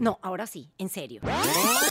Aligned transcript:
No, 0.00 0.18
ahora 0.22 0.46
sí, 0.46 0.70
en 0.78 0.88
serio. 0.88 1.20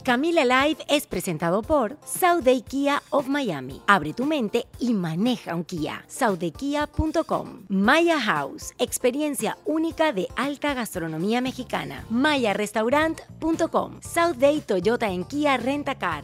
Camila 0.03 0.43
Live 0.43 0.83
es 0.89 1.05
presentado 1.05 1.61
por 1.61 1.97
Day 2.43 2.63
Kia 2.63 3.03
of 3.11 3.27
Miami. 3.27 3.81
Abre 3.85 4.13
tu 4.13 4.25
mente 4.25 4.65
y 4.79 4.93
maneja 4.93 5.55
un 5.55 5.63
Kia. 5.63 6.03
SaudeKia.com. 6.07 7.65
Maya 7.69 8.19
House, 8.19 8.73
experiencia 8.79 9.59
única 9.63 10.11
de 10.11 10.27
alta 10.35 10.73
gastronomía 10.73 11.39
mexicana. 11.39 12.03
MayaRestaurant.com. 12.09 13.99
Day 14.37 14.61
Toyota 14.61 15.07
en 15.09 15.23
Kia 15.25 15.57
Rentacar. 15.57 16.23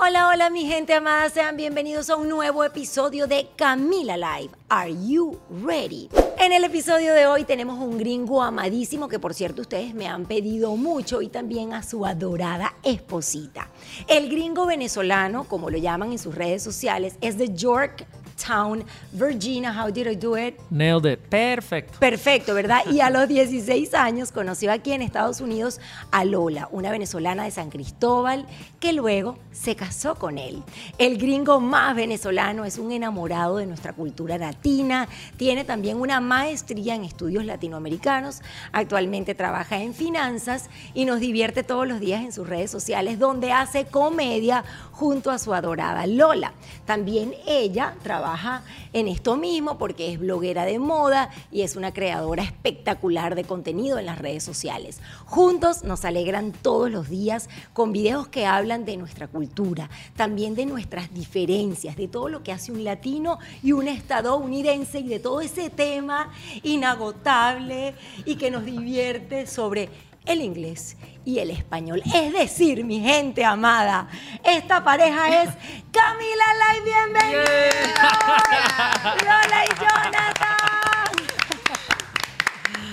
Hola, 0.00 0.28
hola 0.28 0.48
mi 0.48 0.64
gente 0.64 0.94
amada, 0.94 1.28
sean 1.28 1.56
bienvenidos 1.56 2.08
a 2.08 2.14
un 2.14 2.28
nuevo 2.28 2.62
episodio 2.62 3.26
de 3.26 3.48
Camila 3.56 4.16
Live. 4.16 4.57
Are 4.70 4.92
you 4.92 5.40
ready? 5.64 6.10
En 6.38 6.52
el 6.52 6.62
episodio 6.62 7.14
de 7.14 7.26
hoy 7.26 7.44
tenemos 7.44 7.78
un 7.78 7.96
gringo 7.96 8.42
amadísimo 8.42 9.08
que 9.08 9.18
por 9.18 9.32
cierto 9.32 9.62
ustedes 9.62 9.94
me 9.94 10.06
han 10.06 10.26
pedido 10.26 10.76
mucho 10.76 11.22
y 11.22 11.28
también 11.28 11.72
a 11.72 11.82
su 11.82 12.04
adorada 12.04 12.74
esposita. 12.82 13.70
El 14.08 14.28
gringo 14.28 14.66
venezolano, 14.66 15.44
como 15.44 15.70
lo 15.70 15.78
llaman 15.78 16.12
en 16.12 16.18
sus 16.18 16.34
redes 16.34 16.62
sociales, 16.62 17.14
es 17.22 17.38
de 17.38 17.54
York 17.54 18.06
Town, 18.38 18.84
Virginia. 19.12 19.72
How 19.72 19.90
did 19.90 20.06
I 20.06 20.14
do 20.14 20.36
it? 20.36 20.54
Nailed 20.70 21.06
it. 21.06 21.18
Perfecto. 21.28 21.98
Perfecto, 21.98 22.54
¿verdad? 22.54 22.80
Y 22.90 23.00
a 23.00 23.10
los 23.10 23.28
16 23.28 23.94
años 23.94 24.32
conoció 24.32 24.72
aquí 24.72 24.92
en 24.92 25.02
Estados 25.02 25.40
Unidos 25.40 25.80
a 26.10 26.24
Lola, 26.24 26.68
una 26.70 26.90
venezolana 26.90 27.44
de 27.44 27.50
San 27.50 27.70
Cristóbal, 27.70 28.46
que 28.80 28.92
luego 28.92 29.38
se 29.50 29.76
casó 29.76 30.14
con 30.14 30.38
él. 30.38 30.62
El 30.98 31.18
gringo 31.18 31.60
más 31.60 31.96
venezolano 31.96 32.64
es 32.64 32.78
un 32.78 32.92
enamorado 32.92 33.56
de 33.58 33.66
nuestra 33.66 33.92
cultura 33.92 34.38
latina, 34.58 35.08
tiene 35.36 35.64
también 35.64 36.00
una 36.00 36.20
maestría 36.20 36.96
en 36.96 37.04
estudios 37.04 37.44
latinoamericanos, 37.44 38.40
actualmente 38.72 39.34
trabaja 39.34 39.80
en 39.80 39.94
finanzas 39.94 40.68
y 40.94 41.04
nos 41.04 41.20
divierte 41.20 41.62
todos 41.62 41.86
los 41.86 42.00
días 42.00 42.24
en 42.24 42.32
sus 42.32 42.48
redes 42.48 42.70
sociales 42.70 43.20
donde 43.20 43.52
hace 43.52 43.86
comedia 43.86 44.64
junto 44.90 45.30
a 45.30 45.38
su 45.38 45.54
adorada 45.54 46.06
Lola. 46.08 46.54
También 46.86 47.34
ella 47.46 47.94
trabaja 48.02 48.62
en 48.92 49.06
esto 49.06 49.36
mismo 49.36 49.78
porque 49.78 50.12
es 50.12 50.18
bloguera 50.18 50.64
de 50.64 50.80
moda 50.80 51.30
y 51.52 51.62
es 51.62 51.76
una 51.76 51.92
creadora 51.92 52.42
espectacular 52.42 53.36
de 53.36 53.44
contenido 53.44 53.98
en 53.98 54.06
las 54.06 54.18
redes 54.18 54.42
sociales. 54.42 54.98
Juntos 55.24 55.84
nos 55.84 56.04
alegran 56.04 56.50
todos 56.50 56.90
los 56.90 57.08
días 57.08 57.48
con 57.72 57.92
videos 57.92 58.26
que 58.26 58.44
hablan 58.44 58.84
de 58.84 58.96
nuestra 58.96 59.28
cultura, 59.28 59.88
también 60.16 60.56
de 60.56 60.66
nuestras 60.66 61.14
diferencias, 61.14 61.96
de 61.96 62.08
todo 62.08 62.28
lo 62.28 62.42
que 62.42 62.50
hace 62.50 62.72
un 62.72 62.82
latino 62.82 63.38
y 63.62 63.72
un 63.72 63.86
estadounidense 64.48 65.00
y 65.00 65.08
de 65.08 65.18
todo 65.18 65.40
ese 65.40 65.70
tema 65.70 66.32
inagotable 66.62 67.94
y 68.24 68.36
que 68.36 68.50
nos 68.50 68.64
divierte 68.64 69.46
sobre 69.46 69.90
el 70.24 70.40
inglés 70.40 70.96
y 71.24 71.38
el 71.38 71.50
español. 71.50 72.02
Es 72.14 72.32
decir, 72.32 72.84
mi 72.84 73.00
gente 73.00 73.44
amada, 73.44 74.08
esta 74.42 74.82
pareja 74.82 75.42
es 75.42 75.50
Camila 75.92 76.54
Lai, 76.58 76.80
bienvenidos. 76.82 77.48
Lola 79.22 79.64
y 79.64 79.68
Jonathan. 79.68 80.77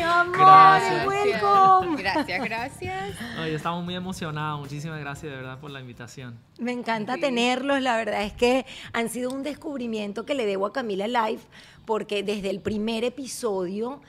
Amor, 0.05 0.37
Gracias. 0.37 1.07
welcome. 1.07 2.01
Gracias, 2.01 2.45
gracias. 2.45 3.15
Oye, 3.41 3.55
estamos 3.55 3.83
muy 3.83 3.95
emocionados. 3.95 4.59
Muchísimas 4.59 4.99
gracias 4.99 5.31
de 5.31 5.37
verdad 5.37 5.59
por 5.59 5.71
la 5.71 5.79
invitación. 5.79 6.37
Me 6.59 6.71
encanta 6.71 7.17
tenerlos, 7.17 7.81
la 7.81 7.97
verdad 7.97 8.23
es 8.23 8.33
que 8.33 8.65
han 8.93 9.09
sido 9.09 9.31
un 9.31 9.43
descubrimiento 9.43 10.25
que 10.25 10.35
le 10.35 10.45
debo 10.45 10.65
a 10.65 10.73
Camila 10.73 11.07
Live, 11.07 11.41
porque 11.85 12.23
desde 12.23 12.49
el 12.49 12.59
primer 12.59 13.03
episodio 13.03 14.01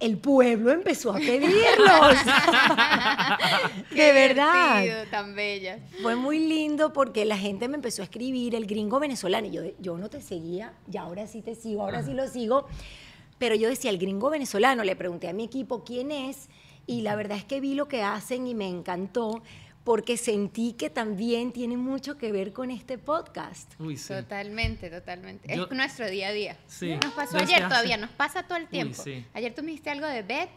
el 0.00 0.18
pueblo 0.18 0.72
empezó 0.72 1.12
a 1.12 1.18
pedirlos. 1.18 2.16
De 3.90 4.12
verdad. 4.12 5.06
tan 5.10 5.34
bella. 5.34 5.78
Fue 6.02 6.16
muy 6.16 6.40
lindo 6.40 6.92
porque 6.92 7.24
la 7.24 7.38
gente 7.38 7.68
me 7.68 7.76
empezó 7.76 8.02
a 8.02 8.04
escribir, 8.04 8.54
el 8.54 8.66
gringo 8.66 8.98
venezolano, 9.00 9.46
y 9.46 9.50
yo, 9.52 9.62
yo 9.78 9.96
no 9.96 10.10
te 10.10 10.20
seguía, 10.20 10.74
y 10.92 10.96
ahora 10.96 11.26
sí 11.26 11.42
te 11.42 11.54
sigo, 11.54 11.82
ahora 11.82 12.02
sí 12.02 12.12
lo 12.12 12.26
sigo, 12.28 12.66
pero 13.44 13.56
yo 13.56 13.68
decía, 13.68 13.90
el 13.90 13.98
gringo 13.98 14.30
venezolano, 14.30 14.84
le 14.84 14.96
pregunté 14.96 15.28
a 15.28 15.34
mi 15.34 15.44
equipo 15.44 15.84
quién 15.84 16.10
es, 16.10 16.48
y 16.86 17.02
la 17.02 17.14
verdad 17.14 17.36
es 17.36 17.44
que 17.44 17.60
vi 17.60 17.74
lo 17.74 17.88
que 17.88 18.02
hacen 18.02 18.46
y 18.46 18.54
me 18.54 18.66
encantó, 18.66 19.42
porque 19.84 20.16
sentí 20.16 20.72
que 20.72 20.88
también 20.88 21.52
tiene 21.52 21.76
mucho 21.76 22.16
que 22.16 22.32
ver 22.32 22.54
con 22.54 22.70
este 22.70 22.96
podcast. 22.96 23.70
Uy, 23.78 23.98
sí. 23.98 24.14
Totalmente, 24.14 24.88
totalmente. 24.88 25.54
Yo- 25.54 25.64
es 25.64 25.70
nuestro 25.76 26.08
día 26.08 26.28
a 26.28 26.32
día. 26.32 26.56
Sí. 26.68 26.94
Nos 27.04 27.12
pasó 27.12 27.36
Desde 27.36 27.52
ayer 27.52 27.64
hace- 27.66 27.68
todavía, 27.74 27.96
nos 27.98 28.08
pasa 28.12 28.44
todo 28.44 28.56
el 28.56 28.66
tiempo. 28.66 29.02
sí. 29.02 29.26
Ayer 29.34 29.54
tú 29.54 29.60
me 29.62 29.66
dijiste 29.72 29.90
algo 29.90 30.06
de 30.06 30.22
bet 30.22 30.48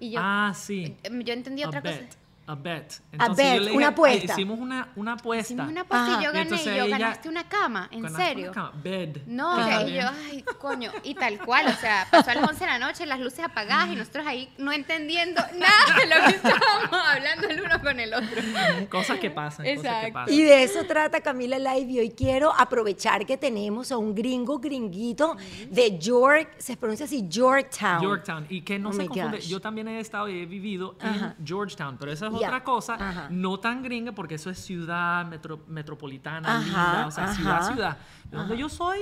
y 0.00 0.10
yo, 0.10 0.18
ah, 0.20 0.52
sí. 0.56 0.96
yo 1.24 1.32
entendí 1.32 1.62
A 1.62 1.68
otra 1.68 1.82
bet. 1.82 2.04
cosa. 2.06 2.18
A 2.46 2.54
bet. 2.54 3.00
A 3.18 3.28
bet, 3.30 3.54
yo 3.54 3.60
le 3.60 3.72
una 3.72 3.88
apuesta. 3.88 4.32
Hicimos 4.34 4.58
una, 4.58 4.88
una 4.96 5.12
apuesta. 5.12 5.52
Hicimos 5.54 5.68
una 5.70 5.80
apuesta 5.80 6.06
Ajá. 6.12 6.20
y 6.20 6.24
yo 6.24 6.30
gané 6.30 6.42
Entonces 6.42 6.66
y 6.66 6.76
yo 6.76 6.84
ella- 6.84 6.98
ganaste 6.98 7.28
una 7.30 7.48
cama, 7.48 7.88
¿en 7.90 8.14
serio? 8.14 8.44
una 8.50 8.52
cama. 8.52 8.72
Bed. 8.82 9.16
No, 9.26 9.88
y 9.88 9.92
yo, 9.94 10.02
ay, 10.30 10.44
coño, 10.58 10.92
y 11.04 11.14
tal 11.14 11.38
cual, 11.38 11.68
o 11.68 11.72
sea, 11.80 12.06
pasó 12.10 12.30
a 12.30 12.34
las 12.34 12.48
11 12.50 12.60
de 12.64 12.70
la 12.70 12.78
noche, 12.78 13.06
las 13.06 13.18
luces 13.20 13.40
apagadas 13.44 13.88
y 13.88 13.96
nosotros 13.96 14.26
ahí 14.26 14.52
no 14.58 14.72
entendiendo 14.72 15.40
nada 15.58 15.98
de 15.98 16.06
lo 16.06 16.26
que 16.28 16.36
estábamos 16.36 16.90
hablando 17.08 17.48
el 17.48 17.62
uno 17.62 17.80
con 17.80 17.98
el 17.98 18.12
otro. 18.12 18.42
Cosas 18.90 19.18
que 19.18 19.30
pasan. 19.30 19.64
Cosas 19.64 19.80
que 19.82 19.88
Exacto. 19.88 20.12
pasan. 20.12 20.34
Y 20.34 20.42
de 20.42 20.62
eso 20.64 20.84
trata 20.86 21.20
Camila 21.22 21.58
Live 21.58 21.90
y 21.92 21.98
hoy 22.00 22.10
quiero 22.10 22.52
aprovechar 22.54 23.24
que 23.24 23.38
tenemos 23.38 23.90
a 23.90 23.96
un 23.96 24.14
gringo 24.14 24.58
gringuito 24.58 25.36
de 25.70 25.98
York, 25.98 26.54
se 26.58 26.76
pronuncia 26.76 27.06
así, 27.06 27.24
Yorktown. 27.26 28.00
Georgetown. 28.00 28.46
Y 28.50 28.60
que 28.60 28.78
no 28.78 28.90
Oh 28.90 28.92
se 28.92 29.06
confunde. 29.06 29.38
gosh. 29.38 29.48
Yo 29.48 29.60
también 29.60 29.88
he 29.88 29.98
estado 30.00 30.28
y 30.28 30.40
he 30.40 30.46
vivido 30.46 30.96
Ajá. 31.00 31.34
en 31.38 31.46
Georgetown, 31.46 31.96
pero 31.98 32.12
esa 32.12 32.26
es 32.26 32.33
Ya. 32.40 32.48
otra 32.48 32.64
cosa, 32.64 32.94
Ajá. 32.94 33.26
no 33.30 33.58
tan 33.60 33.82
gringa 33.82 34.12
porque 34.12 34.34
eso 34.36 34.50
es 34.50 34.58
ciudad 34.58 35.24
metro- 35.26 35.64
metropolitana, 35.68 36.58
Ajá, 36.58 36.62
linda, 36.64 37.06
o 37.06 37.10
sea, 37.10 37.24
ajá. 37.24 37.34
ciudad, 37.34 37.72
ciudad. 37.72 37.98
De 38.30 38.36
donde 38.36 38.56
yo 38.58 38.68
soy, 38.68 39.00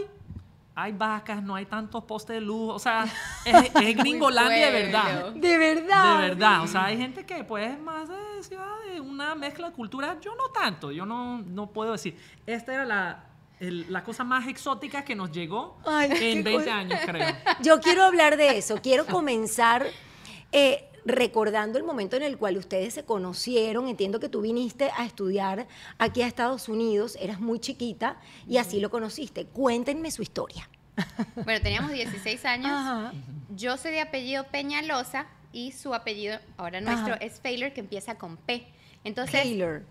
hay 0.75 0.93
vacas, 0.93 1.43
no 1.43 1.55
hay 1.55 1.67
tantos 1.67 2.03
postes 2.05 2.35
de 2.37 2.41
luz, 2.41 2.73
o 2.75 2.79
sea, 2.79 3.05
es, 3.45 3.71
es 3.75 3.97
gringolandia 3.97 4.71
de 4.71 4.83
verdad. 4.85 5.33
De 5.33 5.59
verdad. 5.59 6.17
De 6.21 6.29
verdad, 6.29 6.63
o 6.63 6.67
sea, 6.67 6.85
hay 6.87 6.97
gente 6.97 7.27
que 7.27 7.45
pues 7.45 7.71
es 7.73 7.79
más 7.79 8.09
de 8.09 8.15
ciudad, 8.43 8.67
de 8.91 9.01
una 9.01 9.35
mezcla 9.35 9.69
de 9.69 9.75
cultura, 9.75 10.19
yo 10.21 10.35
no 10.35 10.45
tanto, 10.53 10.91
yo 10.91 11.05
no, 11.07 11.39
no 11.43 11.67
puedo 11.71 11.93
decir. 11.93 12.17
Esta 12.47 12.73
era 12.73 12.85
la, 12.87 13.25
el- 13.61 13.93
la 13.93 14.03
cosa 14.03 14.25
más 14.25 14.47
exótica 14.49 15.05
que 15.05 15.15
nos 15.15 15.31
llegó 15.31 15.79
Ay, 15.87 16.11
en 16.11 16.43
20 16.43 16.53
cosa. 16.55 16.75
años, 16.77 16.99
creo. 17.07 17.29
Yo 17.63 17.81
quiero 17.81 18.03
hablar 18.05 18.37
de 18.37 18.57
eso, 18.59 18.77
quiero 18.83 19.05
comenzar 19.07 19.87
eh, 20.53 20.89
recordando 21.05 21.79
el 21.79 21.85
momento 21.85 22.17
en 22.17 22.23
el 22.23 22.39
cual 22.39 22.57
ustedes 22.57 22.95
se 22.95 23.05
conocieron. 23.05 23.89
Entiendo 23.89 24.21
que 24.21 24.29
tú 24.29 24.41
viniste 24.41 24.91
a 24.97 25.05
estudiar 25.05 25.67
aquí 25.99 26.23
a 26.23 26.27
Estados 26.27 26.69
Unidos, 26.69 27.17
eras 27.21 27.41
muy 27.41 27.59
chiquita 27.59 28.19
y 28.47 28.59
así 28.59 28.81
lo 28.81 28.91
conociste. 28.91 29.47
Cuéntenme 29.47 30.11
su 30.11 30.23
historia. 30.23 30.69
Bueno, 31.45 31.61
teníamos 31.63 31.93
16 31.93 32.45
años. 32.45 32.71
Ajá. 32.71 33.13
Yo 33.57 33.77
soy 33.77 33.93
de 33.93 34.01
apellido 34.01 34.45
Peñalosa 34.45 35.27
y 35.53 35.73
su 35.73 35.95
apellido, 35.95 36.39
ahora 36.57 36.81
nuestro, 36.81 37.15
Ajá. 37.15 37.25
es 37.25 37.41
Failor, 37.41 37.73
que 37.73 37.81
empieza 37.81 38.17
con 38.17 38.37
P. 38.37 38.67
Entonces. 39.05 39.35
En- 39.35 39.43
Failor. 39.51 39.85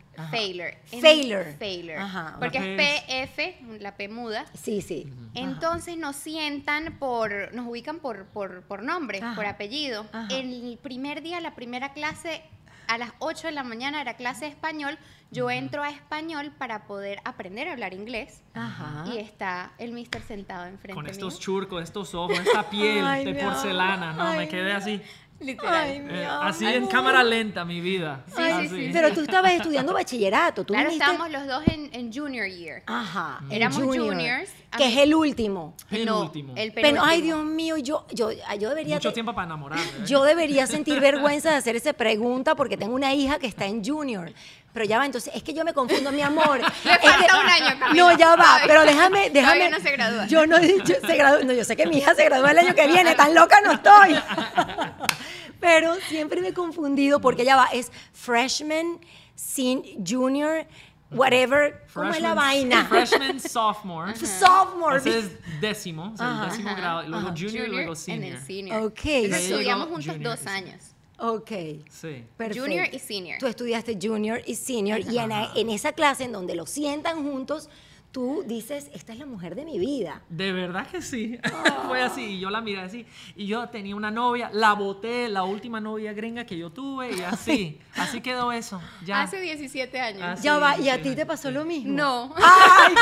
Failor. 1.60 1.98
Ajá. 1.98 2.38
Porque 2.40 2.58
es 2.58 3.28
PF, 3.30 3.58
la 3.80 3.96
P 3.96 4.08
muda. 4.08 4.46
Sí, 4.54 4.82
sí. 4.82 5.12
Entonces 5.34 5.98
nos 5.98 6.16
sientan 6.16 6.98
por, 7.00 7.54
nos 7.54 7.68
ubican 7.68 8.00
por, 8.00 8.26
por, 8.28 8.62
por 8.64 8.84
nombre, 8.84 9.20
Ajá. 9.22 9.36
por 9.36 9.46
apellido. 9.46 10.06
Ajá. 10.14 10.28
El 10.34 10.78
primer 10.82 11.22
día, 11.22 11.40
la 11.42 11.56
primera 11.56 11.92
clase, 11.94 12.42
a 12.88 12.98
las 12.98 13.12
8 13.20 13.48
de 13.48 13.54
la 13.54 13.64
mañana 13.64 14.02
era 14.02 14.16
clase 14.16 14.46
de 14.46 14.52
español. 14.52 14.98
Yo 15.32 15.50
entro 15.50 15.82
a 15.82 15.90
español 15.90 16.52
para 16.58 16.84
poder 16.88 17.20
aprender 17.24 17.70
a 17.70 17.74
hablar 17.74 17.94
inglés. 17.94 18.42
Ajá. 18.54 19.06
Y 19.14 19.18
está 19.18 19.72
el 19.78 19.92
mister 19.94 20.22
sentado 20.22 20.66
enfrente 20.66 20.94
Con 20.96 21.06
mío. 21.06 21.12
estos 21.12 21.40
churcos, 21.40 21.82
estos 21.84 22.14
ojos, 22.16 22.38
esta 22.40 22.70
piel 22.70 23.02
Ay, 23.06 23.24
de 23.26 23.36
porcelana, 23.36 24.12
¿no? 24.14 24.24
ay, 24.24 24.40
Me 24.40 24.48
quedé 24.50 24.74
así. 24.74 25.02
Literal. 25.42 25.74
Ay, 25.74 26.00
mi 26.00 26.14
eh, 26.14 26.26
amor. 26.26 26.48
así 26.48 26.66
en 26.66 26.88
cámara 26.88 27.24
lenta, 27.24 27.66
mi 27.66 27.82
vida. 27.82 28.24
Sí, 28.28 28.34
sí, 28.36 28.42
Así. 28.44 28.68
sí. 28.70 28.90
Pero 28.94 29.12
tú 29.14 29.22
estabas 29.22 29.54
estudiando 29.54 29.94
bachillerato. 29.94 30.64
¿Tú 30.64 30.74
Claro, 30.74 30.90
viniste- 30.90 31.04
estábamos 31.12 31.32
los 31.32 31.48
dos 31.48 31.64
en, 31.68 31.90
en 31.94 32.14
junior 32.14 32.48
year. 32.48 32.84
Ajá. 32.86 33.42
Éramos 33.50 33.84
juniors. 33.84 34.50
Que 34.78 34.88
es 34.88 34.98
el 34.98 35.14
último. 35.14 35.76
El 35.90 36.06
no, 36.06 36.22
último. 36.22 36.54
El 36.56 36.72
Pero, 36.72 37.02
ay. 37.04 37.22
Dios 37.22 37.44
mío, 37.44 37.76
yo, 37.78 38.06
yo, 38.14 38.30
yo 38.32 38.70
debería... 38.70 38.96
Mucho 38.96 39.10
te- 39.10 39.16
tiempo 39.16 39.34
para 39.36 39.46
enamorarme. 39.48 39.84
¿eh? 39.84 40.04
Yo 40.06 40.24
debería 40.24 40.66
sentir 40.68 41.00
vergüenza 41.02 41.50
de 41.52 41.58
hacer 41.58 41.76
esa 41.76 41.92
pregunta 41.94 42.56
porque 42.56 42.78
tengo 42.78 42.96
una 42.96 43.14
hija 43.14 43.38
que 43.38 43.48
está 43.48 43.66
en 43.66 43.84
junior. 43.84 44.32
Pero 44.74 44.86
ya 44.86 44.98
va, 45.00 45.06
entonces 45.06 45.34
es 45.36 45.44
que 45.44 45.54
yo 45.54 45.66
me 45.66 45.74
confundo, 45.74 46.12
mi 46.14 46.22
amor. 46.22 46.60
Le 46.86 46.92
Es 46.94 47.00
que- 47.00 47.08
falta 47.10 47.40
un 47.42 47.50
año, 47.50 47.80
Camila. 47.80 47.94
No, 48.04 48.18
ya 48.18 48.36
va, 48.38 48.60
pero 48.66 48.84
déjame, 48.86 49.30
déjame. 49.30 49.70
no 49.70 49.80
se 49.80 49.92
gradúa. 49.92 50.28
Yo 50.28 50.48
no 50.48 50.58
he 50.58 50.68
dicho, 50.68 50.94
se 51.06 51.16
gradúa. 51.18 51.44
No, 51.44 51.52
yo 51.54 51.66
sé 51.66 51.76
que 51.76 51.86
mi 51.88 51.98
hija 51.98 52.16
se 52.16 52.24
gradúa 52.26 52.52
el 52.52 52.58
año 52.60 52.74
que 52.76 52.88
viene, 52.88 53.14
tan 53.16 53.36
loca 53.36 53.60
no 53.64 53.74
estoy. 53.74 54.18
Pero 55.60 55.96
siempre 56.08 56.42
me 56.42 56.50
he 56.50 56.54
confundido 56.54 57.22
porque 57.22 57.46
ya 57.46 57.56
va, 57.56 57.66
es 57.72 57.92
freshman, 58.14 59.00
sin, 59.36 59.84
junior, 60.04 60.66
whatever. 61.12 61.86
¿Cómo 61.94 62.12
es 62.14 62.20
la 62.22 62.30
Freshman- 62.32 62.36
vaina? 62.36 62.86
Freshman, 62.86 63.40
sophomore. 63.42 64.16
Sophomore. 64.16 64.98
Ese 64.98 65.20
es 65.20 65.26
décimo, 65.62 66.12
o 66.14 66.18
sea, 66.18 66.44
el 66.46 66.50
décimo 66.50 66.76
grado, 66.76 67.04
luego 67.04 67.28
junior, 67.28 67.38
y 67.38 67.50
Junior 67.50 67.70
luego 67.70 67.92
en 67.92 67.96
senior. 67.98 68.36
el 68.38 68.42
senior. 68.44 68.84
Ok. 68.86 69.00
Entonces, 69.06 69.50
estudiamos 69.52 69.88
juntos 69.90 70.14
junior 70.14 70.38
dos 70.38 70.48
años. 70.48 70.91
Ok. 71.22 71.52
Sí. 71.90 72.26
Perfecto. 72.36 72.64
Junior 72.64 72.88
y 72.92 72.98
senior. 73.00 73.38
Tú 73.40 73.46
estudiaste 73.46 73.98
junior 74.02 74.42
y 74.46 74.56
senior 74.56 75.00
y 75.00 75.20
en, 75.20 75.32
en 75.32 75.70
esa 75.70 75.94
clase 75.94 76.24
en 76.24 76.32
donde 76.32 76.56
los 76.56 76.70
sientan 76.70 77.24
juntos, 77.24 77.70
tú 78.12 78.44
dices, 78.46 78.90
esta 78.94 79.14
es 79.14 79.20
la 79.20 79.26
mujer 79.26 79.56
de 79.56 79.66
mi 79.66 79.80
vida. 79.80 80.22
De 80.30 80.52
verdad 80.52 80.86
que 80.88 81.02
sí. 81.02 81.40
Ah. 81.44 81.84
Fue 81.88 82.02
así. 82.02 82.22
Y 82.24 82.40
yo 82.40 82.50
la 82.50 82.62
miré 82.62 82.82
así. 82.82 83.06
Y 83.36 83.48
yo 83.48 83.70
tenía 83.70 83.96
una 83.96 84.12
novia, 84.12 84.50
la 84.54 84.74
boté, 84.74 85.30
la 85.30 85.44
última 85.44 85.80
novia 85.80 86.14
gringa 86.14 86.46
que 86.46 86.58
yo 86.58 86.72
tuve. 86.72 87.16
Y 87.16 87.22
así. 87.22 87.80
así 87.96 88.22
quedó 88.22 88.52
eso. 88.52 88.82
Ya. 89.06 89.22
Hace 89.22 89.40
17 89.40 90.00
años. 90.00 90.22
Ah, 90.24 90.36
ya 90.42 90.58
va, 90.58 90.78
¿y 90.78 90.90
a 90.90 91.02
ti 91.02 91.16
te 91.16 91.26
pasó 91.26 91.52
lo 91.52 91.66
mismo? 91.66 91.94
No. 91.94 92.36
¡Ay, 92.36 92.96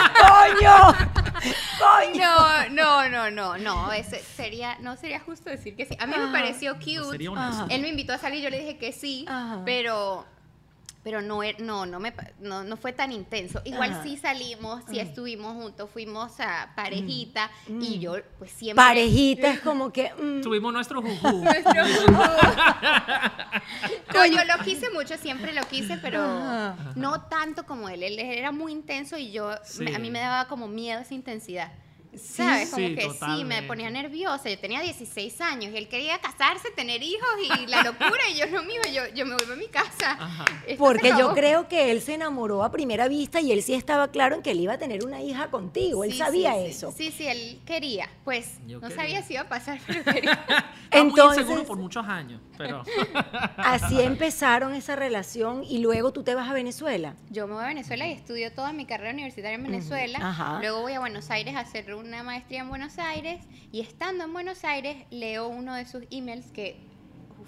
coño! 0.53 1.09
¡Coño! 1.79 2.29
No, 2.71 3.09
no, 3.09 3.09
no, 3.09 3.31
no, 3.31 3.57
no. 3.57 3.91
Ese 3.91 4.19
sería, 4.19 4.77
no 4.79 4.95
sería 4.95 5.19
justo 5.19 5.49
decir 5.49 5.75
que 5.75 5.85
sí. 5.85 5.95
A 5.99 6.05
mí 6.05 6.13
me 6.15 6.23
Ajá. 6.23 6.31
pareció 6.31 6.75
cute. 6.75 7.17
Él 7.69 7.81
me 7.81 7.89
invitó 7.89 8.13
a 8.13 8.17
salir, 8.17 8.43
yo 8.43 8.49
le 8.49 8.59
dije 8.59 8.77
que 8.77 8.91
sí, 8.91 9.25
Ajá. 9.27 9.61
pero 9.65 10.25
pero 11.09 11.23
no, 11.23 11.41
er- 11.41 11.57
no, 11.57 11.87
no, 11.87 11.99
me, 11.99 12.13
no, 12.39 12.63
no 12.63 12.77
fue 12.77 12.93
tan 12.93 13.11
intenso. 13.11 13.63
Igual 13.65 13.93
Ajá. 13.93 14.03
sí 14.03 14.15
salimos, 14.15 14.83
sí 14.91 14.99
estuvimos 14.99 15.55
juntos, 15.55 15.89
fuimos 15.91 16.39
a 16.39 16.69
parejita 16.75 17.49
Mm. 17.67 17.81
y 17.81 17.97
yo 17.97 18.13
pues 18.37 18.51
siempre... 18.51 18.75
Parejita 18.83 19.49
es 19.49 19.59
como 19.61 19.91
que... 19.91 20.13
mm, 20.13 20.41
Tuvimos 20.41 20.71
nuestro 20.71 21.01
juju. 21.01 21.41
Nuestro. 21.43 21.73
No, 24.13 24.25
yo 24.27 24.37
lo 24.45 24.63
quise 24.63 24.91
mucho, 24.91 25.17
siempre 25.17 25.51
lo 25.53 25.63
quise, 25.63 25.97
pero 25.97 26.21
Ajá. 26.21 26.75
no 26.95 27.21
tanto 27.21 27.65
como 27.65 27.89
él. 27.89 28.03
Él 28.03 28.19
era 28.19 28.51
muy 28.51 28.71
intenso 28.71 29.17
y 29.17 29.31
yo, 29.31 29.51
Sí. 29.63 29.83
me- 29.83 29.95
a 29.95 29.99
mí 29.99 30.11
me 30.11 30.19
daba 30.19 30.47
como 30.47 30.67
miedo 30.67 31.01
esa 31.01 31.15
intensidad. 31.15 31.71
¿Sabes? 32.15 32.71
Como 32.71 32.87
Sí, 32.87 32.95
que 32.95 33.09
sí, 33.09 33.43
me 33.45 33.61
ponía 33.63 33.89
nerviosa. 33.91 34.49
Yo 34.49 34.57
tenía 34.57 34.81
16 34.81 35.41
años 35.41 35.71
y 35.73 35.77
él 35.77 35.87
quería 35.87 36.17
casarse, 36.19 36.71
tener 36.71 37.03
hijos 37.03 37.27
y 37.43 37.67
la 37.67 37.83
locura. 37.83 38.19
Y 38.33 38.37
yo, 38.39 38.47
no, 38.47 38.63
mío, 38.63 38.81
yo, 38.91 39.03
yo 39.13 39.25
me 39.27 39.35
vuelvo 39.35 39.53
a 39.53 39.55
mi 39.55 39.67
casa. 39.67 40.17
Porque 40.77 41.09
yo 41.17 41.33
creo 41.33 41.67
que 41.67 41.91
él 41.91 42.01
se 42.01 42.15
enamoró 42.15 42.63
a 42.63 42.71
primera 42.71 43.07
vista 43.07 43.41
y 43.41 43.51
él 43.51 43.61
sí 43.61 43.73
estaba 43.75 44.07
claro 44.09 44.35
en 44.35 44.41
que 44.41 44.51
él 44.51 44.59
iba 44.59 44.73
a 44.73 44.77
tener 44.79 45.05
una 45.05 45.21
hija 45.21 45.51
contigo. 45.51 46.03
Él 46.03 46.13
sabía 46.13 46.53
sí, 46.53 46.59
sí. 46.63 46.65
eso. 46.71 46.91
Sí, 46.91 47.11
sí, 47.15 47.27
él 47.27 47.59
quería. 47.65 48.09
Pues 48.23 48.57
Yo 48.65 48.79
no 48.79 48.87
quería. 48.87 48.95
sabía 49.03 49.23
si 49.23 49.33
iba 49.33 49.43
a 49.43 49.49
pasar, 49.49 49.79
pero 49.87 50.03
quería. 50.03 50.45
Entonces- 50.91 51.15
muy 51.15 51.37
inseguro 51.43 51.63
por 51.65 51.77
muchos 51.77 52.07
años. 52.07 52.41
Pero. 52.57 52.83
Así 53.57 54.01
empezaron 54.01 54.73
esa 54.73 54.95
relación 54.95 55.63
y 55.63 55.77
luego 55.79 56.11
tú 56.11 56.23
te 56.23 56.33
vas 56.33 56.49
a 56.49 56.53
Venezuela. 56.53 57.15
Yo 57.29 57.47
me 57.47 57.53
voy 57.53 57.63
a 57.63 57.67
Venezuela 57.67 58.07
y 58.07 58.13
estudio 58.13 58.51
toda 58.51 58.73
mi 58.73 58.85
carrera 58.85 59.13
universitaria 59.13 59.55
en 59.55 59.63
Venezuela. 59.63 60.57
Luego 60.59 60.81
voy 60.81 60.93
a 60.93 60.99
Buenos 60.99 61.29
Aires 61.29 61.55
a 61.55 61.59
hacer 61.59 61.85
una 61.99 62.23
maestría 62.23 62.61
en 62.61 62.69
Buenos 62.69 62.97
Aires. 62.99 63.47
Y 63.71 63.81
estando 63.81 64.23
en 64.23 64.33
Buenos 64.33 64.63
Aires, 64.63 65.05
leo 65.11 65.47
uno 65.47 65.75
de 65.75 65.85
sus 65.85 66.05
emails 66.09 66.51
que 66.51 66.88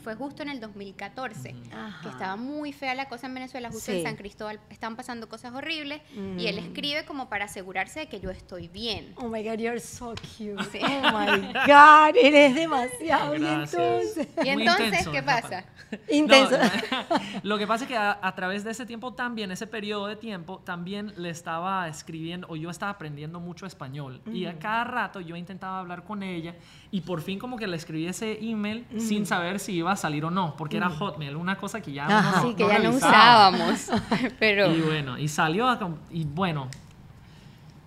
fue 0.01 0.15
justo 0.15 0.44
en 0.44 0.50
el 0.50 0.59
2014. 0.59 1.56
Ajá. 1.74 2.01
Que 2.01 2.09
estaba 2.09 2.36
muy 2.36 2.74
fea 2.74 2.95
la 2.95 3.07
cosa 3.07 3.27
en 3.27 3.33
Venezuela, 3.33 3.69
justo 3.69 3.92
Sí. 3.92 4.00
en 4.00 4.03
San 4.03 4.15
Cristóbal 4.15 4.59
estaban 4.69 4.95
pasando 4.95 5.30
cosas 5.30 5.53
horribles. 5.53 6.01
Y 6.38 6.48
él 6.48 6.56
Mm. 6.62 6.65
escribe 6.65 7.06
como 7.06 7.30
para 7.30 7.45
asegurarse 7.45 8.01
de 8.01 8.07
que 8.07 8.19
yo 8.19 8.30
estoy 8.30 8.68
bien. 8.68 9.13
Oh 9.18 9.27
my 9.30 9.44
God, 9.44 9.57
you're 9.59 9.80
so 9.80 10.13
cute. 10.15 10.63
Sí. 10.71 10.80
Oh 10.81 11.18
my 11.18 11.42
God, 11.68 12.15
eres 12.15 12.56
demasiado. 12.56 13.36
Y 13.36 13.39
Gracias. 13.39 13.74
entonces. 13.74 14.27
Y 14.45 14.50
entonces, 14.50 14.86
intenso 14.88 15.12
¿qué 15.12 15.24
pasa? 15.24 15.65
Intenso. 16.09 16.57
No, 16.57 17.19
lo 17.44 17.57
que 17.57 17.68
pasa 17.68 17.83
es 17.83 17.88
que 17.88 17.97
a, 17.97 18.19
a 18.21 18.36
través 18.36 18.63
de 18.63 18.71
ese 18.71 18.86
tiempo 18.86 19.13
también, 19.13 19.51
ese 19.51 19.68
periodo 19.68 20.07
de 20.07 20.15
tiempo, 20.15 20.59
también 20.65 21.13
le 21.18 21.30
estaba 21.30 21.88
escribiendo, 21.88 22.47
o 22.50 22.56
yo 22.56 22.69
estaba 22.69 22.92
aprendiendo 22.92 23.39
mucho 23.39 23.65
español. 23.65 24.21
Y 24.31 24.45
a 24.45 24.57
cada 24.59 24.83
rato 24.83 25.19
yo 25.21 25.36
intentaba 25.36 25.80
hablar 25.80 26.04
con 26.04 26.24
ella 26.24 26.56
y 26.92 27.01
por 27.01 27.21
fin 27.21 27.39
como 27.39 27.57
que 27.57 27.68
le 27.68 27.75
escribí 27.77 28.07
ese 28.07 28.38
email 28.42 28.86
sin 28.97 29.25
saber 29.25 29.59
si 29.59 29.74
iba 29.74 29.90
a 29.93 29.97
salir 29.97 30.25
o 30.25 30.31
no, 30.31 30.55
porque 30.57 30.77
era 30.77 30.89
Hotmail, 30.89 31.35
una 31.35 31.57
cosa 31.57 31.81
que 31.81 31.91
ya 31.91 32.05
Ajá. 32.05 32.41
no, 32.41 32.47
Sí, 32.47 32.55
que 32.55 32.67
ya 32.67 32.79
no 32.79 32.91
usábamos. 32.91 33.89
Pero. 34.39 34.71
Y 34.71 34.81
bueno, 34.81 35.17
y 35.17 35.27
salió, 35.27 35.67
a 35.67 35.79
y 36.11 36.25
bueno, 36.25 36.67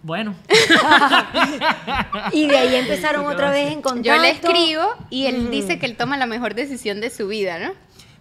bueno. 0.02 0.34
Y 2.32 2.46
de 2.46 2.58
ahí 2.58 2.74
empezaron 2.76 3.26
otra 3.32 3.50
vez 3.50 3.72
en 3.72 3.80
contacto. 3.80 4.08
Yo 4.08 4.18
le 4.20 4.30
escribo 4.30 4.82
y 5.08 5.26
él 5.26 5.50
dice 5.50 5.78
que 5.78 5.86
él 5.86 5.96
toma 5.96 6.16
la 6.16 6.26
mejor 6.26 6.54
decisión 6.54 7.00
de 7.00 7.10
su 7.10 7.26
vida, 7.28 7.58
¿no? 7.58 7.72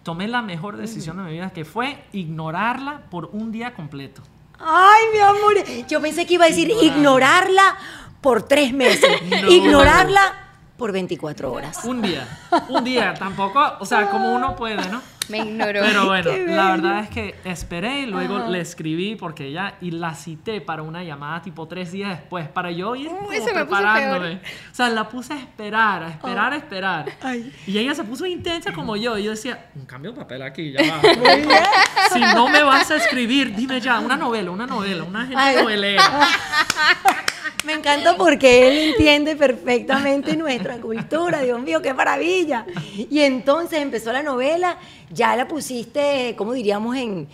Tomé 0.02 0.28
la 0.28 0.42
mejor 0.42 0.76
decisión 0.76 1.18
de 1.18 1.22
mi 1.24 1.32
vida, 1.32 1.50
que 1.50 1.64
fue 1.64 1.98
ignorarla 2.12 3.02
por 3.10 3.30
un 3.32 3.52
día 3.52 3.74
completo. 3.74 4.22
Ay, 4.58 5.04
mi 5.12 5.18
amor. 5.18 5.54
Yo 5.88 6.00
pensé 6.00 6.26
que 6.26 6.34
iba 6.34 6.46
a 6.46 6.48
decir 6.48 6.70
ignorarla 6.70 7.76
por 8.20 8.42
tres 8.42 8.72
meses. 8.72 9.10
No. 9.42 9.50
Ignorarla 9.50 10.43
por 10.76 10.92
24 10.92 11.52
horas. 11.52 11.84
Un 11.84 12.02
día, 12.02 12.26
un 12.68 12.84
día, 12.84 13.14
tampoco, 13.14 13.60
o 13.80 13.86
sea, 13.86 14.10
como 14.10 14.34
uno 14.34 14.56
puede, 14.56 14.88
¿no? 14.88 15.00
Me 15.28 15.38
ignoró. 15.38 15.80
Pero 15.82 16.06
bueno, 16.06 16.30
la 16.46 16.70
verdad 16.70 17.00
es 17.00 17.08
que 17.08 17.34
esperé 17.44 18.00
y 18.00 18.06
luego 18.06 18.48
le 18.48 18.60
escribí 18.60 19.16
porque 19.16 19.46
ella 19.46 19.74
y 19.80 19.90
la 19.90 20.14
cité 20.14 20.60
para 20.60 20.82
una 20.82 21.02
llamada 21.02 21.42
tipo 21.42 21.66
tres 21.66 21.92
días 21.92 22.10
después 22.10 22.48
para 22.48 22.70
yo 22.70 22.94
ir 22.96 23.08
como 23.08 23.28
puso 23.28 23.52
preparándome. 23.52 24.40
O 24.70 24.74
sea, 24.74 24.88
la 24.90 25.08
puse 25.08 25.32
a 25.32 25.38
esperar, 25.38 26.02
a 26.02 26.08
esperar, 26.08 26.52
a 26.52 26.56
esperar. 26.56 27.06
Ay. 27.22 27.52
Y 27.66 27.78
ella 27.78 27.94
se 27.94 28.04
puso 28.04 28.26
intensa 28.26 28.72
como 28.72 28.96
yo. 28.96 29.18
Y 29.18 29.24
yo 29.24 29.30
decía, 29.30 29.66
un 29.74 29.86
cambio 29.86 30.12
de 30.12 30.18
papel 30.18 30.42
aquí, 30.42 30.72
ya 30.72 30.80
va. 30.80 31.00
si 32.12 32.20
no 32.20 32.48
me 32.48 32.62
vas 32.62 32.90
a 32.90 32.96
escribir, 32.96 33.54
dime 33.54 33.80
ya, 33.80 34.00
una 34.00 34.16
novela, 34.16 34.50
una 34.50 34.66
novela, 34.66 35.04
una 35.04 35.26
gente 35.26 35.62
novelera. 35.62 36.02
Me 37.64 37.72
encanta 37.72 38.14
porque 38.16 38.68
él 38.68 38.90
entiende 38.90 39.36
perfectamente 39.36 40.36
nuestra 40.36 40.76
cultura. 40.76 41.40
Dios 41.40 41.62
mío, 41.62 41.80
qué 41.80 41.94
maravilla. 41.94 42.66
Y 42.94 43.20
entonces 43.20 43.80
empezó 43.80 44.12
la 44.12 44.22
novela, 44.22 44.76
ya 45.10 45.36
la 45.36 45.46
pusiste, 45.48 46.34
¿cómo 46.36 46.52
diríamos 46.52 46.96
en, 46.96 47.28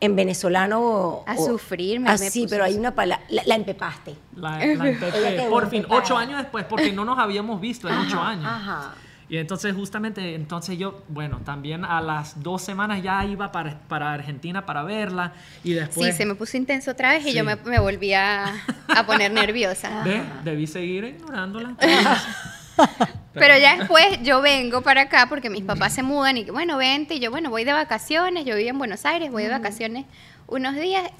en 0.00 0.16
venezolano? 0.16 1.22
A 1.26 1.34
O- 1.34 1.46
sufrir, 1.46 2.00
me- 2.00 2.08
me 2.08 2.14
Así, 2.14 2.42
puse 2.42 2.54
pero 2.54 2.64
hay 2.64 2.74
una 2.76 2.94
palabra, 2.94 3.24
la, 3.30 3.42
la 3.46 3.54
empepaste. 3.54 4.14
La, 4.36 4.58
quedó 4.60 5.48
Por 5.50 5.68
fin, 5.68 5.78
empepada. 5.80 6.00
ocho 6.02 6.16
años 6.16 6.38
después, 6.38 6.64
porque 6.64 6.92
no 6.92 7.04
nos 7.04 7.18
habíamos 7.18 7.60
visto 7.60 7.88
en 7.88 7.96
ocho 7.96 8.20
años. 8.20 8.46
Ajá. 8.46 8.94
Y 9.28 9.38
entonces 9.38 9.74
justamente, 9.74 10.36
entonces 10.36 10.78
yo, 10.78 11.02
bueno, 11.08 11.40
también 11.44 11.84
a 11.84 12.00
las 12.00 12.40
dos 12.44 12.62
semanas 12.62 13.02
ya 13.02 13.24
iba 13.24 13.50
para, 13.50 13.76
para 13.88 14.12
Argentina 14.12 14.64
para 14.64 14.84
verla 14.84 15.32
y 15.64 15.72
después... 15.72 16.12
Sí, 16.12 16.12
se 16.16 16.24
me 16.24 16.36
puso 16.36 16.56
intenso 16.56 16.92
otra 16.92 17.10
vez 17.10 17.26
y 17.26 17.32
yo 17.34 17.42
me, 17.42 17.56
me 17.56 17.80
volví 17.80 18.12
a, 18.14 18.54
a 18.86 19.04
poner 19.04 19.32
nerviosa. 19.32 20.04
Ve, 20.04 20.22
debí 20.44 20.68
seguir 20.68 21.02
ignorándola. 21.02 21.74
Pero 23.34 23.58
ya 23.58 23.76
después 23.76 24.22
yo 24.22 24.40
vengo 24.40 24.80
para 24.82 25.02
acá 25.02 25.26
porque 25.28 25.50
mis 25.50 25.62
papás 25.62 25.92
se 25.92 26.02
mudan 26.02 26.38
y 26.38 26.44
bueno, 26.44 26.78
vente. 26.78 27.14
Y 27.14 27.20
yo, 27.20 27.30
bueno, 27.30 27.50
voy 27.50 27.64
de 27.64 27.72
vacaciones. 27.72 28.44
Yo 28.44 28.56
vivía 28.56 28.70
en 28.70 28.78
Buenos 28.78 29.04
Aires, 29.04 29.30
voy 29.30 29.42
de 29.42 29.50
vacaciones 29.50 30.06
unos 30.46 30.74
días 30.74 31.10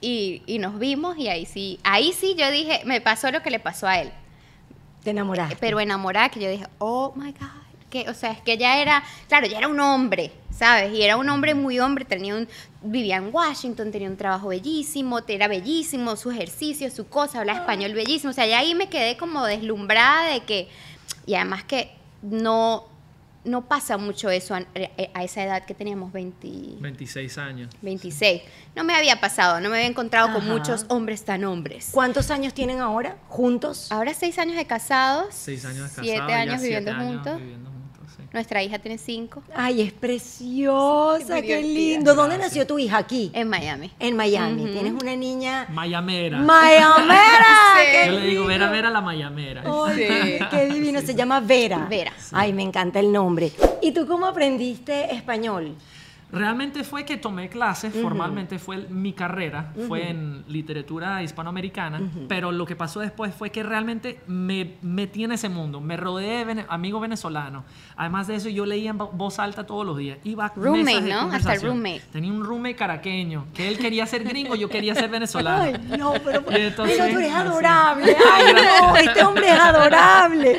y, 0.00 0.42
y 0.46 0.58
nos 0.58 0.78
vimos. 0.78 1.18
Y 1.18 1.28
ahí 1.28 1.44
sí, 1.44 1.78
ahí 1.84 2.12
sí 2.12 2.34
yo 2.38 2.50
dije, 2.50 2.80
me 2.84 3.00
pasó 3.00 3.30
lo 3.30 3.42
que 3.42 3.50
le 3.50 3.58
pasó 3.58 3.86
a 3.86 4.00
él. 4.00 4.10
Te 5.06 5.10
enamoraste. 5.10 5.56
Pero 5.60 5.78
enamorada, 5.78 6.30
que 6.30 6.40
yo 6.40 6.50
dije, 6.50 6.66
oh 6.78 7.12
my 7.14 7.32
God. 7.32 7.46
Que, 7.90 8.08
o 8.10 8.14
sea, 8.14 8.32
es 8.32 8.40
que 8.40 8.58
ya 8.58 8.80
era, 8.80 9.04
claro, 9.28 9.46
ya 9.46 9.58
era 9.58 9.68
un 9.68 9.78
hombre, 9.78 10.32
¿sabes? 10.50 10.92
Y 10.92 11.02
era 11.02 11.16
un 11.16 11.28
hombre 11.28 11.54
muy 11.54 11.78
hombre, 11.78 12.04
tenía 12.04 12.34
un, 12.34 12.48
vivía 12.82 13.16
en 13.16 13.32
Washington, 13.32 13.92
tenía 13.92 14.10
un 14.10 14.16
trabajo 14.16 14.48
bellísimo, 14.48 15.20
era 15.28 15.46
bellísimo, 15.46 16.16
su 16.16 16.32
ejercicio, 16.32 16.90
su 16.90 17.06
cosa, 17.06 17.38
hablaba 17.38 17.60
español 17.60 17.94
bellísimo. 17.94 18.30
O 18.30 18.34
sea, 18.34 18.46
ya 18.46 18.58
ahí 18.58 18.74
me 18.74 18.88
quedé 18.88 19.16
como 19.16 19.44
deslumbrada 19.44 20.32
de 20.32 20.40
que, 20.40 20.68
y 21.26 21.34
además 21.34 21.64
que 21.64 21.90
no, 22.22 22.84
no 23.44 23.66
pasa 23.68 23.96
mucho 23.98 24.30
eso 24.30 24.54
a, 24.54 24.62
a 25.14 25.24
esa 25.24 25.42
edad 25.44 25.64
que 25.64 25.74
teníamos 25.74 26.12
20, 26.12 26.48
26 26.80 27.38
años. 27.38 27.74
26. 27.82 28.42
No 28.74 28.84
me 28.84 28.94
había 28.94 29.20
pasado, 29.20 29.60
no 29.60 29.68
me 29.68 29.76
había 29.76 29.88
encontrado 29.88 30.32
con 30.32 30.46
muchos 30.48 30.86
hombres 30.88 31.24
tan 31.24 31.44
hombres. 31.44 31.90
¿Cuántos 31.92 32.30
años 32.30 32.54
tienen 32.54 32.80
ahora 32.80 33.16
juntos? 33.28 33.90
Ahora 33.92 34.14
seis 34.14 34.38
años 34.38 34.56
de 34.56 34.66
casados. 34.66 35.34
Seis 35.34 35.64
años 35.64 35.94
de 35.94 36.02
Siete 36.02 36.18
casado, 36.18 36.28
ya 36.30 36.36
años 36.38 36.60
siete 36.60 36.78
viviendo 36.80 36.90
años 36.92 37.14
juntos. 37.14 37.36
viviendo 37.40 37.70
juntos. 37.70 37.75
Nuestra 38.32 38.62
hija 38.62 38.78
tiene 38.78 38.98
cinco. 38.98 39.42
Ay, 39.54 39.80
es 39.80 39.92
preciosa, 39.92 41.40
qué 41.40 41.62
lindo. 41.62 42.14
¿Dónde 42.14 42.36
Gracias. 42.36 42.52
nació 42.52 42.66
tu 42.66 42.78
hija? 42.78 42.98
Aquí. 42.98 43.30
En 43.34 43.48
Miami. 43.48 43.90
En 43.98 44.16
Miami. 44.16 44.64
Tienes 44.72 44.92
una 45.00 45.16
niña 45.16 45.66
Mayamera. 45.72 46.38
mayamera. 46.38 47.46
Sí. 47.76 47.82
qué 47.92 48.06
Yo 48.06 48.18
le 48.20 48.26
digo, 48.26 48.44
Vera. 48.46 48.70
Vera 48.70 48.90
la 48.90 49.00
Mayamera. 49.00 49.62
Ay, 49.66 50.38
qué 50.50 50.66
divino. 50.66 51.00
Se 51.02 51.14
llama 51.14 51.40
Vera. 51.40 51.86
Vera. 51.88 52.12
Ay, 52.32 52.52
me 52.52 52.62
encanta 52.62 53.00
el 53.00 53.12
nombre. 53.12 53.52
¿Y 53.82 53.92
tú 53.92 54.06
cómo 54.06 54.26
aprendiste 54.26 55.14
español? 55.14 55.74
Realmente 56.32 56.82
fue 56.82 57.04
que 57.04 57.16
tomé 57.18 57.48
clases, 57.48 57.94
formalmente 57.94 58.58
fue 58.58 58.78
mi 58.88 59.12
carrera, 59.12 59.72
fue 59.86 60.10
en 60.10 60.44
literatura 60.48 61.22
hispanoamericana, 61.22 62.00
pero 62.28 62.50
lo 62.50 62.66
que 62.66 62.74
pasó 62.74 62.98
después 62.98 63.32
fue 63.32 63.50
que 63.50 63.62
realmente 63.62 64.18
me 64.26 64.74
metí 64.82 65.22
en 65.22 65.30
ese 65.32 65.48
mundo, 65.48 65.80
me 65.80 65.96
rodeé 65.96 66.38
de 66.38 66.44
vene- 66.44 66.66
amigos 66.68 67.00
venezolanos. 67.00 67.62
Además 67.98 68.26
de 68.26 68.34
eso, 68.36 68.50
yo 68.50 68.66
leía 68.66 68.90
en 68.90 68.98
vo- 68.98 69.10
voz 69.12 69.38
alta 69.38 69.64
todos 69.64 69.86
los 69.86 69.96
días. 69.96 70.18
Iba 70.22 70.44
a 70.46 70.52
Roommate, 70.54 70.84
mesas 70.84 71.04
de 71.04 71.10
¿no? 71.10 71.32
Hasta 71.32 71.54
roommate. 71.54 72.02
Tenía 72.12 72.30
un 72.30 72.44
roommate 72.44 72.76
caraqueño, 72.76 73.46
que 73.54 73.68
él 73.68 73.78
quería 73.78 74.06
ser 74.06 74.22
gringo, 74.24 74.54
yo 74.54 74.68
quería 74.68 74.94
ser 74.94 75.08
venezolano. 75.08 75.62
Ay, 75.62 75.96
no, 75.98 76.12
pero, 76.22 76.44
entonces, 76.50 76.96
pero 76.98 77.12
tú 77.12 77.18
eres 77.18 77.32
adorable. 77.32 78.16
Ay, 78.34 78.52
no, 78.54 78.96
este 78.96 79.24
hombre 79.24 79.48
es 79.50 79.58
adorable. 79.58 80.58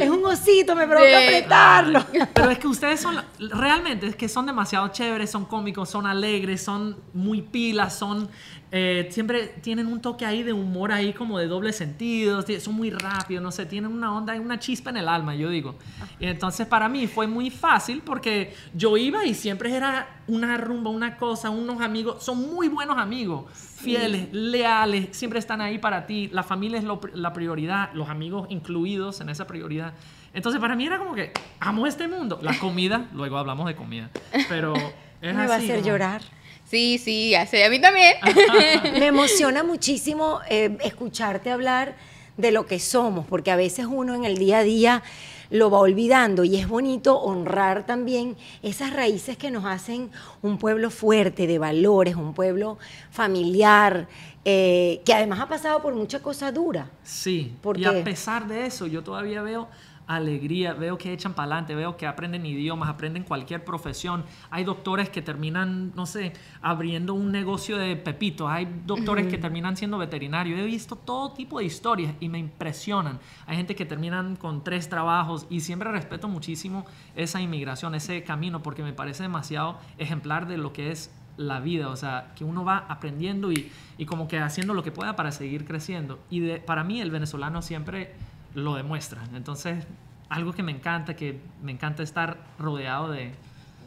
Es 0.00 0.10
un 0.10 0.24
osito, 0.24 0.74
me 0.74 0.86
provoca 0.88 1.08
Sí. 1.08 1.26
apretarlo. 1.26 2.04
Pero 2.34 2.50
es 2.50 2.58
que 2.58 2.66
ustedes 2.66 3.00
son, 3.00 3.22
realmente, 3.38 4.08
es 4.08 4.16
que 4.16 4.28
son 4.28 4.44
demasiado 4.46 4.88
chéveres, 4.88 5.30
son 5.30 5.44
cómicos, 5.44 5.88
son 5.88 6.06
alegres, 6.06 6.60
son 6.62 6.96
muy 7.14 7.42
pilas, 7.42 7.96
son, 7.96 8.28
eh, 8.70 9.08
siempre 9.10 9.46
tienen 9.62 9.86
un 9.86 10.00
toque 10.02 10.26
ahí 10.26 10.42
de 10.42 10.52
humor 10.52 10.92
ahí 10.92 11.12
como 11.14 11.38
de 11.38 11.46
doble 11.46 11.72
sentido, 11.72 12.42
ti- 12.44 12.60
son 12.60 12.74
muy 12.74 12.90
rápidos, 12.90 13.42
no 13.42 13.50
sé, 13.50 13.64
tienen 13.66 13.90
una 13.90 14.14
onda, 14.14 14.34
una 14.34 14.58
chispa 14.58 14.90
en 14.90 14.98
el 14.98 15.08
alma, 15.08 15.34
yo 15.34 15.48
digo. 15.48 15.76
Y 16.20 16.26
entonces 16.26 16.66
para 16.66 16.88
mí 16.88 17.06
fue 17.06 17.26
muy 17.26 17.50
fácil 17.50 18.02
porque 18.04 18.54
yo 18.74 18.96
iba 18.96 19.24
y 19.24 19.32
siempre 19.34 19.74
era 19.74 20.20
una 20.26 20.56
rumba, 20.58 20.90
una 20.90 21.16
cosa, 21.16 21.48
unos 21.50 21.80
amigos, 21.80 22.22
son 22.22 22.52
muy 22.52 22.68
buenos 22.68 22.98
amigos, 22.98 23.46
fieles, 23.54 24.28
leales, 24.32 25.16
siempre 25.16 25.38
están 25.38 25.60
ahí 25.62 25.78
para 25.78 26.06
ti, 26.06 26.28
la 26.32 26.42
familia 26.42 26.78
es 26.78 26.84
lo 26.84 27.00
la 27.14 27.32
prioridad, 27.32 27.90
los 27.94 28.08
amigos 28.10 28.48
incluidos 28.50 29.20
en 29.20 29.30
esa 29.30 29.46
prioridad. 29.46 29.94
Entonces 30.34 30.60
para 30.60 30.76
mí 30.76 30.84
era 30.86 30.98
como 30.98 31.14
que 31.14 31.32
amo 31.58 31.86
este 31.86 32.06
mundo. 32.06 32.38
La 32.42 32.58
comida, 32.58 33.06
luego 33.14 33.38
hablamos 33.38 33.66
de 33.66 33.74
comida, 33.76 34.10
pero 34.48 34.74
es 35.22 35.34
Me 35.34 35.46
va 35.46 35.54
a 35.54 35.56
así, 35.56 35.64
hacer 35.64 35.76
como- 35.76 35.88
llorar. 35.88 36.22
Sí, 36.68 36.98
sí, 36.98 37.34
hace 37.34 37.64
a 37.64 37.70
mí 37.70 37.80
también. 37.80 38.14
Me 38.98 39.06
emociona 39.06 39.62
muchísimo 39.62 40.40
eh, 40.50 40.76
escucharte 40.84 41.50
hablar 41.50 41.96
de 42.36 42.52
lo 42.52 42.66
que 42.66 42.78
somos, 42.78 43.26
porque 43.26 43.50
a 43.50 43.56
veces 43.56 43.86
uno 43.86 44.14
en 44.14 44.24
el 44.24 44.36
día 44.36 44.58
a 44.58 44.62
día 44.62 45.02
lo 45.50 45.70
va 45.70 45.78
olvidando 45.78 46.44
y 46.44 46.56
es 46.56 46.68
bonito 46.68 47.18
honrar 47.18 47.86
también 47.86 48.36
esas 48.62 48.92
raíces 48.92 49.38
que 49.38 49.50
nos 49.50 49.64
hacen 49.64 50.10
un 50.42 50.58
pueblo 50.58 50.90
fuerte 50.90 51.46
de 51.46 51.58
valores, 51.58 52.16
un 52.16 52.34
pueblo 52.34 52.76
familiar, 53.10 54.06
eh, 54.44 55.00
que 55.06 55.14
además 55.14 55.40
ha 55.40 55.48
pasado 55.48 55.80
por 55.80 55.94
mucha 55.94 56.20
cosa 56.20 56.52
dura. 56.52 56.90
Sí, 57.02 57.54
¿Por 57.62 57.78
y 57.78 57.86
a 57.86 58.04
pesar 58.04 58.46
de 58.46 58.66
eso, 58.66 58.86
yo 58.86 59.02
todavía 59.02 59.40
veo 59.40 59.68
alegría, 60.08 60.72
veo 60.72 60.96
que 60.96 61.12
echan 61.12 61.34
para 61.34 61.44
adelante, 61.44 61.74
veo 61.74 61.96
que 61.96 62.06
aprenden 62.06 62.44
idiomas, 62.46 62.88
aprenden 62.88 63.22
cualquier 63.22 63.62
profesión. 63.62 64.24
Hay 64.50 64.64
doctores 64.64 65.10
que 65.10 65.20
terminan, 65.20 65.92
no 65.94 66.06
sé, 66.06 66.32
abriendo 66.62 67.12
un 67.12 67.30
negocio 67.30 67.76
de 67.76 67.94
pepitos, 67.94 68.50
hay 68.50 68.66
doctores 68.86 69.26
que 69.26 69.36
terminan 69.36 69.76
siendo 69.76 69.98
veterinarios. 69.98 70.58
He 70.58 70.64
visto 70.64 70.96
todo 70.96 71.32
tipo 71.32 71.58
de 71.58 71.66
historias 71.66 72.14
y 72.20 72.30
me 72.30 72.38
impresionan. 72.38 73.20
Hay 73.46 73.56
gente 73.56 73.76
que 73.76 73.84
terminan 73.84 74.36
con 74.36 74.64
tres 74.64 74.88
trabajos 74.88 75.46
y 75.50 75.60
siempre 75.60 75.92
respeto 75.92 76.26
muchísimo 76.26 76.86
esa 77.14 77.40
inmigración, 77.42 77.94
ese 77.94 78.24
camino, 78.24 78.62
porque 78.62 78.82
me 78.82 78.94
parece 78.94 79.24
demasiado 79.24 79.78
ejemplar 79.98 80.48
de 80.48 80.56
lo 80.56 80.72
que 80.72 80.90
es 80.90 81.14
la 81.36 81.60
vida, 81.60 81.88
o 81.88 81.96
sea, 81.96 82.32
que 82.34 82.44
uno 82.44 82.64
va 82.64 82.78
aprendiendo 82.88 83.52
y, 83.52 83.70
y 83.96 84.06
como 84.06 84.26
que 84.26 84.38
haciendo 84.38 84.74
lo 84.74 84.82
que 84.82 84.90
pueda 84.90 85.16
para 85.16 85.32
seguir 85.32 85.66
creciendo. 85.66 86.18
Y 86.30 86.40
de, 86.40 86.58
para 86.58 86.82
mí 86.82 87.00
el 87.00 87.10
venezolano 87.10 87.62
siempre 87.62 88.14
lo 88.54 88.74
demuestra. 88.74 89.22
Entonces, 89.34 89.84
algo 90.28 90.52
que 90.52 90.62
me 90.62 90.72
encanta, 90.72 91.14
que 91.14 91.40
me 91.62 91.72
encanta 91.72 92.02
estar 92.02 92.36
rodeado 92.58 93.10
de... 93.10 93.32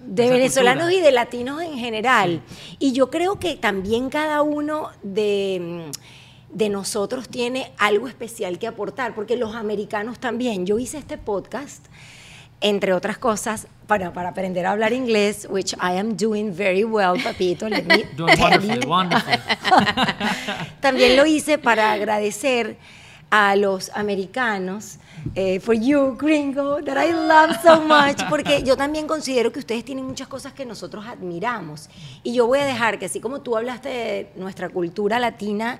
de 0.06 0.30
venezolanos 0.30 0.86
cultura. 0.86 1.02
y 1.02 1.06
de 1.06 1.12
latinos 1.12 1.62
en 1.62 1.78
general. 1.78 2.42
Y 2.80 2.94
yo 2.94 3.10
creo 3.10 3.40
que 3.40 3.56
también 3.56 4.10
cada 4.10 4.42
uno 4.42 4.90
de, 5.04 5.92
de 6.54 6.70
nosotros 6.70 7.30
tiene 7.30 7.72
algo 7.78 8.08
especial 8.08 8.60
que 8.60 8.68
aportar, 8.68 9.14
porque 9.14 9.38
los 9.38 9.56
americanos 9.56 10.20
también. 10.20 10.66
Yo 10.66 10.80
hice 10.80 10.98
este 10.98 11.18
podcast, 11.18 11.86
entre 12.60 12.94
otras 12.94 13.18
cosas, 13.18 13.68
para, 13.88 14.14
para 14.14 14.30
aprender 14.30 14.66
a 14.66 14.72
hablar 14.72 14.94
inglés, 14.94 15.48
which 15.50 15.74
I 15.74 15.98
am 15.98 16.16
doing 16.16 16.56
very 16.56 16.84
well, 16.84 17.22
papito. 17.22 17.68
let 17.68 17.84
me 17.84 18.04
Doing 18.16 18.40
wonderful, 18.40 18.90
wonderful. 18.90 19.34
También 20.82 21.18
lo 21.18 21.26
hice 21.26 21.58
para 21.58 21.92
agradecer 21.92 22.78
a 23.32 23.56
los 23.56 23.90
americanos, 23.96 24.98
eh, 25.36 25.62
for 25.62 25.74
you, 25.74 26.18
gringo, 26.18 26.84
that 26.84 26.98
I 27.02 27.14
love 27.14 27.58
so 27.64 27.82
much, 27.82 28.22
porque 28.30 28.62
yo 28.62 28.76
también 28.76 29.08
considero 29.08 29.54
que 29.54 29.60
ustedes 29.60 29.86
tienen 29.86 30.06
muchas 30.06 30.28
cosas 30.28 30.52
que 30.52 30.66
nosotros 30.66 31.06
admiramos. 31.08 31.90
Y 32.24 32.34
yo 32.34 32.46
voy 32.46 32.60
a 32.60 32.66
dejar 32.66 33.00
que 33.00 33.06
así 33.06 33.22
como 33.22 33.40
tú 33.40 33.56
hablaste 33.56 33.90
de 33.90 34.32
nuestra 34.36 34.68
cultura 34.68 35.18
latina 35.18 35.80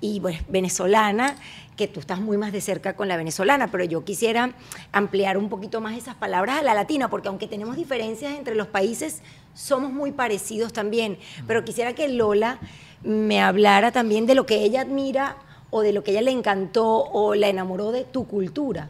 y 0.00 0.20
pues, 0.20 0.48
venezolana, 0.48 1.34
que 1.76 1.88
tú 1.88 1.98
estás 1.98 2.20
muy 2.20 2.36
más 2.36 2.52
de 2.52 2.60
cerca 2.60 2.94
con 2.94 3.08
la 3.08 3.16
venezolana, 3.16 3.72
pero 3.72 3.82
yo 3.82 4.04
quisiera 4.04 4.52
ampliar 4.92 5.38
un 5.38 5.48
poquito 5.48 5.80
más 5.80 5.96
esas 5.96 6.14
palabras 6.14 6.60
a 6.60 6.62
la 6.62 6.74
latina, 6.74 7.10
porque 7.10 7.26
aunque 7.26 7.48
tenemos 7.48 7.74
diferencias 7.74 8.34
entre 8.38 8.54
los 8.54 8.68
países, 8.68 9.22
somos 9.54 9.92
muy 9.92 10.12
parecidos 10.12 10.72
también. 10.72 11.18
Pero 11.48 11.64
quisiera 11.64 11.94
que 11.94 12.06
Lola 12.06 12.60
me 13.02 13.40
hablara 13.40 13.90
también 13.90 14.26
de 14.26 14.36
lo 14.36 14.46
que 14.46 14.62
ella 14.62 14.82
admira 14.82 15.36
o 15.72 15.80
de 15.80 15.92
lo 15.92 16.04
que 16.04 16.12
ella 16.12 16.22
le 16.22 16.30
encantó 16.30 16.86
o 16.86 17.34
la 17.34 17.48
enamoró 17.48 17.90
de 17.90 18.04
tu 18.04 18.26
cultura. 18.28 18.88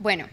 Bueno, 0.00 0.26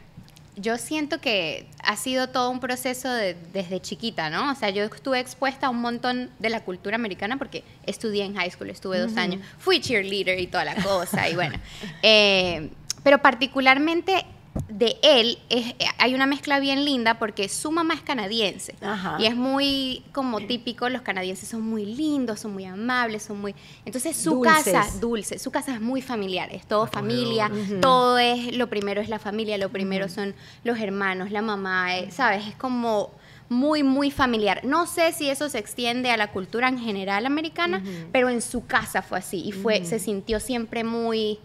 yo 0.56 0.78
siento 0.78 1.20
que 1.22 1.68
ha 1.84 1.96
sido 1.96 2.30
todo 2.30 2.50
un 2.50 2.60
proceso 2.60 3.10
de- 3.12 3.36
desde 3.54 3.80
chiquita, 3.82 4.30
¿no? 4.30 4.51
O 4.51 4.56
sea, 4.56 4.70
yo 4.72 4.84
estuve 4.86 5.20
expuesta 5.20 5.68
a 5.68 5.70
un 5.70 5.80
montón 5.82 6.32
de 6.39 6.50
la 6.50 6.63
cultura 6.63 6.96
americana 6.96 7.38
porque 7.38 7.63
estudié 7.86 8.24
en 8.25 8.36
high 8.36 8.50
school, 8.51 8.70
estuve 8.70 9.00
dos 9.00 9.16
años, 9.18 9.42
fui 9.58 9.80
cheerleader 9.80 10.39
y 10.39 10.48
toda 10.48 10.66
la 10.66 10.75
cosa, 10.82 11.30
y 11.30 11.36
bueno. 11.36 11.58
eh, 12.04 12.72
pero 13.04 13.20
particularmente 13.22 14.25
de 14.68 14.98
él 15.01 15.38
es, 15.50 15.74
hay 15.98 16.13
una 16.13 16.25
mezcla 16.25 16.60
bien 16.60 16.86
linda 16.86 17.20
porque 17.20 17.50
su 17.50 17.72
mamá 17.72 17.94
es 17.94 18.01
canadiense 18.01 18.75
Ajá. 18.82 19.18
y 19.20 19.25
es 19.25 19.36
muy 19.36 20.04
como 20.12 20.39
típico, 20.42 20.89
los 20.89 21.01
canadienses 21.01 21.50
son 21.50 21.62
muy 21.62 21.86
lindos, 21.86 22.39
son 22.42 22.54
muy 22.54 22.66
amables, 22.66 23.24
son 23.24 23.39
muy... 23.39 23.56
Entonces 23.86 24.16
su 24.16 24.36
Dulces. 24.36 24.74
casa, 24.74 25.00
dulce, 25.00 25.39
su 25.39 25.51
casa 25.51 25.74
es 25.74 25.82
muy 25.82 26.01
familiar, 26.01 26.50
es 26.51 26.66
todo 26.66 26.84
Acogedor. 26.84 27.04
familia, 27.04 27.51
todo 27.82 28.18
es, 28.20 28.56
lo 28.56 28.68
primero 28.70 29.01
es 29.01 29.10
la 29.10 29.20
familia, 29.20 29.58
lo 29.58 29.70
primero 29.70 30.10
son 30.10 30.36
los 30.63 30.80
hermanos, 30.80 31.32
la 31.32 31.42
mamá, 31.42 31.98
eh, 31.98 32.12
¿sabes? 32.12 32.48
Es 32.48 32.56
como 32.56 33.12
muy, 33.50 33.84
muy 33.84 34.12
familiar. 34.12 34.63
No 34.63 34.86
sé 34.86 35.12
si 35.12 35.30
eso 35.30 35.50
se 35.50 35.58
extiende 35.58 36.12
a 36.12 36.18
la 36.18 36.32
cultura 36.32 36.70
en 36.70 36.80
general 36.80 37.25
americana, 37.25 37.84
pero 38.12 38.30
en 38.30 38.42
su 38.42 38.66
casa 38.66 39.01
fue 39.01 39.18
así 39.18 39.42
y 39.44 39.51
fue, 39.51 39.84
se 39.86 40.00
sintió 40.00 40.39
siempre 40.39 40.84
muy 40.84 41.39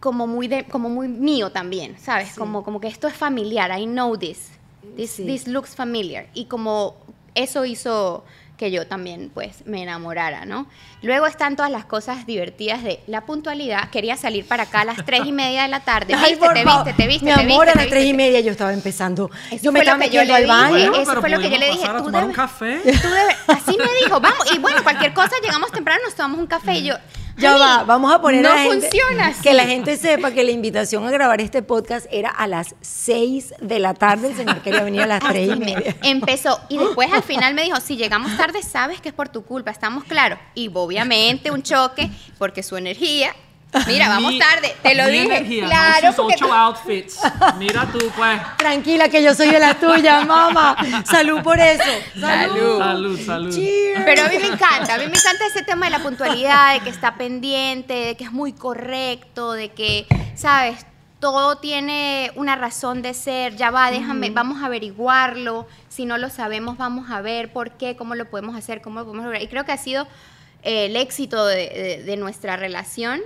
como 0.00 0.26
muy 0.26 0.48
de, 0.48 0.64
como 0.64 0.88
muy 0.88 1.08
mío 1.08 1.50
también, 1.50 1.96
¿sabes? 1.98 2.28
Sí. 2.30 2.34
Como, 2.38 2.62
como 2.64 2.80
que 2.80 2.88
esto 2.88 3.08
es 3.08 3.14
familiar, 3.14 3.70
I 3.78 3.84
know 3.86 4.16
this. 4.16 4.50
This, 4.96 5.12
Sí. 5.12 5.24
this 5.26 5.46
looks 5.48 5.74
familiar. 5.74 6.26
Y 6.34 6.44
como 6.46 6.96
eso 7.34 7.64
hizo 7.64 8.24
que 8.56 8.70
yo 8.70 8.86
también 8.86 9.32
pues 9.34 9.66
me 9.66 9.82
enamorara, 9.82 10.44
¿no? 10.46 10.68
Luego 11.02 11.26
están 11.26 11.56
todas 11.56 11.72
las 11.72 11.84
cosas 11.86 12.24
divertidas 12.24 12.84
de 12.84 13.00
la 13.08 13.22
puntualidad. 13.26 13.90
Quería 13.90 14.16
salir 14.16 14.46
para 14.46 14.62
acá 14.64 14.82
a 14.82 14.84
las 14.84 15.04
tres 15.04 15.22
y 15.26 15.32
media 15.32 15.62
de 15.62 15.68
la 15.68 15.80
tarde. 15.80 16.14
Ay, 16.16 16.32
Viste, 16.34 16.38
por 16.38 16.54
te 16.54 16.64
viste, 16.64 16.92
te 16.92 17.06
viste, 17.08 17.24
Mi 17.24 17.32
te 17.34 17.40
amor, 17.40 17.64
viste, 17.66 17.78
a 17.78 17.82
las 17.82 17.90
tres 17.90 18.06
y 18.06 18.14
media 18.14 18.38
yo 18.40 18.52
estaba 18.52 18.72
empezando. 18.72 19.28
Eso 19.50 19.64
yo 19.64 19.72
me 19.72 19.80
estaba 19.80 19.98
metiendo 19.98 20.32
le 20.32 20.38
al 20.38 20.46
baño. 20.46 20.92
Eso 20.94 21.02
pero 21.06 21.20
fue 21.20 21.30
lo 21.30 21.40
que 21.40 21.50
yo 21.50 21.58
le 21.58 21.66
dije, 21.70 21.84
tú 21.98 22.04
tomar 22.04 22.24
un 22.24 22.30
debes- 22.30 22.36
café. 22.36 22.80
Tú 22.84 23.08
debes- 23.08 23.36
así 23.48 23.76
me 23.76 24.04
dijo, 24.04 24.20
vamos, 24.20 24.52
y 24.54 24.58
bueno, 24.58 24.82
cualquier 24.84 25.12
cosa, 25.12 25.32
llegamos 25.42 25.72
temprano, 25.72 26.02
nos 26.04 26.14
tomamos 26.14 26.38
un 26.38 26.46
café 26.46 26.74
y 26.74 26.84
yo... 26.84 26.94
Ya 27.36 27.56
"Honey, 27.56 27.60
va, 27.66 27.84
vamos 27.84 28.12
a 28.14 28.20
poner 28.20 28.42
no 28.42 28.50
a 28.50 28.54
la 28.56 28.62
gente- 28.62 28.88
funciona 28.88 29.26
así. 29.28 29.42
Que 29.42 29.54
la 29.54 29.66
gente 29.66 29.96
sepa 29.96 30.30
que 30.30 30.44
la 30.44 30.50
invitación 30.52 31.06
a 31.06 31.10
grabar 31.10 31.40
este 31.40 31.62
podcast 31.62 32.06
era 32.10 32.30
a 32.30 32.46
las 32.46 32.74
6 32.80 33.54
de 33.60 33.78
la 33.78 33.94
tarde. 33.94 34.28
El 34.28 34.36
señor 34.36 34.60
quería 34.62 34.82
venir 34.84 35.02
a 35.02 35.06
las 35.06 35.20
3 35.20 35.56
y 35.56 35.56
media. 35.58 35.96
Empezó 36.02 36.60
y 36.68 36.78
después 36.78 37.12
al 37.12 37.22
final 37.22 37.54
me 37.54 37.64
dijo, 37.64 37.80
si 37.80 37.96
llegamos 37.96 38.36
tarde 38.36 38.62
sabes 38.62 39.00
que 39.00 39.08
es 39.08 39.14
por 39.14 39.28
tu 39.28 39.44
culpa, 39.44 39.70
estamos 39.70 40.04
claros. 40.04 40.38
Y 40.54 40.70
obviamente 40.74 41.50
un 41.50 41.62
choque 41.62 42.10
porque 42.38 42.62
su 42.62 42.76
energía, 42.76 43.34
mira, 43.86 44.08
vamos 44.08 44.32
Mi- 44.32 44.38
tarde, 44.38 44.74
te 44.82 44.94
lo 44.94 45.04
mi 45.04 45.10
dije. 45.10 45.24
energía, 45.24 45.66
claro, 45.66 46.06
¿no? 46.08 46.12
Sus 46.12 46.24
ocho 46.34 46.46
tú- 46.46 46.52
outfits. 46.52 47.18
Mira 47.58 47.86
tú, 47.92 47.98
pues. 48.16 48.40
Tranquila, 48.58 49.08
que 49.08 49.22
yo 49.22 49.34
soy 49.34 49.50
de 49.50 49.58
la 49.60 49.74
tuya, 49.74 50.24
mamá. 50.24 50.76
Salud 51.04 51.42
por 51.42 51.58
eso. 51.58 51.82
Salud. 52.18 52.78
Salud, 52.78 53.20
salud. 53.20 53.54
Cheers. 53.54 54.02
Pero 54.04 54.24
a 54.24 54.28
mí 54.28 54.36
me 54.38 54.46
encanta, 54.48 54.94
a 54.94 54.98
mí 54.98 55.04
me 55.06 55.16
encanta 55.18 55.46
ese 55.46 55.62
tema 55.62 55.86
de 55.86 55.92
la 55.92 55.98
puntualidad, 56.00 56.74
de 56.74 56.80
que 56.80 56.90
está 56.90 57.14
pendiente, 57.16 57.92
de 57.94 58.16
que 58.16 58.24
es 58.24 58.32
muy 58.32 58.52
correcto, 58.52 59.52
de 59.52 59.70
que, 59.70 60.06
¿sabes? 60.34 60.86
Todo 61.20 61.56
tiene 61.56 62.32
una 62.34 62.54
razón 62.54 63.00
de 63.00 63.14
ser, 63.14 63.56
ya 63.56 63.70
va, 63.70 63.90
déjame, 63.90 64.28
vamos 64.30 64.62
a 64.62 64.66
averiguarlo, 64.66 65.66
si 65.88 66.04
no 66.04 66.18
lo 66.18 66.28
sabemos, 66.28 66.76
vamos 66.76 67.10
a 67.10 67.22
ver 67.22 67.50
por 67.50 67.70
qué, 67.72 67.96
cómo 67.96 68.14
lo 68.14 68.26
podemos 68.28 68.54
hacer, 68.56 68.82
cómo 68.82 68.98
lo 68.98 69.06
podemos 69.06 69.24
lograr. 69.24 69.42
Y 69.42 69.46
creo 69.48 69.64
que 69.64 69.72
ha 69.72 69.78
sido 69.78 70.06
eh, 70.64 70.86
el 70.86 70.96
éxito 70.96 71.46
de, 71.46 71.68
de- 71.68 72.02
de 72.02 72.16
nuestra 72.16 72.56
relación, 72.56 73.20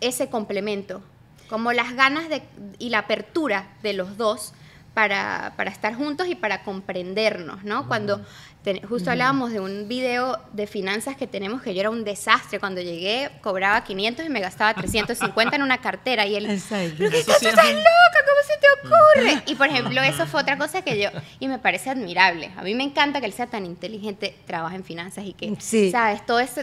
ese 0.00 0.28
complemento, 0.30 1.02
como 1.48 1.72
las 1.72 1.94
ganas 1.94 2.28
de, 2.28 2.42
y 2.78 2.88
la 2.88 2.98
apertura 3.00 3.68
de 3.82 3.92
los 3.92 4.16
dos 4.16 4.52
para, 4.94 5.54
para 5.56 5.70
estar 5.70 5.94
juntos 5.94 6.26
y 6.28 6.34
para 6.34 6.62
comprendernos, 6.64 7.64
¿no? 7.64 7.88
Cuando 7.88 8.20
te- 8.62 8.82
justo 8.86 9.10
hablábamos 9.10 9.50
de 9.50 9.58
un 9.60 9.88
video 9.88 10.38
de 10.52 10.66
finanzas 10.66 11.16
que 11.16 11.26
tenemos 11.26 11.62
que 11.62 11.72
yo 11.74 11.80
era 11.80 11.90
un 11.90 12.04
desastre, 12.04 12.60
cuando 12.60 12.80
llegué 12.82 13.30
cobraba 13.40 13.82
500 13.84 14.26
y 14.26 14.28
me 14.28 14.40
gastaba 14.40 14.74
350 14.74 15.56
en 15.56 15.62
una 15.62 15.78
cartera 15.78 16.26
y 16.26 16.36
él, 16.36 16.50
Exacto. 16.50 16.94
¿pero 16.98 17.10
qué 17.10 17.18
Eso 17.20 17.26
cosa 17.26 17.38
sí 17.40 17.46
es 17.46 17.52
estás 17.54 17.66
loca? 17.72 18.18
¿Cómo 18.28 18.42
se 18.46 18.58
te 18.60 18.66
ocurre? 19.34 19.42
Y 19.46 19.54
por 19.54 19.68
ejemplo, 19.68 20.02
eso 20.02 20.26
fue 20.26 20.42
otra 20.42 20.58
cosa 20.58 20.82
que 20.82 21.00
yo, 21.00 21.08
y 21.40 21.48
me 21.48 21.58
parece 21.58 21.88
admirable. 21.90 22.50
A 22.56 22.62
mí 22.62 22.74
me 22.74 22.84
encanta 22.84 23.20
que 23.20 23.26
él 23.26 23.32
sea 23.32 23.46
tan 23.46 23.64
inteligente, 23.66 24.36
trabaja 24.46 24.76
en 24.76 24.84
finanzas 24.84 25.24
y 25.24 25.32
que, 25.32 25.54
Sí. 25.58 25.90
¿sabes? 25.90 26.24
Todo 26.26 26.38
eso, 26.40 26.60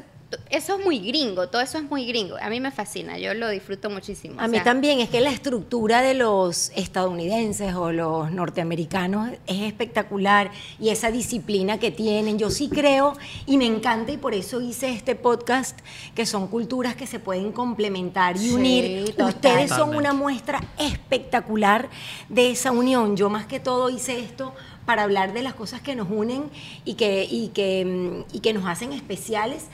eso 0.51 0.77
es 0.77 0.85
muy 0.85 0.99
gringo, 0.99 1.47
todo 1.49 1.61
eso 1.61 1.77
es 1.79 1.83
muy 1.85 2.05
gringo. 2.05 2.35
A 2.41 2.49
mí 2.49 2.59
me 2.59 2.69
fascina, 2.71 3.17
yo 3.17 3.33
lo 3.33 3.49
disfruto 3.49 3.89
muchísimo. 3.89 4.39
A 4.39 4.45
o 4.45 4.47
mí 4.47 4.57
sea, 4.57 4.63
también 4.63 4.99
es 4.99 5.09
que 5.09 5.21
la 5.21 5.31
estructura 5.31 6.01
de 6.01 6.13
los 6.13 6.71
estadounidenses 6.75 7.73
o 7.73 7.91
los 7.91 8.31
norteamericanos 8.31 9.31
es 9.47 9.61
espectacular 9.61 10.51
y 10.79 10.89
esa 10.89 11.09
disciplina 11.09 11.79
que 11.79 11.89
tienen. 11.89 12.37
Yo 12.37 12.51
sí 12.51 12.69
creo 12.69 13.17
y 13.47 13.57
me 13.57 13.65
encanta 13.65 14.11
y 14.11 14.17
por 14.17 14.33
eso 14.35 14.61
hice 14.61 14.91
este 14.91 15.15
podcast 15.15 15.79
que 16.13 16.25
son 16.27 16.47
culturas 16.47 16.95
que 16.95 17.07
se 17.07 17.19
pueden 17.19 17.51
complementar 17.51 18.35
y 18.35 18.39
Sí, 18.39 18.53
unir. 18.53 19.09
total. 19.15 19.29
Ustedes 19.29 19.69
son 19.71 19.95
una 19.95 20.13
muestra 20.13 20.61
espectacular 20.77 21.89
de 22.29 22.51
esa 22.51 22.71
unión. 22.71 23.17
Yo 23.17 23.29
más 23.29 23.47
que 23.47 23.59
todo 23.59 23.89
hice 23.89 24.19
esto 24.19 24.53
para 24.85 25.03
hablar 25.03 25.33
de 25.33 25.43
las 25.43 25.53
cosas 25.53 25.81
que 25.81 25.95
nos 25.95 26.07
unen 26.09 26.49
y 26.85 26.95
que, 26.95 27.27
y 27.29 27.49
que, 27.49 27.85
mm, 27.85 28.35
y 28.35 28.39
que 28.39 28.53
nos 28.53 28.65
hacen 28.65 28.93
especiales 28.93 29.65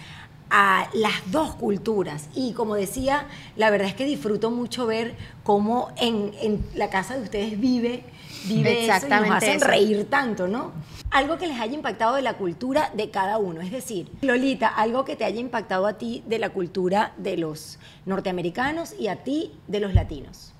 a 0.50 0.90
las 0.94 1.32
dos 1.32 1.56
culturas. 1.56 2.30
Y 2.36 2.54
como 2.54 2.76
decía, 2.76 3.28
la 3.56 3.70
verdad 3.70 3.88
es 3.88 3.96
que 3.96 4.06
disfruto 4.06 4.52
mucho 4.52 4.86
ver 4.86 5.16
cómo 5.44 5.92
en, 5.98 6.32
en 6.42 6.66
la 6.76 6.90
casa 6.90 7.18
de 7.18 7.24
ustedes 7.24 7.60
vive, 7.60 8.04
vive 8.48 8.72
eso 8.72 8.80
y 8.80 8.88
nos 8.88 8.96
Exactamente 8.96 9.52
hacen 9.52 9.62
reír 9.62 10.10
tanto, 10.10 10.48
¿no? 10.48 10.72
Algo 11.12 11.38
que 11.38 11.48
les 11.48 11.60
haya 11.60 11.74
impactado 11.74 12.16
de 12.16 12.22
la 12.22 12.34
cultura 12.36 12.92
de 12.94 13.10
cada 13.10 13.38
uno. 13.38 13.62
Es 13.62 13.72
decir, 13.72 14.10
Lolita, 14.22 14.68
algo 14.68 15.06
que 15.06 15.16
te 15.16 15.26
haya 15.26 15.40
impactado 15.40 15.88
a 15.88 15.94
ti 15.94 16.24
de 16.26 16.40
la 16.40 16.50
cultura 16.50 17.14
de 17.18 17.38
los 17.38 17.80
norteamericanos 18.06 18.94
y 19.00 19.08
a 19.08 19.24
ti 19.24 19.54
de 19.68 19.80
los 19.80 19.94
latinos. 19.94 20.55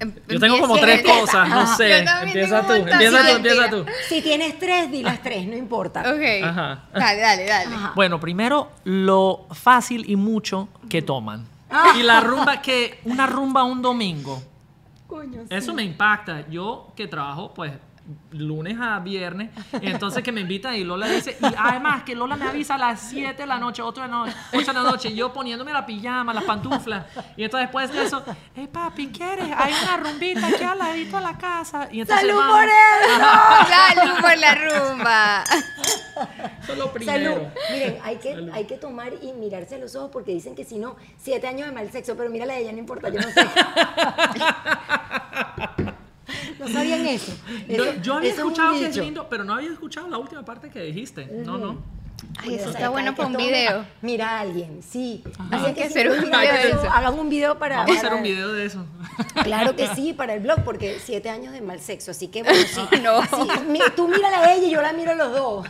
Em- 0.00 0.14
Yo 0.28 0.38
tengo 0.40 0.58
como 0.60 0.76
tres 0.78 1.02
cosas, 1.02 1.48
no 1.48 1.66
sé. 1.76 1.98
Empieza 1.98 2.66
tú, 2.66 2.72
empieza 2.72 3.22
tú, 3.22 3.36
empieza 3.36 3.70
tú. 3.70 3.86
Si 4.08 4.22
tienes 4.22 4.58
tres, 4.58 4.90
di 4.90 5.02
las 5.02 5.22
tres, 5.22 5.46
no 5.46 5.56
importa. 5.56 6.00
Ok. 6.12 6.44
Ajá. 6.44 6.84
Dale, 6.92 7.20
dale, 7.20 7.44
dale. 7.46 7.74
Ajá. 7.74 7.92
Bueno, 7.94 8.18
primero, 8.20 8.70
lo 8.84 9.46
fácil 9.52 10.04
y 10.08 10.16
mucho 10.16 10.68
que 10.88 11.02
toman. 11.02 11.46
Ah. 11.70 11.94
Y 11.98 12.02
la 12.02 12.20
rumba, 12.20 12.62
que 12.62 13.00
una 13.04 13.26
rumba 13.26 13.64
un 13.64 13.82
domingo. 13.82 14.42
Coño, 15.06 15.42
sí. 15.42 15.54
Eso 15.54 15.72
me 15.74 15.82
impacta. 15.82 16.48
Yo 16.48 16.92
que 16.96 17.06
trabajo, 17.08 17.52
pues, 17.54 17.72
lunes 18.30 18.78
a 18.80 18.98
viernes, 19.00 19.50
entonces 19.80 20.22
que 20.22 20.32
me 20.32 20.40
invitan 20.40 20.74
y 20.74 20.84
Lola 20.84 21.08
dice, 21.08 21.36
y 21.40 21.46
además 21.56 22.02
que 22.04 22.14
Lola 22.14 22.36
me 22.36 22.46
avisa 22.46 22.74
a 22.74 22.78
las 22.78 23.00
7 23.00 23.42
de 23.42 23.46
la 23.46 23.58
noche, 23.58 23.82
otra 23.82 24.04
de 24.04 24.10
la 24.10 24.18
noche, 24.18 24.34
8 24.52 24.66
de 24.66 24.72
la 24.72 24.82
noche, 24.82 25.14
yo 25.14 25.32
poniéndome 25.32 25.72
la 25.72 25.84
pijama, 25.84 26.32
las 26.32 26.44
pantuflas, 26.44 27.06
y 27.36 27.44
entonces 27.44 27.68
después 27.68 27.92
de 27.92 28.04
eso, 28.04 28.24
hey 28.54 28.68
papi, 28.72 29.08
¿quieres? 29.08 29.48
Hay 29.56 29.72
una 29.82 29.96
rumbita 29.98 30.46
aquí 30.46 30.64
al 30.64 30.78
ladito 30.78 31.16
de 31.16 31.22
la 31.22 31.38
casa. 31.38 31.88
Y 31.90 32.00
entonces 32.00 32.26
¡Salud 32.26 32.40
por 32.46 32.64
eso! 32.64 33.24
Salud 33.94 34.20
por 34.20 34.38
la 34.38 34.54
rumba. 34.54 35.44
Eso 36.62 36.72
es 36.72 36.78
lo 36.78 36.92
primero. 36.92 37.34
Salud. 37.34 37.48
Miren, 37.70 37.98
hay 38.02 38.16
que, 38.16 38.50
hay 38.52 38.64
que 38.64 38.76
tomar 38.76 39.12
y 39.22 39.32
mirarse 39.32 39.76
a 39.76 39.78
los 39.78 39.94
ojos 39.94 40.10
porque 40.12 40.32
dicen 40.32 40.54
que 40.54 40.64
si 40.64 40.78
no, 40.78 40.96
siete 41.16 41.46
años 41.46 41.68
de 41.68 41.74
mal 41.74 41.90
sexo, 41.90 42.16
pero 42.16 42.30
mírala 42.30 42.54
a 42.54 42.58
ella, 42.58 42.72
no 42.72 42.78
importa, 42.78 43.08
yo 43.08 43.20
no 43.20 43.28
sé. 43.28 43.46
¿No 46.58 46.68
sabían 46.68 47.06
eso? 47.06 47.32
No, 47.68 47.94
yo 48.02 48.14
había 48.14 48.30
eso 48.30 48.40
es 48.40 48.44
un 48.44 48.52
escuchado 48.52 48.78
que 48.78 48.86
es 48.86 48.96
lindo, 48.96 49.28
pero 49.28 49.44
no 49.44 49.54
había 49.54 49.70
escuchado 49.70 50.08
la 50.08 50.18
última 50.18 50.44
parte 50.44 50.70
que 50.70 50.80
dijiste. 50.82 51.26
No, 51.44 51.58
no. 51.58 51.98
Ay, 52.38 52.54
eso 52.56 52.70
está 52.70 52.88
bueno 52.88 53.14
para 53.14 53.28
un 53.28 53.36
video. 53.36 53.84
Mira 54.02 54.28
a 54.30 54.40
alguien, 54.40 54.80
sí. 54.82 55.22
Así 55.50 55.72
que 55.72 55.84
hacer 55.84 56.06
no 56.08 56.14
un 56.14 56.20
video 56.30 56.40
de 56.52 56.68
eso. 56.70 56.90
Hagan 56.92 57.18
un 57.18 57.28
video 57.28 57.58
para. 57.58 57.76
Vamos 57.78 57.90
a 57.90 57.98
hacer 57.98 58.08
para- 58.10 58.16
un 58.16 58.22
video 58.24 58.52
de 58.52 58.66
eso. 58.66 58.84
Claro 59.44 59.76
que 59.76 59.86
sí, 59.94 60.12
para 60.12 60.34
el 60.34 60.40
blog, 60.40 60.64
porque 60.64 60.98
siete 61.02 61.30
años 61.30 61.52
de 61.52 61.60
mal 61.60 61.80
sexo. 61.80 62.10
Así 62.10 62.28
que 62.28 62.42
bueno, 62.42 62.58
sí. 62.66 62.80
No. 63.02 63.22
Sí, 63.22 63.80
tú 63.96 64.08
mírala 64.08 64.40
a 64.40 64.54
ella 64.54 64.66
y 64.66 64.70
yo 64.70 64.82
la 64.82 64.92
miro 64.92 65.12
a 65.12 65.14
los 65.14 65.32
dos. 65.32 65.66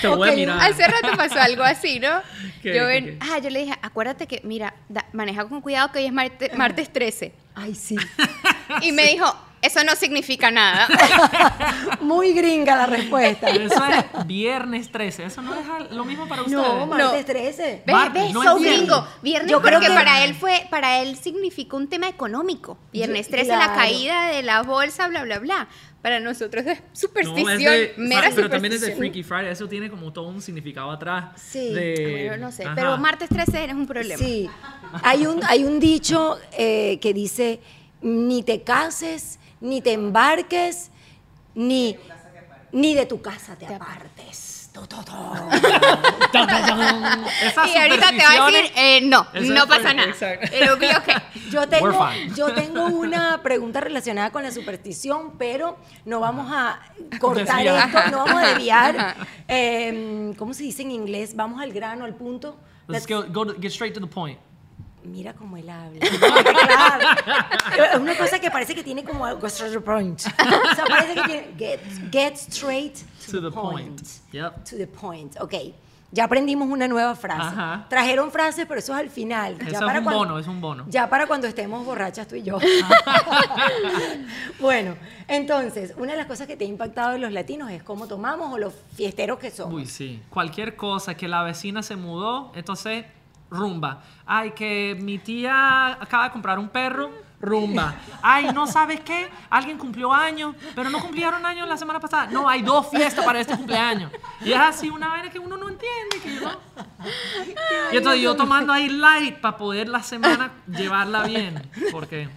Te 0.00 0.08
voy 0.08 0.28
a 0.30 0.32
mirar. 0.32 0.60
Hace 0.62 0.86
rato 0.86 1.08
pasó 1.16 1.40
algo 1.40 1.62
así, 1.62 2.00
¿no? 2.00 2.20
¿Qué, 2.62 2.74
yo, 2.74 2.86
qué, 2.86 2.96
en- 2.96 3.04
qué? 3.04 3.18
ah, 3.20 3.38
yo 3.38 3.50
le 3.50 3.60
dije, 3.60 3.74
acuérdate 3.82 4.26
que, 4.26 4.40
mira, 4.44 4.74
da- 4.88 5.06
maneja 5.12 5.44
con 5.46 5.60
cuidado 5.60 5.92
que 5.92 5.98
hoy 5.98 6.06
es 6.06 6.12
marte- 6.12 6.52
martes 6.56 6.90
13. 6.92 7.34
Ay, 7.54 7.74
sí. 7.74 7.96
Y 8.82 8.92
me 8.92 9.04
dijo, 9.06 9.26
eso 9.62 9.82
no 9.84 9.96
significa 9.96 10.50
nada. 10.50 10.86
Muy 12.00 12.32
gringa 12.32 12.76
la 12.76 12.86
respuesta. 12.86 13.48
Eso 13.50 13.82
es 13.86 14.26
viernes 14.26 14.90
13. 14.90 15.24
Eso 15.24 15.42
no 15.42 15.54
es 15.54 15.90
lo 15.90 16.04
mismo 16.04 16.28
para 16.28 16.42
ustedes. 16.42 16.62
No, 16.62 16.86
martes 16.86 17.26
13. 17.26 17.82
¿Ves? 17.86 18.32
No 18.32 18.42
So 18.42 18.56
viernes. 18.58 18.78
gringo. 18.80 19.06
Viernes 19.22 19.50
Yo 19.50 19.60
creo 19.60 19.74
porque 19.80 19.88
que- 19.88 19.94
para 19.94 20.24
él 20.24 20.34
fue, 20.34 20.66
para 20.70 21.00
él 21.00 21.16
significó 21.16 21.76
un 21.76 21.88
tema 21.88 22.08
económico. 22.08 22.78
Viernes 22.92 23.26
Yo- 23.26 23.32
13, 23.32 23.56
la 23.56 23.74
caída 23.74 24.28
de 24.28 24.42
la 24.42 24.62
bolsa, 24.62 25.08
bla, 25.08 25.24
bla, 25.24 25.38
bla. 25.38 25.68
Para 26.02 26.20
nosotros 26.20 26.64
es 26.64 26.78
No, 26.80 26.86
superstición, 26.92 27.48
es 27.50 27.64
de- 27.64 27.94
mera 27.96 28.30
pero 28.32 28.48
también 28.48 28.72
es 28.72 28.80
de 28.80 28.92
superstición. 28.92 28.98
Freaky 28.98 29.22
Friday. 29.24 29.52
Eso 29.52 29.68
tiene 29.68 29.90
como 29.90 30.12
todo 30.12 30.28
un 30.28 30.40
significado 30.40 30.92
atrás. 30.92 31.30
Sí. 31.34 31.74
de- 31.74 32.26
Bueno, 32.28 32.46
no 32.46 32.52
sé, 32.52 32.64
Ajá. 32.64 32.74
pero 32.76 32.96
martes 32.98 33.28
13 33.28 33.64
es 33.64 33.72
un 33.72 33.86
problema. 33.88 34.18
Sí. 34.24 34.48
Hay 35.02 35.26
un, 35.26 35.40
hay 35.44 35.64
un 35.64 35.80
dicho 35.80 36.38
eh, 36.56 37.00
que 37.02 37.12
dice, 37.12 37.60
ni 38.02 38.42
te 38.42 38.62
cases, 38.62 39.38
ni 39.60 39.80
te 39.80 39.92
embarques, 39.92 40.90
ni, 41.54 41.96
ni 42.72 42.94
de 42.94 43.06
tu 43.06 43.20
casa 43.20 43.56
te 43.56 43.66
apartes. 43.66 44.54
Y 47.66 47.76
ahorita 47.76 48.10
te 48.10 48.18
va 48.18 48.46
a 48.46 48.50
decir, 48.50 48.70
eh, 48.76 49.00
no, 49.02 49.26
no 49.34 49.66
pasa 49.66 49.92
nada. 49.92 50.12
Yo 51.50 51.66
tengo, 51.68 51.90
yo 52.36 52.54
tengo 52.54 52.86
una 52.86 53.42
pregunta 53.42 53.80
relacionada 53.80 54.30
con 54.30 54.42
la 54.42 54.52
superstición, 54.52 55.38
pero 55.38 55.78
no 56.04 56.20
vamos 56.20 56.48
a 56.52 56.78
cortar 57.18 57.56
Desviar. 57.64 57.88
esto, 57.88 58.10
no 58.10 58.18
vamos 58.24 58.42
a 58.42 58.46
desviar. 58.48 59.16
Eh, 59.48 60.32
¿Cómo 60.38 60.52
se 60.54 60.62
dice 60.62 60.82
en 60.82 60.90
inglés? 60.92 61.34
Vamos 61.34 61.60
al 61.60 61.72
grano, 61.72 62.04
al 62.04 62.14
punto. 62.14 62.56
Let's 62.86 63.06
go, 63.06 63.24
go 63.28 63.46
to- 63.46 63.54
get 63.60 63.72
straight 63.72 63.94
to 63.94 64.00
the 64.00 64.06
point. 64.06 64.38
Mira 65.08 65.32
cómo 65.34 65.56
él 65.56 65.68
habla. 65.70 65.98
Claro. 66.00 67.84
Es 67.94 67.98
una 68.00 68.16
cosa 68.16 68.38
que 68.38 68.50
parece 68.50 68.74
que 68.74 68.84
tiene 68.84 69.04
como 69.04 69.24
algo 69.24 69.46
straight 69.46 69.72
to 69.74 69.80
the 69.80 69.84
point. 69.84 70.20
O 70.20 70.74
sea, 70.74 70.84
parece 70.88 71.14
que 71.14 71.22
tiene 71.22 71.54
get, 71.58 71.80
get 72.12 72.34
straight 72.34 72.94
to, 73.26 73.32
To 73.32 73.40
the 73.42 73.50
point. 73.50 74.00
Yep. 74.32 74.64
To 74.64 74.76
the 74.76 74.86
point. 74.86 75.36
Ok. 75.40 75.54
Ya 76.10 76.24
aprendimos 76.24 76.66
una 76.70 76.88
nueva 76.88 77.14
frase. 77.14 77.42
Ajá. 77.42 77.84
Trajeron 77.90 78.30
frases, 78.32 78.64
pero 78.66 78.80
eso 78.80 78.94
es 78.94 78.98
al 79.00 79.10
final. 79.10 79.56
Eso 79.60 79.70
ya 79.70 79.78
es 79.78 79.84
para 79.84 79.98
un 79.98 80.04
cuando- 80.04 80.18
bono, 80.24 80.38
es 80.38 80.46
un 80.46 80.58
bono. 80.60 80.84
Ya 80.88 81.06
para 81.10 81.26
cuando 81.26 81.46
estemos 81.46 81.84
borrachas 81.84 82.26
tú 82.26 82.34
y 82.34 82.42
yo. 82.42 82.58
bueno, 84.60 84.96
entonces, 85.26 85.92
una 85.98 86.12
de 86.12 86.18
las 86.18 86.26
cosas 86.26 86.46
que 86.46 86.56
te 86.56 86.64
ha 86.64 86.68
impactado 86.68 87.12
de 87.12 87.18
los 87.18 87.32
latinos 87.32 87.70
es 87.70 87.82
cómo 87.82 88.06
tomamos 88.06 88.52
o 88.52 88.58
los 88.58 88.72
fiesteros 88.94 89.38
que 89.38 89.50
somos. 89.50 89.74
Uy, 89.74 89.84
sí. 89.86 90.22
Cualquier 90.30 90.76
cosa, 90.76 91.14
que 91.14 91.28
la 91.28 91.42
vecina 91.42 91.82
se 91.82 91.96
mudó, 91.96 92.52
entonces 92.54 93.04
rumba. 93.50 94.02
Ay, 94.26 94.52
que 94.52 94.96
mi 95.00 95.18
tía 95.18 95.88
acaba 96.00 96.24
de 96.24 96.30
comprar 96.30 96.58
un 96.58 96.68
perro, 96.68 97.10
rumba. 97.40 97.94
Ay, 98.22 98.50
no 98.52 98.66
sabes 98.66 99.00
qué, 99.00 99.28
alguien 99.48 99.78
cumplió 99.78 100.12
años, 100.12 100.54
pero 100.74 100.90
no 100.90 101.00
cumplieron 101.00 101.44
años 101.46 101.68
la 101.68 101.76
semana 101.76 102.00
pasada. 102.00 102.26
No, 102.26 102.48
hay 102.48 102.62
dos 102.62 102.88
fiestas 102.88 103.24
para 103.24 103.40
este 103.40 103.56
cumpleaños. 103.56 104.10
Y 104.40 104.52
es 104.52 104.58
así 104.58 104.90
una 104.90 105.08
vaina 105.08 105.30
que 105.30 105.38
uno 105.38 105.56
no 105.56 105.68
entiende, 105.68 106.20
que 106.22 106.34
yo. 106.34 106.50
Y 107.92 107.96
entonces 107.96 108.22
yo 108.22 108.36
tomando 108.36 108.72
ahí 108.72 108.88
light 108.88 109.38
para 109.38 109.56
poder 109.56 109.88
la 109.88 110.02
semana 110.02 110.52
llevarla 110.66 111.22
bien, 111.24 111.62
porque 111.92 112.28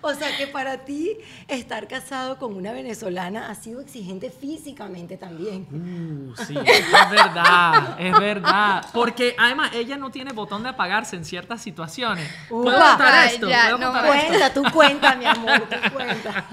O 0.00 0.14
sea 0.14 0.36
que 0.36 0.46
para 0.46 0.84
ti 0.84 1.16
estar 1.48 1.88
casado 1.88 2.38
con 2.38 2.54
una 2.54 2.72
venezolana 2.72 3.50
ha 3.50 3.54
sido 3.54 3.80
exigente 3.80 4.30
físicamente 4.30 5.16
también. 5.16 5.66
Uh, 5.70 6.34
sí, 6.44 6.54
es 6.64 7.10
verdad, 7.10 7.96
es 7.98 8.18
verdad. 8.18 8.84
Porque 8.92 9.34
además 9.38 9.70
ella 9.74 9.96
no 9.96 10.10
tiene 10.10 10.32
botón 10.32 10.62
de 10.62 10.70
apagarse 10.70 11.16
en 11.16 11.24
ciertas 11.24 11.62
situaciones. 11.62 12.30
¿Puedo 12.48 12.76
Upa. 12.76 12.90
contar 12.90 13.26
esto? 13.26 13.48
ya, 13.48 13.62
¿Puedo 13.70 13.78
no 13.78 13.92
contar 13.92 14.16
esto? 14.16 14.28
Cuenta, 14.28 14.54
tú 14.54 14.64
cuenta, 14.72 15.14
mi 15.16 15.24
amor, 15.26 15.62
tú 15.68 15.92
cuenta. 15.92 16.46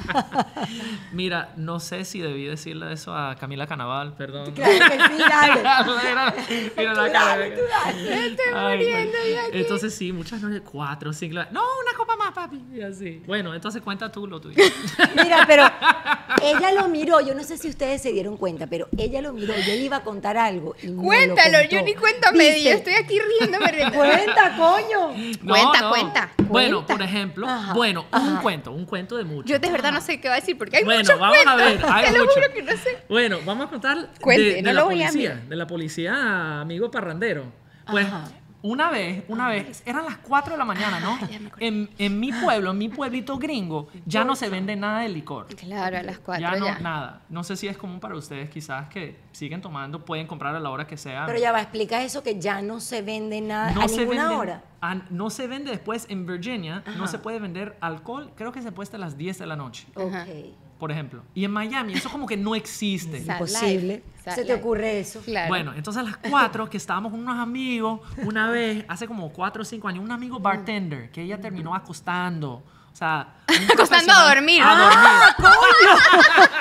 Mira, 1.11 1.53
no 1.57 1.79
sé 1.79 2.05
si 2.05 2.19
debí 2.19 2.45
decirle 2.45 2.93
eso 2.93 3.15
a 3.15 3.35
Camila 3.35 3.67
Canaval, 3.67 4.13
perdón. 4.15 4.51
Claro 4.53 4.71
que 4.71 5.15
sí, 5.15 5.19
dale. 5.29 5.59
mira, 5.59 6.33
mira 6.77 6.93
la 6.93 7.11
cara. 7.11 7.37
Dale, 7.37 7.51
tú 7.51 7.61
dale. 7.69 8.35
Ay, 8.55 8.89
bueno. 8.91 9.13
Entonces 9.53 9.93
sí, 9.95 10.11
muchas 10.11 10.41
noches, 10.41 10.61
cuatro, 10.69 11.13
cinco. 11.13 11.39
No, 11.51 11.61
una 11.61 11.97
copa 11.97 12.15
más, 12.15 12.31
papi. 12.33 12.61
Y 12.73 12.81
así. 12.81 13.12
Bueno, 13.25 13.53
entonces 13.53 13.81
cuenta 13.81 14.11
tú 14.11 14.27
lo 14.27 14.39
tuyo. 14.41 14.55
Mira, 15.23 15.45
pero 15.47 15.63
ella 16.43 16.71
lo 16.73 16.87
miró, 16.89 17.21
yo 17.21 17.33
no 17.35 17.43
sé 17.43 17.57
si 17.57 17.69
ustedes 17.69 18.01
se 18.01 18.11
dieron 18.11 18.37
cuenta, 18.37 18.67
pero 18.67 18.87
ella 18.97 19.21
lo 19.21 19.33
miró, 19.33 19.53
yo 19.55 19.73
le 19.73 19.77
iba 19.77 19.97
a 19.97 20.03
contar 20.03 20.37
algo. 20.37 20.75
Y 20.81 20.87
no 20.87 21.01
Cuéntalo, 21.03 21.57
yo 21.69 21.81
ni 21.81 21.93
cuenta 21.95 22.31
me 22.31 22.45
di, 22.45 22.49
¿Viste? 22.55 22.69
yo 22.69 22.75
estoy 22.77 22.93
aquí 22.93 23.19
riéndome. 23.39 23.71
riéndome. 23.71 23.93
Cuenta, 24.13 24.55
coño. 24.57 25.13
Cuenta, 25.47 25.89
cuenta, 25.89 26.31
Bueno, 26.47 26.77
cuenta. 26.77 26.93
por 26.93 27.01
ejemplo, 27.03 27.47
Ajá, 27.47 27.73
bueno, 27.73 28.05
ajá. 28.11 28.25
un 28.27 28.37
cuento, 28.37 28.71
un 28.71 28.85
cuento 28.85 29.17
de 29.17 29.23
muchos. 29.23 29.49
Yo 29.51 29.59
de 29.59 29.69
verdad 29.71 29.91
no 29.91 30.01
sé 30.01 30.19
qué 30.19 30.27
va 30.29 30.35
a 30.35 30.39
decir 30.39 30.57
porque 30.57 30.77
hay 30.77 30.83
Bueno, 30.83 30.99
muchos 31.01 31.19
vamos 31.19 31.37
a 31.45 31.53
cuentos. 31.55 31.81
ver, 31.83 31.91
hay 31.93 32.05
Te 32.05 32.11
lo 32.17 32.19
mucho. 32.25 32.33
juro 32.35 32.53
que 32.53 32.61
no 32.63 32.71
sé. 32.73 32.97
Bueno, 33.09 33.37
vamos 33.45 33.67
a 33.67 33.69
contar 33.69 34.09
Cuente, 34.21 34.43
de, 34.43 34.53
de 34.55 34.61
no 34.61 34.73
la 34.73 34.79
lo 34.81 34.85
voy 34.85 35.01
a 35.03 35.07
policía, 35.07 35.41
de 35.47 35.55
la 35.55 35.67
policía, 35.67 36.61
amigo 36.61 36.89
parrandero. 36.91 37.45
Pues 37.89 38.05
Ajá. 38.05 38.25
Una 38.63 38.89
vez, 38.89 39.23
una 39.27 39.49
vez, 39.49 39.83
eran 39.85 40.05
las 40.05 40.17
4 40.17 40.53
de 40.53 40.57
la 40.57 40.65
mañana, 40.65 40.99
¿no? 40.99 41.19
ya 41.27 41.37
acordé. 41.47 41.67
En, 41.67 41.89
en 41.99 42.19
mi 42.19 42.31
pueblo, 42.31 42.71
en 42.71 42.77
mi 42.79 42.89
pueblito 42.89 43.37
gringo, 43.37 43.89
ya 44.05 44.23
no 44.23 44.35
se 44.35 44.49
vende 44.49 44.75
nada 44.75 45.01
de 45.01 45.09
licor. 45.09 45.47
Claro, 45.55 45.97
a 45.99 46.01
las 46.03 46.17
cuatro 46.19 46.41
Ya 46.41 46.53
ya. 46.53 46.59
no, 46.75 46.79
nada. 46.79 47.21
No 47.29 47.43
sé 47.43 47.55
si 47.57 47.67
es 47.67 47.77
común 47.77 47.99
para 47.99 48.15
ustedes, 48.15 48.49
quizás 48.49 48.87
que 48.89 49.19
siguen 49.33 49.61
tomando, 49.61 50.03
pueden 50.03 50.25
comprar 50.27 50.55
a 50.55 50.59
la 50.59 50.69
hora 50.71 50.87
que 50.87 50.97
sea. 50.97 51.25
Pero 51.27 51.37
ya 51.39 51.51
va, 51.51 51.61
explica 51.61 52.01
eso 52.03 52.23
que 52.23 52.39
ya 52.39 52.61
no 52.61 52.79
se 52.79 53.01
vende 53.03 53.39
nada 53.41 53.71
no 53.71 53.81
a 53.81 53.87
se 53.87 53.97
ninguna 53.97 54.23
vende, 54.29 54.35
hora. 54.37 54.63
a- 54.81 54.95
no 55.09 55.29
se 55.29 55.45
vende 55.47 55.69
después 55.69 56.05
en 56.09 56.25
Virginia, 56.25 56.83
no 56.97 57.03
Ajá. 57.03 57.07
se 57.07 57.19
puede 57.19 57.39
vender 57.39 57.77
alcohol, 57.81 58.31
creo 58.35 58.51
que 58.51 58.61
se 58.61 58.71
puede 58.71 58.85
hasta 58.85 58.97
las 58.97 59.17
10 59.17 59.39
de 59.39 59.45
la 59.45 59.55
noche, 59.55 59.87
Ajá. 59.95 60.23
Ok. 60.23 60.55
Por 60.83 60.91
ejemplo. 60.91 61.23
Y 61.33 61.45
en 61.45 61.51
Miami 61.51 61.93
eso 61.93 62.09
como 62.09 62.27
que 62.27 62.35
no 62.35 62.55
existe. 62.55 63.23
Sad 63.23 63.35
Imposible. 63.35 64.03
¿Se 64.35 64.43
te 64.43 64.53
ocurre 64.53 64.99
eso? 64.99 65.21
Claro. 65.21 65.47
Bueno, 65.47 65.73
entonces 65.73 66.01
a 66.01 66.03
las 66.03 66.17
4 66.17 66.69
que 66.69 66.75
estábamos 66.75 67.13
con 67.13 67.21
unos 67.21 67.39
amigos, 67.39 68.01
una 68.17 68.49
vez, 68.49 68.83
hace 68.89 69.07
como 69.07 69.31
4 69.31 69.61
o 69.61 69.65
5 69.65 69.87
años, 69.87 70.03
un 70.03 70.11
amigo 70.11 70.39
bartender 70.39 71.09
que 71.09 71.21
ella 71.21 71.39
terminó 71.39 71.73
acostando. 71.73 72.55
O 72.91 72.95
sea, 72.95 73.35
Acostando 73.73 74.11
a 74.11 74.35
dormir. 74.35 74.61
A 74.61 74.77
dormir. 74.77 75.49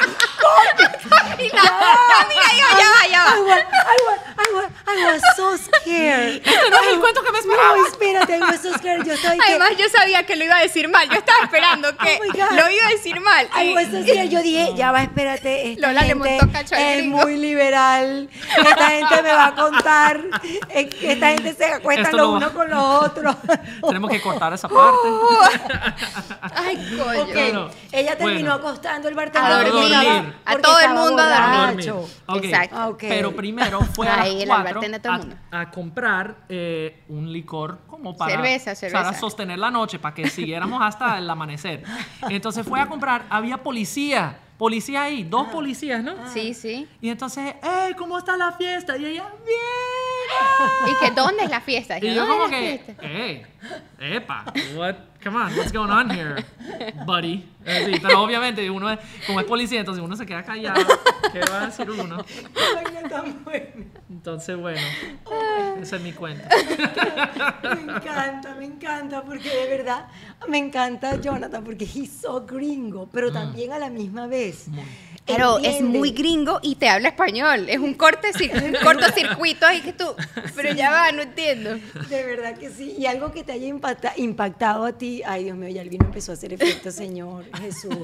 Camila, 0.42 1.62
Camila, 1.62 2.50
yo, 2.58 2.66
ya 2.78 2.88
va, 2.90 3.06
ya 3.10 3.24
va. 3.24 3.36
I 3.36 3.40
was, 3.42 3.64
I 3.72 3.96
was, 4.06 4.18
I 4.38 4.54
was, 4.54 4.66
I 4.86 5.04
was 5.12 5.22
so 5.36 5.56
scared. 5.56 6.36
Este 6.44 6.70
no 6.70 6.76
es 6.80 6.86
el 6.88 7.00
cuento 7.00 7.22
que 7.22 7.32
me 7.32 7.38
esperaba. 7.38 7.76
No, 7.76 7.86
espérate, 7.86 8.36
I 8.36 8.40
was 8.40 8.60
so 8.60 8.72
scared. 8.74 9.04
Yo 9.04 9.12
estoy 9.14 9.38
que... 9.38 9.44
Además, 9.44 9.70
yo 9.78 9.88
sabía 9.88 10.24
que 10.26 10.36
lo 10.36 10.44
iba 10.44 10.56
a 10.56 10.60
decir 10.62 10.88
mal. 10.88 11.08
Yo 11.08 11.16
estaba 11.18 11.44
esperando 11.44 11.96
que 11.96 12.18
Oh 12.20 12.24
my 12.24 12.28
God. 12.30 12.50
lo 12.52 12.70
iba 12.70 12.86
a 12.86 12.90
decir 12.90 13.20
mal. 13.20 13.48
I 13.56 13.70
Y- 13.70 13.74
was 13.74 13.84
so 13.86 14.02
scared. 14.02 14.28
Yo 14.30 14.42
dije, 14.42 14.72
ya 14.76 14.92
va, 14.92 15.02
espérate, 15.02 15.72
esta 15.72 15.86
Lola 15.88 16.00
le 16.02 16.06
gente 16.08 16.38
montó 16.38 16.52
cacho 16.52 16.74
es 16.74 16.96
gringo. 16.98 17.18
muy 17.18 17.36
liberal. 17.38 18.28
Esta 18.56 18.86
gente 18.90 19.22
me 19.22 19.32
va 19.32 19.46
a 19.46 19.54
contar. 19.54 20.20
eh, 20.70 20.88
que 20.88 21.12
Esta 21.12 21.28
gente 21.28 21.54
se 21.54 21.64
acuesta 21.66 22.02
Esto 22.02 22.16
los 22.16 22.26
lo 22.26 22.32
va- 22.32 22.36
unos 22.38 22.50
con 22.52 22.70
los 22.70 23.02
otros. 23.04 23.36
Tenemos 23.86 24.10
que 24.10 24.20
cortar 24.20 24.52
esa 24.52 24.68
parte. 24.68 25.08
Ay, 26.54 26.76
coño. 26.98 27.22
Ok, 27.22 27.32
Bueno, 27.32 27.70
ella 27.92 28.16
terminó 28.16 28.52
bueno. 28.58 28.68
acostando 28.68 29.08
el 29.08 29.14
A 29.14 29.16
bartender. 29.16 29.72
dormir. 29.72 30.31
A 30.44 30.56
todo 30.58 30.78
el 30.80 30.88
mundo 30.90 31.22
a 31.22 31.26
dormir. 31.28 31.40
A 31.42 31.66
borracho. 31.70 31.94
dormir. 31.94 32.16
Ok. 32.26 32.44
Exacto. 32.44 32.76
Ah, 32.78 32.88
ok. 32.88 32.98
Pero 33.08 33.36
primero 33.36 33.80
fue 33.94 34.08
a 34.08 34.22
Ahí 34.22 34.32
las 34.34 34.42
el 34.42 34.48
4 34.48 34.64
bartender 34.74 34.90
de 35.00 35.00
todo 35.00 35.12
el 35.14 35.18
mundo. 35.20 35.36
a, 35.50 35.60
a 35.60 35.70
comprar 35.70 36.36
eh, 36.48 37.02
un 37.08 37.32
licor 37.32 37.78
como 37.86 38.16
para, 38.16 38.32
Cerveza, 38.34 38.74
cerveza. 38.74 39.02
para 39.02 39.18
sostener 39.18 39.58
la 39.58 39.70
noche, 39.70 39.98
para 39.98 40.14
que 40.14 40.28
siguiéramos 40.28 40.80
hasta 40.82 41.18
el 41.18 41.28
amanecer. 41.30 41.82
Entonces 42.28 42.66
fue 42.66 42.80
a 42.80 42.86
comprar, 42.86 43.24
había 43.30 43.58
policía, 43.58 44.38
policía 44.58 45.02
ahí, 45.02 45.24
dos 45.24 45.48
policías, 45.48 46.02
¿no? 46.04 46.14
Sí, 46.32 46.54
sí. 46.54 46.88
Y 47.00 47.08
entonces, 47.08 47.54
¡eh! 47.62 47.94
¿Cómo 47.98 48.18
está 48.18 48.36
la 48.36 48.52
fiesta? 48.52 48.96
Y 48.96 49.06
ella, 49.06 49.24
¡bien! 49.44 50.86
¿Y 50.96 51.04
que 51.04 51.10
dónde 51.10 51.44
es 51.44 51.50
la 51.50 51.60
fiesta? 51.60 51.98
Y 51.98 52.14
yo 52.14 52.24
"¿Dónde 52.26 52.32
como 52.36 52.48
que, 52.50 52.82
fiesta?". 52.84 53.02
¡eh! 53.02 53.46
¡Epa! 53.98 54.44
What? 54.76 54.94
Come 55.22 55.36
on, 55.36 55.56
what's 55.56 55.70
going 55.72 55.90
on 55.90 56.10
here, 56.10 56.44
buddy? 57.06 57.44
Así, 57.64 58.00
pero 58.02 58.20
obviamente 58.22 58.68
uno 58.68 58.90
es, 58.90 58.98
como 59.24 59.38
es 59.38 59.46
policía, 59.46 59.78
entonces 59.80 60.02
uno 60.02 60.16
se 60.16 60.26
queda 60.26 60.42
callado. 60.42 60.84
¿Qué 61.32 61.40
va 61.48 61.62
a 61.62 61.66
decir 61.66 61.88
uno? 61.90 62.24
Entonces, 64.10 64.56
bueno, 64.56 64.80
ese 65.80 65.96
es 65.96 66.02
mi 66.02 66.12
cuento. 66.12 66.44
Me 67.62 67.92
encanta, 67.92 68.54
me 68.58 68.64
encanta, 68.64 69.22
porque 69.22 69.48
de 69.48 69.68
verdad 69.68 70.06
me 70.48 70.58
encanta 70.58 71.20
Jonathan, 71.20 71.62
porque 71.62 71.84
he's 71.84 72.10
so 72.20 72.44
gringo, 72.44 73.08
pero 73.12 73.30
Mm. 73.30 73.32
también 73.34 73.72
a 73.72 73.78
la 73.78 73.90
misma 73.90 74.26
vez. 74.26 74.66
Pero 75.24 75.58
es 75.58 75.80
muy 75.80 76.10
gringo 76.10 76.58
y 76.62 76.74
te 76.74 76.88
habla 76.88 77.08
español. 77.10 77.68
Es 77.68 77.78
un, 77.78 77.94
corte, 77.94 78.28
un 78.64 78.74
cortocircuito 78.84 79.64
ahí 79.66 79.80
que 79.80 79.92
tú. 79.92 80.06
Pero 80.56 80.74
ya 80.74 80.90
va, 80.90 81.12
no 81.12 81.22
entiendo. 81.22 81.78
De 82.08 82.24
verdad 82.24 82.56
que 82.58 82.70
sí. 82.70 82.96
Y 82.98 83.06
algo 83.06 83.30
que 83.30 83.44
te 83.44 83.52
haya 83.52 83.68
impacta- 83.68 84.14
impactado 84.16 84.84
a 84.84 84.92
ti, 84.92 85.22
ay 85.24 85.44
Dios 85.44 85.56
mío, 85.56 85.68
ya 85.68 85.82
el 85.82 85.90
vino 85.90 86.04
empezó 86.06 86.32
a 86.32 86.34
hacer 86.34 86.52
efecto, 86.52 86.90
Señor 86.90 87.44
Jesús. 87.60 87.96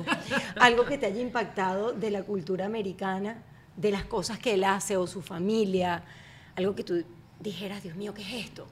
Algo 0.61 0.85
que 0.85 0.96
te 0.96 1.07
haya 1.07 1.20
impactado 1.20 1.92
de 1.92 2.11
la 2.12 2.22
cultura 2.22 2.66
americana, 2.66 3.42
de 3.76 3.90
las 3.90 4.04
cosas 4.04 4.38
que 4.38 4.54
él 4.54 4.62
hace 4.64 4.96
o 4.96 5.07
su 5.09 5.20
familia, 5.20 6.04
algo 6.54 6.74
que 6.76 6.85
tú 6.85 7.04
dijeras, 7.40 7.83
Dios 7.83 7.96
mío, 7.96 8.14
¿qué 8.14 8.22
es 8.22 8.46
esto? 8.46 8.68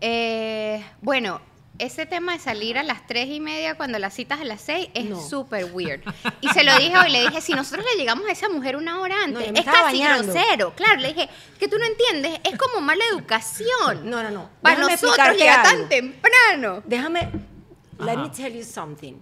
Eh, 0.00 0.82
bueno, 1.02 1.40
ese 1.78 2.06
tema 2.06 2.34
de 2.34 2.38
salir 2.38 2.78
a 2.78 2.82
las 2.84 3.06
tres 3.06 3.28
y 3.28 3.40
media 3.40 3.74
cuando 3.76 3.98
las 3.98 4.14
citas 4.14 4.40
a 4.40 4.44
las 4.44 4.60
seis 4.60 4.88
es 4.94 5.06
No. 5.06 5.20
súper 5.20 5.66
weird. 5.72 6.02
Y 6.40 6.48
se 6.50 6.62
lo 6.62 6.76
dije 6.78 6.96
hoy, 6.96 7.10
le 7.10 7.22
dije, 7.22 7.40
si 7.40 7.52
nosotros 7.52 7.84
le 7.92 7.98
llegamos 7.98 8.28
a 8.28 8.32
esa 8.32 8.48
mujer 8.48 8.76
una 8.76 9.00
hora 9.00 9.16
No, 9.26 9.38
antes, 9.38 9.52
me 9.52 9.58
es 9.58 9.64
casi 9.64 9.82
bañando. 10.00 10.32
grosero. 10.32 10.72
Claro, 10.76 11.00
le 11.00 11.08
dije, 11.08 11.28
que 11.58 11.66
tú 11.68 11.76
no 11.78 11.84
entiendes, 11.84 12.38
es 12.44 12.56
como 12.56 12.80
mala 12.80 13.04
educación. 13.10 14.08
No, 14.08 14.22
No, 14.22 14.22
no, 14.22 14.30
no. 14.30 14.50
Para 14.62 14.76
Déjame 14.76 14.92
nosotros 14.92 15.36
llega 15.36 15.62
tan 15.62 15.88
temprano. 15.88 16.82
Déjame, 16.86 17.28
let 17.98 18.12
Ajá. 18.12 18.22
me 18.22 18.30
tell 18.30 18.52
you 18.52 18.62
something. 18.64 19.14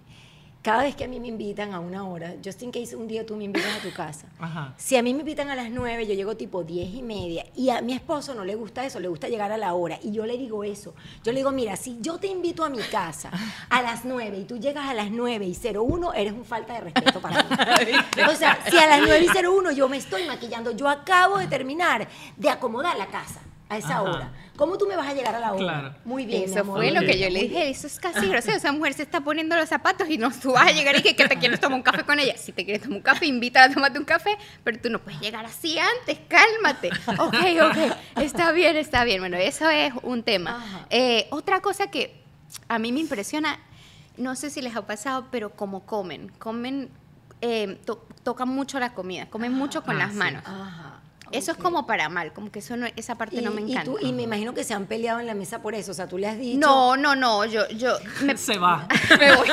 Cada 0.63 0.83
vez 0.83 0.95
que 0.95 1.03
a 1.03 1.09
mí 1.09 1.19
me 1.19 1.27
invitan 1.27 1.73
a 1.73 1.81
una 1.81 2.07
hora, 2.07 2.35
just 2.41 2.63
in 2.63 2.71
case 2.71 2.95
un 2.95 3.05
día 3.05 3.25
tú 3.25 3.35
me 3.35 3.43
invitas 3.43 3.79
a 3.79 3.81
tu 3.81 3.91
casa, 3.91 4.27
Ajá. 4.39 4.73
si 4.77 4.95
a 4.95 5.03
mí 5.03 5.13
me 5.13 5.19
invitan 5.19 5.49
a 5.49 5.55
las 5.55 5.69
9, 5.69 6.07
yo 6.07 6.13
llego 6.13 6.37
tipo 6.37 6.63
10 6.63 6.93
y 6.93 7.01
media 7.01 7.45
y 7.53 7.69
a 7.69 7.81
mi 7.81 7.91
esposo 7.91 8.33
no 8.33 8.45
le 8.45 8.55
gusta 8.55 8.85
eso, 8.85 9.01
le 9.01 9.09
gusta 9.09 9.27
llegar 9.27 9.51
a 9.51 9.57
la 9.57 9.73
hora 9.73 9.99
y 10.01 10.13
yo 10.13 10.25
le 10.25 10.37
digo 10.37 10.63
eso. 10.63 10.95
Yo 11.21 11.33
le 11.33 11.39
digo, 11.39 11.51
mira, 11.51 11.75
si 11.75 11.97
yo 11.99 12.17
te 12.17 12.27
invito 12.27 12.63
a 12.63 12.69
mi 12.69 12.79
casa 12.79 13.29
a 13.69 13.81
las 13.81 14.05
9 14.05 14.37
y 14.37 14.45
tú 14.45 14.57
llegas 14.57 14.87
a 14.87 14.93
las 14.93 15.11
9 15.11 15.45
y 15.45 15.53
01, 15.53 16.13
eres 16.13 16.31
un 16.31 16.45
falta 16.45 16.75
de 16.75 16.79
respeto 16.79 17.19
para 17.19 17.43
mí. 17.43 17.49
o 18.31 18.35
sea, 18.35 18.57
si 18.69 18.77
a 18.77 18.87
las 18.87 19.01
9 19.01 19.25
y 19.25 19.45
01 19.45 19.71
yo 19.73 19.89
me 19.89 19.97
estoy 19.97 20.25
maquillando, 20.25 20.71
yo 20.71 20.87
acabo 20.87 21.39
de 21.39 21.47
terminar 21.47 22.07
de 22.37 22.49
acomodar 22.49 22.97
la 22.97 23.07
casa 23.07 23.41
a 23.73 23.77
esa 23.77 23.87
Ajá. 23.95 24.01
hora. 24.03 24.31
¿Cómo 24.55 24.77
tú 24.77 24.85
me 24.87 24.95
vas 24.95 25.07
a 25.07 25.13
llegar 25.13 25.33
a 25.35 25.39
la 25.39 25.51
hora? 25.51 25.59
Claro. 25.63 25.95
Muy 26.05 26.25
bien, 26.25 26.41
mi 26.41 26.45
Eso 26.51 26.59
amor. 26.61 26.77
fue 26.77 26.91
lo 26.91 26.99
que 27.01 27.17
yo 27.17 27.29
le 27.29 27.41
dije, 27.41 27.69
eso 27.69 27.87
es 27.87 27.99
casi 27.99 28.27
grosero. 28.27 28.55
Esa 28.55 28.71
mujer 28.71 28.93
se 28.93 29.01
está 29.03 29.21
poniendo 29.21 29.55
los 29.55 29.67
zapatos 29.67 30.07
y 30.09 30.17
no 30.17 30.31
tú 30.31 30.51
vas 30.53 30.67
a 30.67 30.71
llegar 30.71 30.95
y 30.97 31.01
que, 31.01 31.15
que 31.15 31.27
te 31.27 31.37
quieres 31.37 31.59
tomar 31.59 31.77
un 31.77 31.83
café 31.83 32.03
con 32.03 32.19
ella. 32.19 32.37
Si 32.37 32.51
te 32.51 32.63
quieres 32.63 32.83
tomar 32.83 32.97
un 32.97 33.03
café, 33.03 33.25
invítala 33.25 33.71
a 33.71 33.73
tomarte 33.73 33.97
un 33.99 34.05
café, 34.05 34.37
pero 34.63 34.79
tú 34.79 34.89
no 34.89 34.99
puedes 34.99 35.19
llegar 35.19 35.45
así 35.45 35.77
antes, 35.79 36.19
cálmate. 36.27 36.91
Ok, 37.19 37.35
ok, 37.63 37.97
está 38.21 38.51
bien, 38.51 38.75
está 38.77 39.03
bien. 39.03 39.21
Bueno, 39.21 39.37
eso 39.37 39.69
es 39.69 39.91
un 40.03 40.21
tema. 40.23 40.85
Eh, 40.91 41.27
otra 41.31 41.61
cosa 41.61 41.87
que 41.87 42.21
a 42.67 42.77
mí 42.79 42.91
me 42.91 42.99
impresiona, 42.99 43.59
no 44.17 44.35
sé 44.35 44.51
si 44.51 44.61
les 44.61 44.75
ha 44.75 44.85
pasado, 44.85 45.27
pero 45.31 45.49
como 45.55 45.85
comen, 45.87 46.29
comen, 46.37 46.89
eh, 47.41 47.79
to- 47.85 48.05
tocan 48.21 48.49
mucho 48.49 48.79
la 48.79 48.93
comida, 48.93 49.25
comen 49.31 49.51
mucho 49.51 49.83
con 49.83 49.95
Ah, 49.95 49.99
las 50.05 50.11
sí. 50.11 50.17
manos. 50.17 50.43
Ajá. 50.45 50.92
Eso 51.33 51.51
es 51.51 51.57
como 51.57 51.85
para 51.87 52.09
mal, 52.09 52.31
como 52.33 52.51
que 52.51 52.59
eso 52.59 52.77
no, 52.77 52.85
esa 52.95 53.15
parte 53.15 53.41
no 53.41 53.51
me 53.51 53.61
y 53.61 53.71
encanta. 53.71 53.91
tú- 53.91 53.97
Y, 54.01 54.13
me 54.13 54.21
imagino 54.23 54.53
que 54.53 54.63
se 54.63 54.73
han 54.73 54.85
peleado 54.85 55.19
en 55.19 55.27
la 55.27 55.33
mesa 55.33 55.61
por 55.61 55.75
eso. 55.75 55.91
O 55.91 55.93
sea, 55.93 56.07
tú 56.07 56.17
le 56.17 56.27
has 56.27 56.37
dicho. 56.37 56.59
No, 56.59 56.95
no, 56.95 57.15
no, 57.15 57.43
yo, 57.45 57.67
yo 57.69 57.95
me, 58.21 58.37
Se 58.43 58.57
va. 58.57 58.87
me 59.19 59.35
voy. 59.35 59.47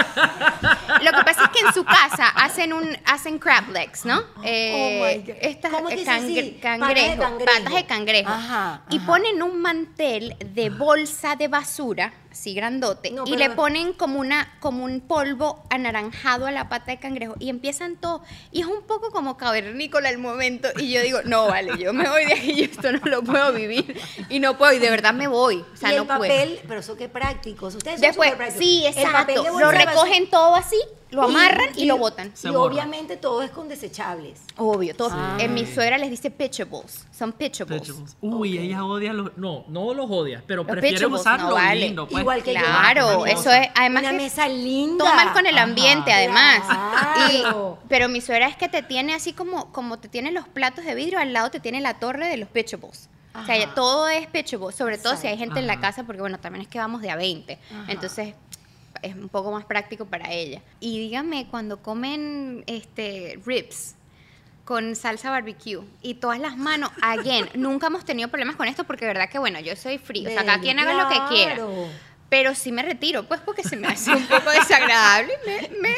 Lo 1.02 1.12
que 1.12 1.24
pasa 1.24 1.44
es 1.44 1.50
que 1.50 1.60
en 1.66 1.72
su 1.72 1.84
casa 1.84 2.28
hacen 2.28 2.72
un 2.72 2.96
hacen 3.06 3.38
crab 3.38 3.68
legs, 3.70 4.04
¿no? 4.04 4.22
Eh, 4.44 5.00
Oh 5.00 5.06
my 5.06 5.22
God. 5.26 5.36
estas 5.40 5.70
¿Cómo 5.72 5.88
que 5.88 5.94
eh, 5.94 5.96
dice 5.98 6.10
así? 6.10 6.58
cangre- 6.62 6.78
Patas 6.80 6.88
de 6.88 7.16
cangrejo, 7.16 7.22
cangrejo. 7.22 7.52
patas 7.64 7.74
de 7.74 7.86
cangrejo. 7.86 8.30
Ajá, 8.30 8.82
Y 8.90 8.96
ajá. 8.98 9.06
ponen 9.06 9.42
un 9.42 9.60
mantel 9.60 10.36
de 10.44 10.70
bolsa 10.70 11.36
de 11.36 11.48
basura, 11.48 12.12
así 12.30 12.54
grandote, 12.54 13.10
No, 13.10 13.24
y 13.26 13.36
le 13.36 13.50
ponen 13.50 13.92
como 13.92 14.20
una 14.20 14.56
como 14.60 14.84
un 14.84 15.00
polvo 15.00 15.64
anaranjado 15.70 16.46
a 16.46 16.50
la 16.50 16.68
pata 16.68 16.92
de 16.92 16.98
cangrejo 16.98 17.34
y 17.38 17.48
empiezan 17.48 17.96
todo 17.96 18.22
y 18.52 18.60
es 18.60 18.66
un 18.66 18.82
poco 18.82 19.10
como 19.10 19.36
cavernícola 19.36 20.08
el 20.10 20.18
momento 20.18 20.68
y 20.78 20.92
yo 20.92 21.02
digo, 21.02 21.20
no, 21.24 21.48
vale, 21.48 21.76
yo 21.78 21.92
me 21.92 22.08
voy 22.08 22.24
de 22.26 22.34
aquí, 22.34 22.54
yo 22.54 22.64
esto 22.70 22.92
no 22.92 23.00
lo 23.04 23.22
puedo 23.22 23.52
vivir 23.52 24.00
y 24.28 24.38
no 24.38 24.56
puedo 24.56 24.72
y 24.72 24.78
de 24.78 24.90
verdad 24.90 25.12
me 25.12 25.28
voy, 25.28 25.64
o 25.72 25.76
sea, 25.76 25.90
y 25.90 25.92
el 25.92 25.98
no 25.98 26.06
puedo. 26.06 26.20
papel, 26.20 26.60
pero 26.68 26.80
eso 26.80 26.96
qué 26.96 27.08
prácticos. 27.08 27.74
Ustedes 27.74 28.00
son 28.00 28.08
Después, 28.08 28.54
sí, 28.56 28.84
exacto. 28.86 29.58
Lo 29.58 29.70
recogen 29.70 30.28
todo 30.30 30.54
así, 30.54 30.80
lo 31.10 31.22
amarran 31.22 31.68
y, 31.76 31.86
lo 31.86 31.96
botan. 31.98 32.30
Se 32.34 32.48
y 32.48 32.50
borra. 32.50 32.72
obviamente 32.74 33.16
todo 33.16 33.42
es 33.42 33.50
con 33.50 33.68
desechables. 33.68 34.40
Obvio, 34.56 34.94
todo. 34.94 35.10
Sí. 35.10 35.44
En 35.44 35.54
mi 35.54 35.66
suegra 35.66 35.98
les 35.98 36.10
dice 36.10 36.30
pitchables. 36.30 37.06
Son 37.16 37.32
pitchables. 37.32 37.80
Pitchables. 37.82 38.16
Uy, 38.20 38.56
Ok. 38.58 38.64
ella 38.64 38.84
odia 38.84 39.12
los. 39.12 39.36
No, 39.36 39.64
no 39.68 39.92
los 39.94 40.10
odia, 40.10 40.42
pero 40.46 40.62
Los 40.62 40.70
prefiere 40.72 40.96
pitchables, 40.96 41.20
usar 41.20 41.40
no 41.40 41.48
lo 41.50 41.54
vale. 41.56 41.80
lindo. 41.80 42.08
Pues. 42.08 42.20
Igual 42.20 42.42
que. 42.42 42.52
Claro, 42.52 43.26
eso 43.26 43.50
es. 43.52 43.68
Además, 43.74 44.02
Una 44.04 44.12
mesa 44.12 44.48
linda. 44.48 45.04
toman 45.04 45.32
con 45.32 45.46
el 45.46 45.54
Ajá. 45.56 45.64
ambiente, 45.64 46.12
además. 46.12 46.62
Claro. 47.14 47.78
Y- 47.82 47.88
pero 47.88 48.08
mi 48.08 48.20
suegra 48.20 48.46
es 48.48 48.56
que 48.56 48.68
te 48.68 48.82
tiene 48.82 49.14
así 49.14 49.32
como, 49.32 49.72
como 49.72 49.98
te 49.98 50.08
tiene 50.08 50.30
los 50.32 50.46
platos 50.48 50.84
de 50.84 50.94
vidrio, 50.94 51.18
al 51.18 51.32
lado 51.32 51.50
te 51.50 51.60
tiene 51.60 51.80
la 51.80 51.94
torre 51.98 52.28
de 52.28 52.36
los 52.36 52.48
pitchables. 52.48 53.08
O 53.32 53.44
sea, 53.46 53.54
Ajá. 53.62 53.74
todo 53.74 54.08
es 54.08 54.26
pitchable, 54.26 54.72
sobre 54.72 54.98
todo 54.98 55.16
si 55.16 55.28
hay 55.28 55.38
gente 55.38 55.60
en 55.60 55.66
la 55.68 55.74
Ajá. 55.74 55.82
casa, 55.82 56.04
porque 56.04 56.20
bueno, 56.20 56.38
también 56.40 56.62
es 56.62 56.68
que 56.68 56.78
vamos 56.78 57.00
de 57.00 57.10
a 57.10 57.16
20. 57.16 57.58
Ajá. 57.70 57.84
Entonces, 57.92 58.34
es 59.02 59.14
un 59.14 59.28
poco 59.28 59.50
más 59.52 59.64
práctico 59.64 60.06
para 60.06 60.32
ella. 60.32 60.62
Y 60.80 60.98
dígame, 60.98 61.46
cuando 61.50 61.82
comen 61.82 62.64
este 62.66 63.38
ribs 63.44 63.94
con 64.64 64.94
salsa 64.94 65.30
barbecue 65.30 65.80
y 66.02 66.14
todas 66.14 66.38
las 66.38 66.56
manos, 66.56 66.90
again, 67.02 67.48
nunca 67.54 67.88
hemos 67.88 68.04
tenido 68.04 68.28
problemas 68.28 68.56
con 68.56 68.68
esto 68.68 68.84
porque 68.84 69.04
de 69.04 69.14
verdad 69.14 69.28
que 69.28 69.38
bueno, 69.38 69.58
yo 69.60 69.74
soy 69.76 69.98
frío, 69.98 70.28
o 70.28 70.32
sea, 70.32 70.44
cada 70.44 70.60
quien 70.60 70.78
haga 70.78 70.94
lo 70.94 71.08
que 71.08 71.34
quiera. 71.34 71.66
Pero 72.28 72.54
sí 72.54 72.70
me 72.70 72.82
retiro, 72.82 73.26
pues 73.26 73.40
porque 73.40 73.64
se 73.64 73.76
me 73.76 73.88
hace 73.88 74.12
un 74.12 74.24
poco 74.28 74.50
desagradable, 74.50 75.32
me, 75.44 75.80
me, 75.80 75.96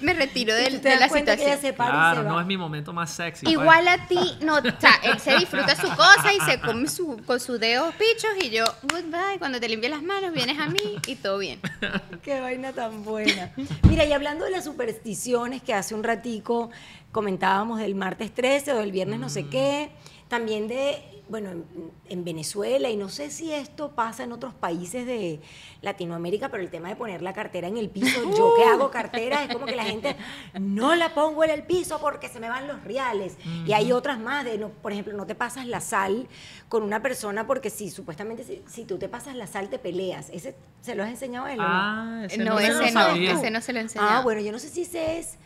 me 0.00 0.14
retiro 0.14 0.54
de, 0.54 0.70
de 0.78 0.96
la 0.96 1.08
cuenta 1.08 1.36
que 1.36 1.42
ella 1.42 1.56
situación. 1.56 1.72
se 1.72 1.90
Claro, 1.90 2.20
se 2.20 2.26
va. 2.26 2.32
no 2.32 2.40
es 2.40 2.46
mi 2.46 2.56
momento 2.56 2.92
más 2.92 3.10
sexy. 3.10 3.44
pues. 3.44 3.52
Igual 3.52 3.88
a 3.88 4.06
ti, 4.06 4.18
no, 4.42 4.56
o 4.56 4.62
sea, 4.78 5.00
él 5.02 5.18
se 5.18 5.36
disfruta 5.36 5.76
su 5.76 5.88
cosa 5.88 6.32
y 6.36 6.40
se 6.40 6.60
come 6.60 6.88
su, 6.88 7.20
con 7.26 7.40
sus 7.40 7.60
dedos 7.60 7.94
pichos 7.94 8.30
y 8.42 8.50
yo, 8.50 8.64
goodbye, 8.82 9.38
cuando 9.38 9.60
te 9.60 9.68
limpias 9.68 9.90
las 9.90 10.02
manos 10.02 10.32
vienes 10.32 10.58
a 10.58 10.66
mí 10.66 10.98
y 11.06 11.16
todo 11.16 11.38
bien. 11.38 11.60
Qué 12.22 12.40
vaina 12.40 12.72
tan 12.72 13.04
buena. 13.04 13.52
Mira, 13.88 14.04
y 14.04 14.12
hablando 14.12 14.44
de 14.44 14.50
las 14.50 14.64
supersticiones 14.64 15.62
que 15.62 15.74
hace 15.74 15.94
un 15.94 16.02
ratico 16.02 16.70
comentábamos 17.12 17.80
del 17.80 17.94
martes 17.94 18.32
13 18.32 18.72
o 18.72 18.78
del 18.78 18.92
viernes 18.92 19.18
no 19.18 19.28
sé 19.28 19.46
qué, 19.48 19.90
también 20.28 20.68
de, 20.68 21.02
bueno, 21.30 21.50
en, 21.50 21.64
en 22.08 22.24
Venezuela, 22.24 22.90
y 22.90 22.96
no 22.96 23.08
sé 23.08 23.30
si 23.30 23.52
esto 23.52 23.92
pasa 23.92 24.24
en 24.24 24.32
otros 24.32 24.52
países 24.52 25.06
de 25.06 25.40
Latinoamérica, 25.80 26.48
pero 26.48 26.62
el 26.62 26.70
tema 26.70 26.88
de 26.88 26.96
poner 26.96 27.22
la 27.22 27.32
cartera 27.32 27.68
en 27.68 27.76
el 27.76 27.88
piso, 27.88 28.22
yo 28.36 28.54
que 28.56 28.64
hago 28.64 28.90
cartera, 28.90 29.44
es 29.44 29.52
como 29.52 29.64
que 29.66 29.76
la 29.76 29.84
gente 29.84 30.16
no 30.60 30.96
la 30.96 31.14
pongo 31.14 31.44
en 31.44 31.50
el 31.50 31.62
piso 31.62 32.00
porque 32.00 32.28
se 32.28 32.40
me 32.40 32.48
van 32.48 32.66
los 32.66 32.82
reales. 32.82 33.36
Y 33.64 33.72
hay 33.72 33.92
otras 33.92 34.18
más 34.18 34.44
de, 34.44 34.58
no, 34.58 34.70
por 34.70 34.92
ejemplo, 34.92 35.12
no 35.16 35.24
te 35.24 35.34
pasas 35.34 35.66
la 35.66 35.80
sal 35.80 36.26
con 36.68 36.82
una 36.82 37.00
persona 37.00 37.46
porque 37.46 37.70
si 37.70 37.90
supuestamente 37.90 38.44
si, 38.44 38.62
si 38.66 38.84
tú 38.84 38.98
te 38.98 39.08
pasas 39.08 39.36
la 39.36 39.46
sal 39.46 39.68
te 39.68 39.78
peleas. 39.78 40.30
¿Ese 40.30 40.56
se 40.80 40.94
lo 40.94 41.02
has 41.02 41.10
enseñado 41.10 41.46
a 41.46 41.52
él? 41.52 41.58
Ah, 41.60 42.22
ese 42.24 42.38
No, 42.38 42.54
no, 42.54 42.58
ese 42.60 42.92
no, 42.92 43.06
ese 43.14 43.50
no 43.50 43.60
se 43.60 43.72
lo 43.72 43.80
enseñaba. 43.80 44.18
Ah, 44.18 44.22
bueno, 44.22 44.40
yo 44.40 44.50
no 44.50 44.58
sé 44.58 44.68
si 44.68 44.82
ese 44.82 45.18
es 45.18 45.38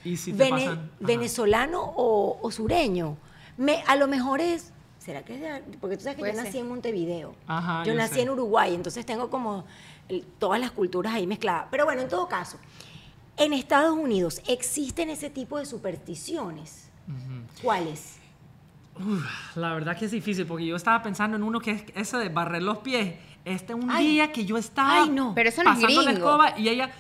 venezolano 1.01 1.93
o, 1.97 2.39
o 2.41 2.51
sureño. 2.51 3.17
Me, 3.57 3.83
a 3.87 3.97
lo 3.97 4.09
mejor 4.09 4.41
es, 4.41 4.74
¿será 5.05 5.23
que 5.25 5.35
es 5.35 5.41
de, 5.41 5.63
porque 5.81 5.97
tú 5.97 6.03
sabes 6.05 6.17
que 6.17 6.21
Puede 6.21 6.33
yo 6.33 6.39
nací 6.39 6.53
ser. 6.53 6.61
en 6.63 6.69
Montevideo. 6.69 7.35
Ajá, 7.47 7.85
yo, 7.85 7.93
yo 7.93 7.99
nací 7.99 8.15
sé. 8.15 8.23
en 8.23 8.31
Uruguay, 8.31 8.75
entonces 8.75 9.05
tengo 9.05 9.29
como 9.31 9.65
el- 10.09 10.25
todas 10.39 10.59
las 10.61 10.71
culturas 10.71 11.13
ahí 11.15 11.27
mezcladas. 11.27 11.67
Pero 11.71 11.85
bueno, 11.85 12.03
en 12.03 12.09
todo 12.09 12.29
caso, 12.29 12.59
en 13.37 13.53
Estados 13.53 13.97
Unidos 13.97 14.41
existen 14.49 15.11
ese 15.11 15.29
tipo 15.31 15.59
de 15.59 15.67
supersticiones. 15.67 16.89
¿Cuáles? 17.63 18.17
Uf, 18.99 19.57
la 19.57 19.75
verdad 19.75 19.97
que 19.99 20.05
es 20.05 20.11
difícil 20.13 20.47
porque 20.47 20.65
yo 20.67 20.77
estaba 20.77 21.03
pensando 21.03 21.37
en 21.37 21.43
uno 21.43 21.61
que 21.61 21.73
es 21.73 21.85
ese 21.97 22.17
de 22.19 22.29
barrer 22.29 22.63
los 22.63 22.79
pies. 22.79 23.15
Este 23.45 23.75
un 23.75 23.91
Ay. 23.91 24.07
día 24.09 24.33
que 24.33 24.45
yo 24.47 24.57
estaba 24.57 25.03
Ay, 25.03 25.11
no. 25.11 25.33
Pero 25.35 25.51
eso 25.51 25.63
no 25.63 25.71
es 25.73 25.77
pasando 25.77 26.03
la 26.03 26.11
gringo. 26.13 26.29
escoba 26.29 26.59
y 26.59 26.69
ella 26.69 26.91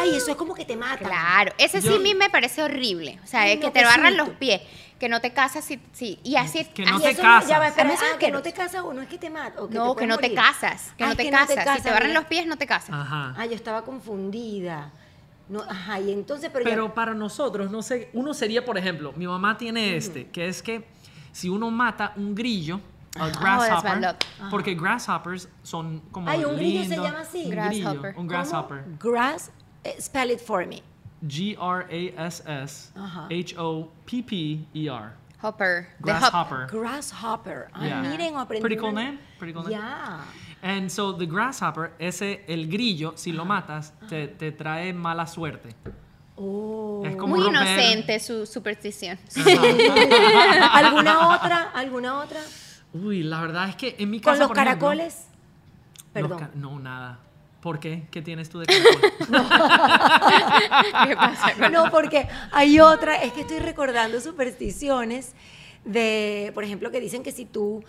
Ay, 0.00 0.16
eso 0.16 0.30
es 0.30 0.36
como 0.36 0.54
que 0.54 0.64
te 0.64 0.76
mata. 0.76 1.04
Claro, 1.04 1.52
ese 1.58 1.80
sí 1.82 1.94
a 1.94 1.98
mí 1.98 2.14
me 2.14 2.30
parece 2.30 2.62
horrible. 2.62 3.18
O 3.24 3.26
sea, 3.26 3.42
Ay, 3.42 3.52
es 3.52 3.56
no, 3.60 3.66
que 3.66 3.70
te 3.72 3.80
qué 3.80 3.84
barran 3.84 4.16
los 4.16 4.30
pies, 4.30 4.60
que 4.98 5.08
no 5.08 5.20
te 5.20 5.32
casas 5.32 5.64
si, 5.64 5.80
si- 5.92 6.18
y 6.22 6.36
así 6.36 6.64
Que 6.66 6.84
no 6.84 6.96
así- 6.96 7.04
te 7.06 7.16
casas. 7.16 7.48
Ya 7.48 7.58
va, 7.58 7.68
espera, 7.68 7.90
ah, 7.98 8.12
me 8.12 8.18
que 8.18 8.30
no 8.30 8.42
te 8.42 8.52
casas 8.52 8.82
o 8.84 8.92
no 8.92 9.00
es 9.02 9.08
que 9.08 9.18
te 9.18 9.30
mata. 9.30 9.60
o 9.62 9.68
que 9.68 9.74
no, 9.74 9.94
te 9.94 10.00
que 10.00 10.06
no 10.06 10.18
te 10.18 10.34
casas, 10.34 10.92
que 10.96 11.04
Ay, 11.04 11.10
no 11.10 11.16
te 11.16 11.24
que 11.24 11.30
casas. 11.30 11.48
si 11.50 11.54
casas, 11.56 11.82
te 11.82 11.90
barran 11.90 12.08
mira. 12.08 12.20
los 12.20 12.28
pies, 12.28 12.46
no 12.46 12.56
te 12.56 12.66
casas. 12.66 12.90
Ajá. 12.90 13.34
Ah, 13.36 13.46
yo 13.46 13.54
estaba 13.54 13.82
confundida. 13.84 14.90
No, 15.48 15.62
ajá, 15.62 15.98
y 16.00 16.12
entonces, 16.12 16.50
pero, 16.52 16.64
Pero 16.64 16.88
ya- 16.88 16.94
para 16.94 17.14
nosotros, 17.14 17.70
no 17.70 17.80
sé, 17.82 18.10
uno 18.12 18.34
sería, 18.34 18.64
por 18.64 18.76
ejemplo, 18.76 19.12
mi 19.16 19.26
mamá 19.26 19.56
tiene 19.56 19.96
este, 19.96 20.26
que 20.28 20.48
es 20.48 20.62
que 20.62 20.84
si 21.32 21.48
uno 21.48 21.70
mata 21.70 22.12
un 22.16 22.34
grillo, 22.34 22.80
a 23.20 23.24
Oh, 23.24 23.26
that's 23.26 23.38
bad 23.38 23.42
grasshopper, 23.42 24.00
luck. 24.00 24.50
porque 24.50 24.74
grasshoppers 24.74 25.48
son 25.62 26.00
como 26.12 26.28
Ay, 26.30 26.44
un 26.44 26.56
grillo 26.56 26.84
se 26.84 26.96
llama 26.96 27.20
así. 27.20 27.44
Un 27.44 27.50
Grasshopper. 27.50 28.10
un 28.10 28.14
¿Cómo? 28.14 28.28
grasshopper. 28.28 28.84
Grass, 28.98 29.50
eh, 29.84 29.96
spell 30.00 30.30
it 30.30 30.40
for 30.40 30.64
me. 30.66 30.82
G-R-A-S-S-H-O-P-P-E-R. 33.98 35.12
Hopper, 35.40 35.86
the 36.04 36.12
hop. 36.12 36.20
Grasshopper. 36.20 36.66
Grasshopper. 36.68 37.68
Yeah. 37.80 38.02
miren, 38.02 38.34
aprendí. 38.36 38.60
Pretty 38.60 38.76
cool 38.76 38.92
name, 38.92 39.18
pretty 39.38 39.52
cool 39.52 39.62
name. 39.62 39.72
Ya. 39.80 40.20
And 40.62 40.90
so 40.90 41.12
the 41.12 41.26
grasshopper, 41.26 41.92
ese, 42.00 42.40
el 42.48 42.66
grillo, 42.68 43.12
si 43.16 43.30
lo 43.32 43.44
matas, 43.44 43.92
te, 44.08 44.26
te 44.26 44.50
trae 44.50 44.92
mala 44.92 45.26
suerte. 45.26 45.74
Oh. 46.36 47.02
Es 47.06 47.14
como 47.16 47.36
Muy 47.36 47.40
romper- 47.46 47.50
inocente 47.76 48.18
su 48.18 48.44
superstición. 48.46 49.16
¿Alguna 50.72 51.34
otra? 51.36 51.70
¿Alguna 51.74 52.18
otra? 52.18 52.40
Uy, 52.94 53.22
la 53.22 53.40
verdad 53.40 53.68
es 53.68 53.76
que 53.76 53.96
en 53.98 54.10
mi 54.10 54.20
casa. 54.20 54.32
¿Con 54.32 54.38
los 54.40 54.48
por 54.48 54.56
ejemplo, 54.58 54.88
caracoles? 54.88 55.14
los 55.24 56.12
Perdón. 56.12 56.38
ca- 56.38 56.50
no, 56.54 56.78
nada. 56.78 57.18
¿Por 57.60 57.80
qué? 57.80 58.06
¿Qué 58.10 58.22
tienes 58.22 58.48
tú 58.48 58.60
de 58.60 58.66
caracol? 58.66 59.10
¿Qué 61.08 61.16
pasa 61.16 61.52
con- 61.58 61.72
No, 61.72 61.90
porque 61.90 62.28
hay 62.52 62.80
otra, 62.80 63.16
es 63.22 63.32
que 63.32 63.42
estoy 63.42 63.58
recordando 63.58 64.20
supersticiones 64.20 65.32
de, 65.84 66.50
por 66.54 66.64
ejemplo, 66.64 66.90
que 66.90 67.00
dicen 67.00 67.22
que 67.22 67.32
si 67.32 67.44
tú 67.44 67.84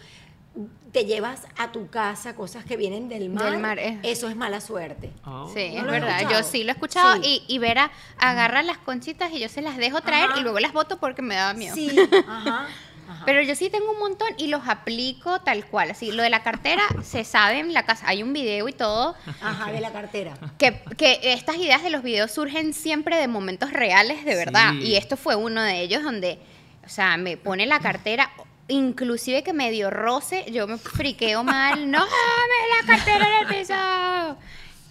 te 0.92 1.06
llevas 1.06 1.44
a 1.58 1.72
tu 1.72 1.88
casa 1.90 2.36
cosas 2.36 2.66
que 2.66 2.76
vienen 2.76 3.08
del 3.08 3.30
mar, 3.30 3.52
Del 3.52 3.60
mar, 3.62 3.78
eh. 3.80 4.00
eso 4.04 4.28
es 4.28 4.36
mala 4.36 4.60
suerte. 4.60 5.12
Oh. 5.24 5.50
Sí, 5.54 5.70
¿No 5.76 5.82
es 5.82 5.86
verdad. 5.92 6.28
Yo 6.30 6.42
sí 6.44 6.64
lo 6.64 6.70
he 6.70 6.74
escuchado 6.74 7.16
Sí. 7.22 7.44
y, 7.48 7.56
y 7.56 7.60
Vera 7.60 7.92
agarra 8.18 8.64
las 8.64 8.80
conchitas 8.80 9.32
y 9.32 9.40
yo 9.40 9.48
se 9.50 9.62
las 9.62 9.78
dejo 9.78 10.02
traer 10.02 10.32
Ajá. 10.32 10.40
y 10.40 10.44
luego 10.44 10.60
las 10.60 10.74
boto 10.74 10.98
porque 11.00 11.22
me 11.22 11.36
daba 11.36 11.54
miedo. 11.54 11.76
Sí, 11.76 11.96
ajá. 12.28 12.66
Ajá. 13.10 13.24
Pero 13.26 13.42
yo 13.42 13.56
sí 13.56 13.70
tengo 13.70 13.92
un 13.92 14.00
montón 14.00 14.28
y 14.38 14.48
los 14.48 14.68
aplico 14.68 15.42
tal 15.42 15.66
cual. 15.66 15.92
Así, 15.92 16.12
lo 16.12 16.24
de 16.24 16.30
la 16.30 16.44
cartera 16.44 16.84
se 17.04 17.24
sabe 17.24 17.60
en 17.60 17.74
la 17.74 17.86
casa. 17.86 18.06
Hay 18.08 18.24
un 18.24 18.34
video 18.34 18.68
y 18.70 18.74
todo. 18.74 19.16
Ajá, 19.42 19.72
de 19.72 19.82
la 19.82 19.92
cartera. 19.92 20.34
Que, 20.58 20.82
que 20.98 21.20
estas 21.34 21.58
ideas 21.58 21.84
de 21.84 21.90
los 21.90 22.04
videos 22.04 22.32
surgen 22.32 22.74
siempre 22.74 23.18
de 23.18 23.28
momentos 23.28 23.72
reales, 23.74 24.24
de 24.26 24.36
verdad. 24.36 24.72
Sí. 24.74 24.90
Y 24.90 24.96
esto 24.96 25.18
fue 25.18 25.36
uno 25.36 25.62
de 25.62 25.82
ellos 25.82 26.04
donde, 26.04 26.40
o 26.86 26.90
sea, 26.90 27.18
me 27.18 27.38
pone 27.38 27.66
la 27.66 27.80
cartera, 27.80 28.32
inclusive 28.68 29.44
que 29.44 29.54
medio 29.54 29.90
roce, 29.90 30.46
yo 30.52 30.68
me 30.68 30.78
friqueo 30.78 31.44
mal. 31.44 31.90
¡No, 31.92 32.06
me 32.06 32.88
la 32.88 32.96
cartera 32.96 33.28
en 33.28 33.48
el 33.48 33.56
piso! 33.56 34.38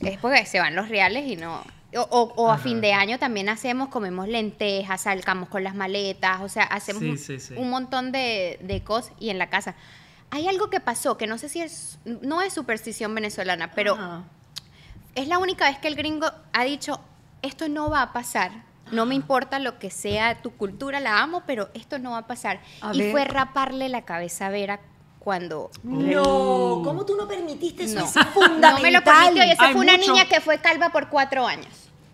Es 0.01 0.19
porque 0.19 0.47
se 0.47 0.61
van 0.61 0.75
los 0.75 0.89
reales 0.89 1.27
y 1.27 1.37
no... 1.37 1.65
O, 1.97 2.01
o- 2.03 2.35
o 2.37 2.51
a 2.51 2.59
fin 2.59 2.83
de 2.83 2.93
año 2.93 3.19
también 3.19 3.49
hacemos, 3.49 3.89
comemos 3.89 4.29
lentejas, 4.29 5.01
salcamos 5.03 5.49
con 5.49 5.65
las 5.65 5.75
maletas, 5.75 6.41
o 6.43 6.49
sea, 6.51 6.65
hacemos 6.65 7.03
Sí, 7.03 7.09
un, 7.11 7.19
sí, 7.19 7.41
sí. 7.41 7.55
un 7.57 7.71
montón 7.71 8.13
de, 8.13 8.59
de 8.63 8.83
cosas 8.85 9.13
y 9.19 9.31
en 9.31 9.39
la 9.39 9.49
casa. 9.49 9.75
Hay 10.31 10.47
algo 10.49 10.69
que 10.69 10.81
pasó 10.81 11.17
que 11.17 11.27
no 11.27 11.39
sé 11.39 11.49
si 11.49 11.63
es, 11.63 11.99
no 12.05 12.43
es 12.43 12.53
superstición 12.53 13.15
venezolana, 13.15 13.71
pero 13.73 13.97
es 15.15 15.29
la 15.29 15.39
única 15.39 15.65
vez 15.71 15.79
que 15.79 15.89
el 15.89 15.95
gringo 15.97 16.27
ha 16.53 16.65
dicho, 16.65 17.01
esto 17.41 17.69
no 17.71 17.89
va 17.89 18.03
a 18.03 18.13
pasar. 18.13 18.53
No 18.93 19.05
me 19.07 19.15
importa 19.15 19.59
lo 19.59 19.79
que 19.79 19.91
sea 19.91 20.43
tu 20.43 20.51
cultura, 20.51 21.01
la 21.01 21.23
amo, 21.23 21.43
pero 21.47 21.71
esto 21.75 21.99
no 21.99 22.11
va 22.13 22.19
a 22.19 22.27
pasar. 22.27 22.61
A 22.83 22.95
y 22.95 22.99
ver. 22.99 23.11
fue 23.13 23.25
raparle 23.25 23.89
la 23.89 24.03
cabeza 24.03 24.47
a 24.47 24.51
Vera 24.51 24.81
cuando... 25.19 25.71
No, 25.83 26.81
¿cómo 26.85 27.05
tú 27.05 27.17
no 27.17 27.27
permitiste 27.29 27.85
eso? 27.85 28.01
No. 28.01 28.05
Es 28.07 28.13
fundamental. 28.33 28.75
No 28.75 28.81
me 28.81 28.91
lo 28.91 29.03
permitió 29.03 29.45
y 29.45 29.51
eso 29.51 29.63
Hay 29.63 29.73
fue 29.73 29.83
una 29.83 29.97
mucho- 29.97 30.13
niña 30.13 30.25
que 30.27 30.41
fue 30.41 30.59
calva 30.59 30.91
por 30.91 31.09
cuatro 31.09 31.47
años. 31.47 31.67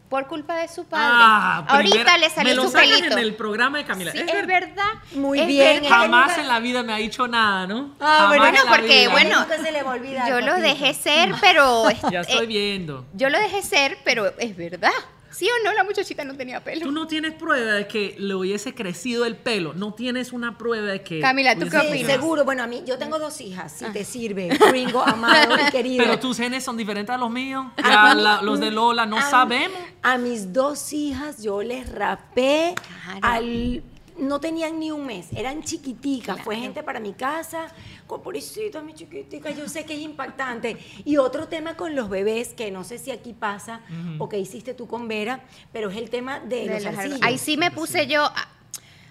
por 0.08 0.28
culpa 0.28 0.54
de 0.56 0.68
su 0.68 0.84
padre. 0.84 1.06
Ah, 1.10 1.64
Ahorita 1.66 1.90
primera- 1.96 2.18
le 2.18 2.30
salió 2.30 2.50
me 2.50 2.54
lo 2.54 2.62
su 2.66 2.72
pelito. 2.72 3.12
en 3.14 3.18
el 3.18 3.34
programa 3.34 3.78
de 3.78 3.84
Camila. 3.84 4.12
Sí, 4.12 4.18
Es 4.18 4.28
es, 4.28 4.32
ver- 4.32 4.46
verdad. 4.46 4.84
Muy 5.14 5.40
es 5.40 5.46
bien, 5.48 5.82
verdad. 5.82 5.88
Jamás 5.96 6.38
en 6.38 6.46
la 6.46 6.60
vida 6.60 6.82
me 6.84 6.92
ha 6.92 6.98
dicho 6.98 7.26
nada, 7.26 7.66
¿no? 7.66 7.90
Ah, 7.98 8.18
Jamás 8.20 8.38
bueno, 8.38 8.58
en 8.60 8.64
la 8.64 8.70
porque, 8.70 9.00
vida. 9.00 9.10
bueno, 9.10 9.40
Nunca 9.40 9.58
se 9.60 9.72
le 9.72 9.82
va 9.82 9.90
a 9.90 9.94
olvidar, 9.94 10.28
Yo 10.28 10.40
lo 10.40 10.54
dejé 10.60 10.94
ser, 10.94 11.34
pero 11.40 11.84
Ya 12.12 12.20
estoy 12.20 12.44
eh, 12.44 12.46
viendo. 12.46 13.04
yo 13.14 13.28
lo 13.28 13.40
dejé 13.40 13.62
ser, 13.62 13.98
pero 14.04 14.26
es 14.38 14.56
verdad. 14.56 14.92
¿Sí 15.34 15.46
o 15.48 15.64
no? 15.64 15.72
La 15.74 15.84
muchachita 15.84 16.24
no 16.24 16.36
tenía 16.36 16.62
pelo. 16.62 16.82
Tú 16.86 16.92
no 16.92 17.06
tienes 17.06 17.32
prueba 17.34 17.72
de 17.72 17.86
que 17.88 18.14
le 18.18 18.34
hubiese 18.34 18.74
crecido 18.74 19.24
el 19.24 19.36
pelo. 19.36 19.72
No 19.74 19.92
tienes 19.94 20.32
una 20.32 20.56
prueba 20.58 20.86
de 20.92 21.02
que. 21.02 21.20
Camila, 21.20 21.54
¿tú 21.56 21.68
qué 21.68 21.76
opinas? 21.78 22.06
seguro. 22.12 22.44
Bueno, 22.44 22.62
a 22.62 22.66
mí, 22.66 22.82
yo 22.86 22.98
tengo 22.98 23.18
dos 23.18 23.40
hijas, 23.40 23.72
si 23.72 23.84
te 23.86 24.04
sirve, 24.04 24.48
gringo, 24.70 25.02
amado 25.02 25.54
y 25.66 25.70
querido. 25.72 26.04
Pero 26.04 26.18
tus 26.18 26.36
genes 26.36 26.62
son 26.64 26.76
diferentes 26.76 27.14
a 27.14 27.18
los 27.18 27.30
míos. 27.30 27.66
A 27.82 28.14
la- 28.14 28.42
los 28.42 28.60
de 28.60 28.70
Lola 28.70 29.06
no 29.06 29.18
a- 29.18 29.30
sabemos. 29.30 29.78
A 30.02 30.18
mis 30.18 30.52
dos 30.52 30.92
hijas 30.92 31.42
yo 31.42 31.62
les 31.62 31.90
rapé 31.90 32.74
Claro. 33.04 33.18
al 33.22 33.82
no 34.18 34.40
tenían 34.40 34.78
ni 34.78 34.90
un 34.90 35.06
mes, 35.06 35.28
eran 35.34 35.62
chiquiticas, 35.62 36.40
fue 36.42 36.56
gente 36.56 36.82
para 36.82 37.00
mi 37.00 37.12
casa, 37.12 37.66
con 38.06 38.22
pobrecita 38.22 38.82
mi 38.82 38.94
chiquitica, 38.94 39.50
yo 39.50 39.68
sé 39.68 39.84
que 39.84 39.94
es 39.94 40.00
impactante. 40.00 40.76
Y 41.04 41.16
otro 41.16 41.48
tema 41.48 41.76
con 41.76 41.94
los 41.94 42.08
bebés, 42.08 42.54
que 42.54 42.70
no 42.70 42.84
sé 42.84 42.98
si 42.98 43.10
aquí 43.10 43.32
pasa 43.32 43.80
o 44.18 44.28
que 44.28 44.38
hiciste 44.38 44.74
tú 44.74 44.86
con 44.86 45.08
Vera, 45.08 45.44
pero 45.72 45.90
es 45.90 45.96
el 45.96 46.10
tema 46.10 46.40
de, 46.40 46.68
De 46.68 46.80
los 46.80 46.86
arcillos. 46.86 47.18
Ahí 47.22 47.38
sí 47.38 47.56
me 47.56 47.70
puse 47.70 48.06
yo. 48.06 48.28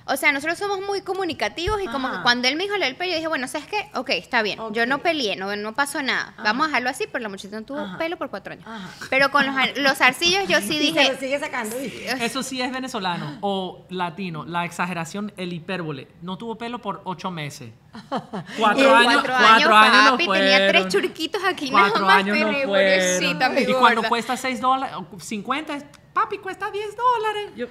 O 0.06 0.18
sea, 0.18 0.32
nosotros 0.32 0.58
somos 0.58 0.82
muy 0.82 1.02
comunicativos 1.02 1.82
y 1.82 1.88
como 1.88 2.08
Ajá. 2.08 2.18
que 2.18 2.24
cuando 2.24 2.48
él 2.48 2.56
me 2.56 2.64
dijo 2.64 2.78
lo 2.78 2.86
del 2.86 2.96
pelo, 2.96 3.12
yo 3.12 3.16
dije, 3.16 3.28
bueno, 3.28 3.48
¿sabes 3.48 3.68
qué? 3.68 3.90
Ok, 3.96 4.10
está 4.10 4.42
bien. 4.42 4.60
Yo 4.72 4.86
no 4.86 5.00
peleé, 5.00 5.36
no, 5.36 5.56
no 5.56 5.74
pasó 5.74 6.02
nada. 6.02 6.34
Vamos 6.44 6.66
a 6.66 6.68
dejarlo 6.68 6.90
así, 6.90 7.06
pero 7.12 7.24
la 7.24 7.30
muchacha 7.30 7.56
no 7.60 7.66
tuvo 7.66 7.80
Ajá. 7.80 7.98
pelo 7.98 8.18
por 8.18 8.30
cuatro 8.30 8.54
años. 8.54 8.66
Ajá. 8.68 8.90
Pero 9.10 9.32
con 9.32 9.46
los, 9.46 9.56
los 9.78 10.02
arcillos 10.02 10.48
yo 10.48 10.60
sí 10.60 10.76
Y 10.76 10.78
se 10.78 10.80
dije, 10.80 11.14
lo 11.14 11.20
sigue 11.20 11.40
sacando. 11.40 11.76
Eso 12.20 12.44
sí 12.44 12.62
es 12.62 12.72
venezolano 12.72 13.38
o 13.42 13.86
latino. 13.90 14.46
La 14.46 14.66
exageración, 14.66 15.34
el 15.38 15.54
hipérbole. 15.54 16.08
No 16.22 16.38
tuvo 16.38 16.58
pelo 16.58 16.80
por 16.80 17.02
ocho 17.06 17.32
meses. 17.32 17.72
Cuatro 18.58 18.84
Y 18.84 18.86
años, 18.86 19.22
cuatro 19.22 19.34
cuatro 19.38 19.76
años, 19.76 20.04
no 20.06 20.12
papi, 20.12 20.28
tenía 20.28 20.68
tres 20.68 20.88
churquitos 20.88 21.44
aquí 21.44 21.70
Cuatro 21.70 22.02
nada 22.02 22.06
más. 22.06 22.18
años 22.18 22.38
no 22.40 22.46
pero 22.74 23.52
mi 23.52 23.62
Y 23.62 23.74
cuando 23.74 24.04
cuesta 24.04 24.36
6 24.36 24.60
dólares, 24.60 24.96
o 24.98 25.20
50, 25.20 25.76
es, 25.76 25.86
papi, 26.14 26.40
cuesta 26.40 26.72
10 26.72 26.96
dólares. 26.96 27.52
Yo, 27.56 27.68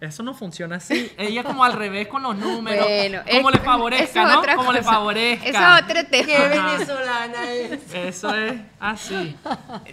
eso 0.00 0.22
no 0.22 0.34
funciona 0.34 0.76
así. 0.76 1.10
Ella 1.16 1.42
como 1.42 1.64
al 1.64 1.72
revés 1.72 2.08
con 2.08 2.22
los 2.22 2.36
números. 2.36 2.84
Bueno, 2.86 3.22
como 3.30 3.48
es- 3.50 3.56
le 3.56 3.60
favorezca, 3.62 4.24
¿no? 4.26 4.42
Como 4.56 4.72
le 4.72 4.82
favorezca. 4.82 5.46
Eso 5.48 5.58
es 5.58 5.82
otro 5.84 6.06
tema. 6.10 6.26
Qué 6.26 6.48
venezolana 6.48 7.50
es. 7.52 7.94
Eso 7.94 8.34
es 8.34 8.60
así. 8.80 9.36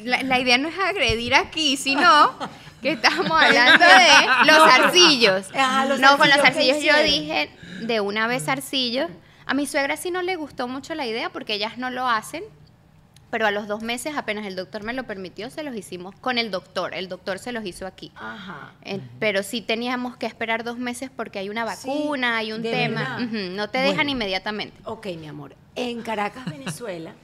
La, 0.04 0.22
la 0.24 0.40
idea 0.40 0.58
no 0.58 0.68
es 0.68 0.76
agredir 0.78 1.34
aquí, 1.36 1.78
sino 1.78 2.34
que 2.82 2.92
estamos 2.92 3.32
hablando 3.42 3.86
de 3.86 4.46
los 4.46 4.60
arcillos. 4.74 5.46
Los 5.88 6.00
no, 6.00 6.18
con 6.18 6.28
los 6.30 6.38
arcillos, 6.40 6.76
arcillos 6.76 6.78
¿qué 6.78 6.86
yo 6.86 7.04
dije 7.04 7.50
de 7.82 8.00
una 8.02 8.28
vez 8.28 8.48
arcillos. 8.50 9.10
A 9.46 9.54
mi 9.54 9.66
suegra 9.68 9.98
sí 9.98 10.10
no 10.12 10.22
le 10.22 10.36
gustó 10.36 10.68
mucho 10.68 10.96
la 10.96 11.06
idea 11.06 11.30
porque 11.30 11.54
ellas 11.54 11.78
no 11.78 11.90
lo 11.90 12.08
hacen. 12.10 12.44
Pero 13.34 13.48
a 13.48 13.52
los 13.52 13.68
dos 13.68 13.82
meses, 13.82 14.16
apenas 14.16 14.46
el 14.46 14.56
doctor 14.56 14.84
me 14.84 14.94
lo 14.94 15.06
permitió, 15.06 15.50
se 15.50 15.64
los 15.64 15.76
hicimos 15.76 16.14
con 16.22 16.38
el 16.38 16.52
doctor. 16.52 16.94
El 16.94 17.08
doctor 17.10 17.40
se 17.40 17.52
los 17.52 17.66
hizo 17.66 17.88
aquí. 17.88 18.12
Ajá. 18.14 18.74
Eh, 18.84 19.00
Pero 19.20 19.42
sí 19.42 19.62
teníamos 19.62 20.16
que 20.18 20.28
esperar 20.28 20.64
dos 20.64 20.78
meses 20.78 21.10
porque 21.10 21.40
hay 21.40 21.50
una 21.50 21.66
Sí, 21.76 21.88
vacuna, 21.90 22.38
hay 22.38 22.52
un 22.54 22.62
tema. 22.62 23.18
no 23.22 23.70
te 23.72 23.80
Bueno. 23.80 23.90
dejan 23.90 24.10
inmediatamente. 24.10 24.78
Ok, 24.86 25.08
mi 25.20 25.26
amor. 25.28 25.56
En 25.74 26.04
Caracas, 26.04 26.46
Venezuela, 26.46 27.16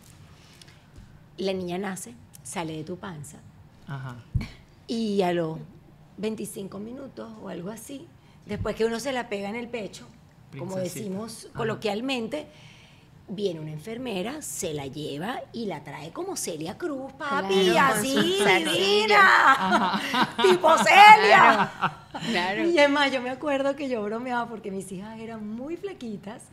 la 1.38 1.54
niña 1.54 1.78
nace, 1.78 2.15
sale 2.41 2.76
de 2.78 2.84
tu 2.84 2.98
panza 2.98 3.38
Ajá. 3.88 4.15
y 4.88 5.22
a 5.22 5.32
los 5.32 5.60
25 6.17 6.80
minutos 6.80 7.30
o 7.39 7.50
algo 7.50 7.69
así, 7.69 8.08
después 8.48 8.76
que 8.76 8.86
uno 8.86 9.00
se 9.00 9.12
la 9.13 9.30
pega 9.30 9.48
en 9.48 9.56
el 9.58 9.67
pecho, 9.67 10.08
como 10.58 10.76
decimos 10.78 11.45
Ajá. 11.52 11.58
coloquialmente, 11.60 12.48
viene 13.29 13.59
una 13.59 13.71
enfermera, 13.71 14.41
se 14.41 14.73
la 14.73 14.87
lleva 14.87 15.41
y 15.53 15.65
la 15.65 15.83
trae 15.83 16.11
como 16.11 16.35
Celia 16.35 16.77
Cruz, 16.77 17.13
papi, 17.13 17.69
Claro, 17.71 17.95
así, 17.95 18.15
divina, 18.15 20.01
tipo 20.41 20.69
Celia. 20.77 21.71
Claro. 22.31 22.67
Y 22.69 22.77
es 22.77 22.89
más, 22.89 23.11
yo 23.11 23.21
me 23.21 23.29
acuerdo 23.29 23.75
que 23.75 23.87
yo 23.89 24.01
bromeaba 24.03 24.47
porque 24.47 24.71
mis 24.71 24.91
hijas 24.91 25.19
eran 25.19 25.47
muy 25.47 25.77
flaquitas, 25.77 26.43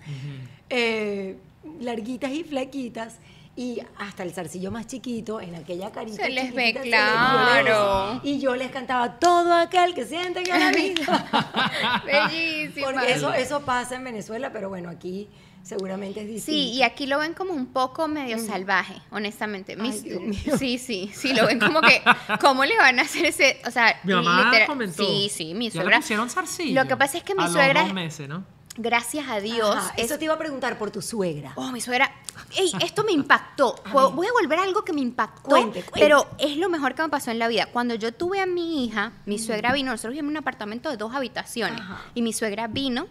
eh, 0.70 1.38
larguitas 1.80 2.30
y 2.30 2.44
flaquitas, 2.44 3.16
y 3.58 3.80
hasta 3.98 4.22
el 4.22 4.32
zarcillo 4.34 4.70
más 4.70 4.86
chiquito, 4.86 5.40
en 5.40 5.54
aquella 5.54 5.90
carita 5.90 6.22
Se 6.24 6.28
les 6.30 6.52
ve 6.54 6.74
les- 6.74 6.82
claro. 6.82 8.20
y 8.22 8.38
yo 8.38 8.54
les 8.54 8.70
cantaba 8.70 9.18
todo 9.18 9.54
aquel 9.54 9.94
que 9.94 10.04
siente 10.04 10.42
que 10.42 10.52
la 10.52 10.70
vida. 10.72 12.02
Bellísima. 12.04 12.86
Porque 12.92 13.12
eso, 13.12 13.32
eso 13.32 13.62
pasa 13.62 13.94
en 13.96 14.04
Venezuela, 14.04 14.50
pero 14.52 14.68
bueno, 14.68 14.90
aquí 14.90 15.28
seguramente 15.66 16.20
es 16.20 16.26
distinto. 16.29 16.52
Sí, 16.61 16.72
y 16.74 16.83
aquí 16.83 17.07
lo 17.07 17.18
ven 17.18 17.35
como 17.35 17.52
un 17.52 17.66
poco 17.66 18.07
medio 18.09 18.38
salvaje, 18.38 18.94
honestamente. 19.11 19.72
Ay, 19.72 19.81
Mis- 19.83 20.02
Dios 20.02 20.20
mío. 20.22 20.57
sí, 20.59 20.79
sí, 20.79 21.11
sí, 21.14 21.35
lo 21.35 21.46
ven 21.46 21.59
como 21.59 21.81
que, 21.81 22.02
¿cómo 22.40 22.64
le 22.64 22.76
van 22.76 22.98
a 22.98 23.02
hacer 23.02 23.26
ese? 23.26 23.61
O 23.66 23.70
sea, 23.70 23.98
Mi 24.05 24.14
mamá 24.14 24.44
literal- 24.44 24.66
comentó. 24.66 25.05
Sí, 25.05 25.31
sí, 25.33 25.55
mi 25.55 25.66
ya 25.70 25.72
suegra. 25.81 25.96
le 25.96 26.02
pusieron 26.02 26.31
zarcillo. 26.31 26.83
Lo 26.83 26.88
que 26.88 26.96
pasa 26.96 27.18
es 27.18 27.24
que 27.24 27.35
mi 27.35 27.42
a 27.44 27.48
suegra, 27.48 27.81
Los 27.81 27.88
dos 27.88 27.94
meses, 27.94 28.29
¿no? 28.29 28.44
gracias 28.79 29.26
a 29.29 29.40
Dios, 29.40 29.74
Ajá, 29.74 29.94
es- 29.96 30.05
Eso 30.05 30.18
te 30.18 30.26
iba 30.26 30.35
a 30.35 30.38
preguntar 30.38 30.76
por 30.79 30.90
tu 30.90 31.00
suegra. 31.00 31.52
Oh, 31.57 31.72
mi 31.72 31.81
suegra. 31.81 32.12
Ey, 32.57 32.70
esto 32.83 33.05
me 33.05 33.12
impactó. 33.20 33.74
Voy 33.92 34.12
voy 34.12 34.26
a 34.26 34.33
volver 34.33 34.59
a 34.59 34.62
algo 34.64 34.85
que 34.85 34.92
me 34.92 35.00
impactó. 35.00 35.48
Cuente, 35.48 35.83
cuente. 35.83 35.92
Pero 35.98 36.29
es 36.38 36.59
lo 36.59 36.68
mejor 36.68 36.94
que 36.94 37.02
me 37.02 37.09
pasó 37.09 37.31
en 37.31 37.38
la 37.38 37.48
vida. 37.48 37.66
Cuando 37.72 37.94
yo 37.94 38.12
tuve 38.12 38.40
a 38.40 38.46
mi 38.46 38.85
hija, 38.85 39.12
mi 39.24 39.38
suegra 39.38 39.72
vino. 39.72 39.90
Nosotros 39.92 40.12
vivimos 40.12 40.29
en 40.31 40.37
un 40.37 40.42
apartamento 40.42 40.90
de 40.90 40.96
dos 40.98 41.14
habitaciones. 41.14 41.81
Ajá. 41.81 42.02
Y 42.14 42.20
mi 42.22 42.33
suegra 42.35 42.66
vino 42.68 43.07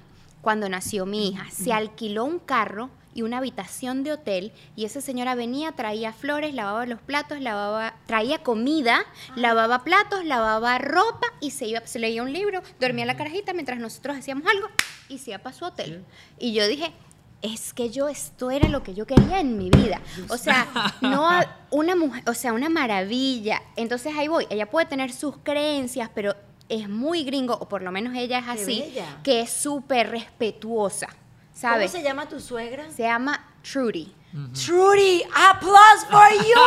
cuando 0.46 0.70
nació 0.70 1.08
mi 1.08 1.30
hija. 1.30 1.48
Se 1.50 1.74
alquiló 1.74 2.24
un 2.24 2.38
carro 2.38 2.92
y 3.16 3.24
una 3.24 3.40
habitación 3.40 4.04
de 4.04 4.12
hotel. 4.12 4.54
Y 4.76 4.86
esa 4.86 5.02
señora 5.02 5.34
venía, 5.34 5.72
traía 5.72 6.14
flores, 6.14 6.54
lavaba 6.54 6.86
los 6.86 7.02
platos, 7.02 7.42
lavaba, 7.42 7.96
traía 8.06 8.44
comida, 8.44 9.08
lavaba 9.36 9.84
platos, 9.84 10.24
lavaba 10.24 10.78
ropa 10.78 11.26
y 11.42 11.50
se 11.50 11.66
iba, 11.66 11.82
se 11.88 11.98
leía 11.98 12.22
un 12.22 12.32
libro, 12.32 12.62
dormía 12.80 13.06
en 13.06 13.08
la 13.08 13.18
carajita 13.18 13.54
mientras 13.54 13.80
nosotros 13.80 14.18
hacíamos 14.18 14.46
algo 14.46 14.68
y 15.10 15.18
se 15.18 15.32
iba 15.32 15.40
para 15.40 15.56
su 15.56 15.66
hotel. 15.66 16.06
Y 16.38 16.54
yo 16.54 16.68
dije, 16.68 16.94
es 17.42 17.74
que 17.74 17.90
yo 17.90 18.08
esto 18.08 18.52
era 18.52 18.70
lo 18.70 18.84
que 18.84 18.94
yo 18.94 19.08
quería 19.08 19.40
en 19.40 19.58
mi 19.58 19.72
vida. 19.72 20.00
O 20.30 20.38
sea, 20.38 20.68
no 21.02 21.28
una 21.72 21.96
mujer, 21.96 22.22
o 22.30 22.36
sea, 22.36 22.54
una 22.54 22.70
maravilla. 22.70 23.64
Entonces 23.78 24.14
ahí 24.16 24.28
voy, 24.28 24.46
ella 24.52 24.70
puede 24.70 24.86
tener 24.86 25.12
sus 25.12 25.38
creencias, 25.38 26.12
pero 26.14 26.36
es 26.70 26.90
muy 26.90 27.24
gringo, 27.24 27.54
o 27.54 27.68
por 27.70 27.82
lo 27.82 27.92
menos 27.92 28.16
ella 28.16 28.40
es 28.40 28.46
Qué 28.46 28.52
así, 28.52 28.80
bella. 28.82 29.20
que 29.24 29.42
es 29.42 29.50
súper 29.52 30.10
respetuosa, 30.12 31.08
¿sabes? 31.54 31.92
¿Cómo 31.92 32.02
se 32.02 32.08
llama 32.08 32.28
tu 32.30 32.40
suegra? 32.40 32.90
Se 32.92 33.04
llama 33.04 33.46
Trudy. 33.62 34.12
Trudy, 34.54 35.24
applause 35.34 36.06
for 36.10 36.30
you. 36.46 36.62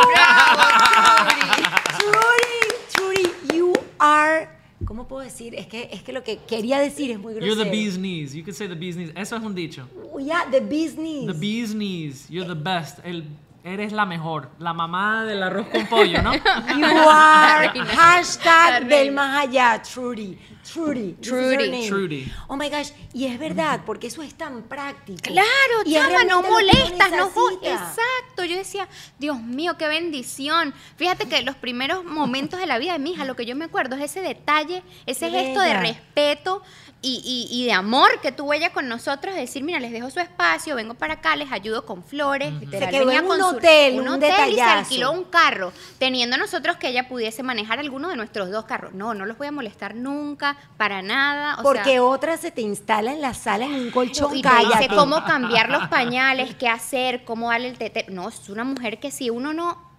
Trudy, 1.99 2.61
Trudy, 2.93 3.55
you 3.55 3.73
are. 3.99 4.47
¿Cómo 4.85 5.07
puedo 5.07 5.23
decir? 5.23 5.53
Es 5.55 5.67
que, 5.67 5.89
es 5.91 6.01
que 6.01 6.13
lo 6.13 6.23
que 6.23 6.37
quería 6.47 6.79
decir 6.79 7.11
es 7.11 7.19
muy 7.19 7.33
grosero. 7.33 7.53
You're 7.53 7.63
the 7.63 7.69
bee's 7.69 7.97
knees. 7.97 8.33
You 8.33 8.43
can 8.43 8.53
say 8.53 8.67
the 8.67 8.75
bee's 8.75 8.95
knees. 8.95 9.11
Eso 9.15 9.35
es 9.35 9.43
un 9.43 9.53
dicho. 9.53 9.87
Yeah, 10.17 10.45
the 10.49 10.61
business. 10.61 11.27
The 11.27 11.33
bee's 11.33 11.73
knees. 11.75 12.27
You're 12.29 12.47
the 12.47 12.55
best. 12.59 12.99
El, 13.03 13.25
eres 13.69 13.91
la 13.93 14.05
mejor. 14.05 14.49
La 14.59 14.73
mamá 14.73 15.25
del 15.25 15.41
arroz 15.43 15.67
con 15.67 15.85
pollo, 15.87 16.21
¿no? 16.21 16.33
You 16.77 16.85
are 17.09 17.69
hashtag 17.95 18.85
del 18.87 19.11
más 19.11 19.45
allá, 19.45 19.81
Trudy. 19.81 20.37
Trudy. 20.71 21.13
Trudy. 21.13 21.87
Trudy. 21.89 22.31
Oh 22.47 22.55
my 22.55 22.69
gosh, 22.69 22.89
y 23.13 23.25
es 23.25 23.39
verdad, 23.39 23.81
porque 23.85 24.07
eso 24.07 24.21
es 24.21 24.35
tan 24.35 24.63
práctico. 24.63 25.19
Claro, 25.23 25.47
Y 25.85 25.93
chama, 25.93 26.23
no 26.25 26.43
molestas, 26.43 27.11
no. 27.11 27.29
Exacto, 27.63 28.43
yo 28.45 28.55
decía, 28.55 28.87
Dios 29.17 29.41
mío, 29.41 29.77
qué 29.77 29.87
bendición. 29.87 30.73
Fíjate 30.97 31.27
que 31.27 31.41
los 31.41 31.55
primeros 31.55 32.03
momentos 32.03 32.59
de 32.59 32.67
la 32.67 32.77
vida 32.77 32.93
de 32.93 32.99
mi 32.99 33.11
hija, 33.13 33.25
lo 33.25 33.35
que 33.35 33.45
yo 33.47 33.55
me 33.55 33.65
acuerdo 33.65 33.95
es 33.95 34.03
ese 34.03 34.21
detalle, 34.21 34.83
ese 35.07 35.31
Qué 35.31 35.39
gesto 35.39 35.61
de 35.61 35.73
respeto 35.73 36.61
y, 37.01 37.21
y- 37.51 37.61
y 37.61 37.65
de 37.65 37.71
amor 37.71 38.09
que 38.21 38.31
tuvo 38.31 38.53
ella 38.53 38.71
con 38.73 38.87
nosotros, 38.89 39.33
de 39.33 39.41
decir, 39.41 39.63
mira, 39.63 39.79
les 39.79 39.91
dejo 39.91 40.09
su 40.11 40.19
espacio, 40.19 40.75
vengo 40.75 40.93
para 40.95 41.15
acá, 41.15 41.35
les 41.35 41.51
ayudo 41.51 41.85
con 41.85 42.03
flores. 42.03 42.53
literal, 42.53 42.89
Se 42.89 42.91
quedó 42.91 43.05
venía 43.05 43.19
en 43.21 43.25
un 43.25 43.31
hotel, 43.59 43.99
un 43.99 44.07
un 44.07 44.13
hotel 44.15 44.51
y 44.51 44.55
se 44.55 44.61
alquiló 44.61 45.11
un 45.11 45.23
carro, 45.25 45.71
teniendo 45.97 46.37
nosotros 46.37 46.77
que 46.77 46.89
ella 46.89 47.07
pudiese 47.07 47.43
manejar 47.43 47.79
alguno 47.79 48.09
de 48.09 48.15
nuestros 48.15 48.49
dos 48.51 48.65
carros. 48.65 48.93
No, 48.93 49.13
no 49.13 49.25
los 49.25 49.37
voy 49.37 49.47
a 49.47 49.51
molestar 49.51 49.95
nunca, 49.95 50.57
para 50.77 51.01
nada. 51.01 51.59
o 51.59 51.63
Porque 51.63 51.91
sea, 51.91 52.03
otra 52.03 52.37
se 52.37 52.51
te 52.51 52.61
instala 52.61 53.13
en 53.13 53.21
la 53.21 53.33
sala 53.33 53.65
en 53.65 53.75
un 53.75 53.91
colchón, 53.91 54.35
y 54.35 54.41
te 54.41 54.49
cállate. 54.49 54.83
dice 54.83 54.95
cómo 54.95 55.23
cambiar 55.23 55.69
los 55.69 55.87
pañales, 55.87 56.55
qué 56.55 56.67
hacer, 56.67 57.23
cómo 57.23 57.49
darle 57.49 57.69
el 57.69 57.77
tete. 57.77 58.05
No, 58.09 58.29
es 58.29 58.49
una 58.49 58.63
mujer 58.63 58.99
que 58.99 59.11
si 59.11 59.29
uno 59.29 59.53
no 59.53 59.89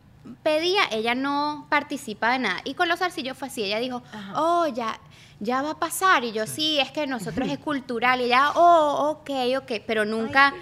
pedía, 0.42 0.83
ella 0.90 1.14
no 1.14 1.66
participa 1.70 2.33
de 2.33 2.40
nada. 2.40 2.61
Y 2.64 2.75
con 2.75 2.88
los 2.88 3.03
arcillos 3.03 3.37
fue 3.37 3.49
así, 3.49 3.62
ella 3.62 3.79
dijo, 3.79 4.03
oh, 4.35 4.66
ya, 4.68 4.99
ya 5.41 5.62
va 5.62 5.70
a 5.72 5.78
pasar. 5.78 6.22
Y 6.24 6.32
yo, 6.32 6.47
sí, 6.47 6.78
es 6.78 6.91
que 6.93 7.07
nosotros 7.07 7.49
es 7.49 7.59
cultural. 7.64 8.20
Y 8.20 8.24
ella, 8.24 8.53
oh, 8.55 9.11
ok, 9.20 9.30
ok. 9.59 9.72
Pero 9.86 10.05
nunca 10.05 10.55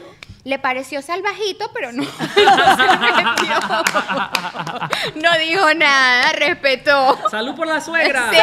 le 0.44 0.58
pareció 0.58 1.02
salvajito, 1.02 1.70
pero 1.74 1.92
no, 1.92 2.02
no 2.04 2.08
se. 2.08 2.38
No 5.20 5.30
dijo 5.38 5.74
nada, 5.74 6.32
respetó. 6.32 7.18
Salud 7.30 7.54
por 7.54 7.66
la 7.66 7.80
suegra. 7.80 8.30
Sí. 8.30 8.36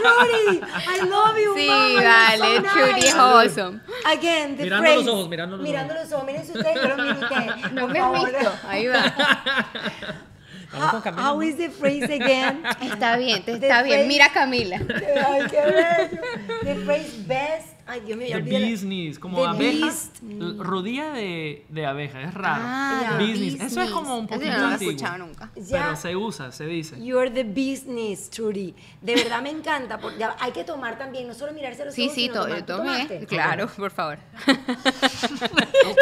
Trudy, 0.00 0.58
I 0.60 1.00
love 1.08 1.36
you, 1.44 1.54
Sí, 1.56 1.66
mama, 1.68 2.02
vale, 2.02 2.56
so 2.56 2.62
Trudy 2.72 2.92
nice. 3.00 3.18
awesome. 3.18 3.80
Again, 4.06 4.56
the 4.56 4.62
Mirando 4.64 4.90
los 4.94 5.04
phrase- 5.04 5.10
ojos, 5.10 5.28
mirando 5.28 5.56
los 5.56 5.66
mirando 5.66 5.94
ojos. 5.94 6.04
los 6.04 6.12
ojos. 6.14 6.26
Miren 6.26 6.46
si 6.46 6.52
ustedes, 6.52 6.82
miro 6.82 6.96
ustedes. 7.20 7.72
No 7.72 7.88
me 7.88 7.98
has 8.00 8.12
visto. 8.12 8.52
Ahí 8.68 8.86
va. 8.86 9.14
Vamos 10.72 10.90
con 10.90 10.96
How, 10.98 11.02
Camila, 11.02 11.22
how 11.30 11.34
¿no? 11.36 11.42
is 11.42 11.56
the 11.56 11.70
phrase 11.70 12.04
again? 12.04 12.62
Está 12.82 13.16
bien, 13.16 13.42
te 13.42 13.58
The 13.58 13.66
está 13.68 13.82
bien. 13.82 14.00
phrase- 14.00 14.08
Mira 14.08 14.28
Camila. 14.32 14.76
Ay, 14.76 15.42
qué 15.50 15.60
bello. 15.60 16.22
The 16.62 16.74
phrase 16.84 17.12
best. 17.26 17.77
Ay, 17.90 18.00
Dios 18.00 18.18
mío, 18.18 18.28
ya 18.28 18.44
The 18.44 18.70
business, 18.70 19.18
como 19.18 19.38
The 19.42 19.48
abeja. 19.48 19.86
beast. 19.86 20.16
Rodilla 20.58 21.12
de, 21.14 21.64
de 21.70 21.86
abeja, 21.86 22.20
es 22.20 22.34
raro. 22.34 22.62
Ah, 22.66 23.16
the 23.18 23.24
business. 23.26 23.62
Eso 23.72 23.80
es 23.80 23.90
como 23.90 24.18
un 24.18 24.26
Eso 24.26 24.34
poquito 24.34 24.52
no 24.52 24.58
lo 24.58 24.68
he 24.68 24.72
antiguo. 24.74 24.92
escuchado 24.92 25.18
nunca. 25.18 25.50
Ya. 25.56 25.82
Pero 25.84 25.96
se 25.96 26.14
usa, 26.16 26.52
se 26.52 26.66
dice. 26.66 27.02
You're 27.02 27.30
the 27.30 27.44
business, 27.44 28.28
Trudy. 28.28 28.74
De 29.00 29.14
verdad 29.14 29.40
me 29.40 29.50
encanta. 29.50 29.98
Porque 29.98 30.22
hay 30.38 30.52
que 30.52 30.64
tomar 30.64 30.98
también, 30.98 31.26
no 31.26 31.32
solo 31.34 31.52
mirarse 31.54 31.84
los 31.86 31.94
Sí, 31.94 32.04
ojos, 32.04 32.14
sí, 32.14 32.28
to- 32.28 32.34
tomar. 32.42 32.48
yo 32.50 32.64
¿Tú 32.64 32.72
tomé. 32.76 32.92
tomaste? 33.08 33.26
Claro, 33.26 33.68
por 33.68 33.90
favor. 33.90 34.18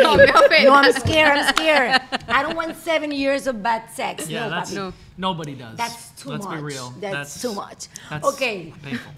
No 0.03 0.17
me 0.17 0.25
ofendas. 0.25 0.65
No, 0.65 0.75
I'm 0.75 0.93
scared, 0.93 1.37
I'm 1.39 1.55
scared. 1.55 2.01
I 2.29 2.43
don't 2.43 2.57
want 2.57 2.75
seven 2.77 3.11
years 3.13 3.47
of 3.47 3.63
bad 3.63 3.89
sex. 3.95 4.29
Yeah, 4.29 4.45
no, 4.45 4.51
that's, 4.51 4.71
papi. 4.71 4.77
No. 4.77 4.93
nobody 5.17 5.55
does. 5.55 5.77
That's 5.77 6.11
too 6.21 6.31
Let's 6.31 6.45
much. 6.45 6.57
be 6.57 6.63
real. 6.63 6.93
That's 7.01 7.41
too 7.41 7.55
much. 7.55 7.89
That's 8.11 8.27
Okay. 8.27 8.73
painful. 8.83 9.13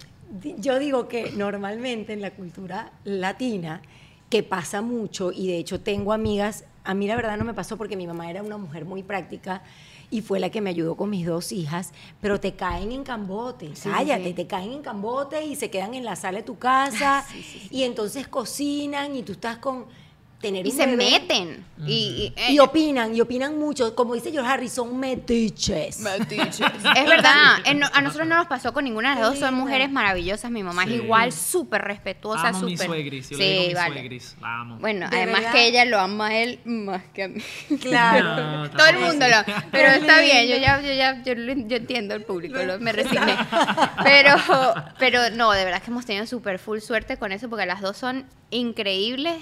Yo 0.59 0.77
digo 0.79 1.07
que 1.07 1.31
normalmente 1.31 2.13
en 2.13 2.21
la 2.21 2.31
cultura 2.31 2.91
latina, 3.03 3.81
que 4.29 4.43
pasa 4.43 4.81
mucho, 4.81 5.31
y 5.31 5.47
de 5.47 5.57
hecho 5.57 5.79
tengo 5.81 6.13
amigas, 6.13 6.65
a 6.83 6.93
mí 6.93 7.07
la 7.07 7.15
verdad 7.15 7.35
no 7.37 7.45
me 7.45 7.53
pasó 7.55 7.77
porque 7.77 7.95
mi 7.97 8.05
mamá 8.05 8.29
era 8.29 8.43
una 8.43 8.57
mujer 8.57 8.85
muy 8.85 9.01
práctica 9.01 9.63
y 10.11 10.21
fue 10.21 10.39
la 10.39 10.49
que 10.49 10.61
me 10.61 10.69
ayudó 10.69 10.95
con 10.95 11.09
mis 11.09 11.25
dos 11.25 11.51
hijas, 11.51 11.91
pero 12.21 12.39
te 12.39 12.53
caen 12.53 12.91
en 12.91 13.03
cambote, 13.03 13.75
Sí, 13.75 13.89
cállate, 13.89 14.25
sí. 14.29 14.33
te 14.33 14.47
caen 14.47 14.71
en 14.71 14.81
cambote 14.83 15.43
y 15.45 15.55
se 15.55 15.69
quedan 15.71 15.93
en 15.95 16.05
la 16.05 16.15
sala 16.15 16.39
de 16.39 16.43
tu 16.43 16.57
casa 16.59 17.25
y 17.71 17.83
entonces 17.83 18.27
cocinan 18.27 19.15
y 19.15 19.23
tú 19.23 19.31
estás 19.33 19.57
con 19.57 19.85
tener 20.41 20.65
Y 20.65 20.69
un 20.71 20.75
se 20.77 20.85
bebé. 20.85 20.97
meten. 21.11 21.65
Y, 21.85 21.91
y- 21.93 22.33
eh, 22.37 22.51
Y 22.53 22.59
opinan, 22.59 23.13
y 23.15 23.21
opinan 23.21 23.57
mucho. 23.59 23.93
Como 23.95 24.13
dice 24.15 24.31
George 24.31 24.49
Harris, 24.49 24.71
son 24.73 24.97
metiches. 24.99 25.99
Es 25.99 27.05
verdad, 27.07 27.57
en- 27.65 27.83
a 27.83 28.01
nosotros 28.01 28.27
no 28.27 28.37
nos 28.37 28.47
pasó 28.47 28.73
con 28.73 28.83
ninguna 28.85 29.15
de 29.15 29.21
las 29.21 29.29
dos, 29.31 29.39
son 29.39 29.53
mujeres 29.55 29.91
maravillosas. 29.91 30.49
Mi 30.51 30.63
mamá 30.63 30.83
Sí. 30.85 30.95
es 30.95 31.03
igual, 31.03 31.31
súper 31.31 31.81
respetuosa, 31.81 32.49
amo 32.49 32.59
súper. 32.59 32.71
mis 32.71 32.81
suegris. 32.81 33.29
Yo 33.29 33.37
sí, 33.37 33.43
le 33.43 33.73
vale. 33.73 33.93
suegris. 33.99 34.35
La 34.41 34.61
amo. 34.61 34.77
Bueno, 34.79 35.09
¿De 35.09 35.17
además 35.17 35.41
verdad? 35.41 35.51
que 35.53 35.67
ella 35.67 35.85
lo 35.85 35.99
ama 35.99 36.27
a 36.27 36.37
él 36.37 36.59
más 36.65 37.03
que 37.13 37.23
a 37.23 37.27
mí. 37.27 37.41
Claro. 37.81 38.35
No, 38.63 38.69
Todo 38.77 38.87
el 38.87 38.99
mundo 38.99 39.25
así. 39.25 39.51
lo. 39.51 39.57
Pero 39.71 39.87
está 39.91 40.21
bien, 40.21 40.47
yo 40.47 40.57
ya, 40.57 40.81
yo 40.81 40.93
ya, 40.93 41.21
yo, 41.23 41.33
entiendo 41.33 42.15
el 42.15 42.23
público, 42.23 42.57
lo- 42.63 42.79
me 42.79 42.91
resigné. 42.91 43.35
Pero, 44.03 44.35
pero 44.97 45.29
no, 45.31 45.51
de 45.51 45.65
verdad 45.65 45.81
que 45.81 45.91
hemos 45.91 46.05
tenido 46.05 46.25
súper 46.25 46.59
full 46.59 46.79
suerte 46.79 47.17
con 47.17 47.31
eso 47.31 47.49
porque 47.49 47.65
las 47.65 47.81
dos 47.81 47.97
son 47.97 48.25
increíbles 48.49 49.35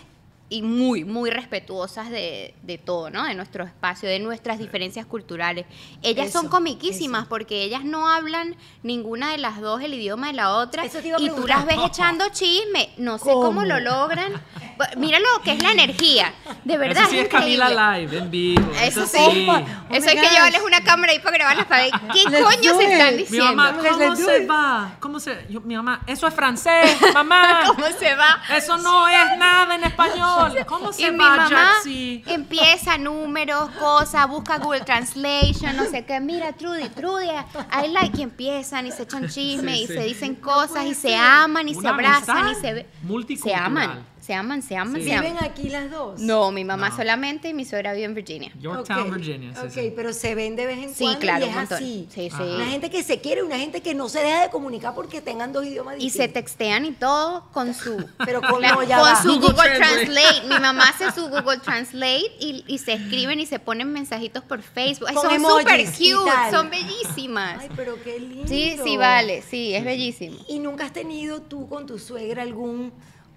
y 0.49 0.61
muy, 0.61 1.03
muy 1.03 1.29
respetuosas 1.29 2.09
de, 2.09 2.53
de 2.63 2.77
todo, 2.77 3.09
¿no? 3.09 3.25
De 3.25 3.33
nuestro 3.33 3.65
espacio, 3.65 4.07
de 4.07 4.19
nuestras 4.19 4.59
diferencias 4.59 5.05
culturales. 5.05 5.65
Ellas 6.01 6.31
son 6.31 6.45
Eso, 6.45 6.51
comiquísimas 6.51 7.27
porque 7.27 7.63
ellas 7.63 7.83
no 7.83 8.07
hablan 8.07 8.55
ninguna 8.81 9.31
de 9.31 9.39
las 9.39 9.59
dos 9.59 9.81
el 9.81 9.93
idioma 9.93 10.27
de 10.27 10.33
la 10.33 10.55
otra 10.55 10.85
Eso 10.85 10.99
te 10.99 11.09
iba 11.09 11.17
a 11.17 11.21
y 11.21 11.29
tú 11.29 11.45
las 11.47 11.65
ves 11.65 11.77
echando 11.85 12.25
chisme. 12.31 12.91
No 12.97 13.17
sé 13.17 13.25
cómo, 13.25 13.41
¿Cómo? 13.41 13.65
lo 13.65 13.79
logran. 13.79 14.33
Mira 14.97 15.19
lo 15.19 15.41
que 15.43 15.51
es 15.53 15.63
la 15.63 15.71
energía. 15.71 16.33
De 16.63 16.77
verdad. 16.77 17.03
Eso 17.03 17.11
sí 17.11 17.19
es. 17.19 17.27
Camila 17.27 17.97
Live, 17.99 18.17
en 18.17 18.31
vivo. 18.31 18.71
Eso 18.81 19.03
Eso, 19.03 19.07
sí. 19.17 19.47
Oh 19.49 19.57
Eso 19.93 20.09
hay 20.09 20.15
que 20.19 20.29
llevarles 20.29 20.61
una 20.65 20.81
cámara 20.81 21.11
ahí 21.13 21.19
para 21.19 21.37
grabarlas 21.37 21.65
para 21.65 21.83
ver 21.83 21.91
qué 22.13 22.29
Let's 22.29 22.43
coño 22.43 22.77
se 22.77 22.83
están 22.93 23.07
it. 23.07 23.11
Mi 23.13 23.17
diciendo. 23.23 23.53
mamá, 23.55 23.77
¿cómo 23.77 24.15
se 24.15 24.45
va? 24.45 24.91
¿Cómo 24.99 25.19
se...? 25.19 25.45
yo- 25.49 25.61
mi 25.61 25.75
mamá, 25.75 26.01
eso 26.07 26.27
es 26.27 26.33
francés, 26.33 26.97
mamá. 27.13 27.63
¿Cómo 27.67 27.85
se 27.99 28.15
va? 28.15 28.41
Eso 28.55 28.77
no 28.77 29.07
es 29.07 29.37
nada 29.37 29.75
en 29.75 29.83
español. 29.83 30.53
¿Cómo 30.67 30.89
Y 30.89 30.93
se 30.93 31.11
mi 31.11 31.17
va, 31.19 31.29
mamá 31.37 31.49
Jaxi? 31.49 32.23
empieza 32.27 32.97
números, 32.97 33.69
cosas, 33.79 34.27
busca 34.27 34.57
Google 34.57 34.81
Translation, 34.81 35.75
no 35.75 35.85
sé 35.85 36.05
qué. 36.05 36.19
Mira, 36.19 36.53
Trudy, 36.53 36.89
Trudy, 36.89 37.27
I 37.29 37.87
like. 37.89 38.17
Y 38.17 38.23
empiezan 38.23 38.87
y 38.87 38.91
se 38.91 39.03
echan 39.03 39.27
chisme 39.27 39.73
Sí, 39.75 39.83
y 39.83 39.87
sí. 39.87 39.93
se 39.93 40.03
dicen 40.03 40.35
cosas 40.35 40.85
y 40.85 40.93
se 40.95 41.15
aman 41.15 41.67
y 41.69 41.75
se 41.75 41.87
abrazan 41.87 42.49
y 42.49 42.55
se 42.55 42.73
ve- 42.73 42.87
Se 42.99 43.05
multicultural. 43.05 43.65
aman, 43.65 44.05
se 44.27 44.33
aman, 44.33 44.61
se 44.61 44.75
aman, 44.75 45.01
Sí. 45.01 45.07
se 45.07 45.13
aman. 45.15 45.31
¿Viven 45.31 45.43
aquí 45.43 45.69
las 45.69 45.89
dos? 45.89 46.19
No, 46.19 46.51
mi 46.51 46.65
mamá 46.65 46.89
No. 46.89 46.97
solamente 46.97 47.47
y 47.47 47.53
mi 47.53 47.63
suegra 47.63 47.93
vive 47.93 48.03
en 48.05 48.13
Virginia. 48.13 48.51
Yorktown, 48.59 49.09
Virginia. 49.15 49.53
sí, 49.55 49.65
ok, 49.65 49.71
sí. 49.71 49.93
pero 49.95 50.11
se 50.11 50.35
ven 50.35 50.57
de 50.57 50.65
vez 50.65 50.79
en 50.79 50.93
Sí, 50.93 51.05
cuando 51.05 51.19
claro, 51.21 51.45
y 51.45 51.49
es 51.49 51.55
un 51.55 51.61
así. 51.61 52.07
Sí, 52.13 52.29
sí. 52.29 52.43
Una 52.43 52.65
gente 52.65 52.89
que 52.89 53.03
se 53.03 53.21
quiere, 53.21 53.41
una 53.43 53.57
gente 53.57 53.81
que 53.81 53.95
no 53.95 54.09
se 54.09 54.19
deja 54.19 54.41
de 54.43 54.49
comunicar 54.49 54.93
porque 54.93 55.21
tengan 55.21 55.53
dos 55.53 55.65
idiomas 55.65 55.95
Y 55.95 55.99
distintos. 56.03 56.25
se 56.27 56.33
textean 56.33 56.83
y 56.85 56.91
todo 56.91 57.45
con 57.53 57.73
su 57.73 57.95
Pero 58.25 58.41
con, 58.41 58.61
La- 58.61 58.73
no, 58.73 58.83
ya 58.83 58.99
con 58.99 59.15
su 59.23 59.39
Google 59.39 59.53
Google, 59.53 59.75
Translate. 59.77 60.05
Translate. 60.05 60.47
Mi 60.53 60.59
mamá 60.59 60.83
hace 60.89 61.11
su 61.13 61.29
Google 61.29 61.59
Translate 61.63 62.31
y, 62.41 62.65
y 62.67 62.77
se 62.79 62.93
escriben 62.93 63.39
y 63.39 63.45
se 63.45 63.59
ponen 63.59 63.93
mensajitos 63.93 64.43
por 64.43 64.61
Facebook. 64.61 65.07
Ay, 65.09 65.15
son 65.15 65.39
súper 65.59 65.79
y 65.79 65.85
cute, 65.85 66.31
son 66.51 66.69
bellísimas. 66.69 67.59
Ay, 67.61 67.69
pero 67.77 67.95
qué 68.03 68.19
lindo. 68.19 68.47
sí, 68.47 68.77
sí, 68.83 68.97
vale, 68.97 69.41
sí, 69.41 69.73
es 69.73 69.85
bellísimo. 69.85 70.37
¿Y 70.49 70.59
nunca 70.59 70.83
has 70.85 70.91
tenido 70.93 71.41
tú 71.43 71.69
con 71.69 71.85
tu 71.85 71.97
suegra 71.97 72.43
algún 72.43 72.91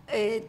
eh, 0.09 0.45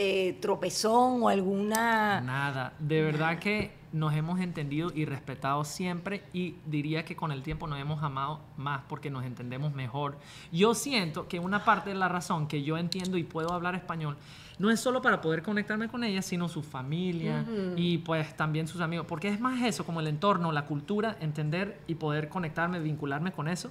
eh, 0.00 0.38
tropezón 0.40 1.24
o 1.24 1.28
alguna... 1.28 2.20
Nada, 2.20 2.72
de 2.78 3.02
verdad 3.02 3.40
que 3.40 3.72
nos 3.92 4.14
hemos 4.14 4.38
entendido 4.38 4.92
y 4.94 5.06
respetado 5.06 5.64
siempre 5.64 6.22
y 6.32 6.54
diría 6.66 7.04
que 7.04 7.16
con 7.16 7.32
el 7.32 7.42
tiempo 7.42 7.66
nos 7.66 7.80
hemos 7.80 8.00
amado 8.04 8.40
más 8.56 8.82
porque 8.88 9.10
nos 9.10 9.24
entendemos 9.24 9.74
mejor. 9.74 10.16
Yo 10.52 10.74
siento 10.74 11.26
que 11.26 11.40
una 11.40 11.64
parte 11.64 11.90
de 11.90 11.96
la 11.96 12.08
razón 12.08 12.46
que 12.46 12.62
yo 12.62 12.78
entiendo 12.78 13.16
y 13.16 13.24
puedo 13.24 13.52
hablar 13.52 13.74
español 13.74 14.16
no 14.60 14.70
es 14.70 14.78
solo 14.78 15.02
para 15.02 15.20
poder 15.20 15.42
conectarme 15.42 15.88
con 15.88 16.04
ella, 16.04 16.22
sino 16.22 16.48
su 16.48 16.62
familia 16.62 17.44
y 17.76 17.98
pues 17.98 18.36
también 18.36 18.68
sus 18.68 18.80
amigos, 18.80 19.06
porque 19.08 19.28
es 19.28 19.40
más 19.40 19.62
eso, 19.62 19.84
como 19.84 19.98
el 19.98 20.06
entorno, 20.06 20.52
la 20.52 20.66
cultura, 20.66 21.16
entender 21.20 21.80
y 21.88 21.96
poder 21.96 22.28
conectarme, 22.28 22.78
vincularme 22.78 23.32
con 23.32 23.48
eso, 23.48 23.70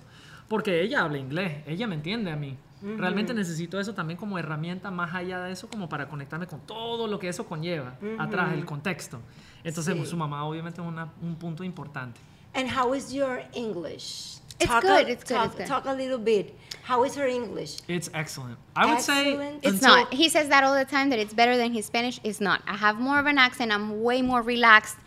porque 0.49 0.81
ella 0.81 1.03
habla 1.03 1.17
inglés, 1.19 1.63
ella 1.67 1.87
me 1.87 1.95
entiende 1.95 2.31
a 2.31 2.35
mí. 2.35 2.57
Realmente 2.81 3.33
necesito 3.33 3.79
eso 3.79 3.93
también 3.93 4.17
como 4.19 4.37
herramienta 4.37 4.91
más 4.91 5.13
allá 5.15 5.41
de 5.41 5.51
eso, 5.51 5.67
como 5.67 5.89
para 5.89 6.07
conectarme 6.07 6.45
con 6.47 6.59
todo 6.61 7.07
lo 7.07 7.17
que 7.19 7.27
eso 7.29 7.45
conlleva, 7.47 7.95
atrás, 8.19 8.53
el 8.53 8.65
contexto. 8.65 9.19
Entonces, 9.63 9.95
Sí. 9.95 10.05
su 10.05 10.15
mamá 10.17 10.43
obviamente 10.45 10.79
es 10.81 10.87
una- 10.87 11.11
un 11.21 11.35
punto 11.35 11.63
importante. 11.63 12.19
And 12.53 12.69
how 12.69 12.93
is 12.93 13.11
your 13.11 13.41
English? 13.53 14.37
It's 14.59 14.67
Talk 14.69 14.81
good, 14.83 14.91
a, 14.91 15.01
it's 15.11 15.23
good, 15.23 15.37
talk, 15.37 15.45
it's 15.47 15.55
good. 15.57 15.67
talk 15.67 15.85
a 15.85 15.93
little 15.93 16.17
bit. 16.17 16.55
How 16.87 17.03
is 17.05 17.15
her 17.15 17.27
English? 17.27 17.77
It's 17.87 18.09
excellent. 18.13 18.57
I 18.75 18.85
would 18.87 19.01
say. 19.01 19.37
It's 19.61 19.81
not. 19.81 20.11
He 20.11 20.29
says 20.29 20.47
that 20.49 20.63
all 20.63 20.73
the 20.73 20.85
time 20.85 21.09
that 21.11 21.19
it's 21.19 21.33
better 21.33 21.57
than 21.57 21.73
his 21.73 21.85
Spanish. 21.85 22.19
It's 22.23 22.39
not. 22.41 22.61
I 22.67 22.75
have 22.75 22.99
more 22.99 23.19
of 23.19 23.27
an 23.27 23.37
accent. 23.37 23.71
I'm 23.71 24.01
way 24.01 24.21
more 24.23 24.41
relaxed. 24.41 24.97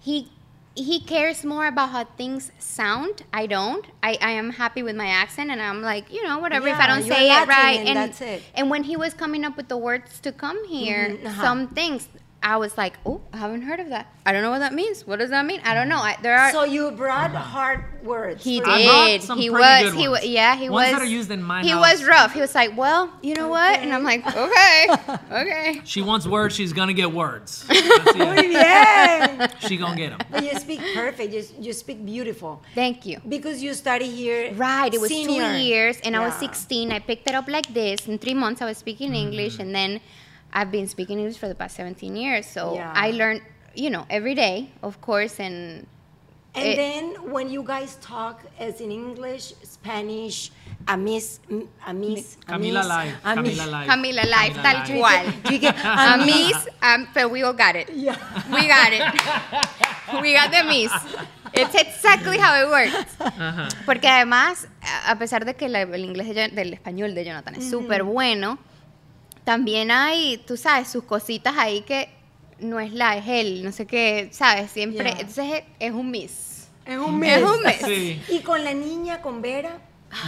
He 0.00 0.28
he 0.82 1.00
cares 1.00 1.44
more 1.44 1.66
about 1.66 1.90
how 1.90 2.04
things 2.04 2.52
sound. 2.58 3.22
I 3.32 3.46
don't. 3.46 3.84
I, 4.02 4.18
I 4.20 4.30
am 4.30 4.50
happy 4.50 4.82
with 4.82 4.96
my 4.96 5.06
accent 5.08 5.50
and 5.50 5.60
I'm 5.60 5.82
like, 5.82 6.12
you 6.12 6.22
know, 6.26 6.38
whatever 6.38 6.68
if 6.68 6.76
I 6.78 6.86
don't 6.86 7.02
say 7.02 7.30
it 7.30 7.48
right. 7.48 7.86
and 7.86 7.96
that's 7.96 8.20
it. 8.20 8.42
and 8.54 8.70
when 8.70 8.84
he 8.84 8.96
was 8.96 9.12
coming 9.14 9.44
up 9.44 9.56
with 9.56 9.68
the 9.68 9.76
words 9.76 10.20
to 10.20 10.32
come 10.32 10.66
here, 10.66 11.10
Mhm, 11.10 11.26
uh-huh. 11.26 11.42
some 11.42 11.68
things 11.68 12.08
I 12.42 12.56
was 12.56 12.78
like, 12.78 12.94
oh, 13.04 13.20
I 13.34 13.36
haven't 13.36 13.62
heard 13.62 13.80
of 13.80 13.90
that. 13.90 14.06
I 14.24 14.32
don't 14.32 14.42
know 14.42 14.50
what 14.50 14.60
that 14.60 14.72
means. 14.72 15.06
What 15.06 15.18
does 15.18 15.28
that 15.28 15.44
mean? 15.44 15.60
I 15.62 15.74
don't 15.74 15.88
know. 15.88 15.98
I, 15.98 16.16
there 16.22 16.38
are 16.38 16.50
So 16.52 16.64
you 16.64 16.90
brought 16.90 17.30
uh-huh. 17.30 17.38
hard 17.38 17.84
words. 18.02 18.42
He 18.42 18.60
for 18.60 18.68
I 18.68 18.78
you. 18.78 18.88
brought 18.88 19.06
did. 19.06 19.22
some 19.22 19.38
He 19.38 19.50
was. 19.50 19.82
good 19.82 19.94
He 19.94 20.08
was. 20.08 20.24
Yeah. 20.24 20.56
He 20.56 20.70
Ones 20.70 20.92
was. 20.92 20.98
that 21.00 21.02
are 21.02 21.10
used 21.10 21.30
in 21.30 21.42
my 21.42 21.62
he 21.62 21.70
house. 21.70 22.00
was 22.00 22.04
rough. 22.08 22.32
He 22.32 22.40
was 22.40 22.54
like, 22.54 22.76
well, 22.76 23.12
you 23.22 23.34
know 23.34 23.48
what? 23.48 23.80
And 23.80 23.92
I'm 23.92 24.04
like, 24.04 24.26
okay, 24.26 24.88
okay. 25.30 25.80
She 25.84 26.00
wants 26.00 26.26
words, 26.26 26.54
she's 26.54 26.72
gonna 26.72 26.94
get 26.94 27.12
words. 27.12 27.66
That's 27.68 28.16
Muy 28.16 29.48
She 29.68 29.76
gonna 29.76 29.96
get 29.96 30.16
them. 30.16 30.26
But 30.30 30.44
you 30.44 30.58
speak 30.58 30.80
perfect. 30.94 31.32
You, 31.32 31.44
you 31.60 31.72
speak 31.72 32.04
beautiful. 32.04 32.62
Thank 32.74 33.04
you. 33.04 33.20
Because 33.28 33.62
you 33.62 33.74
study 33.74 34.08
here. 34.08 34.54
Right, 34.54 34.92
it 34.92 35.00
was 35.00 35.10
senior. 35.10 35.52
two 35.52 35.58
years, 35.58 35.98
and 36.04 36.16
I 36.16 36.24
was 36.24 36.34
16. 36.34 36.92
I 36.92 37.00
picked 37.00 37.28
it 37.28 37.34
up 37.34 37.48
like 37.48 37.72
this. 37.74 38.06
In 38.06 38.18
three 38.18 38.34
months, 38.34 38.62
I 38.62 38.66
was 38.66 38.78
speaking 38.78 39.14
English, 39.14 39.56
mm. 39.56 39.60
and 39.60 39.74
then 39.74 40.00
I've 40.52 40.70
been 40.70 40.88
speaking 40.88 41.18
English 41.18 41.38
for 41.38 41.48
the 41.48 41.54
past 41.54 41.76
17 41.76 42.16
years. 42.16 42.46
So 42.46 42.74
Yeah. 42.74 42.92
I 42.94 43.10
learned, 43.12 43.42
you 43.74 43.90
know, 43.90 44.04
every 44.10 44.34
day, 44.34 44.70
of 44.82 45.00
course, 45.00 45.38
and 45.40 45.86
And 46.52 46.66
it- 46.66 46.76
then 46.76 47.30
when 47.30 47.48
you 47.48 47.62
guys 47.62 47.94
talk 48.02 48.42
as 48.58 48.80
in 48.80 48.90
English, 48.90 49.54
Spanish, 49.62 50.50
amis, 50.88 51.38
amis, 51.86 52.36
Camila 52.42 52.82
amis, 52.82 52.88
Live. 52.90 53.14
amis. 53.24 53.58
Camila 53.58 53.66
Live. 53.70 53.86
Camila 53.88 54.24
Life, 54.26 54.54
Camila 54.58 54.62
tal 54.62 54.78
Live. 54.82 54.90
cual. 54.90 55.24
Amis. 56.18 56.58
um, 56.82 57.06
but 57.14 57.30
we 57.30 57.44
all 57.44 57.52
got 57.54 57.76
it. 57.76 57.88
Yeah. 57.94 58.16
We 58.50 58.66
got 58.66 58.90
it. 58.92 59.02
we 60.22 60.34
got 60.34 60.50
the 60.50 60.64
miss. 60.64 60.90
It's 61.54 61.74
exactly 61.74 62.38
how 62.38 62.54
it 62.62 62.68
works. 62.68 63.14
Ajá. 63.20 63.68
Porque 63.86 64.08
además, 64.08 64.66
a 65.06 65.14
pesar 65.18 65.44
de 65.44 65.54
que 65.54 65.66
el 65.66 66.04
inglés 66.04 66.34
de 66.34 66.48
del 66.48 66.72
español 66.74 67.14
de 67.14 67.24
Jonathan 67.24 67.54
es 67.56 67.70
súper 67.70 68.02
bueno, 68.02 68.58
también 69.50 69.90
hay, 69.90 70.38
tú 70.46 70.56
sabes, 70.56 70.86
sus 70.86 71.02
cositas 71.02 71.58
ahí 71.58 71.80
que 71.80 72.08
no 72.60 72.78
es 72.78 72.92
la, 72.92 73.16
es 73.16 73.26
él, 73.26 73.64
no 73.64 73.72
sé 73.72 73.84
qué, 73.84 74.28
¿sabes? 74.30 74.70
Siempre, 74.70 75.10
entonces 75.10 75.54
es, 75.54 75.64
es 75.80 75.92
un 75.92 76.08
miss. 76.08 76.68
Es 76.86 76.96
un 76.96 77.24
Es 77.24 77.42
un 77.42 77.60
mes. 77.60 77.82
Sí. 77.84 78.22
Y 78.28 78.42
con 78.42 78.62
la 78.62 78.74
niña, 78.74 79.20
con 79.22 79.42
Vera, 79.42 79.80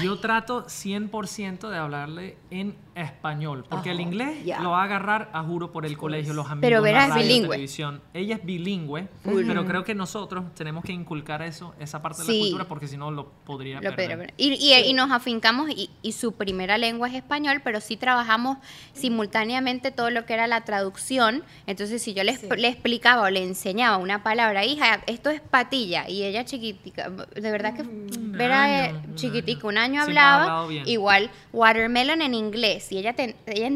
Yo 0.02 0.18
trato 0.18 0.66
100% 0.66 1.70
de 1.70 1.76
hablarle 1.78 2.36
en 2.50 2.74
español, 2.94 3.64
porque 3.68 3.90
el 3.90 4.00
inglés 4.00 4.44
lo 4.60 4.70
va 4.70 4.82
a 4.82 4.84
agarrar, 4.84 5.30
a 5.32 5.42
juro, 5.42 5.72
por 5.72 5.86
el 5.86 5.96
colegio, 5.96 6.34
los 6.34 6.46
amigos, 6.46 6.60
Pero 6.62 6.82
Vera 6.82 7.08
la 7.08 7.14
radio, 7.14 7.22
bilingüe. 7.26 7.48
televisión. 7.50 8.00
Ella 8.14 8.36
es 8.36 8.44
bilingüe, 8.44 9.08
pero 9.24 9.64
creo 9.66 9.84
que 9.84 9.94
nosotros 9.94 10.44
tenemos 10.54 10.84
que 10.84 10.92
inculcar 10.92 11.42
eso, 11.42 11.74
esa 11.80 12.02
parte 12.02 12.20
de 12.22 12.26
Sí. 12.26 12.32
la 12.38 12.40
cultura, 12.44 12.64
porque 12.68 12.86
si 12.88 12.96
no 12.96 13.10
lo 13.10 13.28
podría 13.44 13.76
Lo 13.80 13.90
perder. 13.90 13.96
pero- 14.08 14.18
pero- 14.20 14.34
y, 14.36 14.54
y- 14.54 14.90
y 14.90 14.92
nos 14.94 15.10
afincamos 15.10 15.70
y, 15.70 15.90
y 16.02 16.12
su 16.12 16.32
primera 16.32 16.78
lengua 16.78 17.08
es 17.08 17.14
español, 17.14 17.60
pero 17.64 17.80
sí 17.80 17.96
trabajamos 17.96 18.58
simultáneamente 18.92 19.90
todo 19.90 20.10
lo 20.10 20.24
que 20.26 20.34
era 20.34 20.46
la 20.46 20.62
traducción. 20.64 21.42
Entonces, 21.66 22.02
si 22.02 22.14
yo 22.14 22.24
le, 22.24 22.36
Sí. 22.36 22.46
le 22.56 22.68
explicaba 22.68 23.22
o 23.22 23.30
le 23.30 23.42
enseñaba 23.42 23.96
una 23.96 24.22
palabra, 24.22 24.64
hija, 24.64 25.02
esto 25.06 25.30
es 25.30 25.40
patilla, 25.40 26.08
y 26.08 26.22
ella 26.24 26.44
chiquitica, 26.44 27.10
de 27.10 27.50
verdad 27.50 27.74
que 27.74 27.82
Vera 27.84 28.62
año, 28.64 28.96
eh, 28.98 29.02
un 29.08 29.14
chiquitica, 29.16 29.68
año. 29.68 29.92
un 29.94 29.98
hablaba, 29.98 30.66
igual 30.86 31.30
watermelon 31.52 32.22
en 32.22 32.34
inglés, 32.34 32.81
y 32.90 32.98
ella, 32.98 33.12
te- 33.14 33.36
ella 33.46 33.66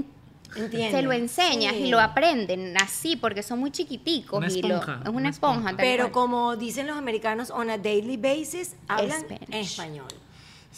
Entiende. 0.57 0.91
se 0.91 1.03
lo 1.03 1.13
enseñas 1.13 1.75
Sí. 1.75 1.83
y 1.83 1.87
lo 1.89 2.01
aprenden 2.01 2.77
así, 2.79 3.17
porque 3.17 3.43
son 3.43 3.59
muy 3.61 3.71
chiquiticos. 3.71 4.39
Una 4.39 4.49
y 4.49 4.63
lo- 4.63 4.77
esponja, 4.79 4.95
es 5.03 5.09
una, 5.09 5.11
una 5.11 5.29
esponja. 5.29 5.59
esponja. 5.71 5.77
Pero 5.77 6.05
cual. 6.05 6.13
como 6.13 6.57
dicen 6.57 6.87
los 6.87 6.97
americanos, 6.97 7.51
on 7.51 7.69
a 7.71 7.79
daily 7.79 8.17
basis, 8.17 8.75
hablan 8.89 9.21
Spanish. 9.21 9.49
en 9.49 9.55
español. 9.55 10.09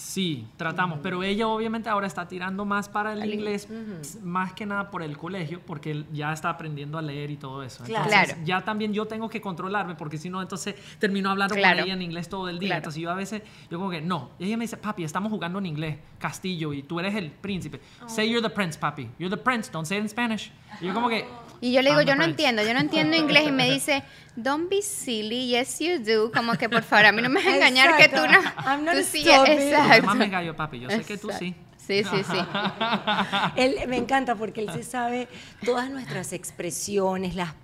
Sí, 0.00 0.46
tratamos, 0.56 1.00
pero 1.02 1.24
ella 1.24 1.48
obviamente 1.48 1.88
ahora 1.88 2.06
está 2.06 2.28
tirando 2.28 2.64
más 2.64 2.88
para 2.88 3.14
el 3.14 3.34
inglés, 3.34 3.66
más 4.22 4.52
que 4.52 4.64
nada 4.64 4.92
por 4.92 5.02
el 5.02 5.18
colegio, 5.18 5.60
porque 5.66 6.04
ya 6.12 6.32
está 6.32 6.50
aprendiendo 6.50 6.98
a 6.98 7.02
leer 7.02 7.32
y 7.32 7.36
todo 7.36 7.64
eso. 7.64 7.82
Claro. 7.82 8.04
Entonces, 8.04 8.28
Claro. 8.34 8.46
ya 8.46 8.60
también 8.64 8.92
yo 8.92 9.06
tengo 9.06 9.28
que 9.28 9.40
controlarme, 9.40 9.96
porque 9.96 10.16
si 10.16 10.30
no, 10.30 10.40
entonces 10.40 10.76
termino 11.00 11.30
hablando 11.30 11.56
Claro. 11.56 11.78
con 11.78 11.84
ella 11.86 11.94
en 11.94 12.02
inglés 12.02 12.28
todo 12.28 12.48
el 12.48 12.60
día. 12.60 12.68
Claro. 12.68 12.78
Entonces 12.78 13.02
yo 13.02 13.10
a 13.10 13.14
veces, 13.14 13.42
yo 13.68 13.78
como 13.78 13.90
que, 13.90 14.00
no. 14.00 14.30
Y 14.38 14.44
ella 14.44 14.56
me 14.56 14.64
dice, 14.64 14.76
papi, 14.76 15.02
estamos 15.02 15.32
jugando 15.32 15.58
en 15.58 15.66
inglés, 15.66 15.98
castillo, 16.20 16.72
y 16.72 16.84
tú 16.84 17.00
eres 17.00 17.16
el 17.16 17.32
príncipe. 17.32 17.80
Say 18.06 18.30
you're 18.30 18.40
the 18.48 18.54
prince, 18.54 18.78
papi. 18.78 19.10
You're 19.18 19.36
the 19.36 19.42
prince, 19.42 19.68
don't 19.72 19.84
say 19.84 19.96
it 19.98 20.02
in 20.04 20.08
Spanish. 20.08 20.52
Y 20.80 20.86
yo 20.86 20.94
como 20.94 21.08
que... 21.08 21.24
Y 21.60 21.72
yo 21.72 21.82
le 21.82 21.90
digo, 21.90 22.02
yo 22.02 22.14
no 22.14 22.22
prince. 22.22 22.30
entiendo, 22.30 22.62
yo 22.62 22.72
no 22.72 22.78
entiendo 22.78 23.16
inglés 23.24 23.48
y 23.48 23.50
me 23.50 23.68
dice, 23.68 24.04
don't 24.42 24.70
be 24.70 24.82
silly, 24.82 25.48
yes 25.48 25.80
you 25.80 25.98
do, 25.98 26.30
como 26.32 26.54
que 26.54 26.68
por 26.68 26.82
favor, 26.82 27.06
a 27.06 27.12
mí 27.12 27.20
no 27.20 27.28
me 27.28 27.36
vas 27.44 27.46
a 27.46 27.56
engañar 27.56 27.96
que 27.96 28.08
tú 28.08 28.16
no. 28.16 28.40
I'm 28.64 28.84
not 28.84 28.94
tú 28.94 29.02
sí, 29.02 29.28
exacto. 29.28 30.06
Más 30.06 30.16
me 30.16 30.28
gallo, 30.28 30.54
papi. 30.54 30.80
Yo 30.80 30.90
sé 30.90 31.04
que 31.04 31.18
tú 31.18 31.30
sí. 31.36 31.54
Sí, 31.76 32.04
sí, 32.04 32.22
sí. 32.22 32.38
Él 33.56 33.88
me 33.88 33.96
encanta 33.96 34.34
porque 34.34 34.60
él 34.60 34.70
se 34.70 34.82
sabe 34.82 35.26
todas 35.64 35.88
nuestras 35.90 36.34
expresiones, 36.34 37.34
las, 37.34 37.54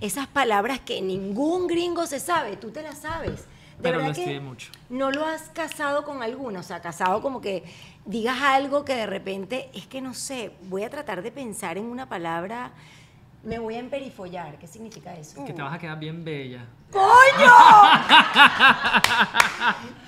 esas 0.00 0.28
palabras 0.28 0.78
que 0.78 1.02
ningún 1.02 1.66
gringo 1.66 2.06
se 2.06 2.20
sabe, 2.20 2.56
tú 2.56 2.70
te 2.70 2.82
las 2.82 2.98
sabes. 2.98 3.40
De 3.40 3.82
Pero 3.82 3.98
verdad 3.98 4.16
lo 4.16 4.24
que 4.24 4.40
mucho. 4.40 4.70
No 4.88 5.10
lo 5.10 5.26
has 5.26 5.50
casado 5.50 6.04
con 6.04 6.22
alguno, 6.22 6.60
o 6.60 6.62
sea, 6.62 6.80
casado 6.80 7.20
como 7.20 7.40
que 7.40 7.64
digas 8.04 8.40
algo 8.40 8.84
que 8.84 8.94
de 8.94 9.06
repente, 9.06 9.68
es 9.74 9.86
que 9.86 10.00
no 10.00 10.14
sé, 10.14 10.52
voy 10.68 10.84
a 10.84 10.90
tratar 10.90 11.22
de 11.22 11.32
pensar 11.32 11.76
en 11.76 11.86
una 11.86 12.08
palabra, 12.08 12.70
me 13.46 13.58
voy 13.60 13.76
a 13.76 13.78
emperifollar, 13.78 14.58
¿qué 14.58 14.66
significa 14.66 15.14
eso? 15.16 15.44
Que 15.44 15.52
te 15.52 15.62
vas 15.62 15.72
a 15.72 15.78
quedar 15.78 15.98
bien 15.98 16.24
bella. 16.24 16.66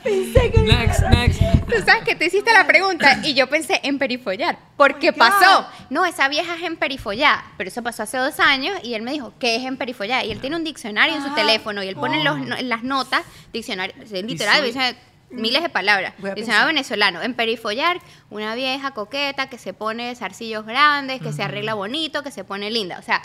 Pensé 0.02 0.50
que 0.52 0.60
Next, 0.60 1.00
next. 1.10 1.40
Tú 1.66 1.74
sabes 1.84 2.04
que 2.04 2.14
te 2.14 2.26
hiciste 2.26 2.52
la 2.52 2.66
pregunta 2.66 3.20
y 3.24 3.34
yo 3.34 3.48
pensé 3.48 3.80
en 3.82 3.98
perifollar. 3.98 4.58
¿Por 4.76 4.98
qué 4.98 5.12
my 5.12 5.18
pasó? 5.18 5.62
God. 5.62 5.66
No, 5.90 6.04
esa 6.06 6.28
vieja 6.28 6.54
es 6.56 6.62
en 6.62 6.76
perifollar. 6.76 7.40
Pero 7.56 7.68
eso 7.68 7.82
pasó 7.82 8.04
hace 8.04 8.16
dos 8.18 8.38
años 8.40 8.78
y 8.82 8.94
él 8.94 9.02
me 9.02 9.12
dijo, 9.12 9.32
¿qué 9.38 9.56
es 9.56 9.64
en 9.64 9.76
perifollar? 9.76 10.24
Y 10.24 10.30
él 10.30 10.40
tiene 10.40 10.56
un 10.56 10.64
diccionario 10.64 11.16
en 11.16 11.22
su 11.22 11.28
Ah. 11.28 11.34
teléfono 11.34 11.82
y 11.82 11.88
él 11.88 11.96
pone 11.96 12.22
los- 12.24 12.38
Oh. 12.38 12.56
en 12.56 12.68
las 12.68 12.82
notas, 12.84 13.22
diccionario, 13.52 13.94
literal, 14.22 14.64
dice 14.64 14.96
miles 15.30 15.62
de 15.62 15.68
palabras. 15.68 16.12
Diccionario 16.16 16.44
pensar. 16.44 16.66
venezolano. 16.66 17.22
En 17.22 17.34
perifollar, 17.34 17.98
una 18.30 18.54
vieja 18.54 18.92
coqueta 18.92 19.48
que 19.48 19.58
se 19.58 19.72
pone 19.74 20.14
zarcillos 20.16 20.64
grandes, 20.64 21.20
que 21.20 21.32
se 21.32 21.42
arregla 21.42 21.74
bonito, 21.74 22.22
que 22.22 22.30
se 22.30 22.44
pone 22.44 22.70
linda. 22.70 22.98
O 22.98 23.02
sea, 23.02 23.20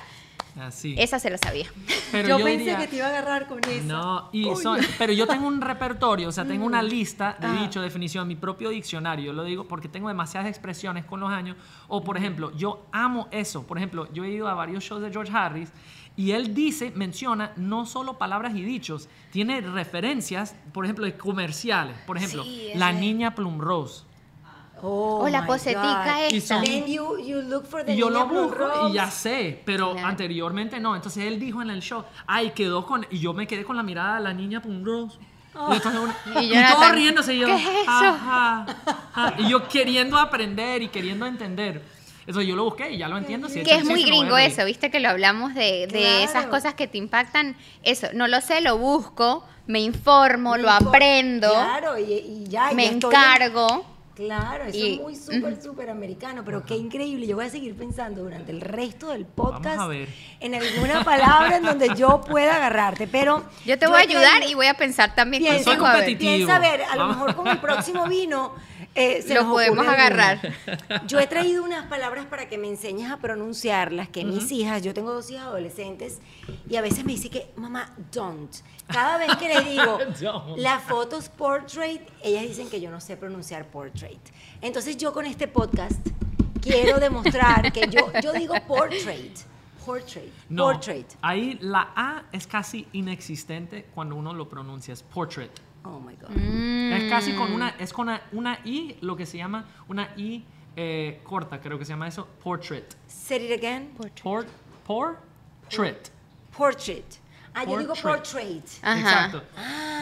Así. 0.60 0.93
esa 0.99 1.18
se 1.18 1.30
la 1.32 1.38
sabía. 1.39 1.66
Pero 2.12 2.28
yo, 2.30 2.39
yo 2.39 2.45
pensé 2.45 2.60
diría- 2.60 2.78
que 2.78 2.88
te 2.88 2.95
iba 2.97 3.06
a 3.08 3.10
agarrar 3.10 3.47
con 3.47 3.60
eso. 3.68 3.86
No, 3.86 4.30
y 4.32 4.43
son- 4.62 4.80
pero 4.99 5.12
yo 5.14 5.26
tengo 5.26 5.47
un 5.47 5.62
repertorio, 5.62 6.30
o 6.30 6.32
sea, 6.32 6.45
tengo 6.45 6.66
Mm. 6.66 6.68
una 6.68 6.84
lista 6.84 7.36
de 7.39 7.51
dicho, 7.54 7.82
definición, 7.82 8.28
mi 8.28 8.36
propio 8.36 8.70
diccionario. 8.70 9.26
Yo 9.28 9.34
lo 9.34 9.43
digo 9.45 9.68
porque 9.68 9.88
tengo 9.89 10.10
demasiadas 10.10 10.47
expresiones 10.49 11.06
con 11.06 11.20
los 11.22 11.32
años. 11.32 11.58
O, 11.88 12.04
por 12.04 12.18
ejemplo, 12.18 12.51
yo 12.56 12.86
amo 12.91 13.28
eso. 13.32 13.66
Por 13.66 13.78
ejemplo, 13.78 14.08
yo 14.14 14.24
he 14.26 14.30
ido 14.30 14.47
a 14.47 14.54
varios 14.54 14.84
shows 14.84 15.01
de 15.01 15.10
George 15.12 15.32
Harris 15.36 15.72
y 16.16 16.32
él 16.32 16.53
dice, 16.53 16.91
menciona 16.95 17.53
no 17.55 17.86
solo 17.86 18.18
palabras 18.18 18.55
y 18.55 18.61
dichos, 18.61 19.09
tiene 19.32 19.61
referencias, 19.61 20.55
por 20.72 20.86
ejemplo, 20.86 21.05
de 21.05 21.18
comerciales. 21.18 21.95
Por 22.05 22.18
ejemplo, 22.18 22.43
Sí, 22.43 22.70
la 22.76 22.91
niña 22.91 23.34
Plum 23.36 23.59
Rose. 23.59 24.03
Oh, 24.86 25.20
O 25.24 25.30
la 25.30 25.45
posetica 25.45 26.28
esta. 26.28 26.57
son- 26.61 26.86
you, 26.86 27.18
you 27.18 27.41
look 27.43 27.66
for 27.66 27.86
the 27.86 27.93
Y 27.93 27.97
yo 27.97 28.09
lo 28.09 28.28
busco 28.28 28.89
y 28.89 28.93
ya 28.93 29.09
sé, 29.09 29.61
pero 29.66 29.93
Claro. 29.93 30.07
anteriormente 30.09 30.80
no. 30.80 30.93
Entonces 30.95 31.24
él 31.26 31.39
dijo 31.39 31.61
en 31.61 31.70
el 31.70 31.82
show, 31.82 32.03
ay, 32.28 32.51
quedó 32.51 32.86
con. 32.86 33.05
Y 33.09 33.20
yo 33.20 33.34
me 33.34 33.47
quedé 33.47 33.64
con 33.64 33.78
la 33.78 33.84
mirada 33.84 34.16
de 34.18 34.24
la 34.24 34.34
niña 34.34 34.61
Plum 34.61 34.84
Rose. 34.84 35.18
Y, 35.70 35.74
entonces 35.76 36.01
uno- 36.01 36.41
Y 36.41 36.45
y 36.57 36.64
todo 36.66 36.91
riéndose 36.91 37.34
y 37.36 37.39
yo. 37.39 37.45
¿qué 37.47 37.55
es 37.55 37.61
eso? 37.61 37.91
"Ajá, 37.91 38.66
ajá". 39.14 39.34
Y 39.38 39.47
yo 39.49 39.68
queriendo 39.70 40.18
aprender 40.18 40.82
y 40.82 40.89
queriendo 40.89 41.26
entender. 41.28 41.82
Eso 42.28 42.41
yo 42.41 42.55
lo 42.55 42.63
busqué 42.65 42.91
y 42.91 42.97
ya 42.97 43.07
lo 43.07 43.17
entiendo. 43.17 43.49
si 43.49 43.63
Que 43.63 43.76
es 43.76 43.84
muy 43.86 44.03
gringo 44.03 44.38
eso, 44.38 44.63
viste 44.65 44.89
que 44.89 44.99
lo 44.99 45.09
hablamos 45.09 45.53
de, 45.53 45.88
de 45.88 46.19
esas 46.24 46.32
Claro. 46.43 46.49
cosas 46.51 46.74
que 46.74 46.88
te 46.88 46.97
impactan. 46.97 47.55
Eso, 47.84 48.07
no 48.13 48.28
lo 48.28 48.39
sé, 48.41 48.61
lo 48.61 48.78
busco, 48.78 49.45
me 49.67 49.80
informo, 49.82 50.55
lo 50.57 50.69
Info- 50.69 50.89
aprendo, 50.89 51.49
Claro, 51.51 51.97
y, 51.97 52.03
y 52.13 52.45
ya. 52.47 52.71
me 52.74 52.86
ya 52.86 52.91
estoy 52.91 53.09
encargo. 53.13 53.86
Claro, 54.15 54.65
eso 54.65 54.78
Y- 54.78 54.93
es 54.93 55.01
muy 55.01 55.15
súper, 55.15 55.59
súper 55.61 55.89
americano, 55.89 56.43
pero 56.45 56.63
qué 56.63 56.76
increíble. 56.76 57.26
Yo 57.26 57.36
voy 57.36 57.45
a 57.45 57.49
seguir 57.49 57.76
pensando 57.76 58.21
durante 58.21 58.51
el 58.51 58.61
resto 58.61 59.09
del 59.09 59.26
podcast 59.26 59.78
Vamos 59.78 59.86
a 59.86 59.88
ver. 59.88 60.07
en 60.39 60.53
alguna 60.53 61.03
palabra 61.03 61.57
en 61.57 61.63
donde 61.63 61.89
yo 61.97 62.21
pueda 62.21 62.57
agarrarte, 62.57 63.07
pero... 63.07 63.43
Yo 63.65 63.80
te 63.80 63.88
voy 63.88 63.97
a 63.97 64.01
ayudar 64.01 64.38
traído- 64.38 64.51
y 64.51 64.53
voy 64.53 64.67
a 64.67 64.76
pensar 64.76 65.15
también 65.15 65.41
Piensa, 65.41 65.71
ver. 65.71 65.80
competitivo. 65.80 66.19
piensa 66.32 66.55
a 66.57 66.59
ver, 66.59 66.84
a 66.84 66.95
lo 66.95 67.07
mejor 67.07 67.34
con 67.36 67.47
el 67.47 67.57
próximo 67.57 68.05
vino 68.05 68.53
eh, 68.96 69.22
se 69.22 69.34
Lo 69.34 69.50
podemos 69.50 69.86
agarrar. 69.88 70.39
Yo 71.08 71.20
he 71.20 71.28
traído 71.28 71.64
unas 71.64 71.88
palabras 71.88 72.26
para 72.28 72.48
que 72.48 72.58
me 72.58 72.68
enseñes 72.68 73.10
a 73.12 73.18
pronunciarlas, 73.18 74.10
que 74.10 74.24
mis 74.24 74.52
hijas, 74.52 74.82
yo 74.84 74.94
tengo 74.94 75.12
dos 75.14 75.30
hijas 75.32 75.46
adolescentes, 75.48 76.20
y 76.70 76.76
a 76.76 76.82
veces 76.82 77.04
me 77.04 77.14
dice 77.14 77.30
que, 77.30 77.52
mamá, 77.56 77.96
don't. 78.12 78.54
Cada 78.88 79.18
vez 79.18 79.36
que 79.38 79.48
les 79.48 79.66
digo, 79.66 79.98
Don't. 80.22 80.58
la 80.58 80.80
foto 80.80 81.18
es 81.18 81.30
portrait, 81.30 82.02
ellas 82.22 82.44
dicen 82.44 82.70
que 82.70 82.80
yo 82.82 82.91
no 82.91 83.00
sé 83.02 83.18
pronunciar 83.18 83.66
portrait. 83.68 84.20
Entonces 84.62 84.98
yo 84.98 85.12
con 85.14 85.26
este 85.26 85.48
podcast 85.48 86.06
quiero 86.62 87.00
demostrar 87.00 87.72
que 87.72 87.88
yo, 87.89 88.12
yo 88.22 88.34
digo 88.34 88.54
portrait, 88.68 89.38
portrait, 89.86 90.32
No, 90.50 90.66
portrait. 90.66 91.08
ahí 91.22 91.58
la 91.62 91.91
A 91.96 92.24
es 92.32 92.46
casi 92.48 92.88
inexistente 92.94 93.86
cuando 93.94 94.16
uno 94.16 94.34
lo 94.34 94.48
pronuncia, 94.48 94.94
es 94.94 95.02
portrait. 95.04 95.52
Oh 95.86 96.00
my 96.00 96.16
God. 96.16 96.30
Mm. 96.30 96.94
Es 96.94 97.10
casi 97.10 97.34
con 97.34 97.52
una, 97.52 97.70
es 97.80 97.92
con 97.92 98.08
una, 98.08 98.22
una 98.32 98.60
I, 98.64 98.98
lo 99.02 99.16
que 99.16 99.26
se 99.26 99.38
llama 99.38 99.66
una 99.88 100.10
I 100.16 100.46
eh, 100.76 101.20
corta, 101.24 101.60
creo 101.60 101.78
que 101.78 101.86
se 101.86 101.92
llama 101.92 102.08
eso, 102.08 102.28
portrait. 102.44 102.96
Say 103.08 103.46
it 103.46 103.52
again. 103.52 103.90
Por, 104.24 104.46
portrait. 104.86 106.10
Portrait. 106.56 107.06
Ah, 107.56 107.66
yo 107.66 107.78
digo 107.78 107.94
Portrait. 107.94 108.64
portrait. 108.64 108.64
Ajá. 108.82 109.00
Exacto. 109.00 109.44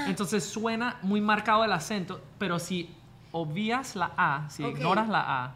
Entonces 0.08 0.44
suena 0.46 0.98
muy 1.02 1.20
marcado 1.20 1.66
el 1.66 1.72
acento, 1.74 2.22
pero 2.38 2.60
si 2.60 2.90
obvias 3.32 3.96
la 3.96 4.12
A, 4.16 4.50
si 4.50 4.64
ignoras 4.64 5.10
la 5.10 5.44
A, 5.44 5.56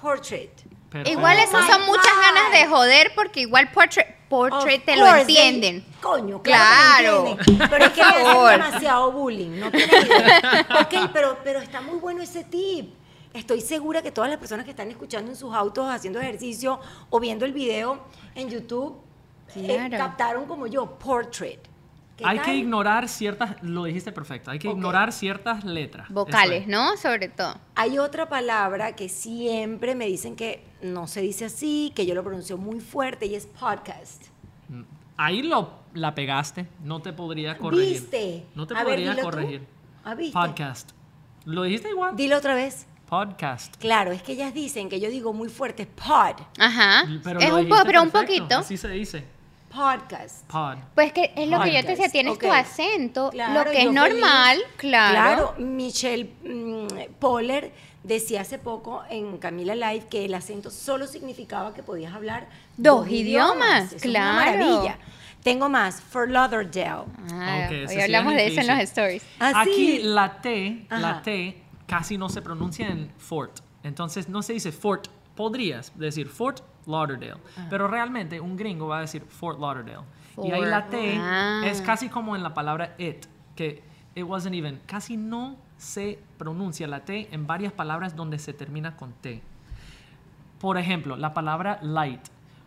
Portrait. 0.00 0.50
perfecto. 0.90 1.10
Igual 1.10 1.38
eso 1.38 1.58
son 1.62 1.86
muchas 1.86 2.14
God. 2.14 2.22
ganas 2.22 2.52
de 2.52 2.66
joder 2.68 3.12
porque 3.14 3.40
igual 3.40 3.70
portrait, 3.72 4.15
portrait 4.28 4.84
te 4.84 4.96
lo 4.96 5.06
entienden. 5.14 5.82
they- 5.82 6.00
coño, 6.00 6.42
claro. 6.42 7.36
Pero 7.70 7.84
es 7.84 7.90
que 7.92 8.02
favor. 8.24 8.50
hacen 8.52 8.60
demasiado 8.66 9.12
bullying. 9.12 9.60
No 9.60 9.68
idea. 9.68 10.66
Ok, 10.80 11.10
pero, 11.12 11.38
pero 11.44 11.60
está 11.60 11.80
muy 11.80 11.98
bueno 11.98 12.22
ese 12.22 12.44
tip. 12.44 12.94
Estoy 13.32 13.60
segura 13.60 14.00
que 14.02 14.10
todas 14.10 14.30
las 14.30 14.38
personas 14.38 14.64
que 14.64 14.70
están 14.70 14.88
escuchando 14.90 15.30
en 15.30 15.36
sus 15.36 15.54
autos 15.54 15.88
haciendo 15.90 16.18
ejercicio 16.20 16.80
o 17.10 17.20
viendo 17.20 17.44
el 17.44 17.52
video 17.52 18.00
en 18.34 18.48
YouTube 18.48 18.96
eh, 19.54 19.88
captaron 19.90 20.46
como 20.46 20.66
yo 20.66 20.98
portrait. 20.98 21.60
¿Qué 22.16 22.24
Hay 22.26 22.38
tal? 22.38 22.46
que 22.46 22.54
ignorar 22.54 23.08
ciertas, 23.10 23.56
lo 23.62 23.84
dijiste 23.84 24.10
perfecto, 24.10 24.50
hay 24.50 24.58
que 24.58 24.68
ignorar 24.68 25.12
ciertas 25.12 25.64
letras. 25.64 26.08
Vocales, 26.08 26.62
es. 26.62 26.66
¿no? 26.68 26.96
Sobre 26.96 27.28
todo. 27.28 27.54
Hay 27.78 27.98
otra 27.98 28.26
palabra 28.26 28.96
que 28.96 29.10
siempre 29.10 29.94
me 29.94 30.06
dicen 30.06 30.34
que 30.34 30.64
no 30.80 31.06
se 31.06 31.20
dice 31.20 31.44
así, 31.44 31.92
que 31.94 32.06
yo 32.06 32.14
lo 32.14 32.24
pronuncio 32.24 32.56
muy 32.56 32.80
fuerte 32.80 33.26
y 33.26 33.34
es 33.34 33.46
podcast. 33.46 34.24
Ahí 35.18 35.42
lo, 35.42 35.72
la 35.92 36.14
pegaste. 36.14 36.66
No 36.82 37.02
te 37.02 37.12
podría 37.12 37.58
corregir. 37.58 38.00
¿Viste? 38.00 38.46
No 38.54 38.66
te 38.66 38.74
A 38.74 38.82
podría 38.82 39.20
corregir. 39.20 39.66
Ah, 40.04 40.14
¿viste? 40.14 40.32
Podcast. 40.32 40.92
¿Lo 41.44 41.64
dijiste 41.64 41.90
igual? 41.90 42.16
Dilo 42.16 42.38
otra 42.38 42.54
vez. 42.54 42.86
Podcast. 43.10 43.76
Claro, 43.76 44.10
es 44.10 44.22
que 44.22 44.32
ellas 44.32 44.54
dicen 44.54 44.88
que 44.88 44.98
yo 44.98 45.10
digo 45.10 45.34
muy 45.34 45.50
fuerte 45.50 45.86
pod, 45.86 46.46
Ajá. 46.58 47.04
Pero 47.22 47.40
es 47.40 47.52
un 47.52 47.68
poco, 47.68 47.82
pero 47.84 48.02
un 48.02 48.10
poquito. 48.10 48.56
Así 48.56 48.78
se 48.78 48.88
dice. 48.88 49.35
Podcast. 49.68 50.44
Pod. 50.50 50.76
Pues 50.94 51.12
que 51.12 51.32
es 51.36 51.48
lo 51.48 51.60
que 51.60 51.72
yo 51.72 51.80
te 51.82 51.88
decía, 51.88 52.08
tienes 52.08 52.38
tu 52.38 52.50
acento, 52.52 53.30
Claro, 53.30 53.64
lo 53.64 53.70
que 53.70 53.82
es 53.82 53.92
normal, 53.92 54.56
feliz. 54.56 54.74
claro. 54.76 55.12
Claro, 55.12 55.54
Michelle 55.58 56.30
mm, 56.44 56.86
Poller 57.18 57.72
decía 58.02 58.42
hace 58.42 58.58
poco 58.58 59.02
en 59.10 59.38
Camila 59.38 59.74
Live 59.74 60.06
que 60.08 60.24
el 60.24 60.34
acento 60.34 60.70
solo 60.70 61.06
significaba 61.06 61.74
que 61.74 61.82
podías 61.82 62.14
hablar 62.14 62.48
Dos 62.76 63.08
idiomas, 63.10 63.92
Eso 63.92 64.02
claro. 64.02 64.50
Es 64.50 64.56
una 64.56 64.66
maravilla. 64.66 64.98
Tengo 65.42 65.68
más, 65.68 66.00
for 66.00 66.28
Lauderdale. 66.28 67.04
Ah, 67.32 67.68
hoy 67.70 67.86
sí 67.88 68.00
hablamos 68.00 68.32
es 68.32 68.38
de 68.38 68.46
eso 68.48 68.60
en 68.62 68.66
los 68.66 68.78
stories. 68.80 69.22
Ah, 69.38 69.52
Aquí 69.62 69.98
sí. 69.98 70.00
la 70.02 70.40
T, 70.40 70.86
la. 70.90 71.22
T 71.22 71.62
casi 71.86 72.18
no 72.18 72.28
se 72.28 72.42
pronuncia 72.42 72.88
en 72.88 73.12
Fort. 73.16 73.60
Entonces 73.84 74.28
no 74.28 74.42
se 74.42 74.54
dice 74.54 74.72
Fort. 74.72 75.06
Podrías 75.36 75.92
decir 75.96 76.28
Fort 76.28 76.62
Lauderdale. 76.86 77.36
Ah. 77.58 77.66
Pero 77.68 77.88
realmente 77.88 78.40
un 78.40 78.56
gringo 78.56 78.88
va 78.88 78.98
a 78.98 79.00
decir 79.02 79.22
Fort 79.28 79.58
Lauderdale. 79.60 80.04
Y 80.42 80.50
ahí 80.50 80.64
la 80.64 80.86
T 80.86 81.16
Ah. 81.18 81.62
es 81.64 81.80
casi 81.82 82.08
como 82.08 82.36
en 82.36 82.42
la 82.42 82.52
palabra 82.54 82.94
it, 82.98 83.26
que 83.54 83.82
it 84.14 84.24
wasn't 84.24 84.54
even. 84.54 84.80
Casi 84.86 85.16
no 85.16 85.56
se 85.78 86.18
pronuncia 86.38 86.86
la 86.86 87.00
T 87.04 87.28
en 87.32 87.46
varias 87.46 87.72
palabras 87.72 88.14
donde 88.16 88.38
se 88.38 88.52
termina 88.52 88.96
con 88.96 89.12
T. 89.14 89.42
Por 90.60 90.78
ejemplo, 90.78 91.16
la 91.16 91.34
palabra 91.34 91.78
light. 91.82 92.20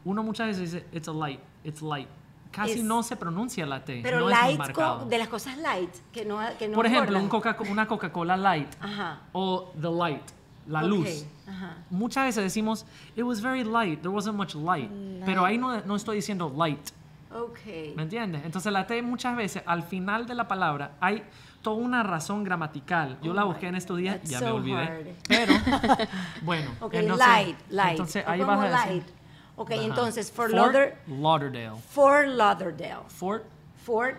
Uno 0.06 0.24
muchas 0.24 0.48
veces 0.48 0.72
dice 0.72 0.86
it's 0.92 1.08
a 1.08 1.14
light, 1.14 1.40
it's 1.64 1.82
light. 1.82 2.08
Casi 2.52 2.80
Es- 2.80 2.84
no 2.84 3.04
se 3.04 3.16
pronuncia 3.16 3.66
la 3.66 3.84
T. 3.86 4.00
Pero 4.02 4.20
no 4.22 4.30
es 4.30 4.36
muy 4.44 4.58
light 4.58 4.72
co- 4.74 5.06
de 5.06 5.18
las 5.20 5.28
cosas 5.28 5.58
light, 5.58 5.92
que 6.12 6.26
no, 6.26 6.40
que 6.58 6.68
no 6.68 6.74
Por 6.76 6.86
ejemplo, 6.88 7.18
engordan. 7.18 7.24
un 7.24 7.30
Coca- 7.30 7.72
una 7.72 7.88
Coca-Cola 7.88 8.38
Light 8.38 8.70
Ajá. 8.82 9.20
o 9.34 9.72
the 9.80 9.90
light, 9.90 10.24
la 10.68 10.82
Ok, 10.82 10.88
luz. 10.88 11.26
ajá. 11.48 11.78
Muchas 11.90 12.26
veces 12.26 12.44
decimos, 12.44 12.86
it 13.16 13.24
was 13.24 13.42
very 13.42 13.64
light, 13.64 14.00
there 14.02 14.10
wasn't 14.14 14.36
much 14.38 14.56
light. 14.56 14.90
Pero 15.26 15.46
ahí 15.46 15.58
no, 15.58 15.82
no 15.82 15.96
estoy 15.96 16.18
diciendo 16.18 16.54
light, 16.56 16.90
Ok. 17.34 17.96
¿me 17.96 18.04
entiendes? 18.04 18.44
Entonces 18.46 18.72
la 18.72 18.86
T 18.88 19.02
muchas 19.02 19.36
veces, 19.36 19.64
al 19.66 19.84
final 19.84 20.26
de 20.26 20.36
la 20.36 20.48
palabra, 20.48 20.92
hay 21.00 21.24
toda 21.62 21.76
una 21.78 22.04
razón 22.04 22.44
gramatical. 22.44 23.18
Yo 23.22 23.32
Oh 23.32 23.34
la 23.36 23.44
busqué 23.44 23.68
en 23.68 23.76
estos 23.76 23.98
días, 23.98 24.22
ya 24.24 24.40
so 24.40 24.46
me 24.46 24.52
olvidé. 24.52 24.78
hard. 24.84 25.08
Pero, 25.28 25.54
bueno. 26.44 26.72
Ok, 26.80 26.94
entonces- 26.96 27.28
light, 27.28 27.58
light. 27.70 27.92
Entonces 27.92 28.24
ahí 28.28 28.42
vas 28.42 28.60
a 28.60 28.64
decir. 28.64 28.88
light. 28.94 29.08
Ok, 29.56 29.72
Ajá. 29.72 29.82
entonces, 29.84 30.32
for, 30.32 30.50
Fort 30.50 30.54
Lauder, 30.54 30.98
Lauderdale. 31.08 31.76
for 31.90 32.26
Lauderdale. 32.28 33.02
Fort 33.10 33.44
Fort, 33.84 34.16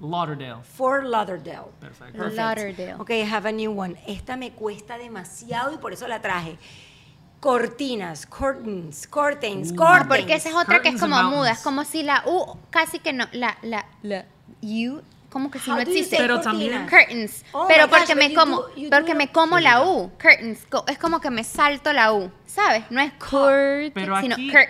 Lauderdale. 0.00 0.62
for 0.62 1.04
Lauderdale. 1.04 1.70
Perfecto. 1.80 2.18
Perfect. 2.18 2.36
Lauderdale. 2.36 2.94
Ok, 2.98 3.10
I 3.10 3.22
have 3.24 3.48
a 3.48 3.52
new 3.52 3.72
one. 3.78 3.96
Esta 4.06 4.36
me 4.36 4.50
cuesta 4.52 4.98
demasiado 4.98 5.72
y 5.72 5.78
por 5.78 5.92
eso 5.92 6.06
la 6.08 6.20
traje. 6.20 6.58
Cortinas, 7.40 8.26
curtains, 8.26 9.06
curtains, 9.06 9.70
Uh. 9.72 9.76
curtains. 9.76 10.06
Porque 10.08 10.34
esa 10.34 10.48
es 10.48 10.54
otra 10.54 10.80
que 10.80 10.88
es 10.88 11.00
como 11.00 11.22
muda, 11.24 11.52
es 11.52 11.58
como 11.60 11.84
si 11.84 12.02
la 12.02 12.22
U 12.26 12.56
casi 12.70 12.98
que 13.00 13.12
no, 13.12 13.26
la, 13.32 13.56
la, 13.62 13.84
la 14.02 14.24
U, 14.62 15.00
como 15.28 15.50
que 15.50 15.58
si 15.58 15.68
How 15.70 15.76
no 15.76 15.82
existe. 15.82 16.16
Pero 16.16 16.40
también- 16.40 16.86
Curtains, 16.88 17.44
Oh 17.52 17.66
pero 17.68 17.86
gosh, 17.86 17.98
porque 17.98 18.14
me 18.14 18.32
como, 18.34 18.56
do- 18.62 18.70
porque 18.90 19.12
do- 19.12 19.18
me 19.18 19.30
como 19.30 19.58
la. 19.60 19.82
U, 19.82 20.10
curtains, 20.20 20.60
es 20.86 20.98
como 20.98 21.20
que 21.20 21.30
me 21.30 21.44
salto 21.44 21.92
la 21.92 22.12
U, 22.14 22.30
¿sabes? 22.46 22.84
No 22.90 23.00
es 23.02 23.12
curtains, 23.14 23.92
Pero 23.94 24.20
sino 24.22 24.34
aquí- 24.36 24.50
cur- 24.50 24.68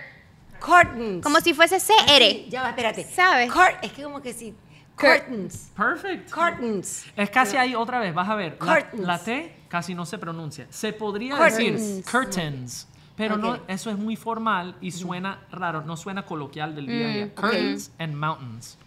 Curtains. 0.59 1.23
como 1.23 1.39
si 1.39 1.53
fuese 1.53 1.75
Así, 1.75 1.93
CR. 2.07 2.49
Ya 2.49 2.63
va, 2.63 2.69
espérate. 2.69 3.05
¿Sabes? 3.05 3.51
Cur- 3.51 3.77
es 3.81 3.91
que 3.93 4.03
como 4.03 4.21
que 4.21 4.33
si. 4.33 4.53
Cur- 4.97 5.19
Curtains. 5.19 5.71
Perfect. 5.75 6.29
Curtains. 6.31 7.05
Es 7.15 7.29
casi 7.29 7.57
ahí 7.57 7.75
otra 7.75 7.99
vez, 7.99 8.13
vas 8.13 8.29
a 8.29 8.35
ver. 8.35 8.57
La, 8.61 8.75
Curtains. 8.75 9.03
la 9.07 9.19
T 9.19 9.55
casi 9.67 9.93
no 9.95 10.05
se 10.05 10.17
pronuncia. 10.17 10.67
Se 10.69 10.93
podría 10.93 11.35
Curtains. 11.37 11.81
decir 11.81 12.05
curtains, 12.05 12.87
pero 13.17 13.35
no, 13.37 13.59
eso 13.67 13.89
es 13.89 13.97
muy 13.97 14.15
formal 14.15 14.75
y 14.81 14.91
suena 14.91 15.39
raro, 15.51 15.81
no 15.81 15.97
suena 15.97 16.25
coloquial 16.25 16.75
del 16.75 16.87
día 16.87 17.05
a 17.05 17.09
día. 17.09 17.25
Mm, 17.25 17.29
Curtains 17.31 17.91
and 17.99 18.13
mountains. 18.15 18.77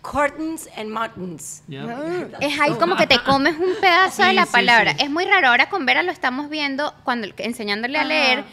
Curtains 0.00 0.68
and 0.76 0.90
mountains. 0.90 1.62
Yeah. 1.66 2.28
Es 2.40 2.58
ahí 2.60 2.72
como 2.74 2.96
que 2.96 3.06
te 3.08 3.18
comes 3.24 3.56
un 3.58 3.74
pedazo 3.80 4.22
de 4.22 4.32
la 4.32 4.46
palabra. 4.46 4.92
sí. 4.92 4.98
Es 5.04 5.10
muy 5.10 5.24
raro. 5.24 5.48
Ahora 5.48 5.68
con 5.68 5.84
Vera 5.86 6.02
lo 6.04 6.12
estamos 6.12 6.48
viendo 6.48 6.94
cuando 7.02 7.26
enseñándole 7.36 7.98
a 7.98 8.02
Ajá. 8.02 8.08
leer. 8.08 8.44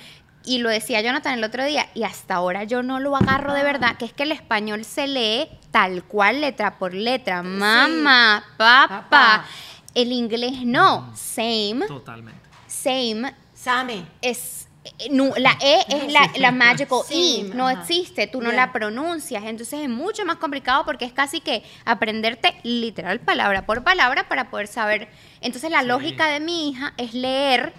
Y 0.46 0.60
lo 0.60 0.70
decía 0.70 1.02
Jonathan 1.02 1.34
el 1.34 1.44
otro 1.44 1.66
día, 1.66 1.88
y 1.96 2.04
hasta 2.04 2.36
ahora 2.36 2.64
yo 2.66 2.84
no 2.84 3.00
lo 3.00 3.16
agarro 3.16 3.54
de 3.54 3.64
verdad, 3.64 3.98
que 3.98 4.06
es 4.06 4.14
que 4.14 4.24
el 4.24 4.32
español 4.32 4.86
se 4.86 5.08
lee 5.08 5.48
tal 5.72 6.04
cual, 6.04 6.42
letra 6.42 6.78
por 6.78 6.94
letra. 6.94 7.42
Mamá, 7.44 8.44
papá. 8.58 8.88
Papá. 9.10 9.46
El 9.94 10.12
inglés 10.12 10.64
no. 10.66 11.12
Same, 11.16 11.86
Totalmente. 11.88 12.40
same 12.68 13.34
Same. 13.54 14.06
es 14.22 14.68
no, 15.10 15.32
la 15.38 15.58
E 15.62 15.80
es 15.90 16.14
la, 16.14 16.30
la 16.38 16.52
magical 16.52 17.00
E, 17.10 17.38
Same, 17.42 17.56
no 17.56 17.68
ajá. 17.68 17.82
existe, 17.82 18.28
tú 18.28 18.40
no 18.40 18.52
Yeah. 18.52 18.68
la 18.68 18.72
pronuncias, 18.72 19.44
entonces 19.46 19.80
es 19.80 19.90
mucho 19.90 20.24
más 20.26 20.36
complicado 20.36 20.86
porque 20.86 21.06
es 21.06 21.12
casi 21.14 21.40
que 21.42 21.64
aprenderte 21.86 22.54
literal 22.62 23.20
palabra 23.20 23.66
por 23.66 23.84
palabra 23.84 24.28
para 24.30 24.52
poder 24.52 24.68
saber. 24.68 25.08
Entonces 25.42 25.72
la 25.72 25.82
Sí. 25.82 25.88
lógica 25.88 26.28
de 26.28 26.40
mi 26.40 26.70
hija 26.70 26.94
es 26.98 27.16
leer, 27.16 27.74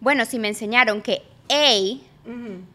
bueno, 0.00 0.24
si 0.24 0.40
me 0.40 0.48
enseñaron 0.48 1.00
que 1.00 1.22
A 1.50 2.07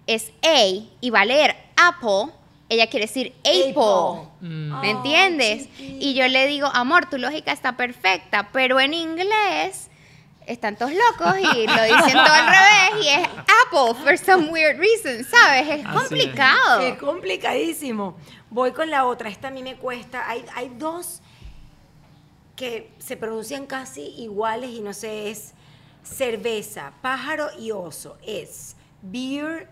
Es 0.08 0.32
A 0.44 0.66
y 1.02 1.10
va 1.10 1.22
a 1.22 1.26
leer 1.26 1.56
apple, 1.76 2.34
ella 2.70 2.88
quiere 2.88 3.06
decir 3.06 3.34
apple. 3.40 3.70
Apple. 3.70 4.30
Mm. 4.42 4.82
¿Me 4.82 4.90
entiendes? 4.92 5.70
chiquita. 5.78 6.06
Y 6.06 6.14
yo 6.16 6.28
le 6.28 6.48
digo, 6.48 6.68
amor, 6.74 7.10
tu 7.10 7.18
lógica 7.18 7.52
está 7.52 7.78
perfecta, 7.78 8.50
pero 8.52 8.80
en 8.80 8.94
inglés 8.94 9.90
están 10.48 10.76
todos 10.76 10.92
locos 10.92 11.38
y 11.40 11.68
lo 11.68 11.84
dicen 11.84 12.14
todo 12.14 12.34
al 12.34 12.48
revés 12.48 13.06
y 13.06 13.08
es 13.10 13.28
Apple 13.28 13.94
for 14.04 14.18
some 14.18 14.50
weird 14.50 14.78
reason, 14.78 15.24
¿sabes? 15.24 15.70
Es 15.70 15.86
Así 15.86 15.96
es. 15.96 16.02
complicado. 16.02 16.80
Es 16.82 16.98
complicadísimo. 16.98 18.18
Voy 18.50 18.72
con 18.72 18.90
la 18.90 19.06
otra. 19.06 19.30
Esta 19.30 19.48
a 19.50 19.52
mí 19.52 19.64
me 19.64 19.76
cuesta. 19.76 20.28
Hay, 20.30 20.44
hay 20.56 20.70
dos 20.78 21.22
que 22.56 22.92
se 23.00 23.18
pronuncian 23.18 23.66
casi 23.66 24.02
iguales 24.18 24.70
y 24.72 24.82
no 24.82 24.94
sé, 24.94 25.32
es 25.32 25.54
cerveza, 26.04 26.94
pájaro 27.02 27.48
y 27.60 27.72
oso. 27.72 28.18
Es 28.26 28.76
beer, 29.04 29.68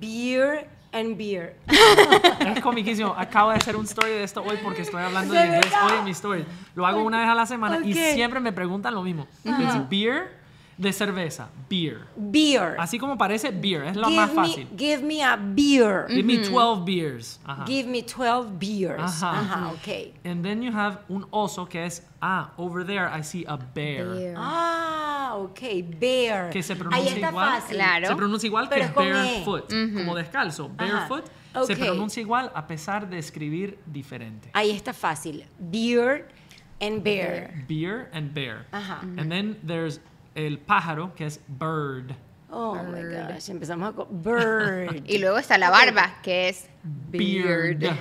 beer 0.00 0.68
and 0.92 1.16
beer. 1.16 1.56
Es 2.40 2.60
comiquísimo. 2.60 3.14
Acabo 3.16 3.50
de 3.50 3.56
hacer 3.56 3.76
un 3.76 3.84
story 3.84 4.10
de 4.10 4.24
esto 4.24 4.42
hoy 4.42 4.58
porque 4.62 4.82
estoy 4.82 5.02
hablando 5.02 5.34
¿De 5.34 5.44
inglés 5.44 5.72
hoy 5.84 5.92
en 5.98 6.04
mi 6.04 6.10
story. 6.12 6.44
Lo 6.74 6.86
hago 6.86 7.02
una 7.02 7.20
vez 7.20 7.28
a 7.28 7.34
la 7.34 7.46
semana 7.46 7.80
y 7.84 7.94
siempre 7.94 8.40
me 8.40 8.52
preguntan 8.52 8.94
lo 8.94 9.02
mismo. 9.02 9.26
Beer 9.90 10.45
de 10.78 10.92
cerveza. 10.92 11.48
Beer. 11.70 12.00
Beer. 12.16 12.76
Así 12.78 12.98
como 12.98 13.16
parece 13.16 13.50
beer, 13.50 13.84
es 13.84 13.96
lo 13.96 14.08
give 14.08 14.16
más 14.20 14.30
me, 14.30 14.34
fácil. 14.36 14.68
give 14.76 15.02
me 15.02 15.22
a 15.22 15.36
beer. 15.36 16.06
Give 16.08 16.22
me 16.22 16.36
12 16.38 16.84
beers. 16.84 17.40
Ajá. 17.44 17.64
Give 17.66 17.88
me 17.88 18.02
12 18.02 18.50
beers. 18.58 19.00
Ajá. 19.22 19.40
Ajá, 19.40 19.68
ok. 19.72 20.14
And 20.24 20.42
then 20.44 20.62
you 20.62 20.72
have 20.72 20.98
un 21.08 21.26
oso 21.30 21.66
que 21.66 21.84
es, 21.86 22.02
ah, 22.20 22.52
over 22.58 22.84
there 22.84 23.08
I 23.08 23.22
see 23.22 23.44
a 23.48 23.56
bear. 23.56 24.08
Bear. 24.14 24.34
Ah, 24.36 25.32
ok, 25.36 25.60
bear. 25.98 26.50
Que 26.50 26.62
se 26.62 26.74
Ahí 26.74 26.78
pronuncia 26.78 27.14
está 27.14 27.28
igual. 27.30 27.48
fácil. 27.60 27.76
Claro. 27.76 28.08
Se 28.08 28.16
pronuncia 28.16 28.46
igual 28.46 28.68
Pero 28.68 28.80
que 28.82 28.86
es 28.86 28.92
con 28.92 29.06
E. 29.06 29.12
barefoot, 29.12 29.68
como 29.94 30.14
descalzo. 30.14 30.68
Barefoot 30.68 31.24
se 31.66 31.72
ok. 31.72 31.78
pronuncia 31.78 32.20
igual 32.20 32.52
a 32.54 32.66
pesar 32.66 33.08
de 33.08 33.16
escribir 33.18 33.78
diferente. 33.86 34.50
Ahí 34.52 34.70
está 34.72 34.92
fácil. 34.92 35.46
Beer 35.58 36.28
and 36.82 37.02
bear. 37.02 37.64
Beer 37.66 38.10
and 38.12 38.34
bear. 38.34 38.66
Ajá. 38.72 39.00
And 39.16 39.30
then 39.30 39.56
there's 39.66 40.00
el 40.36 40.58
pájaro 40.58 41.14
que 41.14 41.26
es 41.26 41.40
bird. 41.48 42.12
Oh 42.50 42.74
my 42.76 43.02
gosh, 43.02 43.50
empezamos 43.50 43.90
a 43.90 43.92
co- 43.92 44.06
bird. 44.10 45.02
Y 45.06 45.18
luego 45.18 45.36
está 45.38 45.58
la 45.58 45.70
barba, 45.70 46.14
que 46.22 46.48
es 46.50 46.68
Beard. 46.84 47.78
beard. 47.80 47.96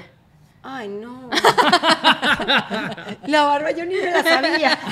Ay, 0.67 0.87
no. 0.87 1.29
La 3.27 3.43
barba 3.43 3.69
yo 3.71 3.85
ni 3.85 3.93
me 3.95 4.09
la 4.09 4.23
sabía. 4.23 4.79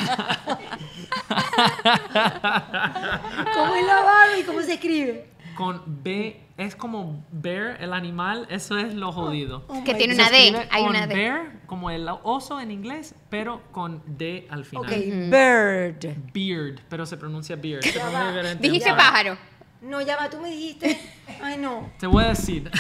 ¿Cómo 3.54 3.76
es 3.76 3.86
la 3.88 4.02
barba 4.02 4.38
y 4.40 4.44
cómo 4.44 4.62
se 4.62 4.74
escribe? 4.74 5.26
Con 5.56 5.82
B 6.04 6.40
es 6.58 6.76
como 6.76 7.26
bear, 7.32 7.78
el 7.82 7.94
animal, 7.94 8.46
eso 8.50 8.78
es 8.78 8.94
lo 8.94 9.12
jodido. 9.12 9.66
Oh 9.68 9.84
Que 9.84 9.94
my 9.94 9.98
tiene 9.98 10.16
Se 10.16 10.22
una 10.22 10.30
D, 10.30 10.68
hay 10.72 10.82
con 10.84 10.90
una 10.92 11.08
D. 11.08 11.16
bear, 11.16 11.62
como 11.68 11.90
el 11.90 12.08
oso 12.24 12.60
en 12.60 12.72
inglés, 12.72 13.16
pero 13.30 13.62
con 13.72 14.02
D 14.06 14.48
al 14.50 14.66
final. 14.66 14.86
Ok, 14.86 14.92
bird. 15.30 16.32
Beard, 16.34 16.82
pero 16.90 17.06
se 17.06 17.18
pronuncia 17.18 17.56
beard. 17.56 17.84
Se 17.84 17.92
pronuncia 17.94 18.28
diferente. 18.28 18.62
Dijiste 18.68 18.90
Ya 18.90 18.96
pájaro. 18.98 19.38
No, 19.82 20.00
ya 20.02 20.16
va, 20.16 20.30
tú 20.30 20.40
me 20.40 20.50
dijiste. 20.50 20.98
Ay, 21.42 21.58
no. 21.58 21.92
Te 22.00 22.08
voy 22.08 22.24
a 22.24 22.28
decir. 22.30 22.72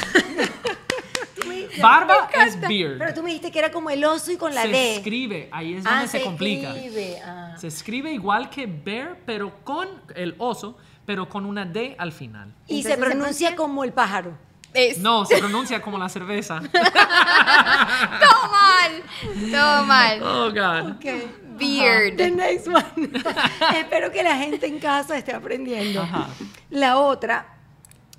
Barba 1.82 2.30
es 2.46 2.60
beard. 2.60 2.98
Pero 3.00 3.14
tú 3.14 3.24
me 3.24 3.30
dijiste 3.30 3.52
que 3.52 3.60
era 3.60 3.72
como 3.72 3.90
el 3.90 4.04
oso 4.06 4.32
y 4.32 4.38
con 4.38 4.54
la 4.54 4.62
se 4.64 4.68
D. 4.70 4.96
escribe, 4.98 5.50
ahí 5.52 5.74
es 5.76 5.86
Ah, 5.86 5.92
donde 5.96 6.08
se, 6.08 6.22
complica. 6.22 6.70
escribe, 6.76 7.20
ah. 7.26 7.56
Se 7.58 7.68
escribe 7.68 8.12
igual 8.12 8.50
que 8.50 8.68
bear, 8.68 9.18
pero 9.26 9.64
con 9.64 9.88
el 10.16 10.36
oso, 10.38 10.78
pero 11.06 11.28
con 11.30 11.46
una 11.46 11.66
D 11.66 11.96
al 11.98 12.12
final. 12.12 12.54
Y 12.68 12.78
Entonces 12.78 12.92
se 12.92 12.98
pronuncia 12.98 13.56
como 13.56 13.84
el 13.84 13.94
pájaro. 13.94 14.38
Es. 14.74 14.98
No, 14.98 15.26
se 15.26 15.38
pronuncia 15.38 15.82
como 15.82 15.98
la 15.98 16.10
cerveza. 16.10 16.60
Todo 16.72 16.82
mal. 18.52 19.04
Todo 19.52 19.84
mal. 19.84 20.24
Oh, 20.24 20.50
God. 20.50 20.92
Ok. 20.94 21.06
Beard. 21.60 22.18
The 22.18 22.32
next 22.32 22.68
one. 22.68 22.84
Espero 23.78 24.12
que 24.12 24.24
la 24.24 24.36
gente 24.38 24.66
en 24.66 24.80
casa 24.80 25.18
esté 25.18 25.34
aprendiendo. 25.34 26.08
La 26.72 26.98
otra, 26.98 27.56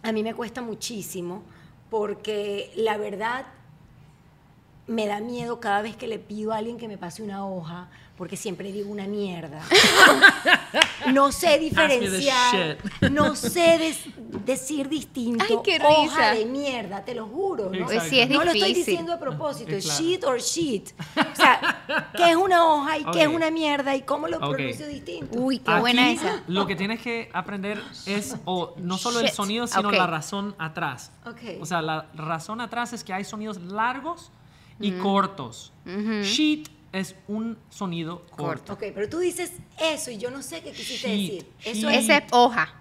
a 0.02 0.12
mí 0.12 0.22
me 0.22 0.34
cuesta 0.34 0.62
muchísimo 0.62 1.42
porque 1.90 2.72
la 2.76 2.96
verdad 2.96 3.46
me 4.86 5.06
da 5.06 5.20
miedo 5.20 5.60
cada 5.60 5.80
vez 5.82 5.96
que 5.96 6.06
le 6.06 6.18
pido 6.18 6.52
a 6.52 6.56
alguien 6.58 6.76
que 6.78 6.88
me 6.88 6.98
pase 6.98 7.22
una 7.22 7.46
hoja 7.46 7.88
porque 8.18 8.36
siempre 8.36 8.70
digo 8.70 8.90
una 8.92 9.06
mierda. 9.06 9.60
No 11.12 11.32
sé 11.32 11.58
diferenciar, 11.58 12.78
no 13.10 13.36
sé 13.36 13.78
des- 13.78 14.04
decir 14.44 14.88
distinto. 14.88 15.44
Ay, 15.48 15.58
qué 15.62 15.76
Hoja 15.84 16.02
risa. 16.02 16.30
de 16.34 16.46
mierda, 16.46 17.04
te 17.04 17.14
lo 17.14 17.26
juro. 17.26 17.70
¿no? 17.70 17.84
Pues 17.84 18.02
sí, 18.04 18.20
es 18.20 18.28
no 18.30 18.42
lo 18.44 18.50
estoy 18.52 18.72
diciendo 18.72 19.12
a 19.12 19.18
propósito, 19.18 19.70
es 19.72 19.84
Claro. 19.84 20.00
shit 20.02 20.24
or 20.24 20.38
shit. 20.40 20.90
O 21.16 21.36
sea, 21.36 21.84
¿qué 22.16 22.30
es 22.30 22.36
una 22.36 22.64
hoja 22.66 22.98
y 22.98 23.04
qué 23.06 23.22
es 23.22 23.28
una 23.28 23.50
mierda 23.50 23.94
y 23.94 24.02
cómo 24.02 24.28
lo 24.28 24.38
pronuncio 24.38 24.86
distinto? 24.88 25.38
Uy, 25.38 25.58
qué 25.58 25.70
Aquí, 25.70 25.80
buena 25.80 26.10
esa. 26.10 26.42
Lo 26.46 26.66
que 26.66 26.74
tienes 26.76 27.00
que 27.02 27.28
aprender 27.32 27.82
es 28.06 28.36
o 28.44 28.74
no 28.78 28.96
solo 28.96 29.20
el 29.20 29.26
Shit. 29.26 29.34
sonido, 29.34 29.66
sino 29.66 29.88
Ok. 29.88 29.94
la 29.96 30.06
razón 30.06 30.54
atrás. 30.58 31.12
O 31.60 31.66
sea, 31.66 31.82
la 31.82 32.06
razón 32.14 32.60
atrás 32.60 32.92
es 32.92 33.04
que 33.04 33.12
hay 33.12 33.24
sonidos 33.24 33.60
largos 33.60 34.30
y 34.80 34.92
cortos. 34.92 35.72
Sheet 35.86 36.68
es 36.92 37.16
un 37.28 37.58
sonido 37.70 38.24
corto. 38.30 38.74
Ok, 38.74 38.84
pero 38.94 39.08
tú 39.08 39.18
dices 39.18 39.52
eso 39.80 40.10
y 40.10 40.18
yo 40.18 40.30
no 40.30 40.42
sé 40.42 40.62
qué 40.62 40.70
quisiste 40.72 41.08
Sheet, 41.08 41.30
decir. 41.32 41.52
Eso 41.64 41.90
sheet. 41.90 42.10
es 42.10 42.22
hoja. 42.32 42.72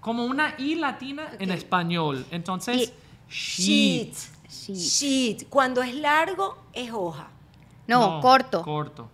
Como 0.00 0.24
una 0.24 0.54
I 0.58 0.76
latina 0.76 1.30
en 1.38 1.50
español. 1.50 2.24
Entonces, 2.30 2.92
sheet. 3.28 4.14
sheet. 4.48 4.76
Sheet. 4.76 5.48
Cuando 5.48 5.82
es 5.82 5.94
largo, 5.94 6.56
es 6.72 6.90
hoja. 6.92 7.28
No, 7.86 8.20
corto. 8.20 8.62
Corto. 8.62 9.10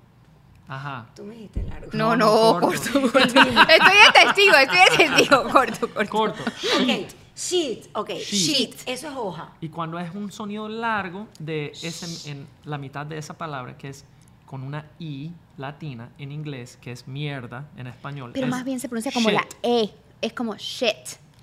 Ajá. 0.68 1.06
Tú 1.14 1.24
me 1.24 1.34
dijiste 1.34 1.62
largo. 1.64 1.90
No, 1.92 2.16
No, 2.16 2.54
no, 2.54 2.60
corto. 2.60 3.00
corto. 3.02 3.18
estoy 3.18 3.42
de 3.44 4.24
testigo, 4.24 4.54
estoy 4.56 4.78
de 4.78 4.96
testigo. 4.96 5.42
Corto, 5.50 5.88
corto. 5.92 6.10
Corto. 6.10 6.42
Ok, 6.42 7.08
sheet. 7.36 7.88
Ok, 7.94 8.10
Sheet. 8.10 8.24
sheet. 8.24 8.74
Eso 8.86 9.08
es 9.08 9.14
hoja. 9.16 9.52
Y 9.60 9.68
cuando 9.68 9.98
es 9.98 10.14
un 10.14 10.32
sonido 10.32 10.68
largo 10.68 11.28
de 11.38 11.72
ese, 11.82 12.30
en 12.30 12.46
la 12.64 12.78
mitad 12.78 13.04
de 13.06 13.18
esa 13.18 13.34
palabra, 13.34 13.76
que 13.76 13.88
es 13.88 14.04
con 14.46 14.62
una 14.62 14.86
I 14.98 15.32
latina 15.58 16.10
en 16.18 16.32
inglés, 16.32 16.78
que 16.80 16.92
es 16.92 17.06
mierda 17.08 17.68
en 17.76 17.86
español. 17.88 18.30
Pero 18.32 18.46
es 18.46 18.50
más 18.50 18.64
bien 18.64 18.78
se 18.80 18.88
pronuncia 18.88 19.10
como 19.12 19.28
shit. 19.30 19.38
la 19.38 19.46
E. 19.62 19.90
Es 20.20 20.32
como 20.32 20.54
shit. 20.56 20.96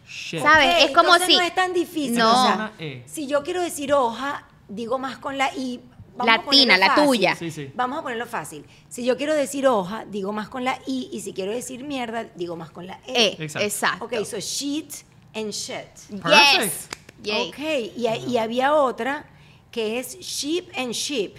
Shit. 0.08 0.42
¿Sabes? 0.42 0.86
Es 0.86 0.92
como 0.96 1.14
si- 1.20 1.36
No 1.36 1.42
es 1.42 1.56
tan 1.56 1.74
difícil. 1.74 2.18
No. 2.18 2.30
o 2.32 2.46
sea, 2.46 2.56
Una 2.56 2.72
E. 2.80 3.04
si 3.08 3.28
yo 3.28 3.44
quiero 3.44 3.62
decir 3.62 3.94
hoja, 3.94 4.48
digo 4.68 4.98
más 5.00 5.18
con 5.18 5.38
la 5.38 5.54
I. 5.56 5.80
Vamos 6.16 6.46
Latina, 6.46 6.78
la 6.78 6.88
fácil. 6.90 7.06
tuya. 7.06 7.36
Sí, 7.36 7.50
sí. 7.50 7.72
Vamos 7.74 7.98
a 7.98 8.04
ponerlo 8.04 8.28
fácil. 8.28 8.64
Si 8.88 9.04
yo 9.04 9.18
quiero 9.18 9.34
decir 9.34 9.66
hoja, 9.68 10.06
digo 10.06 10.32
más 10.32 10.48
con 10.48 10.64
la 10.64 10.78
I. 10.86 11.10
Y 11.12 11.22
si 11.22 11.34
quiero 11.34 11.52
decir 11.52 11.84
mierda, 11.84 12.26
digo 12.36 12.56
más 12.56 12.70
con 12.70 12.86
la 12.86 13.00
E. 13.08 13.36
E. 13.40 13.44
Exacto. 13.44 13.66
Exacto. 13.66 14.06
Ok, 14.06 14.14
so 14.26 14.38
sheet 14.40 14.94
and 15.36 15.52
shit. 15.52 15.88
Yes. 16.10 16.90
Yay. 17.24 17.50
Ok, 17.50 17.60
y, 17.96 18.08
y 18.32 18.38
había 18.38 18.74
otra 18.74 19.26
que 19.72 19.98
es 20.00 20.18
sheep 20.20 20.70
and 20.78 20.92
sheep, 20.92 21.36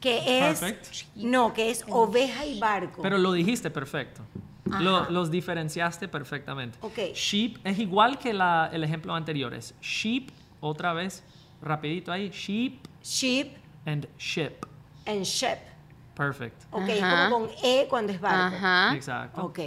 que 0.00 0.18
es 0.50 0.60
Perfect. 0.60 1.06
no, 1.16 1.52
que 1.52 1.70
es 1.70 1.84
oveja 1.88 2.44
y 2.46 2.58
barco. 2.58 3.02
Pero 3.02 3.18
lo 3.18 3.32
dijiste 3.32 3.70
perfecto. 3.70 4.22
Lo- 4.80 5.08
los 5.10 5.30
diferenciaste 5.30 6.08
perfectamente. 6.08 6.78
Ok. 6.80 7.14
Sheep 7.14 7.58
es 7.64 7.78
igual 7.78 8.18
que 8.18 8.32
la- 8.32 8.70
el 8.72 8.82
ejemplo 8.82 9.14
anterior. 9.14 9.52
Es 9.54 9.74
sheep, 9.82 10.30
otra 10.60 10.92
vez, 10.94 11.22
rapidito 11.62 12.10
ahí. 12.10 12.30
Sheep 12.30 12.80
sheep 13.02 13.56
and 13.86 14.08
ship. 14.18 14.64
and 15.06 15.22
ship. 15.22 15.58
Perfect. 16.16 16.62
Ok, 16.70 16.82
Ajá. 16.88 17.24
es 17.26 17.30
como 17.30 17.46
con 17.46 17.50
e 17.62 17.86
cuando 17.88 18.12
es 18.12 18.20
barco. 18.20 18.56
Exacto. 18.96 19.44
Ok. 19.44 19.58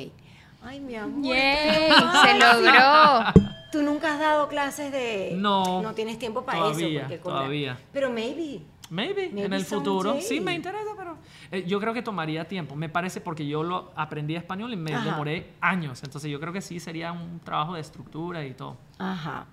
Ay, 0.68 0.82
mi 0.82 0.96
amor. 0.96 1.34
Yay, 1.34 1.92
se 2.24 2.38
logró. 2.40 3.44
Tú 3.72 3.82
nunca 3.84 4.14
has 4.14 4.20
dado 4.20 4.50
clases 4.50 4.92
de 4.92 5.32
No, 5.36 5.82
no 5.82 5.94
tienes 5.94 6.20
tiempo 6.20 6.44
para 6.44 6.60
todavía, 6.60 6.88
eso 6.88 7.00
porque 7.08 7.20
con 7.22 7.34
la- 7.34 7.40
todavía. 7.40 7.78
Pero 7.94 8.10
maybe. 8.10 8.62
Maybe, 8.90 9.30
Maybe 9.30 9.44
en 9.46 9.54
el 9.54 9.66
futuro. 9.66 10.18
Sí, 10.22 10.40
me 10.42 10.54
interesa, 10.54 10.92
pero 10.98 11.18
eh, 11.52 11.64
yo 11.68 11.80
creo 11.80 11.94
que 11.94 12.02
tomaría 12.02 12.48
tiempo. 12.48 12.76
Me 12.76 12.90
parece 12.90 13.20
porque 13.22 13.46
yo 13.48 13.64
lo 13.64 13.92
aprendí 13.96 14.36
español 14.36 14.74
y 14.74 14.78
me 14.78 14.94
Ajá. 14.94 15.06
demoré 15.12 15.54
años. 15.62 16.02
Entonces 16.04 16.30
yo 16.32 16.40
creo 16.40 16.52
que 16.54 16.62
sí 16.62 16.80
sería 16.82 17.12
un 17.14 17.40
trabajo 17.42 17.74
de 17.76 17.82
estructura 17.82 18.46
y 18.46 18.54
todo. 18.54 18.78
Ajá. 18.98 19.46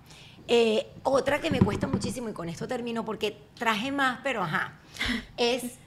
Eh, 0.49 0.87
otra 1.05 1.41
que 1.41 1.51
me 1.51 1.59
cuesta 1.61 1.87
muchísimo, 1.87 2.29
y 2.29 2.33
con 2.33 2.49
esto 2.49 2.69
termino 2.69 3.05
porque 3.05 3.37
traje 3.55 3.91
más, 3.91 4.19
pero 4.23 4.43
ajá, 4.43 4.75
es, 5.37 5.79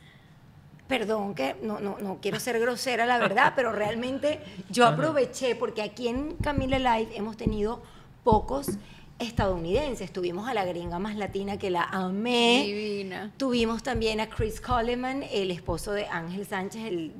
perdón 0.87 1.35
que 1.35 1.55
no, 1.61 1.79
no, 1.79 1.97
no 1.99 2.19
quiero 2.21 2.39
ser 2.39 2.59
grosera, 2.59 3.05
la 3.05 3.17
verdad, 3.19 3.53
pero 3.55 3.71
realmente 3.71 4.39
yo 4.69 4.85
aproveché 4.85 5.55
porque 5.55 5.81
aquí 5.81 6.07
en 6.07 6.35
Camila 6.35 6.79
Live 6.79 7.15
hemos 7.15 7.37
tenido 7.37 7.81
pocos 8.23 8.71
estadounidenses. 9.19 10.11
Tuvimos 10.11 10.47
a 10.47 10.53
la 10.53 10.65
gringa 10.65 10.99
más 10.99 11.15
latina 11.15 11.57
que 11.57 11.69
la 11.69 11.83
amé. 11.83 12.63
Divina. 12.65 13.31
Tuvimos 13.37 13.83
también 13.83 14.19
a 14.19 14.29
Chris 14.29 14.61
Coleman, 14.61 15.23
el 15.31 15.51
esposo 15.51 15.91
de 15.91 16.05
Ángel 16.05 16.45
Sánchez, 16.45 16.85
el 16.85 17.13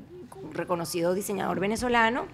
reconocido 0.53 1.13
diseñador 1.13 1.59
venezolano. 1.59 2.28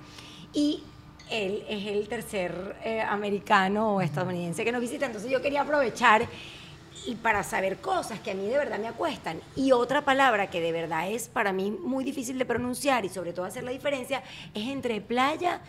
Y 0.54 0.84
él 1.30 1.64
es 1.68 1.88
el 1.88 2.08
tercer 2.08 2.76
eh, 2.84 3.02
americano 3.02 3.96
o 3.96 4.02
estadounidense 4.02 4.64
que 4.64 4.72
nos 4.72 4.82
visita. 4.82 5.06
Entonces 5.06 5.32
yo 5.32 5.42
quería 5.42 5.62
aprovechar 5.62 6.28
y 7.06 7.16
para 7.16 7.44
saber 7.44 7.78
cosas 7.80 8.20
que 8.20 8.32
a 8.32 8.34
mí 8.34 8.46
de 8.46 8.58
verdad 8.58 8.80
me 8.80 8.88
acuestan. 8.88 9.39
Y 9.56 9.72
otra 9.72 10.06
palabra 10.06 10.50
que 10.50 10.62
de 10.62 10.72
verdad 10.72 11.10
es 11.10 11.28
para 11.28 11.52
mí 11.54 11.72
muy 11.72 12.04
difícil 12.04 12.38
de 12.38 12.46
pronunciar 12.46 13.06
y 13.06 13.10
sobre 13.10 13.34
todo 13.34 13.46
hacer 13.46 13.64
la 13.64 13.72
diferencia 13.72 14.24
es 14.54 14.68
entre 14.68 15.02
playa 15.02 15.62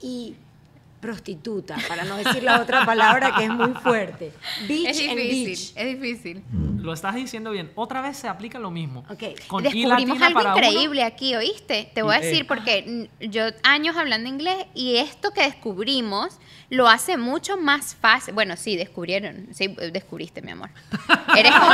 y 0.00 0.34
prostituta, 1.00 1.76
para 1.88 2.04
no 2.04 2.16
decir 2.16 2.42
la 2.42 2.60
otra 2.60 2.84
palabra 2.84 3.34
que 3.36 3.44
es 3.44 3.50
muy 3.50 3.72
fuerte. 3.74 4.32
Beach 4.68 4.86
Es 4.88 5.08
and 5.08 5.18
difícil, 5.18 5.46
beach. 5.46 5.72
es 5.76 6.00
difícil. 6.00 6.44
Lo 6.78 6.92
estás 6.92 7.14
diciendo 7.14 7.50
bien. 7.50 7.70
Otra 7.74 8.00
vez 8.00 8.16
se 8.16 8.28
aplica 8.28 8.58
lo 8.58 8.70
mismo. 8.70 9.04
Ok. 9.10 9.22
Con 9.46 9.62
Descubrimos 9.62 10.20
algo 10.20 10.40
para 10.40 10.54
uno, 10.54 10.66
increíble 10.66 11.04
aquí, 11.04 11.34
¿oíste? 11.36 11.90
Te 11.94 12.02
voy 12.02 12.16
a 12.16 12.20
decir 12.20 12.42
eh. 12.42 12.44
porque 12.44 13.08
yo 13.20 13.42
años 13.62 13.96
hablando 13.96 14.28
inglés 14.28 14.66
y 14.74 14.96
esto 14.96 15.30
que 15.32 15.42
descubrimos 15.42 16.38
lo 16.70 16.88
hace 16.88 17.16
mucho 17.16 17.56
más 17.56 17.94
fácil. 17.94 18.34
Bueno, 18.34 18.56
sí, 18.56 18.76
descubrieron. 18.76 19.48
Sí, 19.52 19.68
descubriste, 19.92 20.42
mi 20.42 20.50
amor. 20.52 20.70
Eres 21.36 21.52
como... 21.52 21.70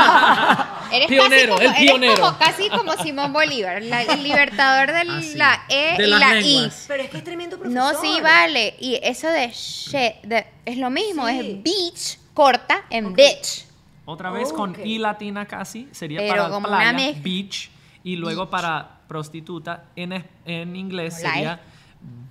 Eres 0.92 1.08
Pionero, 1.08 1.28
casi 1.28 1.40
el 1.42 1.48
como, 1.48 1.60
eres 1.62 1.76
pionero. 1.80 2.20
como- 2.22 2.38
casi 2.38 2.68
como 2.68 2.92
Simón 3.02 3.32
Bolívar, 3.32 3.82
la- 3.82 4.02
el 4.02 4.22
libertador 4.22 4.88
de 4.92 5.10
Ah, 5.10 5.20
sí. 5.22 5.34
la 5.36 5.64
E 5.70 5.96
De 5.96 6.06
y 6.06 6.10
la 6.10 6.34
lenguas. 6.34 6.84
Pero 6.88 7.02
es 7.04 7.10
que 7.10 7.16
es 7.18 7.24
tremendo 7.24 7.56
I. 7.56 7.58
profesor. 7.60 7.94
No, 7.94 8.00
sí, 8.00 8.20
vale. 8.20 8.74
Y 8.80 9.00
eso 9.02 9.28
de 9.28 9.48
shit, 9.50 10.22
de- 10.24 10.46
es 10.66 10.76
lo 10.76 10.90
mismo, 10.90 11.26
Sí. 11.28 11.38
es 11.38 11.62
beach, 11.62 12.18
corta 12.34 12.84
en 12.90 13.14
bitch. 13.14 13.64
Otra 14.04 14.30
vez 14.30 14.52
con 14.52 14.70
Ok. 14.72 14.80
I 14.84 14.98
latina 14.98 15.46
casi. 15.46 15.88
Sería 15.92 16.18
Pero 16.20 16.48
para 16.50 16.60
playa, 16.60 16.92
mezcla. 16.92 17.22
beach. 17.22 17.70
Y 18.04 18.16
luego 18.16 18.50
para 18.50 18.98
prostituta 19.08 19.84
en, 19.96 20.24
en 20.44 20.76
inglés 20.76 21.20
La 21.22 21.28
E. 21.30 21.32
sería 21.32 21.60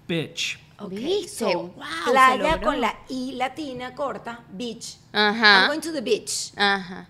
bitch. 0.08 0.60
Ok, 0.84 0.90
¿Viste? 0.90 1.52
so, 1.52 1.60
Wow, 1.76 2.12
playa 2.12 2.60
con 2.62 2.80
la 2.82 2.96
I 3.10 3.34
latina 3.36 3.94
corta, 3.94 4.40
beach. 4.52 4.96
Ajá. 5.14 5.62
I'm 5.64 5.68
going 5.68 5.82
to 5.82 5.92
the 5.92 6.02
beach. 6.02 6.52
Ajá. 6.58 7.06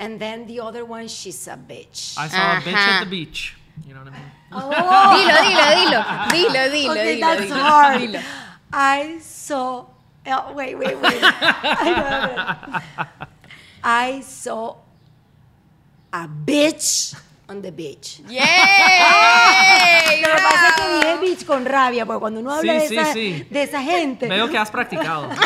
And 0.00 0.18
then 0.20 0.46
the 0.46 0.60
other 0.60 0.84
one, 0.84 1.08
she's 1.08 1.46
a 1.48 1.56
bitch. 1.56 2.16
I 2.16 2.28
saw 2.28 2.58
a 2.58 2.60
bitch 2.60 2.74
at 2.74 3.00
the 3.00 3.10
beach. 3.10 3.56
You 3.86 3.94
know 3.94 4.00
what 4.00 4.12
I 4.12 4.16
mean? 4.16 4.30
Oh, 4.52 4.70
Dilo, 5.14 5.36
dilo, 5.44 5.66
dilo. 5.74 6.02
Dilo, 6.28 6.62
dilo, 6.70 6.90
okay, 6.90 7.16
dilo. 7.16 7.20
that's 7.20 7.50
dilo, 7.50 7.60
hard. 7.60 8.00
dilo. 8.00 8.22
I 8.72 9.18
saw. 9.20 9.84
Oh, 10.26 10.52
wait, 10.54 10.74
wait, 10.76 10.96
wait. 11.00 11.20
I 11.22 11.90
know, 11.96 13.06
I 13.82 14.20
saw 14.20 14.76
a 16.12 16.28
bitch 16.28 17.14
on 17.48 17.62
the 17.62 17.72
beach. 17.72 18.20
¡Yay! 18.28 18.42
Lo 20.20 20.26
que 20.36 20.42
pasa 20.42 20.68
es 20.68 20.74
que 20.74 20.88
dije 20.94 21.16
bitch 21.20 21.44
con 21.46 21.64
rabia, 21.64 22.04
porque 22.06 22.20
cuando 22.20 22.40
uno 22.40 22.52
habla 22.54 22.72
Sí, 22.74 22.78
de, 22.78 22.88
sí, 22.88 22.96
esa, 22.98 23.12
sí. 23.12 23.46
de 23.50 23.62
esa 23.62 23.82
gente. 23.82 24.28
Veo 24.28 24.48
que 24.48 24.58
has 24.58 24.70
practicado. 24.70 25.28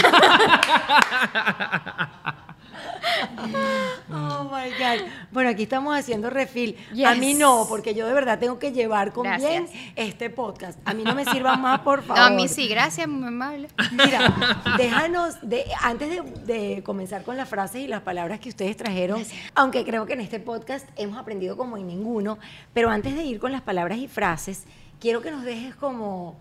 Oh 4.10 4.44
my 4.44 4.70
God. 4.70 5.06
Bueno, 5.30 5.50
aquí 5.50 5.62
estamos 5.64 5.96
haciendo 5.96 6.28
refil. 6.30 6.76
A 7.06 7.14
mí 7.14 7.34
no, 7.34 7.66
porque 7.68 7.94
yo 7.94 8.06
de 8.06 8.12
verdad 8.12 8.38
tengo 8.38 8.58
que 8.58 8.72
llevar 8.72 9.12
con 9.12 9.24
Gracias. 9.24 9.50
bien 9.50 9.92
este 9.96 10.30
podcast. 10.30 10.78
A 10.84 10.94
mí 10.94 11.02
no 11.04 11.14
me 11.14 11.24
sirvan 11.24 11.60
más, 11.60 11.80
por 11.80 12.02
favor. 12.02 12.12
No, 12.22 12.26
a 12.26 12.30
mí 12.30 12.46
sí, 12.46 12.68
gracias, 12.68 13.08
muy 13.08 13.26
amable. 13.26 13.68
Mira, 13.92 14.34
déjanos, 14.76 15.36
de, 15.42 15.64
antes 15.80 16.10
de, 16.10 16.22
de 16.54 16.82
comenzar 16.82 17.24
con 17.24 17.36
las 17.36 17.48
frases 17.48 17.82
y 17.82 17.88
las 17.88 18.02
palabras 18.02 18.38
que 18.38 18.48
ustedes 18.50 18.76
trajeron, 18.76 19.24
aunque 19.54 19.84
creo 19.84 20.04
que 20.06 20.12
en 20.12 20.20
este 20.20 20.38
podcast 20.40 20.86
hemos 20.96 21.18
aprendido 21.18 21.56
como 21.56 21.76
en 21.76 21.86
ninguno, 21.86 22.38
pero 22.74 22.90
antes 22.90 23.14
de 23.16 23.24
ir 23.24 23.38
con 23.40 23.50
las 23.50 23.62
palabras 23.62 23.98
y 23.98 24.08
frases, 24.08 24.64
quiero 25.00 25.22
que 25.22 25.30
nos 25.30 25.42
dejes 25.44 25.74
como 25.74 26.36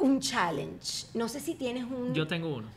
un 0.00 0.20
challenge. 0.20 1.06
No 1.14 1.28
sé 1.28 1.40
si 1.40 1.54
tienes 1.54 1.84
un... 1.84 2.14
Yo 2.14 2.26
tengo 2.26 2.48
uno. 2.56 2.68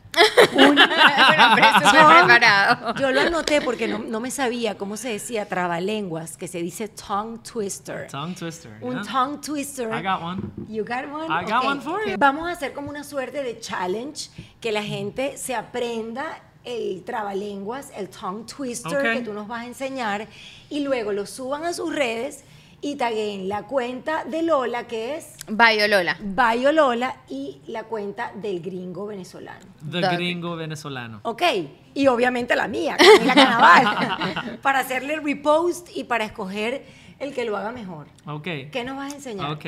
Bueno, 0.54 0.82
pero 1.56 1.74
súper 1.74 2.02
Yo- 2.02 2.08
preparado. 2.08 2.96
Yo 2.96 3.12
lo 3.12 3.22
anoté 3.22 3.62
porque 3.62 3.88
no, 3.88 4.00
no 4.00 4.20
me 4.20 4.30
sabía 4.30 4.78
cómo 4.78 4.98
se 4.98 5.10
decía 5.10 5.48
trabalenguas, 5.48 6.38
que 6.38 6.48
se 6.48 6.62
dice 6.62 6.88
tongue 6.88 7.40
twister. 7.40 8.08
Tongue 8.08 8.36
twister. 8.36 8.72
Un 8.82 9.02
yeah. 9.02 9.12
tongue 9.12 9.40
twister. 9.42 9.88
I 9.88 10.04
got 10.04 10.22
one. 10.22 10.42
You 10.68 10.84
got 10.84 11.06
one? 11.12 11.32
I 11.32 11.50
got 11.50 11.66
one 11.66 11.82
for 11.82 12.06
you. 12.06 12.16
Vamos 12.18 12.48
a 12.48 12.52
hacer 12.52 12.74
como 12.74 12.90
una 12.90 13.04
suerte 13.04 13.42
de 13.44 13.60
challenge 13.60 14.30
que 14.62 14.72
la 14.72 14.84
gente 14.84 15.38
se 15.38 15.56
aprenda 15.56 16.42
el 16.64 17.04
trabalenguas, 17.04 17.92
el 17.96 18.10
tongue 18.10 18.46
twister 18.46 19.14
que 19.14 19.22
tú 19.22 19.34
nos 19.34 19.48
vas 19.48 19.64
a 19.64 19.66
enseñar 19.66 20.28
y 20.70 20.82
luego 20.82 21.12
lo 21.12 21.26
suban 21.26 21.66
a 21.66 21.74
sus 21.74 21.94
redes 21.94 22.44
y 22.84 22.96
taguen 22.98 23.48
la 23.50 23.64
cuenta 23.64 24.26
de 24.26 24.44
Lola 24.44 24.86
que 24.88 25.16
es 25.16 25.38
Bye, 25.48 25.88
Lola. 25.88 26.18
Bayo 26.22 26.72
Lola 26.72 27.16
y 27.30 27.62
la 27.68 27.86
cuenta 27.86 28.32
del 28.36 28.62
gringo 28.62 29.06
venezolano. 29.08 29.66
The 29.90 30.02
Dale. 30.02 30.18
gringo 30.18 30.56
venezolano. 30.56 31.20
Ok, 31.24 31.42
y 31.94 32.08
obviamente 32.08 32.56
la 32.56 32.68
mía, 32.68 32.96
Camila 32.98 33.34
Canaval, 33.34 34.60
para 34.62 34.80
hacerle 34.80 35.20
repost 35.22 35.88
y 35.96 36.04
para 36.04 36.26
escoger 36.26 36.86
el 37.20 37.34
que 37.34 37.46
lo 37.46 37.56
haga 37.58 37.72
mejor. 37.72 38.08
Ok. 38.28 38.44
¿Qué 38.72 38.84
nos 38.86 38.98
vas 38.98 39.14
a 39.14 39.16
enseñar? 39.16 39.50
Ok. 39.52 39.66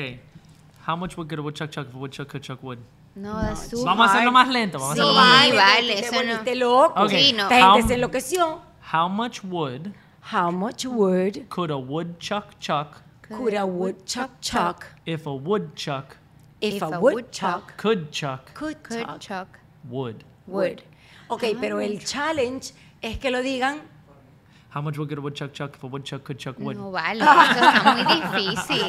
How 0.86 0.96
much 0.96 1.16
would 1.16 1.28
could 1.28 1.38
a 1.38 1.42
woodchuck 1.42 1.70
chuck 1.70 1.88
if 1.88 1.94
a 1.94 1.98
woodchuck 1.98 2.28
could 2.28 2.42
chuck 2.42 2.62
wood? 2.62 2.78
No, 3.14 3.40
that's 3.40 3.70
too 3.70 3.82
Vamos 3.82 4.08
a 4.08 4.10
hacerlo 4.12 4.28
hard. 4.30 4.46
más 4.46 4.48
lento. 4.48 4.78
Vamos 4.78 4.94
Sí, 4.94 5.00
a 5.00 5.04
No 5.04 5.10
hacerlo 5.10 5.20
más 5.26 5.40
vale, 5.40 5.56
vale, 5.56 5.94
que 5.94 6.00
te 6.02 6.06
eso 6.06 6.12
no. 6.12 6.18
volviste 6.20 6.54
loco. 6.54 7.02
Ok. 7.02 7.10
Sí, 7.10 7.32
no. 7.32 7.42
Esta 7.44 7.54
gente 7.56 7.82
How- 7.82 7.88
se 7.88 7.94
enloqueció. 7.94 8.60
How 8.92 9.08
much 9.08 9.40
wood 9.42 9.88
How 10.32 10.50
much 10.52 10.84
wood 10.84 11.48
could 11.48 11.70
a 11.70 11.76
woodchuck 11.76 12.58
chuck 12.60 13.00
could 13.28 13.54
a 13.54 13.66
woodchuck 13.66 14.30
chuck 14.40 14.86
if 15.04 15.26
a 15.26 15.34
woodchuck 15.34 16.16
if, 16.60 16.82
a 16.82 17.00
woodchuck 17.00 17.76
could 17.76 18.10
chuck 18.10 18.54
could 18.54 18.76
chuck 18.88 19.20
chuck. 19.20 19.58
wood? 19.88 20.24
wood? 20.46 20.82
Ok, 21.28 21.56
pero 21.60 21.80
el 21.80 21.98
challenge 22.04 22.72
es 23.02 23.18
que 23.18 23.30
lo 23.30 23.42
digan 23.42 23.80
How 24.76 24.82
much 24.82 24.98
wood 24.98 25.08
could 25.08 25.16
a 25.16 25.22
woodchuck 25.22 25.54
chuck 25.54 25.74
if 25.74 25.82
a 25.82 25.86
woodchuck 25.86 26.22
could 26.22 26.36
chuck 26.36 26.58
wood? 26.58 26.76
No 26.76 26.90
vale, 26.90 27.22
eso 27.24 27.32
está 27.64 27.94
muy 27.94 28.04
difícil. 28.44 28.84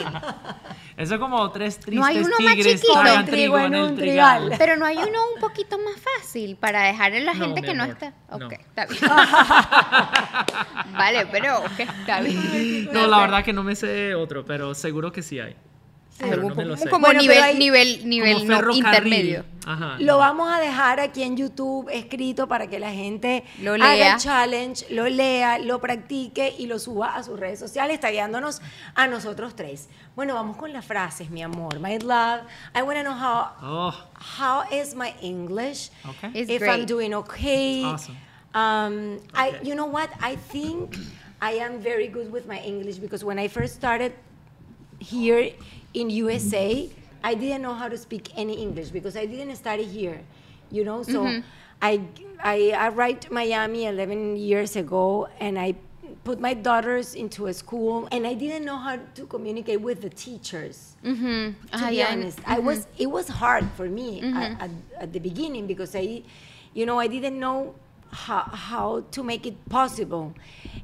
Eso 0.97 1.13
es 1.13 1.19
como 1.19 1.49
tres 1.51 1.79
tristes 1.79 1.99
No 1.99 2.05
hay 2.07 2.17
uno 2.17 2.35
más 2.39 2.55
tigres 2.55 2.81
chiquito. 2.81 2.99
tragan 2.99 3.25
trigo 3.27 3.55
trigo 3.55 3.59
en 3.59 3.73
en 3.75 3.81
un 3.83 3.95
trigal. 3.95 4.39
trigal. 4.41 4.57
Pero 4.57 4.77
no 4.77 4.85
hay 4.87 4.97
uno 4.97 5.19
un 5.35 5.39
poquito 5.39 5.77
más 5.77 5.93
fácil 6.17 6.55
para 6.57 6.81
dejar 6.81 7.13
a 7.13 7.19
la 7.19 7.33
No, 7.35 7.45
gente 7.45 7.61
que 7.61 7.73
no 7.75 7.83
está. 7.85 8.13
no. 8.31 8.47
Ok, 8.47 8.53
está 8.53 8.85
bien. 8.87 9.01
vale, 10.97 11.25
pero 11.31 11.63
está 11.77 12.19
bien. 12.21 12.89
No, 12.91 13.05
la 13.07 13.19
verdad 13.19 13.43
que 13.43 13.53
no 13.53 13.63
me 13.63 13.75
sé 13.75 14.15
otro, 14.15 14.43
pero 14.43 14.73
seguro 14.73 15.11
que 15.11 15.21
sí 15.21 15.39
hay. 15.39 15.55
No 16.19 16.35
lo 16.35 16.55
como, 16.55 16.75
sé. 16.77 16.89
como 16.89 17.05
Bueno, 17.05 17.19
pero 17.19 17.21
nivel, 17.21 17.43
hay- 17.43 17.57
nivel, 17.57 18.09
nivel 18.09 18.47
no, 18.47 18.71
intermedio. 18.71 19.45
Ajá. 19.65 19.97
Lo 19.99 20.13
no. 20.13 20.17
vamos 20.17 20.49
a 20.51 20.59
dejar 20.59 20.99
aquí 20.99 21.21
en 21.21 21.37
YouTube 21.37 21.89
escrito 21.91 22.47
para 22.47 22.67
que 22.67 22.79
la 22.79 22.91
gente 22.91 23.43
Lo 23.61 23.73
haga 23.75 23.93
lea. 23.95 24.13
el 24.13 24.19
challenge, 24.19 24.85
lo 24.89 25.07
lea, 25.09 25.59
lo 25.59 25.79
practique 25.79 26.55
y 26.57 26.65
lo 26.65 26.79
suba 26.79 27.15
a 27.15 27.21
sus 27.23 27.39
redes 27.39 27.59
sociales, 27.59 27.99
tagueándonos 27.99 28.61
a 28.95 29.07
nosotros 29.07 29.55
tres. 29.55 29.89
Bueno, 30.15 30.33
vamos 30.33 30.57
con 30.57 30.73
las 30.73 30.85
frases, 30.85 31.29
mi 31.29 31.43
amor. 31.43 31.79
My 31.79 31.99
love, 31.99 32.41
I 32.75 32.81
want 32.81 32.97
to 32.97 33.03
know 33.03 33.13
how, 33.13 33.51
Oh, 33.61 33.93
how 34.39 34.63
is 34.71 34.95
my 34.95 35.13
English? 35.21 35.91
okay. 36.07 36.31
It's 36.33 36.49
if 36.49 36.63
I'm 36.63 36.85
doing 36.87 37.13
okay. 37.13 37.83
Awesome. 37.83 38.15
Um, 38.55 39.19
I, 39.35 39.49
Okay. 39.49 39.59
you 39.69 39.75
know 39.75 39.85
what? 39.85 40.09
I 40.19 40.35
think 40.51 40.95
I 41.41 41.59
am 41.59 41.79
very 41.79 42.07
good 42.07 42.31
with 42.31 42.47
my 42.47 42.57
English 42.65 42.95
because 42.97 43.23
when 43.23 43.37
I 43.37 43.47
first 43.49 43.75
started 43.75 44.13
here 44.99 45.51
in 45.97 46.09
USA, 46.09 46.89
I 47.23 47.33
didn't 47.33 47.61
know 47.61 47.73
how 47.73 47.89
to 47.89 47.97
speak 47.97 48.29
any 48.37 48.61
English 48.61 48.89
because 48.89 49.17
I 49.17 49.25
didn't 49.25 49.55
study 49.55 49.83
here, 49.83 50.21
you 50.69 50.83
know. 50.85 51.01
So 51.03 51.25
mm-hmm. 51.25 51.41
I, 51.81 52.01
I 52.43 52.89
arrived 52.89 53.23
to 53.23 53.33
Miami 53.33 53.85
11 53.85 54.37
years 54.37 54.75
ago, 54.75 55.27
and 55.39 55.57
I 55.57 55.75
put 56.23 56.39
my 56.39 56.53
daughters 56.53 57.15
into 57.15 57.47
a 57.47 57.53
school, 57.53 58.07
and 58.11 58.27
I 58.27 58.33
didn't 58.33 58.65
know 58.65 58.77
how 58.77 58.97
to 59.15 59.25
communicate 59.25 59.81
with 59.81 60.01
the 60.01 60.09
teachers 60.09 60.95
Ujú. 61.03 61.53
to 61.71 61.77
Ah, 61.77 61.89
be 61.89 61.97
ya. 61.97 62.07
honest 62.11 62.39
i 62.45 62.59
was 62.59 62.79
mm-hmm. 62.85 63.03
it 63.03 63.09
was 63.17 63.27
hard 63.27 63.65
for 63.77 63.87
me 63.87 64.21
at, 64.21 64.51
at, 64.59 64.71
at 64.99 65.09
the 65.13 65.19
beginning 65.19 65.67
because 65.67 65.95
i 65.95 66.21
you 66.73 66.85
know 66.85 66.99
i 66.99 67.07
didn't 67.07 67.39
know 67.39 67.73
how, 68.11 68.43
how 68.51 69.03
to 69.11 69.23
make 69.23 69.45
it 69.45 69.55
possible 69.69 70.33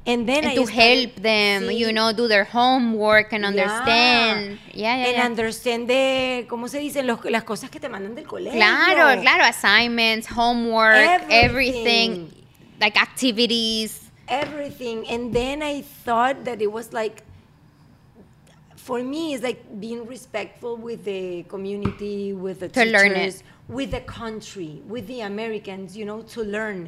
and 0.06 0.28
then 0.28 0.44
And 0.44 0.46
I 0.48 0.54
to 0.56 0.66
help 0.66 1.14
them, 1.16 1.62
Sí. 1.68 1.78
you 1.78 1.92
know, 1.92 2.12
do 2.12 2.28
their 2.28 2.44
homework 2.44 3.32
and 3.32 3.44
understand. 3.44 4.58
Yeah, 4.74 4.96
yeah, 4.96 5.06
and 5.08 5.16
yeah. 5.16 5.24
understand 5.24 5.88
the 5.88 6.46
cómo 6.48 6.68
se 6.68 6.78
dicen 6.80 7.06
Los- 7.06 7.24
las 7.24 7.44
cosas 7.44 7.70
que 7.70 7.80
te 7.80 7.88
mandan 7.88 8.14
del 8.14 8.26
colegio 8.26 8.52
Claro, 8.52 9.20
claro, 9.22 9.44
assignments, 9.44 10.26
homework, 10.26 11.22
everything, 11.30 12.28
Everything. 12.28 12.34
like 12.80 12.96
activities. 13.00 14.00
everything 14.26 15.06
and 15.08 15.34
then 15.34 15.62
i 15.62 15.82
thought 15.82 16.44
that 16.46 16.62
it 16.62 16.72
was 16.72 16.94
like 16.94 17.22
for 18.86 18.98
me 19.12 19.22
it's 19.34 19.42
like 19.42 19.60
being 19.80 20.02
respectful 20.16 20.76
with 20.76 21.00
the 21.04 21.42
community 21.54 22.32
with 22.44 22.58
the 22.60 22.68
To 22.68 22.84
learn 22.84 23.14
teachers 23.14 23.36
it. 23.40 23.44
with 23.76 23.90
the 23.96 24.02
country 24.20 24.72
with 24.94 25.04
the 25.12 25.20
americans 25.32 25.96
you 25.98 26.04
know 26.10 26.20
to 26.34 26.40
learn 26.56 26.80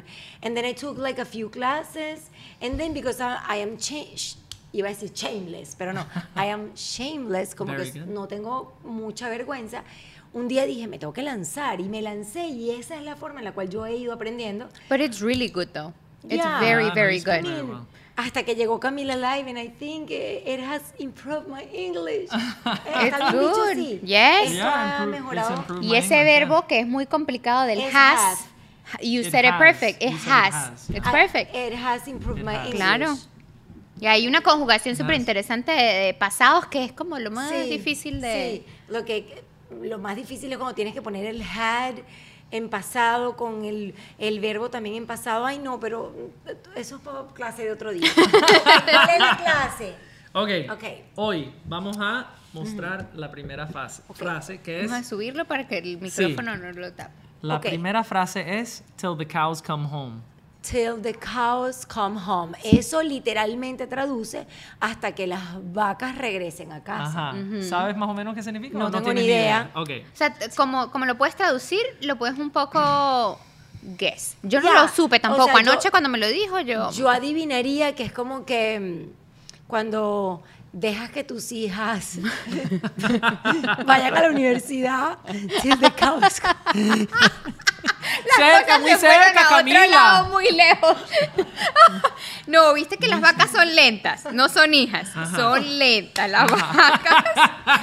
and 0.43 0.55
then 0.55 0.63
i 0.71 0.73
took 0.83 0.95
like 1.07 1.17
a 1.17 1.25
few 1.35 1.47
classes 1.49 2.29
and 2.61 2.71
then 2.79 2.93
because 2.93 3.19
i, 3.19 3.31
I 3.47 3.57
am 3.65 3.77
changed 3.89 4.37
iba 4.79 4.89
a 4.89 4.93
decir 4.93 5.09
shameless 5.21 5.69
pero 5.79 5.91
no 5.97 6.03
i 6.43 6.45
am 6.55 6.63
shameless 6.75 7.55
como 7.55 7.71
Very 7.73 7.89
que 7.91 7.99
good. 8.01 8.09
no 8.17 8.27
tengo 8.27 8.53
mucha 8.83 9.25
vergüenza 9.35 9.81
un 10.33 10.47
día 10.47 10.63
dije 10.71 10.85
me 10.87 10.99
tengo 10.99 11.13
que 11.13 11.23
lanzar 11.23 11.79
y 11.81 11.87
me 11.95 12.01
lancé 12.03 12.43
y 12.47 12.69
esa 12.79 12.93
es 12.99 13.03
la 13.05 13.15
forma 13.15 13.39
en 13.39 13.45
la 13.45 13.53
cual 13.53 13.69
yo 13.69 13.85
he 13.87 13.95
ido 13.97 14.13
aprendiendo 14.13 14.67
But 14.87 14.99
it's 15.01 15.19
really 15.21 15.47
good 15.49 15.69
though. 15.73 15.93
It's 16.29 16.35
Yeah. 16.43 16.59
very, 16.59 16.87
Ah, 16.91 16.93
very 17.03 17.19
good. 17.19 17.41
I 17.45 17.61
mean. 17.61 17.87
Hasta 18.17 18.43
que 18.43 18.55
llegó 18.55 18.79
Camila 18.79 19.15
Live 19.15 19.49
and 19.49 19.57
I 19.59 19.69
think 19.69 20.09
eh, 20.11 20.43
it 20.45 20.59
has 20.59 20.81
improved 20.99 21.47
my 21.47 21.63
English. 21.73 22.29
It's 22.33 23.13
Está 23.13 23.31
bien 23.31 23.43
dicho 23.43 23.53
good. 23.55 23.69
así. 23.71 23.99
Yes. 24.03 24.53
Yeah, 24.53 25.05
mejorado. 25.07 25.53
it's 25.69 25.85
Y 25.85 25.95
ese 25.95 25.95
English, 25.95 26.09
yeah. 26.09 26.23
verbo 26.39 26.67
que 26.67 26.79
es 26.79 26.87
muy 26.87 27.05
complicado 27.05 27.65
del 27.65 27.79
has, 27.83 27.93
has. 27.93 28.45
you 29.01 29.21
It 29.21 29.31
said 29.31 29.45
it 29.45 29.51
has. 29.51 29.59
perfect. 29.59 30.01
It 30.03 30.13
has. 30.27 30.53
has. 30.53 30.89
It's 30.89 31.07
I- 31.07 31.11
perfect. 31.11 31.55
It 31.55 31.73
has 31.75 32.07
improved 32.07 32.39
It 32.39 32.45
my 32.45 32.55
has. 32.55 32.65
English. 32.65 32.75
Claro. 32.77 33.17
Y 33.99 34.05
hay 34.07 34.27
una 34.27 34.41
conjugación 34.41 34.95
súper 34.95 35.15
interesante 35.15 35.71
de, 35.71 35.83
de 36.05 36.13
pasados 36.13 36.65
que 36.67 36.83
es 36.85 36.91
como 36.91 37.17
lo 37.19 37.31
más 37.31 37.49
Sí, 37.49 37.69
difícil 37.69 38.21
de... 38.21 38.63
sí. 38.65 38.73
Lo, 38.93 39.03
que, 39.05 39.41
lo 39.81 39.97
más 39.97 40.15
difícil 40.15 40.51
es 40.51 40.57
cuando 40.57 40.75
tienes 40.75 40.93
que 40.93 41.01
poner 41.01 41.25
el 41.25 41.41
had 41.41 41.95
en 42.51 42.69
pasado 42.69 43.35
con 43.35 43.65
el, 43.65 43.93
el 44.17 44.39
verbo 44.39 44.69
también 44.69 44.95
en 44.95 45.05
pasado. 45.07 45.45
Ay, 45.45 45.59
no, 45.59 45.79
pero 45.79 46.13
eso 46.75 46.95
es 46.97 47.01
para 47.01 47.25
clase 47.27 47.63
de 47.65 47.71
otro 47.71 47.91
día. 47.91 48.09
¿Cuál 48.15 49.09
es 49.09 49.19
la 49.19 49.37
clase? 49.37 49.95
Ok. 50.33 50.49
Ok. 50.71 50.83
Hoy 51.15 51.51
vamos 51.65 51.97
a 51.99 52.27
mostrar 52.53 53.09
la 53.13 53.29
primera 53.31 53.67
frase, 53.67 54.01
frase 54.13 54.61
que 54.61 54.81
es 54.81 54.89
Vamos 54.89 55.05
a 55.05 55.09
subirlo 55.09 55.45
para 55.45 55.67
que 55.67 55.77
el 55.79 55.99
micrófono 55.99 56.55
no 56.57 56.71
lo 56.71 56.93
tape. 56.93 57.11
la 57.41 57.59
primera 57.59 58.03
frase 58.03 58.59
es 58.59 58.83
till 58.95 59.15
the 59.17 59.27
cows 59.27 59.61
come 59.61 59.87
home. 59.91 60.21
Till 60.69 61.01
the 61.01 61.13
cows 61.13 61.85
come 61.85 62.19
home. 62.19 62.57
Eso 62.63 63.01
literalmente 63.01 63.87
traduce 63.87 64.45
hasta 64.79 65.13
que 65.13 65.25
las 65.27 65.41
vacas 65.73 66.17
regresen 66.17 66.71
a 66.73 66.83
casa. 66.83 67.29
Ajá. 67.29 67.35
¿Sabes 67.69 67.95
más 67.95 68.09
o 68.09 68.13
menos 68.13 68.35
qué 68.35 68.43
significa? 68.43 68.77
No 68.77 68.87
o 68.87 68.91
tengo 68.91 69.13
ni 69.13 69.21
idea. 69.21 69.69
Ok. 69.75 69.89
O 70.13 70.17
sea, 70.17 70.33
como, 70.57 70.91
como 70.91 71.05
lo 71.05 71.15
puedes 71.17 71.35
traducir, 71.35 71.79
lo 72.01 72.17
puedes 72.17 72.37
un 72.37 72.49
poco 72.49 73.39
guess. 73.97 74.35
Yo 74.43 74.59
no 74.59 74.73
lo 74.73 74.87
supe 74.89 75.17
o 75.17 75.21
tampoco. 75.21 75.47
yo- 75.51 75.57
Anoche 75.57 75.89
cuando 75.91 76.09
me 76.09 76.17
lo 76.17 76.27
dijo, 76.27 76.59
yo... 76.59 76.91
Yo 76.91 77.09
adivinaría 77.09 77.95
que 77.95 78.03
es 78.03 78.11
como 78.11 78.43
que 78.45 78.79
mm, 79.07 79.67
cuando 79.67 80.43
dejas 80.73 81.09
que 81.11 81.23
tus 81.23 81.51
hijas 81.53 82.19
vayan 83.85 84.15
a 84.15 84.21
la 84.21 84.29
universidad, 84.29 85.17
till 85.61 85.79
the 85.79 85.91
cows 85.91 86.39
come- 86.41 87.07
cerca, 88.35 88.79
muy 88.79 88.91
se 88.91 88.97
fueron 88.97 89.23
cerca, 89.23 89.41
a 89.41 89.43
otro 89.45 89.57
Camila. 89.57 89.87
lado, 89.87 90.29
muy 90.29 90.51
lejos. 90.51 90.97
no, 92.47 92.73
viste 92.73 92.97
que 92.97 93.07
las 93.07 93.21
vacas 93.21 93.51
son 93.51 93.75
lentas, 93.75 94.25
no 94.31 94.49
son 94.49 94.73
hijas, 94.73 95.09
son 95.35 95.77
lentas 95.79 96.29
las 96.29 96.49
vacas. 96.49 97.23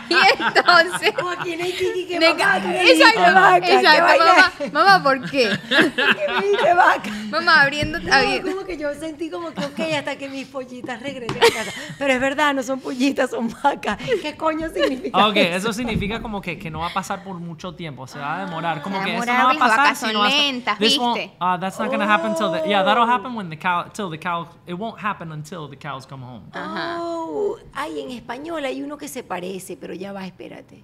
y 0.09 0.15
entonces... 0.15 1.13
Que 1.15 2.21
mamá, 2.21 2.59
exacto, 2.83 3.21
vaca, 3.21 3.61
¿qué 3.61 3.75
exacto, 3.75 4.25
mamá, 4.25 4.53
mamá, 4.73 5.03
¿por 5.03 5.31
qué? 5.31 5.59
¿Qué 5.69 6.33
me 6.33 6.47
dijiste 6.47 6.75
vaca? 6.75 7.11
Mamá, 7.31 7.63
abriendo... 7.63 7.99
No, 7.99 8.13
abriendo- 8.13 8.53
como 8.53 8.67
que 8.67 8.77
yo 8.77 8.95
sentí 8.95 9.31
como 9.31 9.53
que, 9.53 9.65
ok, 9.65 9.81
hasta 9.99 10.17
que 10.17 10.29
mis 10.29 10.47
pollitas 10.47 11.01
regresen 11.01 11.39
a 11.39 11.55
casa. 11.55 11.73
Pero 11.99 12.13
es 12.13 12.21
verdad, 12.21 12.55
no 12.55 12.63
son 12.63 12.81
pollitas, 12.81 13.31
son 13.31 13.55
vacas. 13.63 13.99
¿Qué 14.23 14.37
coño 14.37 14.69
significa 14.69 15.27
Ok, 15.27 15.37
eso 15.37 15.73
significa 15.73 16.21
como 16.21 16.41
que, 16.41 16.59
que 16.59 16.71
no 16.71 16.81
va 16.81 16.89
a 16.89 16.93
pasar 16.93 17.25
por 17.25 17.39
mucho 17.39 17.75
tiempo, 17.75 18.07
se 18.07 18.19
va 18.19 18.37
a 18.37 18.45
demorar. 18.45 18.83
Como 18.83 19.03
que 19.03 19.17
eso 19.17 19.27
no 19.27 19.33
va 19.33 19.51
a 19.51 19.55
las 19.55 19.94
son 19.95 20.13
lentas, 20.29 20.79
This 20.79 20.99
won't- 20.99 21.15
¿viste? 21.19 21.37
uh, 21.41 21.59
that's 21.59 21.79
not 21.79 21.91
gonna 21.91 22.07
happen 22.07 22.35
till 22.35 22.51
the 22.53 22.69
yeah, 22.69 22.85
that'll 22.85 23.07
happen 23.09 23.35
when 23.37 23.49
the 23.51 23.59
cow 23.59 23.85
till 23.93 24.11
the 24.11 24.19
cow 24.19 24.47
it 24.67 24.75
won't 24.79 24.99
happen 25.03 25.33
until 25.33 25.69
the 25.69 25.77
cows 25.77 26.07
come 26.07 26.25
home. 26.25 26.45
Ajá. 26.53 26.99
Oh, 27.01 27.57
ay, 27.75 28.01
en 28.01 28.11
español 28.11 28.65
hay 28.65 28.83
uno 28.83 28.97
que 28.99 29.09
se 29.09 29.23
parece, 29.23 29.77
pero 29.77 29.95
ya 29.95 30.13
va, 30.13 30.27
espérate. 30.27 30.83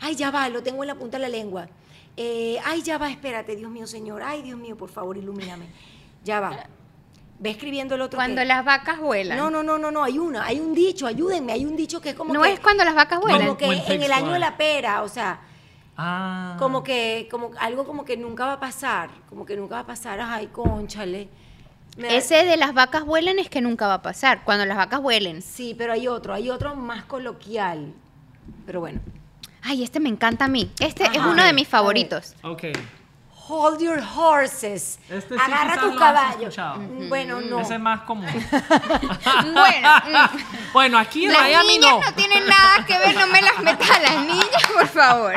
Ay, 0.00 0.14
ya 0.16 0.30
va, 0.30 0.48
lo 0.48 0.62
tengo 0.62 0.82
en 0.82 0.88
la 0.88 0.94
punta 0.94 1.18
de 1.18 1.22
la 1.22 1.28
lengua. 1.28 1.66
Eh, 2.16 2.58
ay, 2.64 2.82
ya 2.82 2.98
va, 2.98 3.10
espérate, 3.10 3.56
Dios 3.56 3.70
mío, 3.70 3.86
Señor. 3.86 4.22
Ay, 4.22 4.42
Dios 4.42 4.58
mío, 4.58 4.76
por 4.76 4.88
favor, 4.90 5.16
ilumíname. 5.16 5.66
Ya 6.24 6.40
va. 6.40 6.66
Ve 7.38 7.50
escribiendo 7.50 7.96
el 7.96 8.00
otro. 8.02 8.16
Cuando 8.16 8.40
que- 8.42 8.44
las 8.46 8.64
vacas 8.64 9.00
vuelan. 9.00 9.36
No, 9.36 9.50
no, 9.50 9.62
no, 9.64 9.76
no, 9.78 9.90
no, 9.90 10.04
hay 10.04 10.18
una, 10.18 10.44
hay 10.46 10.60
un 10.60 10.72
dicho, 10.74 11.06
ayúdenme, 11.06 11.52
hay 11.52 11.64
un 11.66 11.74
dicho 11.76 12.00
que 12.00 12.10
es 12.10 12.14
como 12.14 12.32
No 12.32 12.42
que, 12.42 12.52
es 12.52 12.60
cuando 12.60 12.84
las 12.84 12.94
vacas 12.94 13.20
vuelan. 13.20 13.40
como 13.46 13.56
que 13.56 13.68
When 13.68 13.82
en 13.86 14.02
el 14.02 14.12
año 14.12 14.30
de 14.32 14.38
la 14.38 14.56
pera, 14.56 15.02
o 15.02 15.08
sea, 15.08 15.40
Ah. 15.96 16.56
como 16.58 16.82
que, 16.82 17.28
como 17.30 17.50
algo 17.60 17.84
como 17.86 18.04
que 18.04 18.16
nunca 18.16 18.46
va 18.46 18.54
a 18.54 18.60
pasar, 18.60 19.10
como 19.28 19.46
que 19.46 19.56
nunca 19.56 19.76
va 19.76 19.80
a 19.82 19.86
pasar, 19.86 20.20
ay, 20.20 20.48
conchale. 20.48 21.28
Me 21.96 22.08
da- 22.08 22.14
Ese 22.14 22.44
de 22.44 22.56
las 22.56 22.74
vacas 22.74 23.04
vuelan 23.04 23.38
es 23.38 23.48
que 23.48 23.60
nunca 23.60 23.86
va 23.86 23.94
a 23.94 24.02
pasar. 24.02 24.42
Cuando 24.44 24.64
las 24.66 24.76
vacas 24.76 25.00
vuelen. 25.00 25.40
Sí, 25.42 25.74
pero 25.78 25.92
hay 25.92 26.08
otro, 26.08 26.34
hay 26.34 26.50
otro 26.50 26.74
más 26.74 27.04
coloquial. 27.04 27.92
Pero 28.66 28.80
bueno. 28.80 29.00
Ay, 29.62 29.84
este 29.84 30.00
me 30.00 30.08
encanta 30.08 30.46
a 30.46 30.48
mí. 30.48 30.70
Este 30.80 31.04
es 31.04 31.16
uno 31.18 31.44
de 31.44 31.52
mis 31.52 31.68
favoritos. 31.68 32.34
Ok. 32.42 32.64
Hold 33.46 33.80
your 33.80 34.00
horses. 34.00 34.98
Este 35.10 35.34
sí 35.34 35.40
Agarra 35.40 35.78
tu 35.78 35.94
caballo. 35.96 36.48
Mm, 36.78 37.08
Bueno, 37.10 37.40
no. 37.42 37.60
Ese 37.60 37.74
es 37.74 37.80
más 37.80 38.00
común. 38.02 38.26
bueno, 39.52 39.88
mm, 39.98 40.72
bueno, 40.72 40.98
aquí 40.98 41.26
en 41.26 41.32
las 41.32 41.42
Miami 41.42 41.78
niñas 41.78 41.92
no. 41.92 42.00
no. 42.00 42.14
tienen 42.14 42.46
nada 42.46 42.86
que 42.86 42.98
ver, 42.98 43.14
no 43.14 43.26
me 43.26 43.42
las 43.42 43.58
metas 43.58 43.90
a 43.90 44.00
las 44.00 44.16
niñas, 44.24 44.62
por 44.72 44.88
favor. 44.88 45.34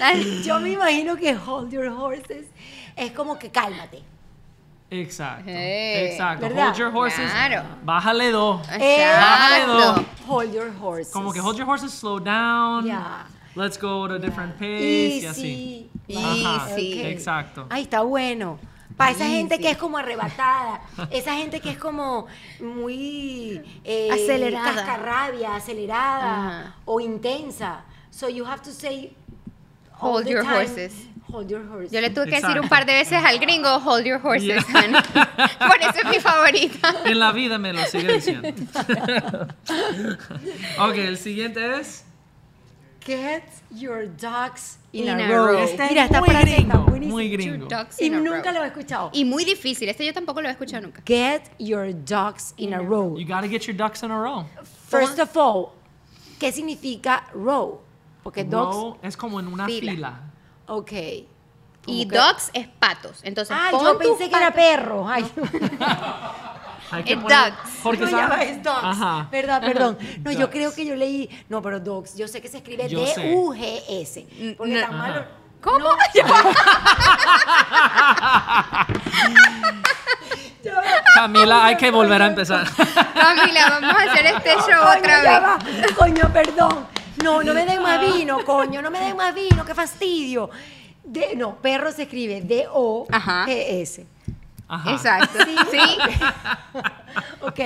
Yo 0.42 0.60
me 0.60 0.70
imagino 0.70 1.16
que 1.16 1.36
hold 1.36 1.70
your 1.70 1.88
horses 1.88 2.46
es 2.96 3.12
como 3.12 3.38
que 3.38 3.50
cálmate. 3.50 4.02
Exacto. 4.90 5.44
Eh, 5.48 6.10
exacto. 6.12 6.46
¿verdad? 6.46 6.68
Hold 6.68 6.76
your 6.76 6.96
horses. 6.96 7.30
Claro. 7.30 7.64
Bájale 7.82 8.30
dos. 8.30 8.66
Exacto. 8.70 10.04
Hold 10.26 10.54
your 10.54 10.72
horses. 10.80 11.12
Como 11.12 11.32
que 11.32 11.40
hold 11.40 11.56
your 11.58 11.68
horses, 11.68 11.92
slow 11.92 12.18
down. 12.18 12.86
Ya. 12.86 13.26
Let's 13.54 13.78
go 13.78 14.04
at 14.06 14.12
a 14.12 14.18
different 14.18 14.54
pace. 14.58 15.20
Y 15.22 15.26
así. 15.26 15.90
Easy. 16.08 16.44
Ajá, 16.44 16.70
Easy. 16.70 17.02
Exacto. 17.02 17.66
Ay, 17.70 17.82
está 17.82 18.00
bueno. 18.02 18.58
Para 18.96 19.10
esa 19.12 19.26
gente 19.26 19.54
Easy. 19.54 19.62
que 19.64 19.70
es 19.72 19.78
como 19.78 19.96
arrebatada, 19.98 20.80
esa 21.10 21.34
gente 21.34 21.60
que 21.60 21.70
es 21.70 21.78
como 21.78 22.26
muy 22.60 23.62
eh, 23.84 24.08
Acelerada. 24.12 24.74
cascarrabia, 24.74 25.56
acelerada 25.56 26.32
Ajá. 26.60 26.74
o 26.84 27.00
intensa. 27.00 27.84
So 28.10 28.28
you 28.28 28.44
have 28.44 28.62
to 28.62 28.70
say 28.70 29.14
Hold 29.98 30.26
your 30.28 30.42
time, 30.42 30.56
horses. 30.56 30.92
Hold 31.30 31.48
your 31.48 31.62
horses. 31.70 31.90
Yo 31.90 32.00
le 32.02 32.10
tuve 32.10 32.24
que 32.26 32.32
decir 32.32 32.44
Exacto. 32.50 32.62
un 32.62 32.68
par 32.68 32.84
de 32.84 32.92
veces 32.92 33.24
al 33.24 33.38
gringo, 33.38 33.76
hold 33.78 34.04
your 34.04 34.20
horses, 34.22 34.44
Yeah. 34.44 34.62
honey. 34.62 35.00
Por 35.58 35.80
eso 35.80 35.98
es 36.04 36.08
mi 36.10 36.20
favorita. 36.20 36.94
En 37.06 37.18
la 37.18 37.32
vida 37.32 37.56
me 37.58 37.72
lo 37.72 37.82
sigue 37.86 38.12
diciendo. 38.14 38.48
ok, 40.78 40.94
el 40.96 41.16
siguiente 41.18 41.80
es. 41.80 42.01
Get 43.04 43.42
your 43.70 44.06
ducks 44.06 44.78
in, 44.92 45.08
In 45.08 45.20
a, 45.20 45.24
a 45.24 45.28
row. 45.28 45.46
row. 45.48 45.58
Este 45.58 45.82
Mira, 45.88 46.04
es 46.04 46.10
está 46.10 46.20
muy 46.20 46.34
gringo. 46.34 46.78
Muy 47.00 47.36
ducks 47.68 48.00
Y 48.00 48.10
nunca 48.10 48.50
row. 48.50 48.54
lo 48.54 48.64
he 48.64 48.66
escuchado. 48.68 49.10
Y 49.12 49.24
muy 49.24 49.44
difícil. 49.44 49.88
Este 49.88 50.04
yo 50.06 50.12
tampoco 50.14 50.40
lo 50.40 50.48
he 50.48 50.52
escuchado 50.52 50.82
nunca. 50.82 51.02
Get 51.04 51.50
your 51.58 51.92
ducks 51.92 52.54
in 52.58 52.74
a 52.74 52.78
row. 52.80 53.18
You 53.18 53.26
gotta 53.26 53.48
get 53.48 53.62
your 53.66 53.76
ducks 53.76 54.02
in 54.02 54.10
a 54.10 54.18
row. 54.20 54.46
First 54.88 55.18
of 55.18 55.36
all, 55.36 55.72
¿qué 56.38 56.52
significa 56.52 57.24
row? 57.34 57.80
Porque 58.22 58.44
dogs. 58.44 58.76
Row 58.76 58.98
es 59.02 59.16
como 59.16 59.40
en 59.40 59.48
una 59.48 59.66
Fila. 59.66 59.92
fila. 59.92 60.20
Ok. 60.68 60.92
Y 61.86 62.06
que- 62.06 62.16
dogs 62.16 62.50
es 62.54 62.68
patos. 62.68 63.18
Entonces, 63.24 63.56
Ah, 63.58 63.68
pon 63.72 63.82
yo 63.84 63.98
pensé 63.98 64.30
que 64.30 64.36
era 64.36 64.52
perro. 64.52 65.08
Ay, 65.08 65.24
Hay 66.92 67.04
que 67.04 67.14
Es 67.14 67.18
poner-. 67.18 67.54
Porque 67.82 68.00
no, 68.00 68.10
ya 68.10 68.26
va, 68.28 68.42
es 68.42 68.62
dogs. 68.62 68.78
Ajá. 68.82 69.28
Verdad, 69.30 69.60
perdón. 69.62 69.98
No, 70.22 70.30
yo 70.32 70.50
creo 70.50 70.74
que 70.74 70.84
yo 70.84 70.94
leí. 70.94 71.28
No, 71.48 71.60
pero 71.62 71.80
dogs. 71.80 72.14
Yo 72.16 72.28
sé 72.28 72.40
que 72.40 72.48
se 72.48 72.58
escribe 72.58 72.88
Yo 72.88 73.06
sé. 73.06 73.20
D-U-G-S. 73.20 74.54
Porque 74.56 74.74
No. 74.74 74.80
tan 74.86 74.98
malo. 74.98 75.24
¿Cómo? 75.60 75.86
Camila, 81.14 81.64
hay 81.64 81.76
que 81.76 81.90
volver 81.90 82.22
a 82.22 82.26
empezar. 82.26 82.66
Camila, 83.14 83.80
vamos 83.80 83.94
a 83.96 84.12
hacer 84.12 84.26
este 84.26 84.50
show 84.50 84.80
Coño, 84.82 84.98
otra 84.98 85.22
ya 85.22 85.40
vez. 85.40 85.90
va. 85.90 85.94
Coño, 85.96 86.32
perdón. 86.32 86.86
No, 87.22 87.42
no 87.42 87.54
me 87.54 87.64
den 87.64 87.82
más 87.82 88.00
vino, 88.00 88.44
coño. 88.44 88.80
No 88.82 88.90
me 88.90 89.00
den 89.00 89.16
más 89.16 89.34
vino. 89.34 89.64
Qué 89.64 89.74
fastidio. 89.74 90.50
De, 91.04 91.34
no, 91.36 91.56
perro 91.56 91.90
se 91.92 92.02
escribe 92.02 92.40
D-O-G-S. 92.42 94.06
Ajá. 94.72 94.92
Exacto. 94.92 95.38
Sí. 95.70 95.78
Ok. 97.42 97.60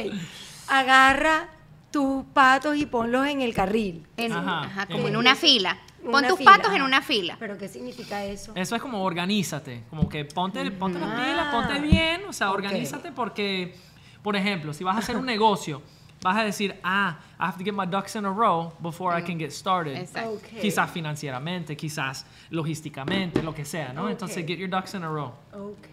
Agarra 0.69 1.49
tus 1.91 2.25
patos 2.27 2.77
y 2.77 2.87
ponlos 2.87 3.27
en 3.27 3.41
el 3.43 3.55
carril. 3.55 4.07
En- 4.17 4.33
Ajá. 4.33 4.63
ajá, 4.65 4.87
como 4.87 5.09
en 5.09 5.17
una 5.17 5.35
fila. 5.37 5.79
Pon 6.11 6.27
tus 6.27 6.39
fila, 6.39 6.53
patos 6.53 6.73
en 6.75 6.83
una 6.83 7.03
fila. 7.03 7.37
¿Pero 7.39 7.57
qué 7.59 7.69
significa 7.69 8.25
eso? 8.25 8.53
Eso 8.55 8.77
es 8.77 8.83
como 8.83 9.03
organízate, 9.03 9.85
como 9.91 10.09
que 10.09 10.25
ponte, 10.25 10.69
ponte 10.73 10.99
las 10.99 11.11
Ah. 11.11 11.25
pilas, 11.25 11.55
ponte 11.55 11.81
bien, 11.81 12.23
o 12.29 12.33
sea, 12.33 12.51
Ok. 12.51 12.57
organízate 12.57 13.13
porque, 13.13 13.77
por 14.23 14.37
ejemplo, 14.37 14.73
si 14.73 14.85
vas 14.85 14.97
a 14.97 14.99
hacer 15.01 15.17
un 15.17 15.27
negocio, 15.27 15.83
vas 16.27 16.37
a 16.37 16.45
decir, 16.45 16.79
ah, 16.83 17.19
I 17.39 17.47
have 17.47 17.59
to 17.59 17.65
get 17.65 17.75
my 17.75 17.87
ducks 17.87 18.17
in 18.17 18.25
a 18.25 18.31
row 18.31 18.73
before 18.81 19.17
I 19.17 19.23
can 19.23 19.39
get 19.39 19.53
started. 19.53 19.97
Exacto. 19.97 20.33
Ok. 20.35 20.61
Quizás 20.61 20.91
financieramente, 20.91 21.77
quizás 21.77 22.25
logísticamente, 22.51 23.43
lo 23.43 23.55
que 23.55 23.65
sea, 23.65 23.93
¿no? 23.93 24.05
Ok. 24.05 24.11
Entonces, 24.11 24.47
get 24.47 24.59
your 24.59 24.69
ducks 24.69 24.95
in 24.95 25.03
a 25.05 25.09
row. 25.09 25.33
Ok, 25.53 25.89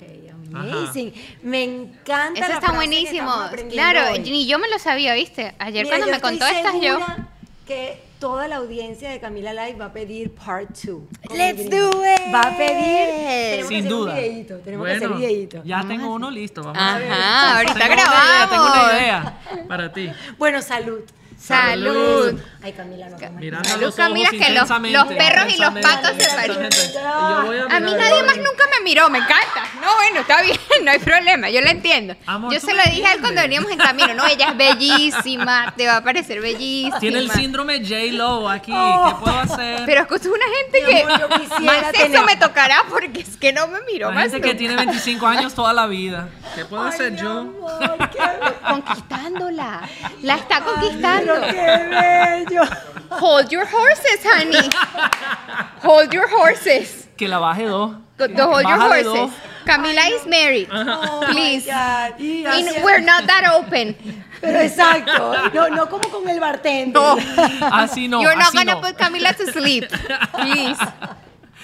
amazing. 0.54 1.14
Me 1.44 1.64
encanta 1.64 2.40
Eso 2.40 2.48
la 2.50 2.56
está 2.56 2.60
frase 2.60 2.76
buenísimo. 2.76 3.32
Claro, 3.70 4.12
hoy. 4.12 4.20
ni 4.20 4.46
yo 4.48 4.60
me 4.60 4.70
lo 4.70 4.80
sabía, 4.80 5.14
¿viste? 5.14 5.54
Ayer 5.60 5.86
Mira, 5.86 5.98
cuando 5.98 6.16
me 6.16 6.22
contó 6.22 6.46
estas, 6.48 6.74
yo. 6.82 7.00
que 7.68 8.02
toda 8.24 8.48
la 8.48 8.56
audiencia 8.56 9.10
de 9.10 9.20
Camila 9.20 9.52
Live 9.54 9.78
va 9.78 9.88
a 9.88 9.92
pedir 9.92 10.34
part 10.34 10.70
2. 10.82 11.02
Let's 11.36 11.70
do 11.70 11.90
it. 12.06 12.34
Va 12.34 12.40
a 12.40 12.56
pedir. 12.58 13.68
Tenemos 13.68 13.68
que 13.70 13.76
Sin 13.76 13.78
hacer 13.80 13.90
duda. 13.90 14.12
un 14.14 14.18
videíto. 14.18 14.58
Tenemos 14.60 14.88
que 14.88 14.94
hacer 14.94 15.10
videíto. 15.10 15.62
ya 15.66 15.84
tengo 15.86 16.14
uno 16.14 16.32
listo. 16.32 16.64
Vamos 16.64 16.82
a 16.82 17.00
ver. 17.00 17.12
Ajá, 17.12 17.58
ahorita 17.58 17.74
Tengo 17.74 17.94
una 17.94 18.02
idea, 18.02 18.48
tengo 18.50 18.64
grabamos. 18.64 18.92
una 18.94 18.98
idea 19.02 19.40
para 19.68 19.92
ti. 19.92 20.10
Bueno, 20.38 20.62
salud. 20.62 21.02
Salud. 21.48 22.40
Ay, 22.64 22.72
Camila, 22.72 23.10
no. 23.10 23.18
Mirando 23.32 23.68
Salud, 23.68 23.82
los 23.84 24.00
ojos 24.00 24.08
Camila, 24.08 24.30
que 24.30 24.38
los- 24.52 24.70
los 24.70 25.08
perros 25.08 25.54
y 25.54 25.58
los 25.60 25.74
patos 25.74 26.12
se 26.18 26.30
parecen. 26.36 26.98
A 27.06 27.42
A 27.42 27.80
mí 27.82 27.92
nadie 27.92 28.24
más 28.24 28.38
nunca 28.38 28.64
me 28.78 28.84
miró, 28.86 29.10
me 29.10 29.18
encanta. 29.18 29.64
No, 29.82 29.94
bueno, 29.96 30.22
está 30.22 30.42
bien, 30.42 30.58
no 30.84 30.92
hay 30.92 31.00
problema, 31.00 31.50
yo 31.50 31.60
lo 31.60 31.68
entiendo. 31.68 32.16
Amor, 32.26 32.54
yo 32.54 32.60
se 32.62 32.74
lo 32.74 32.82
dije 32.84 33.06
a 33.06 33.14
él 33.14 33.20
cuando 33.20 33.42
entiendes. 33.42 33.44
veníamos 33.44 33.72
en 33.72 33.78
camino. 33.78 34.14
No, 34.14 34.26
ella 34.26 34.52
es 34.52 34.58
bellísima, 34.58 35.74
te 35.78 35.86
va 35.86 35.98
a 35.98 36.04
parecer 36.04 36.40
bellísima. 36.40 37.00
Tiene 37.00 37.20
el 37.20 37.30
síndrome 37.32 37.80
J-Lo 37.82 38.50
aquí. 38.50 38.72
¿Qué 38.72 39.16
puedo 39.20 39.40
hacer? 39.40 39.82
Pero 39.86 40.02
es 40.02 40.08
que 40.08 40.16
es 40.16 40.26
una 40.26 40.46
gente 40.62 40.82
Mi 40.82 40.94
que 40.94 41.02
amor, 41.04 41.20
yo 41.20 41.30
quisiera 41.42 41.82
más 41.82 41.92
tener- 41.92 42.24
me 42.26 42.38
tocará 42.38 42.84
porque 42.90 43.20
es 43.20 43.36
que 43.36 43.52
no 43.52 43.68
me 43.68 43.80
miró 43.92 44.12
más 44.14 44.32
gente 44.32 44.40
que 44.40 44.48
nunca. 44.48 44.58
tiene 44.60 44.76
25 44.78 45.28
años 45.28 45.54
toda 45.54 45.74
la 45.74 45.88
vida. 45.88 46.30
¿Qué 46.56 46.64
puedo 46.64 46.84
hacer 46.84 47.16
yo? 47.18 47.30
amor, 47.42 47.98
qué, 48.12 48.20
Conquistándola. 48.70 49.82
La 50.22 50.36
está 50.36 50.62
conquistando. 50.62 51.33
Pero 51.42 51.54
qué 51.54 52.46
bello. 52.48 52.64
Hold 53.12 53.52
your 53.52 53.66
horses, 53.66 54.24
honey. 54.24 54.70
Hold 55.84 56.14
your 56.14 56.28
horses. 56.28 57.08
Que 57.18 57.28
la 57.28 57.40
baje 57.40 57.66
dos. 57.66 57.92
Go- 58.18 58.28
go 58.28 58.46
hold 58.54 58.68
your 58.68 58.78
Bájale 58.78 59.04
horses. 59.04 59.14
dos. 59.14 59.32
Camila 59.66 60.02
is 60.14 60.26
married. 60.28 60.68
Oh, 60.72 61.24
Please. 61.32 61.66
my 61.66 61.72
God. 61.74 62.20
Y 62.20 62.46
And 62.46 62.68
así- 62.70 62.84
we're 62.84 63.00
not 63.02 63.26
that 63.28 63.46
open. 63.54 63.96
Pero 64.42 64.60
exacto. 64.60 65.52
No, 65.54 65.70
no 65.70 65.88
como 65.88 66.10
con 66.10 66.28
el 66.28 66.40
bartender. 66.40 66.94
No. 67.02 67.16
Así 67.72 68.10
no. 68.10 68.22
You're 68.22 68.36
not 68.36 68.48
así 68.54 68.58
gonna 68.58 68.76
no. 68.76 68.82
put 68.82 68.98
Camila 68.98 69.34
to 69.38 69.52
sleep. 69.54 69.86
Please. 70.34 70.78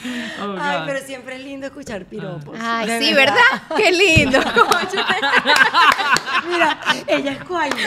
Oh, 0.42 0.56
Ay, 0.60 0.80
pero 0.86 1.00
siempre 1.06 1.36
es 1.36 1.44
lindo 1.44 1.68
escuchar 1.68 2.06
piropos. 2.06 2.58
Ay, 2.62 2.88
De 2.88 3.00
sí, 3.02 3.14
¿verdad? 3.14 3.36
Qué 3.76 3.92
lindo. 3.92 4.40
Mira, 6.50 6.80
ella 7.08 7.32
es 7.34 7.44
cuaima. 7.44 7.78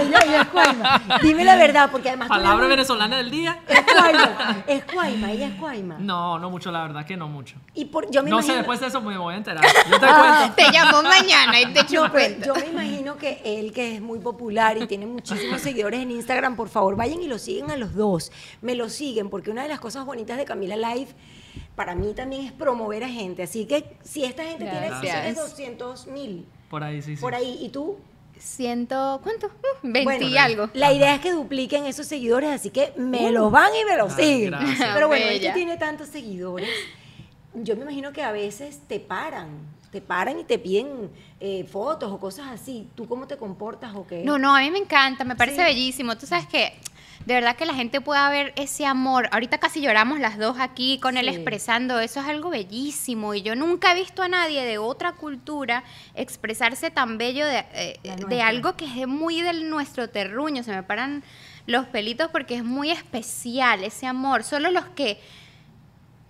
Ella, 0.00 0.18
ella 0.24 0.40
es 0.42 0.48
cuaima. 0.48 1.02
Dime 1.22 1.44
la 1.44 1.56
verdad, 1.56 1.90
porque 1.90 2.08
además. 2.08 2.28
Palabra 2.28 2.66
venezolana 2.66 3.16
del 3.18 3.30
día. 3.30 3.60
Es 3.68 3.80
cuaima. 3.82 4.64
Es 4.66 4.84
cuaima, 4.84 5.30
ella 5.32 5.46
es 5.48 5.54
cuaima. 5.54 5.96
No, 5.98 6.38
no 6.38 6.50
mucho, 6.50 6.70
la 6.72 6.82
verdad 6.82 7.04
que 7.04 7.16
no 7.16 7.28
mucho. 7.28 7.56
Y 7.74 7.84
por, 7.86 8.10
yo 8.10 8.22
me 8.22 8.30
No 8.30 8.36
imagino, 8.36 8.54
sé, 8.54 8.58
después 8.58 8.80
de 8.80 8.86
eso 8.86 9.00
me 9.02 9.16
voy 9.18 9.34
a 9.34 9.36
enterar. 9.36 9.64
Yo 9.90 10.00
te 10.00 10.06
Ah, 10.06 10.50
cuento. 10.50 10.54
Te 10.56 10.72
llamó 10.72 11.02
mañana 11.02 11.60
y 11.60 11.66
te 11.72 11.80
echo 11.80 11.96
No, 11.96 12.02
un 12.04 12.10
pero 12.10 12.34
cuento. 12.34 12.46
yo 12.46 12.54
me 12.54 12.66
imagino 12.70 13.16
que 13.16 13.40
él, 13.44 13.72
que 13.72 13.96
es 13.96 14.00
muy 14.00 14.18
popular 14.18 14.78
y 14.78 14.86
tiene 14.86 15.06
muchísimos 15.06 15.60
seguidores 15.60 16.00
en 16.00 16.10
Instagram, 16.10 16.56
por 16.56 16.68
favor, 16.68 16.96
vayan 16.96 17.20
y 17.22 17.28
lo 17.28 17.38
siguen 17.38 17.70
a 17.70 17.76
los 17.76 17.94
dos. 17.94 18.32
Me 18.62 18.74
lo 18.74 18.88
siguen, 18.88 19.28
porque 19.30 19.50
una 19.50 19.62
de 19.62 19.68
las 19.68 19.80
cosas 19.80 20.04
bonitas 20.04 20.36
de 20.38 20.44
Camila 20.44 20.76
Live, 20.76 21.08
para 21.76 21.94
mí 21.94 22.12
también 22.14 22.46
es 22.46 22.52
promover 22.52 23.04
a 23.04 23.08
gente. 23.08 23.42
Así 23.42 23.66
que 23.66 23.96
si 24.02 24.24
esta 24.24 24.44
gente 24.44 24.64
tiene 24.64 24.86
Gracias. 24.88 25.22
tienes 25.22 25.36
200 25.36 26.06
mil 26.08 26.46
Por 26.68 26.84
ahí, 26.84 27.00
sí, 27.02 27.16
sí. 27.16 27.20
por 27.22 27.34
ahí, 27.34 27.58
¿y 27.60 27.68
tú? 27.70 27.98
Ciento, 28.38 29.20
¿cuánto? 29.22 29.48
Uh, 29.48 29.50
20 29.82 30.04
Bueno, 30.04 30.26
y 30.26 30.36
algo. 30.38 30.70
La 30.72 30.92
idea 30.92 31.14
es 31.14 31.20
que 31.20 31.30
dupliquen 31.32 31.84
esos 31.86 32.06
seguidores, 32.06 32.50
así 32.50 32.70
que 32.70 32.92
me 32.96 33.30
los 33.30 33.50
van 33.52 33.70
y 33.74 33.84
me 33.84 33.96
los 33.98 34.12
Ah, 34.12 34.16
siguen. 34.16 34.50
gracias. 34.52 34.90
Pero 34.94 35.08
bueno, 35.08 35.26
Bella. 35.26 35.48
esto 35.48 35.54
tiene 35.56 35.76
tantos 35.76 36.08
seguidores. 36.08 36.68
Yo 37.54 37.76
me 37.76 37.82
imagino 37.82 38.12
que 38.12 38.22
a 38.22 38.32
veces 38.32 38.80
te 38.88 38.98
paran, 38.98 39.48
te 39.90 40.00
paran 40.00 40.38
y 40.38 40.44
te 40.44 40.58
piden 40.58 41.10
eh, 41.40 41.64
fotos 41.64 42.10
o 42.12 42.18
cosas 42.18 42.46
así. 42.50 42.88
¿Tú 42.94 43.06
cómo 43.08 43.26
te 43.26 43.36
comportas 43.36 43.94
o 43.94 44.06
qué? 44.06 44.22
No, 44.24 44.38
no, 44.38 44.54
a 44.56 44.60
mí 44.60 44.70
me 44.70 44.78
encanta, 44.78 45.24
me 45.24 45.36
parece 45.36 45.58
Sí. 45.58 45.62
bellísimo. 45.64 46.16
Tú 46.16 46.26
sabes 46.26 46.46
que 46.46 46.72
de 47.26 47.34
verdad 47.34 47.56
que 47.56 47.66
la 47.66 47.74
gente 47.74 48.00
pueda 48.00 48.28
ver 48.30 48.52
ese 48.56 48.86
amor. 48.86 49.28
Ahorita 49.32 49.58
casi 49.58 49.80
lloramos 49.80 50.18
las 50.18 50.38
dos 50.38 50.56
aquí 50.58 50.98
con 50.98 51.16
él 51.16 51.28
expresando, 51.28 52.00
eso 52.00 52.20
es 52.20 52.26
algo 52.26 52.50
bellísimo 52.50 53.34
y 53.34 53.42
yo 53.42 53.54
nunca 53.54 53.92
he 53.92 53.94
visto 53.94 54.22
a 54.22 54.28
nadie 54.28 54.64
de 54.64 54.78
otra 54.78 55.12
cultura 55.12 55.84
expresarse 56.14 56.90
tan 56.90 57.18
bello 57.18 57.46
de, 57.46 57.64
eh, 57.74 58.00
de 58.28 58.42
algo 58.42 58.76
que 58.76 58.86
es 58.86 59.06
muy 59.06 59.42
del 59.42 59.68
nuestro 59.68 60.08
terruño, 60.08 60.62
se 60.62 60.72
me 60.72 60.82
paran 60.82 61.22
los 61.66 61.86
pelitos 61.86 62.30
porque 62.30 62.56
es 62.56 62.64
muy 62.64 62.90
especial 62.90 63.84
ese 63.84 64.06
amor. 64.06 64.42
Solo 64.42 64.70
los 64.70 64.86
que 64.86 65.20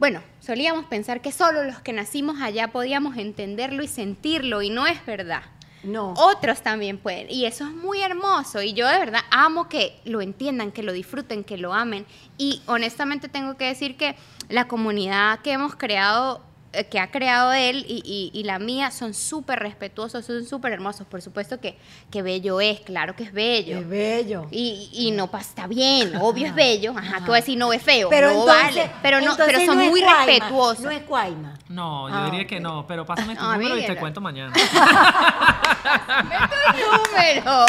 bueno, 0.01 0.23
solíamos 0.41 0.87
pensar 0.87 1.21
que 1.21 1.31
solo 1.31 1.63
los 1.63 1.81
que 1.81 1.93
nacimos 1.93 2.41
allá 2.41 2.69
podíamos 2.69 3.19
entenderlo 3.19 3.83
y 3.83 3.87
sentirlo, 3.87 4.63
y 4.63 4.71
no 4.71 4.87
es 4.87 5.05
verdad. 5.05 5.43
No. 5.83 6.13
Otros 6.17 6.61
también 6.63 6.99
pueden, 6.99 7.31
y 7.31 7.47
eso 7.47 7.65
es 7.65 7.71
muy 7.71 8.03
hermoso, 8.03 8.61
y 8.61 8.73
yo 8.75 8.87
de 8.87 8.99
verdad 8.99 9.21
amo 9.31 9.69
que 9.69 9.99
lo 10.05 10.21
entiendan, 10.21 10.73
que 10.73 10.83
lo 10.83 10.93
disfruten, 10.93 11.43
que 11.45 11.57
lo 11.57 11.73
amen, 11.73 12.05
y 12.37 12.61
honestamente 12.67 13.29
tengo 13.29 13.57
que 13.57 13.65
decir 13.67 13.97
que 13.97 14.15
la 14.49 14.69
comunidad 14.69 15.39
que 15.41 15.53
hemos 15.53 15.77
creado, 15.77 16.43
eh, 16.73 16.85
que 16.85 17.01
ha 17.01 17.11
creado 17.11 17.53
él 17.53 17.85
y, 17.89 18.03
y- 18.05 18.39
y 18.39 18.45
la 18.45 18.59
mía, 18.61 18.91
son 18.93 19.13
súper 19.15 19.59
respetuosos, 19.59 20.25
son 20.25 20.45
súper 20.45 20.73
hermosos, 20.73 21.07
por 21.07 21.21
supuesto 21.23 21.59
que, 21.61 21.77
que 22.13 22.23
bello 22.23 22.61
es, 22.61 22.81
claro 22.81 23.17
que 23.17 23.25
es 23.25 23.33
bello. 23.33 23.79
Es 23.79 23.89
bello. 23.89 24.47
Y, 24.53 24.89
y 24.93 25.11
no 25.13 25.31
pasa 25.31 25.49
está 25.49 25.67
bien, 25.67 26.15
obvio 26.17 26.47
es 26.49 26.55
bello, 26.55 26.93
ajá, 26.97 27.17
tú 27.25 27.33
vas 27.33 27.39
a 27.39 27.41
decir 27.41 27.59
no 27.59 27.73
es 27.73 27.83
feo, 27.83 28.09
Pero 28.09 28.29
no 28.29 28.39
entonces, 28.41 28.77
vale, 28.77 28.91
pero 29.03 29.21
no, 29.21 29.35
pero 29.37 29.59
son 29.67 29.79
no 29.79 29.85
muy 29.91 30.01
cuaima, 30.01 30.27
respetuosos. 30.27 30.81
No 30.85 30.91
es 30.91 31.03
cuaima. 31.03 31.59
No, 31.69 32.09
yo 32.09 32.15
Ah, 32.17 32.25
diría 32.27 32.47
que 32.47 32.61
no, 32.61 32.87
pero 32.87 33.05
pásame 33.07 33.35
tu 33.35 33.43
No, 33.43 33.51
a 33.51 33.57
mí 33.59 33.65
número 33.65 33.81
y 33.83 33.87
te 33.87 33.97
cuento 33.97 34.21
mañana. 34.21 34.53
número. 36.81 37.67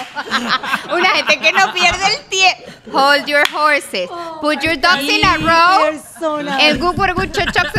Una 0.96 1.10
gente 1.10 1.40
que 1.40 1.52
no 1.52 1.74
pierde 1.74 2.06
el 2.16 2.26
tiempo. 2.30 2.64
Hold 2.98 3.26
your 3.28 3.44
horses. 3.54 4.10
Put 4.42 4.62
your 4.62 4.76
ducks 4.78 5.04
in 5.04 5.24
a 5.26 5.38
row. 5.38 5.92
El 6.60 6.78
gupurgucho 6.80 7.42
choc, 7.52 7.72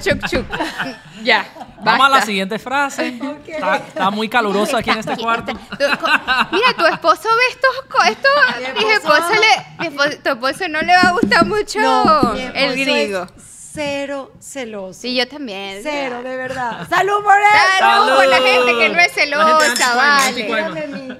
chuc, 0.00 0.26
chuc. 0.28 0.44
Ya. 1.22 1.46
Vamos 1.80 2.06
a 2.06 2.08
la 2.10 2.22
siguiente 2.22 2.58
frase. 2.58 3.18
Está, 3.46 3.76
está 3.76 4.10
muy 4.10 4.28
caluroso 4.28 4.76
aquí 4.76 4.90
en 4.90 4.98
este 4.98 5.12
Está- 5.12 5.22
cuarto. 5.22 5.52
Mira, 6.52 6.74
tu 6.76 6.86
esposo 6.86 7.28
ve 7.28 7.42
estos. 7.50 7.70
estos 8.08 8.74
Mi 8.74 8.84
mi 8.84 8.90
esposo- 8.90 9.16
esposo 9.18 9.34
le, 9.40 9.66
mi 9.78 9.86
esposo- 9.96 10.18
tu 10.22 10.28
esposo 10.30 10.68
no 10.68 10.80
le 10.82 10.92
va 10.94 11.02
a 11.02 11.12
gustar 11.12 11.46
mucho 11.46 11.80
No, 11.80 12.32
el 12.34 12.40
esposo 12.56 12.72
griego. 12.72 13.22
es 13.24 13.32
Cero 13.78 14.32
celoso. 14.40 15.00
Sí, 15.00 15.14
yo 15.14 15.28
también. 15.28 15.78
Cero, 15.84 16.20
de 16.24 16.36
verdad. 16.44 16.88
¡Salud 16.88 17.22
por 17.22 17.36
él! 17.36 17.78
Salud 17.78 18.16
por 18.16 18.26
la 18.26 18.36
gente 18.38 18.76
que 18.76 18.88
no 18.88 18.98
es 18.98 19.12
celosa, 19.12 19.94
vale. 19.94 20.44
Mira 20.44 20.70
de 20.70 20.86
mí. 20.88 21.08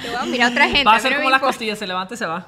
Te 0.00 0.08
voy 0.08 0.16
a 0.16 0.24
mirar 0.24 0.48
a 0.48 0.50
otra 0.52 0.64
gente. 0.64 0.84
Va 0.84 0.94
a 0.96 1.00
ser 1.00 1.16
como 1.16 1.28
las 1.28 1.42
costillas, 1.42 1.78
se 1.78 1.86
levanta 1.86 2.14
y 2.14 2.16
se 2.16 2.24
va. 2.24 2.46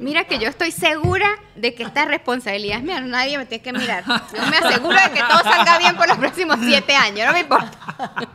Mira 0.00 0.24
que 0.24 0.38
yo 0.38 0.48
estoy 0.48 0.72
segura 0.72 1.28
de 1.54 1.74
que 1.74 1.82
esta 1.82 2.06
responsabilidad 2.06 2.78
es 2.78 2.82
mía, 2.84 3.00
nadie 3.02 3.36
me 3.36 3.44
tiene 3.44 3.62
que 3.62 3.74
mirar. 3.74 4.04
Yo 4.06 4.46
me 4.46 4.56
aseguro 4.56 4.96
de 4.96 5.10
que 5.10 5.20
todo 5.20 5.42
salga 5.42 5.76
bien 5.76 5.96
por 5.96 6.08
los 6.08 6.16
próximos 6.16 6.56
siete 6.62 6.96
años, 6.96 7.26
no 7.26 7.34
me 7.34 7.40
importa. 7.40 7.70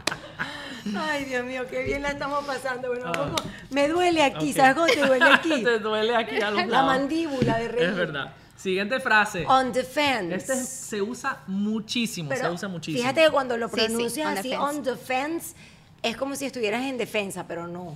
Ay, 0.97 1.25
Dios 1.25 1.45
mío, 1.45 1.63
qué 1.69 1.83
bien 1.83 2.01
la 2.03 2.09
estamos 2.09 2.45
pasando. 2.45 2.89
Bueno, 2.89 3.11
Ah. 3.15 3.35
Me 3.71 3.87
duele 3.87 4.23
aquí. 4.23 4.53
¿sabes 4.53 4.75
cómo 4.75 4.87
te 4.87 5.05
duele 5.05 5.25
aquí? 5.25 5.49
Te 5.63 5.79
duele 5.79 6.15
aquí 6.15 6.39
a 6.41 6.51
los 6.51 6.59
La 6.61 6.65
lados. 6.67 6.85
mandíbula 6.87 7.57
de 7.57 7.67
reír. 7.69 7.89
Es 7.89 7.95
verdad. 7.95 8.33
Siguiente 8.55 8.99
frase. 8.99 9.45
On 9.47 9.71
defense. 9.71 10.35
Este 10.35 10.55
se 10.55 11.01
usa 11.01 11.39
muchísimo, 11.47 12.31
se 12.35 12.49
usa 12.49 12.67
muchísimo. 12.69 13.01
Fíjate 13.01 13.23
que 13.25 13.29
cuando 13.31 13.57
lo 13.57 13.67
Sí, 13.69 13.75
sí, 13.79 13.85
pronuncias 13.87 14.27
on 14.27 14.37
así, 14.37 14.49
defense. 14.49 14.77
on 14.77 14.83
defense, 14.83 15.55
es 16.01 16.17
como 16.17 16.35
si 16.35 16.45
estuvieras 16.45 16.83
en 16.83 16.97
defensa, 16.97 17.45
pero 17.47 17.67
no. 17.67 17.95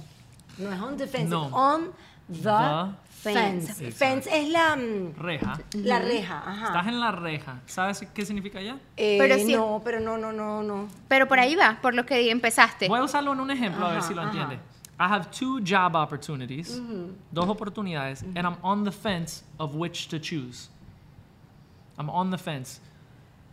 No 0.58 0.72
es 0.74 0.80
on 0.82 0.98
defense, 0.98 1.28
No. 1.30 1.48
es 1.48 1.54
on 1.54 1.92
the, 2.28 2.42
The 2.44 2.50
fence. 3.22 3.74
fence. 3.74 3.92
Fence 3.92 4.30
es 4.42 4.50
la, 4.50 4.76
mm, 4.76 5.14
Reja. 5.18 5.60
la 5.74 6.00
reja, 6.00 6.40
ajá. 6.46 6.66
Estás 6.68 6.88
en 6.88 7.00
la 7.00 7.12
reja. 7.12 7.60
¿Sabes 7.66 8.08
qué 8.14 8.26
significa 8.26 8.62
ya? 8.62 8.78
Eh, 8.98 9.18
Pero 9.20 9.36
sí- 9.36 9.54
No, 9.56 9.82
pero 9.84 10.00
no, 10.00 10.18
no, 10.18 10.32
no, 10.32 10.64
no. 10.64 10.88
Pero 11.08 11.28
por 11.28 11.40
ahí 11.40 11.56
va, 11.56 11.80
por 11.82 11.94
lo 11.94 12.06
que 12.06 12.32
empezaste. 12.32 12.88
Voy 12.88 13.00
a 13.00 13.04
usarlo 13.04 13.34
en 13.34 13.40
un 13.40 13.52
ejemplo 13.52 13.86
a 13.86 13.90
ver 13.90 13.98
Ajá, 14.00 14.08
si 14.08 14.14
lo 14.14 14.22
ajá. 14.22 14.32
entiende. 14.32 14.56
I 15.02 15.04
have 15.04 15.28
two 15.32 15.60
job 15.66 15.96
opportunities, 15.96 16.82
dos 17.32 17.48
oportunidades, 17.48 18.22
and 18.36 18.40
I'm 18.40 18.58
on 18.62 18.84
the 18.84 18.92
fence 18.92 19.46
of 19.58 19.74
which 19.76 20.10
to 20.10 20.20
choose. 20.20 20.70
I'm 21.98 22.10
on 22.10 22.32
the 22.32 22.38
fence. 22.38 22.82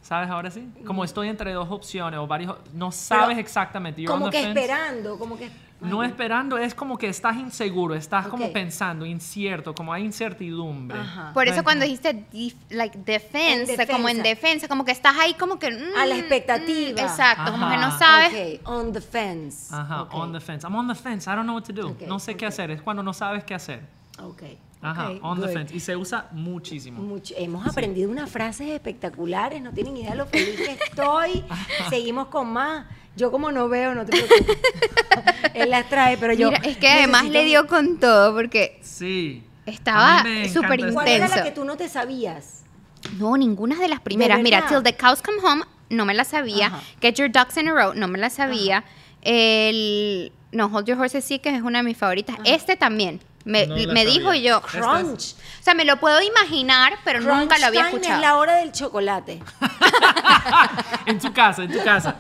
¿Sabes 0.03 0.31
ahora 0.31 0.51
sí? 0.51 0.69
Como 0.87 1.03
estoy 1.05 1.29
entre 1.29 1.53
dos 1.53 1.69
opciones 1.71 2.19
o 2.21 2.27
varios, 2.29 2.57
no 2.75 2.93
sabes 2.93 3.39
exactamente. 3.39 4.01
You're 4.03 4.13
Como 4.13 4.27
on 4.27 4.31
the 4.31 4.37
que 4.39 4.45
fence. 4.45 4.61
esperando, 4.61 5.19
como 5.19 5.37
que... 5.37 5.51
No 5.81 6.03
esperando, 6.03 6.57
es 6.57 6.75
como 6.75 6.97
que 6.97 7.07
estás 7.09 7.37
inseguro, 7.37 7.95
estás 7.95 8.29
como 8.29 8.47
Ok. 8.47 8.53
pensando, 8.53 9.05
incierto, 9.05 9.75
como 9.75 9.93
hay 9.93 10.05
incertidumbre. 10.05 10.99
Ajá. 10.99 11.33
Por 11.35 11.47
eso 11.49 11.63
cuando 11.65 11.85
dijiste 11.85 12.25
def- 12.33 12.55
like 12.71 12.99
defense, 13.05 13.75
En 13.75 13.87
como 13.89 14.09
en 14.09 14.17
defensa. 14.23 14.23
defensa, 14.47 14.69
como 14.69 14.85
que 14.87 14.93
estás 14.93 15.15
ahí 15.19 15.35
como 15.35 15.59
que 15.59 15.71
mm, 15.71 15.99
A 15.99 16.07
la 16.07 16.17
expectativa. 16.17 17.03
mm, 17.03 17.05
exacto, 17.05 17.53
como 17.53 17.69
que 17.69 17.77
no 17.77 17.87
Ajá. 17.87 17.99
sabes. 17.99 18.61
Ok, 18.61 18.69
on 18.69 18.93
the 18.93 19.01
fence. 19.03 19.75
Ajá, 19.75 20.03
Ok, 20.03 20.15
on 20.15 20.33
the 20.33 20.41
fence. 20.41 20.67
I'm 20.67 20.75
on 20.75 20.89
the 20.89 20.95
fence, 20.95 21.29
I 21.31 21.35
don't 21.35 21.45
know 21.45 21.57
what 21.57 21.65
to 21.65 21.73
do. 21.73 21.95
No 22.07 22.19
sé 22.19 22.37
qué 22.37 22.47
hacer, 22.47 22.71
es 22.71 22.81
cuando 22.81 23.03
no 23.03 23.13
sabes 23.13 23.45
qué 23.45 23.55
hacer. 23.55 23.81
Ok. 24.23 24.43
Ajá, 24.83 25.11
ok, 25.11 25.19
on 25.25 25.41
the 25.41 25.47
good. 25.47 25.53
fence. 25.55 25.75
Y 25.77 25.81
se 25.81 25.97
usa 25.97 26.29
muchísimo. 26.33 27.03
Mucho- 27.03 27.35
hemos 27.37 27.67
aprendido 27.67 28.11
unas 28.11 28.31
frases 28.31 28.69
espectaculares, 28.69 29.61
no 29.63 29.73
tienen 29.73 29.97
idea 29.97 30.11
de 30.13 30.17
lo 30.17 30.27
feliz 30.27 30.57
que 30.57 30.73
estoy. 30.85 31.45
Seguimos 31.91 32.29
con 32.29 32.51
más. 32.53 32.87
Yo 33.17 33.31
como 33.31 33.51
no 33.51 33.69
veo, 33.69 33.95
no 33.95 34.05
te 34.05 34.13
preocupes. 34.13 34.59
Él 35.55 35.71
las 35.71 35.89
trae, 35.89 36.17
pero 36.19 36.35
yo... 36.35 36.51
Mira, 36.51 36.61
es 36.65 36.77
que 36.77 36.89
además 36.89 37.23
necesito- 37.25 37.33
le 37.33 37.45
dio 37.47 37.67
con 37.67 37.99
todo 37.99 38.35
porque 38.35 38.79
Sí. 38.83 39.43
Estaba 39.65 40.23
súper 40.53 40.81
este- 40.81 40.93
¿Cuál 40.93 41.09
era 41.09 41.19
la 41.21 41.25
intenso. 41.27 41.45
que 41.45 41.51
tú 41.51 41.65
no 41.65 41.77
te 41.77 41.89
sabías? 41.89 42.63
no, 43.19 43.37
ninguna 43.37 43.77
de 43.77 43.89
las 43.89 44.01
primeras. 44.01 44.41
Mira, 44.41 44.61
verdad? 44.61 44.83
Till 44.83 44.93
the 44.93 44.97
Cows 44.97 45.23
Come 45.23 45.39
Home 45.43 45.65
no 45.91 46.05
me 46.05 46.13
la 46.15 46.25
sabía. 46.25 46.67
Ajá. 46.67 46.81
Get 47.01 47.15
Your 47.17 47.31
Ducks 47.31 47.57
in 47.57 47.69
a 47.69 47.73
Row 47.73 47.95
no 47.95 48.07
me 48.09 48.19
la 48.19 48.31
sabía. 48.31 48.85
El 49.23 50.33
no 50.53 50.67
Hold 50.67 50.87
Your 50.87 50.99
Horses 51.01 51.25
sí 51.25 51.39
que 51.39 51.51
es 51.55 51.63
una 51.63 51.79
de 51.81 51.85
mis 51.85 51.97
favoritas. 51.97 52.37
Este 52.45 52.77
también. 52.77 53.21
Me, 53.45 53.67
No 53.69 53.77
me 53.93 54.05
dijo 54.05 54.35
yo, 54.35 54.61
Crunch. 54.61 55.35
o 55.61 55.63
sea, 55.63 55.75
me 55.75 55.85
lo 55.85 56.01
puedo 56.01 56.21
imaginar, 56.21 56.95
pero 57.05 57.21
nunca 57.21 57.57
lo 57.61 57.67
había 57.67 57.83
time 57.85 57.91
escuchado. 57.95 58.15
es 58.17 58.21
la 58.21 58.37
hora 58.39 58.57
del 58.57 58.73
chocolate. 58.73 59.41
en 61.07 61.19
tu 61.19 61.33
casa, 61.33 61.65
en 61.65 61.73
tu 61.73 61.83
casa. 61.85 62.17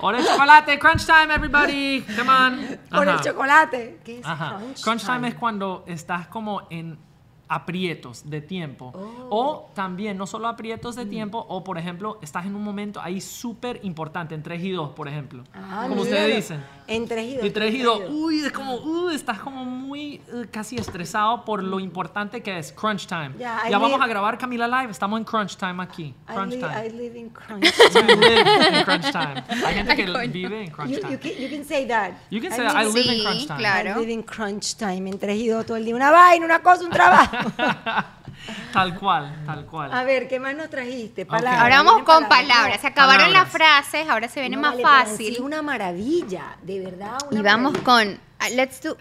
Hora 0.00 0.18
de 0.18 0.24
chocolate, 0.26 0.78
crunch 0.78 1.04
time, 1.06 1.34
everybody. 1.34 2.02
Come 2.16 2.30
on. 2.30 2.78
Por 2.90 3.08
el 3.08 3.20
chocolate. 3.20 4.00
¿Qué 4.04 4.20
es 4.20 4.26
Ajá. 4.26 4.56
crunch, 4.58 4.82
Crunch 4.82 5.04
time 5.04 5.28
es 5.28 5.34
cuando 5.34 5.84
estás 5.86 6.26
como 6.28 6.62
en 6.70 6.98
aprietos 7.46 8.28
de 8.28 8.40
tiempo. 8.40 8.90
Oh. 8.94 9.26
O 9.30 9.70
también, 9.74 10.16
no 10.16 10.26
solo 10.26 10.48
aprietos 10.48 10.96
Mm. 10.96 10.98
de 10.98 11.06
tiempo, 11.06 11.44
o 11.48 11.62
por 11.62 11.76
ejemplo, 11.78 12.18
estás 12.22 12.46
en 12.46 12.54
un 12.56 12.64
momento 12.64 13.00
ahí 13.02 13.20
súper 13.20 13.80
importante, 13.82 14.34
en 14.34 14.42
3 14.42 14.62
y 14.64 14.70
2, 14.70 14.90
por 14.90 15.08
ejemplo. 15.08 15.44
Ah, 15.52 15.80
como 15.82 15.96
míralo. 15.96 16.02
ustedes 16.02 16.36
dicen. 16.36 16.64
En 16.86 17.08
tres 17.08 17.24
y 17.32 17.36
dos. 17.36 17.46
Y 17.46 17.50
3 17.50 17.74
y 17.74 17.76
en 17.78 17.82
2, 17.84 17.98
tres 17.98 18.10
uy, 18.12 18.40
es 18.44 18.52
como, 18.52 18.74
uy, 18.76 19.14
estás 19.14 19.38
como 19.38 19.64
muy 19.64 20.20
eh, 20.28 20.46
casi 20.50 20.76
estresado 20.76 21.42
por 21.44 21.62
lo 21.62 21.80
importante 21.80 22.42
que 22.42 22.58
es 22.58 22.72
crunch 22.72 23.06
time. 23.06 23.30
Ya, 23.38 23.62
I 23.66 23.72
vamos 23.72 23.90
live- 23.92 24.02
a 24.04 24.06
grabar 24.06 24.36
Camila 24.36 24.68
Live, 24.68 24.90
estamos 24.90 25.18
en 25.18 25.24
crunch 25.24 25.56
time 25.56 25.82
aquí. 25.82 26.14
I 26.28 26.32
Crunch 26.34 26.50
live, 26.50 26.60
time. 26.60 26.86
I 26.86 26.90
live 26.90 27.18
in 27.18 27.30
crunch. 27.30 27.64
You 27.94 28.16
live 28.20 28.76
in 28.78 28.84
crunch 28.84 29.10
time. 29.12 29.44
Hay 29.64 29.74
gente 29.78 29.96
que 29.96 30.28
vive 30.28 30.64
en 30.64 30.70
crunch 30.70 30.90
you, 30.90 31.00
time. 31.00 31.12
you, 31.12 31.18
can, 31.18 31.32
you 31.42 31.48
can 31.48 31.64
say 31.64 31.86
that. 31.88 32.12
You 32.30 32.40
can 32.42 32.52
I 32.52 32.56
say, 32.56 32.64
live 32.64 32.76
I 32.76 32.82
in- 32.84 32.94
live 32.94 33.12
in 33.16 33.24
crunch 33.24 33.46
time. 33.46 33.58
claro. 33.58 33.90
I 33.90 33.94
live 34.00 34.10
in 34.12 34.22
crunch 34.22 34.76
time. 34.76 35.08
En 35.10 35.18
y 35.30 35.48
todo 35.64 35.76
el 35.76 35.84
día. 35.86 35.94
Una 35.94 36.10
vaina, 36.10 36.44
una 36.44 36.60
cosa, 36.60 36.84
un 36.84 36.90
trabajo. 36.90 37.50
Tal 38.72 38.98
cual, 38.98 39.34
tal 39.46 39.64
cual. 39.66 39.92
A 39.92 40.04
ver, 40.04 40.28
¿qué 40.28 40.38
más 40.40 40.54
nos 40.54 40.68
trajiste? 40.68 41.24
Palabras. 41.26 41.62
Ahora 41.62 41.82
vamos 41.82 42.02
con 42.02 42.28
palabras. 42.28 42.80
Se 42.80 42.86
acabaron 42.88 43.26
Palabras. 43.26 43.42
las 43.44 43.52
frases, 43.52 44.08
ahora 44.08 44.28
se 44.28 44.40
viene 44.40 44.56
No, 44.56 44.62
más 44.62 44.72
vale, 44.72 44.82
fácil. 44.82 45.34
sido 45.34 45.44
una 45.46 45.62
maravilla, 45.62 46.56
de 46.62 46.80
verdad. 46.80 47.16
una 47.30 47.40
Y 47.40 47.42
vamos 47.42 47.72
maravilla. 47.84 47.84
con 47.84 48.20
ah, 48.40 48.48
Let's 48.50 48.82
do 48.82 48.96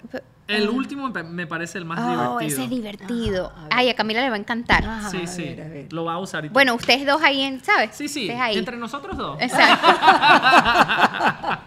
El 0.47 0.69
último 0.69 1.09
me- 1.09 1.47
parece 1.47 1.77
el 1.77 1.85
más 1.85 1.99
Oh, 1.99 2.09
divertido. 2.09 2.39
ese 2.41 2.63
es 2.65 2.69
divertido. 2.69 3.51
Ah, 3.55 3.67
a. 3.71 3.77
Ay, 3.77 3.89
a 3.89 3.95
Camila 3.95 4.21
le 4.21 4.29
va 4.29 4.35
a 4.35 4.39
encantar. 4.39 4.85
Ajá, 4.85 5.09
Sí, 5.09 5.21
a 5.23 5.27
sí. 5.27 5.43
ver, 5.43 5.61
a 5.61 5.67
ver. 5.69 5.93
Lo 5.93 6.05
va 6.05 6.13
a 6.13 6.19
usar. 6.19 6.47
Bueno, 6.49 6.75
ustedes 6.75 7.05
dos 7.05 7.21
ahí, 7.23 7.41
en, 7.41 7.63
¿sabes? 7.63 7.91
sí, 7.93 8.07
sí. 8.07 8.29
Ahí. 8.29 8.57
Entre 8.57 8.77
nosotros 8.77 9.17
dos. 9.17 9.41
Exacto. 9.41 9.87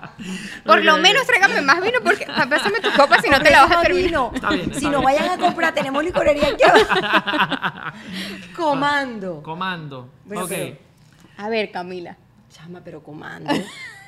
Por 0.64 0.82
lo 0.84 0.96
menos 0.98 1.26
tráigame 1.26 1.60
más 1.60 1.80
vino 1.82 1.98
porque 2.02 2.26
pásame 2.26 2.80
tu 2.80 2.90
copa 2.92 3.20
si 3.20 3.28
no 3.30 3.40
te 3.40 3.50
la 3.50 3.66
vas 3.66 3.76
a 3.76 3.80
terminar. 3.82 4.06
vino. 4.06 4.30
Está 4.34 4.48
bien, 4.50 4.66
está 4.68 4.78
si 4.80 4.86
no 4.86 5.00
bien. 5.00 5.04
vayan 5.04 5.28
a 5.30 5.38
comprar, 5.38 5.74
tenemos 5.74 6.02
licorería 6.04 6.48
aquí 6.48 6.62
abajo. 6.64 7.96
Comando. 8.56 9.42
Comando. 9.42 10.08
Bueno, 10.24 10.44
ok. 10.44 10.48
pero- 10.48 10.76
A 11.38 11.48
ver, 11.48 11.70
Camila. 11.70 12.16
Chama, 12.50 12.80
pero 12.84 13.02
comando. 13.02 13.52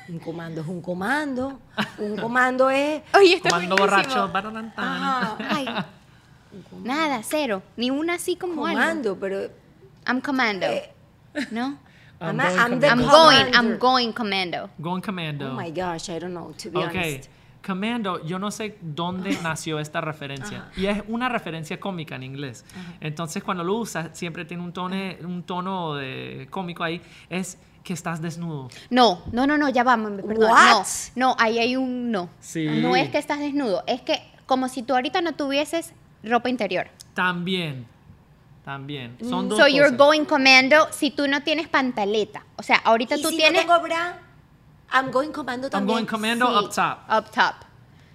Un 0.07 0.17
comando 0.19 0.61
es 0.61 0.67
un 0.67 0.81
comando. 0.81 1.59
Un 1.99 2.17
comando 2.17 2.69
es. 2.71 3.03
Oye, 3.13 3.39
Comando 3.41 3.75
buenísimo. 3.75 4.25
borracho. 4.27 4.31
Ajá. 4.77 5.37
Ay. 5.49 5.67
Nada, 6.83 7.21
cero. 7.23 7.61
Ni 7.77 7.91
una 7.91 8.15
así 8.15 8.35
como 8.35 8.65
algo. 8.65 8.79
Comando, 8.81 9.17
pero. 9.19 9.51
I'm 10.07 10.21
commando. 10.21 10.65
Eh, 10.65 10.91
¿No? 11.51 11.77
I'm 12.21 12.37
I'm, 12.37 12.39
a- 12.39 12.43
going 12.49 12.59
I'm 12.59 12.79
the 12.79 12.87
I'm 12.87 12.99
commando. 12.99 13.11
going, 13.11 13.37
commander. 13.45 13.57
I'm 13.57 13.77
going 13.79 14.11
commando. 14.13 14.69
Going 14.79 15.01
commando. 15.01 15.51
Oh 15.51 15.53
my 15.55 15.71
gosh, 15.71 16.09
I 16.09 16.19
don't 16.19 16.33
know, 16.33 16.53
to 16.61 16.69
be 16.69 16.77
ok. 16.77 16.89
honest. 16.89 17.29
Commando, 17.65 18.23
yo 18.25 18.39
no 18.39 18.51
sé 18.51 18.77
dónde 18.81 19.37
nació 19.43 19.79
esta 19.79 19.99
referencia. 20.01 20.69
Y 20.77 20.85
es 20.87 21.03
una 21.07 21.27
referencia 21.29 21.79
cómica 21.79 22.15
en 22.15 22.23
inglés. 22.23 22.65
Entonces, 23.01 23.43
cuando 23.43 23.63
lo 23.63 23.75
usas, 23.75 24.17
siempre 24.17 24.45
tiene 24.45 24.63
un 24.63 24.71
tono, 24.71 24.95
un 25.23 25.43
tono 25.43 25.95
de 25.95 26.47
cómico 26.49 26.83
ahí. 26.83 27.01
Es 27.29 27.57
que 27.83 27.93
estás 27.93 28.21
desnudo. 28.21 28.69
No, 28.89 29.21
no, 29.31 29.45
no, 29.45 29.57
no, 29.57 29.67
ya 29.69 29.83
vamos, 29.83 30.11
perdón. 30.25 30.51
What? 30.51 30.85
No, 31.15 31.29
no, 31.31 31.35
ahí 31.39 31.59
hay 31.59 31.75
un 31.75 32.11
no. 32.11 32.29
Sí. 32.39 32.65
No 32.81 32.95
es 32.95 33.09
que 33.09 33.17
estás 33.17 33.39
desnudo, 33.39 33.83
es 33.87 34.01
que 34.01 34.21
como 34.45 34.67
si 34.69 34.81
tú 34.83 34.93
ahorita 34.95 35.21
no 35.21 35.33
tuvieses 35.33 35.93
ropa 36.23 36.49
interior. 36.49 36.87
También. 37.13 37.85
También. 38.69 39.17
Son 39.27 39.49
dos 39.49 39.57
So 39.57 39.65
you're 39.65 39.97
going 39.97 40.25
commando 40.25 40.89
si 40.91 41.09
tú 41.09 41.27
no 41.27 41.41
tienes 41.41 41.67
pantaleta. 41.67 42.45
O 42.55 42.61
sea, 42.61 42.75
ahorita 42.77 43.15
¿Y 43.17 43.21
tú 43.23 43.29
si 43.29 43.37
tienes 43.37 43.65
no 43.65 43.73
tengo 43.73 43.81
bra? 43.81 44.19
I'm 44.93 45.09
going 45.09 45.31
commando 45.31 45.65
I'm 45.65 45.71
también. 45.71 45.95
going 45.95 46.05
commando 46.05 46.45
Sí, 46.45 46.65
up 46.65 46.69
top. 46.75 46.99
Up 47.09 47.31
top. 47.31 47.55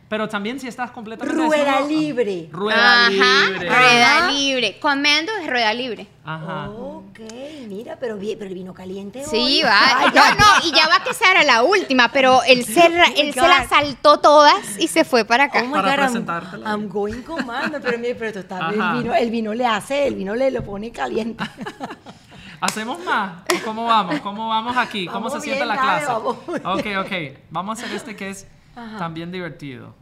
Pero 0.09 0.29
también 0.29 0.61
si 0.61 0.69
estás 0.69 0.91
completamente 0.91 1.43
Rueda 1.43 1.79
desnudo, 1.81 1.89
libre. 2.01 2.49
Rueda 2.53 3.07
Ajá, 3.07 3.11
libre. 3.51 3.69
rueda 3.69 4.17
Ajá. 4.19 4.31
libre. 4.31 4.79
Commando 4.79 5.33
es 5.41 5.49
rueda 5.51 5.73
libre. 5.73 6.07
Ajá. 6.25 6.69
Ok, 6.71 7.21
mira, 7.69 7.97
pero, 7.99 8.17
vi- 8.17 8.37
pero 8.37 8.49
el 8.49 8.55
vino 8.55 8.75
caliente 8.75 9.25
Sí, 9.25 9.37
hoy. 9.37 9.63
va. 9.63 9.99
Ay, 9.99 10.07
No, 10.15 10.23
no, 10.35 10.67
y 10.67 10.73
ya 10.73 10.87
va 10.89 11.03
que 11.03 11.11
esa 11.11 11.31
era 11.31 11.43
la 11.43 11.63
última, 11.63 12.13
pero 12.13 12.43
él 12.47 12.65
se, 12.65 12.87
él 13.17 13.33
se 13.33 13.41
las 13.41 13.69
saltó 13.69 14.19
todas 14.21 14.79
y 14.79 14.89
se 14.89 15.05
fue 15.05 15.25
para 15.25 15.45
acá. 15.45 15.61
Oh 15.63 15.67
my 15.67 15.73
Para 15.73 16.09
God, 16.09 16.17
I'm- 16.65 16.89
going 16.89 17.23
commando, 17.23 17.81
pero 17.81 17.99
mire, 17.99 18.15
pero 18.15 18.27
esto 18.27 18.41
está 18.41 18.69
el 18.71 18.75
vino, 19.01 19.15
el 19.15 19.31
vino 19.31 19.55
le 19.55 19.67
hace, 19.67 20.07
el 20.07 20.15
vino 20.17 20.35
le 20.35 20.51
lo 20.51 20.63
pone 20.63 20.93
caliente. 20.93 21.43
¿Hacemos 22.61 22.99
más? 23.05 23.43
¿O 23.61 23.65
¿Cómo 23.65 23.85
vamos? 23.87 24.21
¿Cómo 24.21 24.49
vamos 24.49 24.77
aquí? 24.77 25.07
¿Cómo 25.07 25.29
Vamos 25.29 25.33
se 25.35 25.41
siente 25.41 25.65
bien, 25.65 25.69
la 25.69 25.77
dale, 25.77 26.05
clase? 26.05 26.07
vamos. 26.07 26.37
Ok, 26.65 26.87
ok. 27.07 27.39
Vamos 27.51 27.79
a 27.79 27.83
hacer 27.85 27.97
este 27.97 28.17
que 28.17 28.31
es 28.31 28.47
también 28.75 29.31
divertido. 29.33 29.95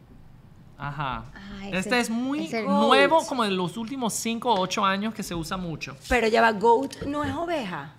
Ajá. 0.77 1.23
Ah, 1.33 1.67
ese- 1.67 1.77
este 1.77 1.99
es 1.99 2.09
muy 2.09 2.47
nuevo, 2.49 3.17
Goat. 3.17 3.27
como 3.27 3.43
de 3.43 3.51
los 3.51 3.77
últimos 3.77 4.13
5 4.15 4.51
o 4.53 4.59
8 4.59 4.85
años 4.85 5.13
que 5.13 5.23
se 5.23 5.33
usa 5.35 5.55
mucho. 5.57 5.95
Pero 6.09 6.27
ya 6.27 6.41
va, 6.41 6.51
goat 6.51 7.03
no 7.03 7.23
es 7.23 7.33
oveja. 7.33 7.93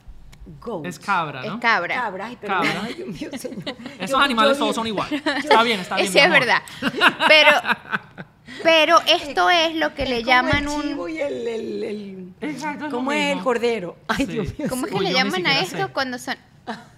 Goat. 0.60 0.84
Es 0.84 0.98
cabra, 0.98 1.42
Es 1.44 1.51
¿no? 1.52 1.59
cabra. 1.60 1.94
Cabra, 1.94 2.26
ay, 2.26 2.36
pero 2.38 2.55
Cabra. 2.55 2.82
ay, 2.84 2.94
Dios 2.94 3.09
mío, 3.09 3.30
señor. 3.38 3.76
Esos 3.98 4.10
Yo- 4.10 4.18
animales 4.18 4.59
yo 4.59 4.64
todos 4.64 4.70
vi- 4.72 4.74
son 4.74 4.86
igual. 4.86 5.09
Está 5.38 5.62
bien, 5.62 5.80
está 5.80 5.96
bien. 5.96 6.09
Ese 6.09 6.20
es 6.22 6.30
verdad. 6.30 6.59
Pero, 7.28 7.51
pero 8.62 9.01
esto 9.06 9.48
es 9.51 9.74
lo 9.76 9.94
que 9.94 10.05
le 10.06 10.16
como 10.22 10.26
llaman 10.26 10.64
el 10.64 10.82
chivo 10.82 11.05
un... 11.05 11.10
y 11.10 11.18
el, 11.18 11.48
el, 11.48 11.82
el- 11.84 12.34
Exacto, 12.42 12.86
es 12.86 12.92
¿Cómo 12.92 13.10
es 13.12 13.18
el 13.22 13.28
mismo. 13.36 13.44
cordero? 13.44 13.96
Ay, 14.06 14.26
Sí. 14.26 14.32
Dios 14.32 14.59
mío. 14.59 14.68
¿Cómo 14.68 14.86
es 14.86 14.92
que 14.92 14.98
Uy, 14.98 15.05
le 15.06 15.10
yo 15.12 15.16
llaman 15.16 15.46
a 15.46 15.60
esto 15.60 15.86
sé. 15.86 15.92
cuando 15.92 16.18
son 16.18 16.36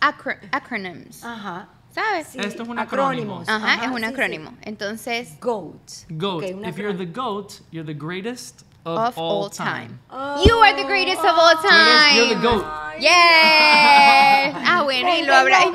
acro- 0.01 0.39
acronyms? 0.51 1.25
Ajá. 1.25 1.69
¿Sabes? 1.97 2.27
Sí, 2.29 2.39
Esto 2.39 2.63
es 2.63 2.69
un 2.69 2.79
acrónimo. 2.79 3.43
Ajá, 3.47 3.85
es 3.87 3.89
un 3.91 3.97
sí, 3.97 4.05
sí. 4.05 4.05
acrónimo. 4.05 4.53
Entonces, 4.61 5.41
Goat. 5.41 5.91
Goat. 6.11 6.45
Ok, 6.45 6.51
un 6.57 6.65
If 6.67 6.77
you're 6.77 6.95
the 6.97 7.07
goat, 7.07 7.55
you're 7.73 7.87
the 7.87 7.99
greatest 7.99 8.65
of, 8.85 8.99
of 8.99 9.19
all 9.19 9.49
time. 9.49 9.99
Oh. 10.11 10.45
You 10.47 10.57
are 10.63 10.75
the 10.77 10.85
greatest 10.87 11.25
of 11.25 11.35
all 11.39 11.57
eres- 11.57 12.17
you're 12.17 12.29
the 12.29 12.35
time. 12.35 12.43
goat. 12.43 12.65
Yes. 13.01 14.55
Ah, 14.69 14.83
bueno, 14.85 15.09
y 15.17 15.23
lo 15.25 15.35
habrá. 15.35 15.59
Ay. 15.61 15.73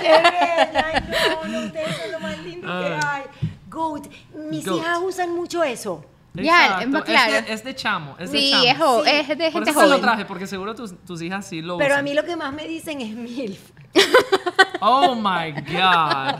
Qué 0.00 0.08
bella. 0.08 1.02
No, 1.44 1.44
no, 1.46 1.70
lo 2.12 2.20
más 2.20 2.38
lindo 2.44 2.66
que 2.66 2.98
Ah. 3.02 3.14
hay. 3.14 3.22
Goat. 3.70 4.06
Mis 4.50 4.66
hijas 4.66 4.98
usan 5.02 5.34
mucho 5.34 5.62
eso. 5.64 6.04
Ya, 6.34 6.80
es 6.82 6.88
más 6.88 7.02
claro. 7.04 7.32
Es 7.34 7.46
de, 7.46 7.52
es 7.52 7.64
de 7.64 7.74
chamo. 7.76 8.16
Es 8.18 8.32
de 8.32 8.38
Sí, 8.40 8.50
chamo. 8.50 9.04
es, 9.04 9.04
Sí. 9.04 9.10
es 9.20 9.28
de 9.28 9.34
Por 9.36 9.52
gente 9.52 9.70
eso 9.70 9.80
se 9.80 9.86
lo 9.86 9.92
joven. 9.92 10.02
traje, 10.02 10.24
porque 10.24 10.46
seguro 10.46 10.74
tus, 10.74 10.98
tus 11.04 11.22
hijas 11.22 11.46
sí 11.46 11.62
lo 11.62 11.78
Pero 11.78 11.94
a 11.94 11.96
usan. 11.98 12.04
mí 12.04 12.14
lo 12.14 12.24
que 12.24 12.36
más 12.36 12.52
me 12.52 12.66
dicen 12.66 13.00
es 13.00 13.10
MILF. 13.14 13.70
Oh 14.80 15.14
my 15.14 15.52
God. 15.52 16.36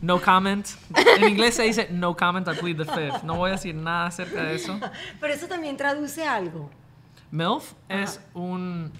No 0.00 0.20
comment. 0.20 0.66
En 1.16 1.28
inglés 1.28 1.54
se 1.56 1.62
dice 1.62 1.88
no 1.90 2.16
comment, 2.16 2.46
I 2.48 2.52
plead 2.58 2.76
the 2.76 2.84
fifth. 2.84 3.22
No 3.22 3.36
voy 3.36 3.50
a 3.50 3.52
decir 3.52 3.74
nada 3.74 4.06
acerca 4.06 4.42
de 4.42 4.54
eso. 4.56 4.78
Pero 5.20 5.32
eso 5.32 5.46
también 5.46 5.76
traduce 5.76 6.26
algo. 6.26 6.70
MILF 7.30 7.72
es 7.88 8.20
un. 8.34 8.92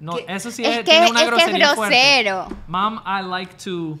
No, 0.00 0.16
¿Qué? 0.16 0.24
eso 0.28 0.50
sí 0.50 0.64
Es 0.64 0.70
es, 0.70 0.76
que- 0.78 0.84
tiene 0.84 1.10
una 1.10 1.20
es 1.22 1.28
que 1.28 1.34
es 1.36 1.44
grosería 1.44 1.74
fuerte. 1.74 2.22
grosero. 2.22 2.48
Mom, 2.66 3.00
I 3.06 3.22
like 3.22 3.54
to. 3.64 3.98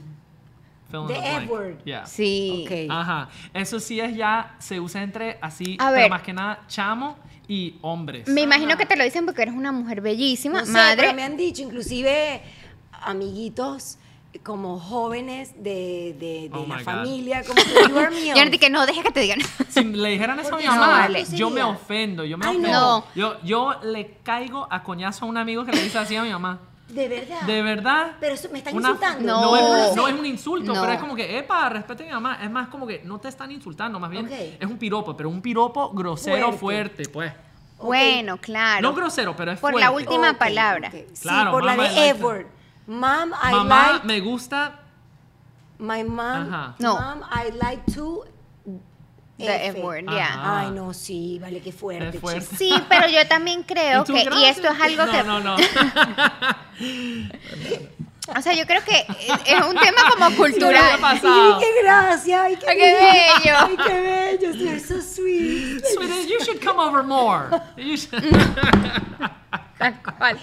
Fill 0.92 1.00
in 1.00 1.06
The 1.08 1.14
the 1.14 1.46
blank. 1.46 1.84
Yeah. 1.84 2.06
Sí. 2.06 2.64
Ok. 2.64 2.90
Ajá. 2.92 3.28
Eso 3.52 3.80
sí 3.80 3.98
es 3.98 4.14
ya, 4.14 4.54
se 4.60 4.78
usa 4.78 5.02
entre 5.02 5.38
así, 5.42 5.76
A 5.80 5.86
pero 5.88 6.02
ver. 6.02 6.10
más 6.10 6.22
que 6.22 6.32
nada 6.32 6.60
chamo 6.68 7.16
y 7.48 7.74
hombres. 7.82 8.28
Me 8.28 8.42
imagino 8.42 8.76
que 8.76 8.86
te 8.86 8.94
lo 8.96 9.02
dicen 9.02 9.24
porque 9.26 9.42
eres 9.42 9.54
una 9.54 9.72
mujer 9.72 10.00
bellísima, 10.00 10.60
No 10.60 10.66
sé, 10.66 10.72
madre. 10.72 10.96
pero 10.98 11.14
me 11.14 11.24
han 11.24 11.36
dicho, 11.36 11.62
inclusive 11.62 12.40
amiguitos 13.02 13.98
como 14.44 14.78
jóvenes 14.80 15.52
de, 15.62 16.16
de, 16.18 16.48
de 16.48 16.50
Oh 16.52 16.64
la 16.66 16.76
my 16.78 16.82
God. 16.82 16.92
familia, 16.92 17.42
como 17.44 17.62
que 17.62 17.90
you 17.90 17.98
are 17.98 18.10
MILF. 18.14 18.34
Ya 18.34 18.44
no 18.46 18.50
te 18.50 18.58
que 18.58 18.70
no, 18.70 18.86
deja 18.86 19.02
que 19.02 19.10
te 19.10 19.20
digan. 19.20 19.38
Si 19.68 19.84
le 19.84 20.08
dijeran 20.08 20.38
eso 20.40 20.54
a 20.54 20.58
mi 20.58 20.64
Porque 20.64 20.68
mamá, 20.78 20.86
no, 20.86 20.98
vale. 21.02 21.24
yo 21.32 21.50
me 21.50 21.62
ofendo, 21.62 22.24
yo 22.24 22.38
me 22.38 22.46
Ay, 22.46 22.56
ofendo. 22.56 22.70
no. 22.72 23.04
Yo, 23.14 23.36
yo 23.42 23.74
le 23.82 24.18
caigo 24.22 24.66
a 24.70 24.82
coñazo 24.82 25.26
a 25.26 25.28
un 25.28 25.36
amigo 25.36 25.64
que 25.66 25.72
le 25.72 25.82
dice 25.82 25.98
así 25.98 26.16
a 26.16 26.22
mi 26.22 26.30
mamá. 26.30 26.60
De 26.92 27.08
verdad. 27.08 27.42
De 27.42 27.62
verdad. 27.62 28.12
Pero 28.20 28.34
eso 28.34 28.48
me 28.52 28.58
están 28.58 28.74
una- 28.76 28.90
insultando. 28.90 29.26
No. 29.26 29.40
No, 29.40 29.56
es, 29.76 29.90
sé. 29.90 29.96
no 29.96 30.08
es 30.08 30.14
un 30.14 30.26
insulto, 30.26 30.74
No. 30.74 30.80
pero 30.80 30.92
es 30.92 31.00
como 31.00 31.14
que, 31.16 31.38
epa, 31.38 31.68
respete 31.70 32.02
a 32.04 32.06
mi 32.06 32.12
mamá. 32.12 32.38
Es 32.42 32.50
más 32.50 32.68
como 32.68 32.86
que 32.86 33.00
no 33.04 33.18
te 33.18 33.28
están 33.28 33.50
insultando, 33.50 33.98
más 33.98 34.10
bien 34.10 34.28
es 34.30 34.66
un 34.68 34.76
piropo, 34.78 35.16
pero 35.16 35.28
un 35.30 35.40
piropo 35.40 35.90
grosero, 35.92 36.52
Fuerte. 36.52 36.58
fuerte, 36.58 37.08
pues. 37.08 37.32
Bueno, 37.78 38.36
claro. 38.36 38.82
No 38.82 38.94
grosero, 38.94 39.34
pero 39.34 39.52
es 39.52 39.58
Por 39.58 39.72
fuerte. 39.72 39.80
la 39.88 39.90
última 39.90 40.34
palabra. 40.34 40.88
ok. 40.88 40.94
Sí, 41.14 41.22
Claro, 41.22 41.50
por 41.50 41.64
la 41.64 41.72
de 41.76 41.78
I 41.78 41.86
like 41.88 42.08
F-word. 42.10 42.46
Mom, 42.86 43.30
I 43.30 43.52
Mamá, 43.54 43.92
like... 43.94 44.06
me 44.06 44.20
gusta. 44.20 44.78
My 45.78 46.04
mom, 46.04 46.20
Ajá. 46.20 46.74
No. 46.78 46.94
mom, 46.94 47.20
I 47.32 47.50
like 47.60 47.82
to... 47.94 48.24
The 49.38 49.72
ya. 50.06 50.26
Ajá. 50.26 50.60
Ay, 50.60 50.70
no, 50.70 50.92
sí, 50.94 51.38
vale, 51.40 51.60
qué 51.60 51.72
fuerte. 51.72 52.20
Fuerte. 52.20 52.46
Sí, 52.56 52.72
pero 52.88 53.08
yo 53.08 53.26
también 53.26 53.62
creo 53.66 54.02
¿Y 54.02 54.04
que, 54.12 54.28
y 54.36 54.44
esto 54.44 54.68
es 54.68 54.80
algo 54.80 55.04
no, 55.06 55.12
que, 55.12 55.22
No, 55.24 55.40
no, 55.40 55.56
o 58.38 58.42
sea, 58.42 58.52
yo 58.52 58.64
creo 58.66 58.84
que 58.84 58.98
es 59.00 59.66
un 59.66 59.74
tema 59.76 60.02
como 60.10 60.28
¿Qué 60.28 60.36
cultural. 60.36 61.00
pasa? 61.00 61.20
Ay, 61.24 61.52
qué 61.60 61.82
gracia, 61.82 62.42
ay, 62.44 62.56
qué, 62.56 62.66
Ay, 62.68 62.76
qué 62.78 62.94
bello. 62.94 63.56
Ay, 63.58 63.76
qué 63.84 64.00
bello, 64.00 64.52
you're 64.52 64.78
so 64.80 65.00
sweet. 65.00 65.84
Sweetie, 65.86 66.28
you 66.28 66.38
should 66.44 66.60
come 66.62 66.78
over 66.78 67.02
more. 67.02 67.50
You 67.76 67.96
should- 67.96 68.22
Tal 69.82 70.02
cual. 70.02 70.38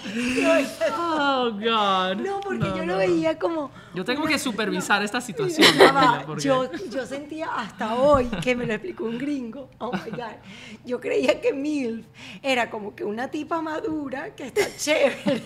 Oh, 0.98 1.50
God. 1.52 2.16
No, 2.24 2.40
porque 2.40 2.58
No, 2.58 2.76
yo 2.76 2.84
no, 2.86 2.92
lo 2.92 2.96
veía 2.98 3.38
como... 3.38 3.70
Yo 3.94 4.04
tengo 4.04 4.24
que 4.26 4.38
supervisar 4.38 5.02
esta 5.02 5.20
situación. 5.20 5.66
Porque- 6.26 6.42
yo, 6.44 6.70
yo 6.90 7.06
sentía 7.06 7.48
hasta 7.56 7.94
hoy 7.94 8.26
que 8.42 8.54
me 8.54 8.66
lo 8.66 8.74
explicó 8.74 9.04
un 9.04 9.18
gringo. 9.18 9.68
Oh 9.78 9.92
my 9.92 10.10
God. 10.10 10.36
Yo 10.84 11.00
creía 11.00 11.40
que 11.40 11.52
MILF 11.52 12.04
era 12.42 12.70
como 12.70 12.94
que 12.94 13.04
una 13.04 13.28
tipa 13.28 13.60
madura 13.62 14.34
que 14.34 14.46
está 14.46 14.62
chévere. 14.76 15.16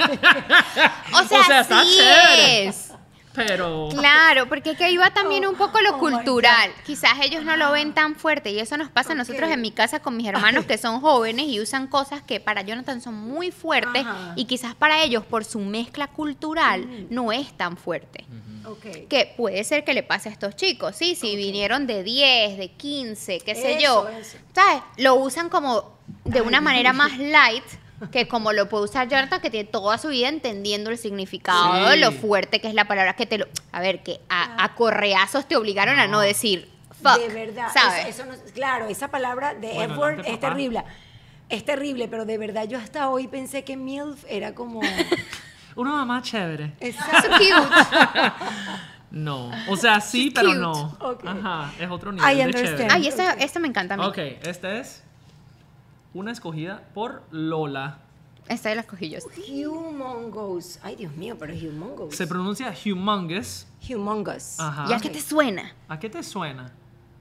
O 1.14 1.22
sea, 1.26 1.44
sea, 1.44 1.60
está 1.60 1.82
sí 1.84 1.96
chévere. 1.96 2.68
es. 2.68 2.92
Pero. 3.34 3.88
Claro, 3.90 4.48
porque 4.48 4.70
es 4.70 4.78
que 4.78 4.90
iba 4.90 5.10
también 5.12 5.46
un 5.46 5.56
poco 5.56 5.80
lo 5.80 5.96
Oh, 5.96 5.98
cultural. 5.98 6.70
Quizás 6.86 7.12
ellos 7.22 7.44
no 7.44 7.56
lo 7.56 7.72
ven 7.72 7.92
tan 7.94 8.14
fuerte 8.16 8.50
y 8.50 8.58
eso 8.60 8.76
nos 8.76 8.90
pasa 8.90 9.12
a 9.12 9.14
nosotros 9.14 9.50
en 9.50 9.60
mi 9.60 9.70
casa 9.72 10.00
con 10.00 10.16
mis 10.16 10.26
hermanos 10.28 10.64
que 10.66 10.78
son 10.78 11.00
jóvenes 11.00 11.46
y 11.48 11.60
usan 11.60 11.86
cosas 11.88 12.22
que 12.22 12.40
para 12.40 12.62
Jonathan 12.62 13.00
son 13.00 13.14
muy 13.14 13.50
fuertes 13.50 14.06
Ajá. 14.06 14.32
y 14.36 14.44
quizás 14.46 14.74
para 14.74 15.02
ellos 15.02 15.24
por 15.24 15.44
su 15.44 15.58
mezcla 15.58 16.06
cultural 16.08 17.06
no 17.10 17.32
es 17.32 17.52
tan 17.56 17.76
fuerte. 17.76 18.24
Que 19.10 19.32
puede 19.36 19.62
ser 19.64 19.84
que 19.84 19.92
le 19.94 20.02
pase 20.02 20.28
a 20.28 20.32
estos 20.32 20.56
chicos, 20.56 20.96
sí, 20.96 21.14
si 21.14 21.36
vinieron 21.36 21.86
de 21.86 22.02
10, 22.02 22.56
de 22.58 22.68
15, 22.70 23.40
qué 23.40 23.54
sé 23.54 23.72
Eso, 23.74 23.80
yo. 23.80 24.08
eso. 24.08 24.38
¿Sabes? 24.54 24.82
Lo 24.96 25.16
usan 25.16 25.48
como 25.48 25.98
de 26.24 26.40
una 26.40 26.60
manera 26.60 26.92
más 26.92 27.18
light 27.18 27.64
que 28.10 28.28
como 28.28 28.52
lo 28.52 28.68
puede 28.68 28.84
usar 28.84 29.08
Jonathan, 29.08 29.40
que 29.40 29.50
tiene 29.50 29.68
toda 29.68 29.98
su 29.98 30.08
vida 30.08 30.28
entendiendo 30.28 30.90
el 30.90 30.98
significado, 30.98 31.92
Sí. 31.92 31.98
lo 31.98 32.12
fuerte 32.12 32.60
que 32.60 32.68
es 32.68 32.74
la 32.74 32.86
palabra, 32.86 33.14
que 33.14 33.26
te 33.26 33.38
lo... 33.38 33.46
A 33.72 33.80
ver, 33.80 34.02
que 34.02 34.20
a, 34.28 34.64
a 34.64 34.74
correazos 34.74 35.46
te 35.46 35.56
obligaron 35.56 35.98
a 35.98 36.06
no 36.06 36.20
decir 36.20 36.68
fuck, 37.02 37.18
de 37.18 37.28
verdad. 37.28 37.68
¿sabes? 37.72 38.06
Eso, 38.06 38.22
eso 38.22 38.32
no- 38.32 38.52
claro, 38.52 38.86
esa 38.88 39.08
palabra 39.08 39.54
de 39.54 39.72
Bueno, 39.74 40.02
adelante, 40.04 40.32
es 40.32 40.40
terrible. 40.40 40.84
Es 41.48 41.64
terrible, 41.64 42.08
pero 42.08 42.24
de 42.24 42.38
verdad 42.38 42.66
yo 42.66 42.78
hasta 42.78 43.08
hoy 43.10 43.28
pensé 43.28 43.64
que 43.64 43.76
MILF 43.76 44.24
era 44.28 44.54
como... 44.54 44.80
Una 45.76 45.90
mamá 45.90 46.22
chévere. 46.22 46.72
Cute. 46.80 46.92
No. 49.10 49.50
O 49.68 49.76
sea, 49.76 50.00
sí, 50.00 50.24
She's 50.24 50.34
pero 50.34 50.48
cute. 50.48 50.58
no. 50.60 50.96
Ok. 51.00 51.24
Ajá. 51.24 51.72
Es 51.78 51.88
otro 51.88 52.10
nivel 52.10 52.50
de 52.50 52.62
chévere. 52.64 52.88
Ay, 52.90 53.06
esta, 53.06 53.32
esta 53.34 53.60
me 53.60 53.68
encanta 53.68 53.94
a 53.94 53.96
mí. 53.96 54.04
Ok, 54.04 54.18
esta 54.42 54.76
es 54.78 55.04
una 56.14 56.32
escogida 56.32 56.88
por 56.94 57.22
Lola. 57.30 57.98
Esta 58.48 58.74
la 58.74 58.82
escogí 58.82 59.10
yo. 59.10 59.18
Humongous. 59.70 60.78
Ay, 60.82 60.96
Dios 60.96 61.14
mío, 61.16 61.36
pero 61.38 61.54
humongous. 61.54 62.14
Se 62.14 62.26
pronuncia 62.26 62.74
humongous. 62.84 63.66
Humongous. 63.88 64.60
Ajá. 64.60 64.86
¿Y 64.88 64.92
a 64.92 64.98
qué 64.98 65.10
te 65.10 65.20
suena? 65.20 65.74
¿A 65.88 65.98
qué 65.98 66.10
te 66.10 66.22
suena? 66.22 66.72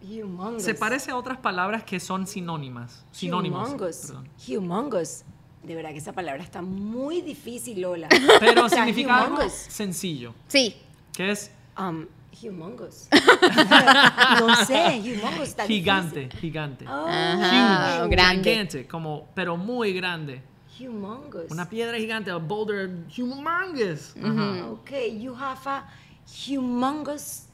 Humongous. 0.01 0.63
Se 0.63 0.75
parece 0.75 1.11
a 1.11 1.17
otras 1.17 1.37
palabras 1.37 1.83
que 1.83 1.99
son 1.99 2.27
sinónimas. 2.27 3.03
Sinónimos. 3.11 3.69
Humongous. 3.69 3.97
perdón. 4.07 4.29
Humongous. 4.47 5.23
De 5.63 5.75
verdad 5.75 5.91
que 5.91 5.99
esa 5.99 6.11
palabra 6.11 6.43
está 6.43 6.61
muy 6.61 7.21
difícil, 7.21 7.81
Lola. 7.81 8.09
Pero 8.39 8.67
significa 8.67 9.23
algo 9.23 9.49
sencillo. 9.49 10.33
Sí, 10.47 10.75
¿Qué 11.13 11.31
es 11.31 11.51
Um, 11.77 12.05
humongous. 12.41 13.07
no 14.39 14.55
sé, 14.65 14.99
humongous. 15.01 15.55
gigante? 15.67 16.19
difícil. 16.25 16.39
Gigante. 16.39 16.85
Oh, 16.87 17.05
Ajá, 17.07 17.99
Huge, 18.03 18.09
grande. 18.09 18.43
Gigante, 18.51 18.87
como, 18.87 19.27
pero 19.35 19.57
muy 19.57 19.93
grande. 19.93 20.41
humongous. 20.79 21.51
Una 21.51 21.69
piedra 21.69 21.97
gigante, 21.97 22.31
a 22.31 22.37
boulder 22.37 22.89
humongous. 23.15 24.15
Okay, 24.81 25.09
you 25.19 25.33
have 25.35 25.67
a 25.69 25.83
humongous 26.25 27.47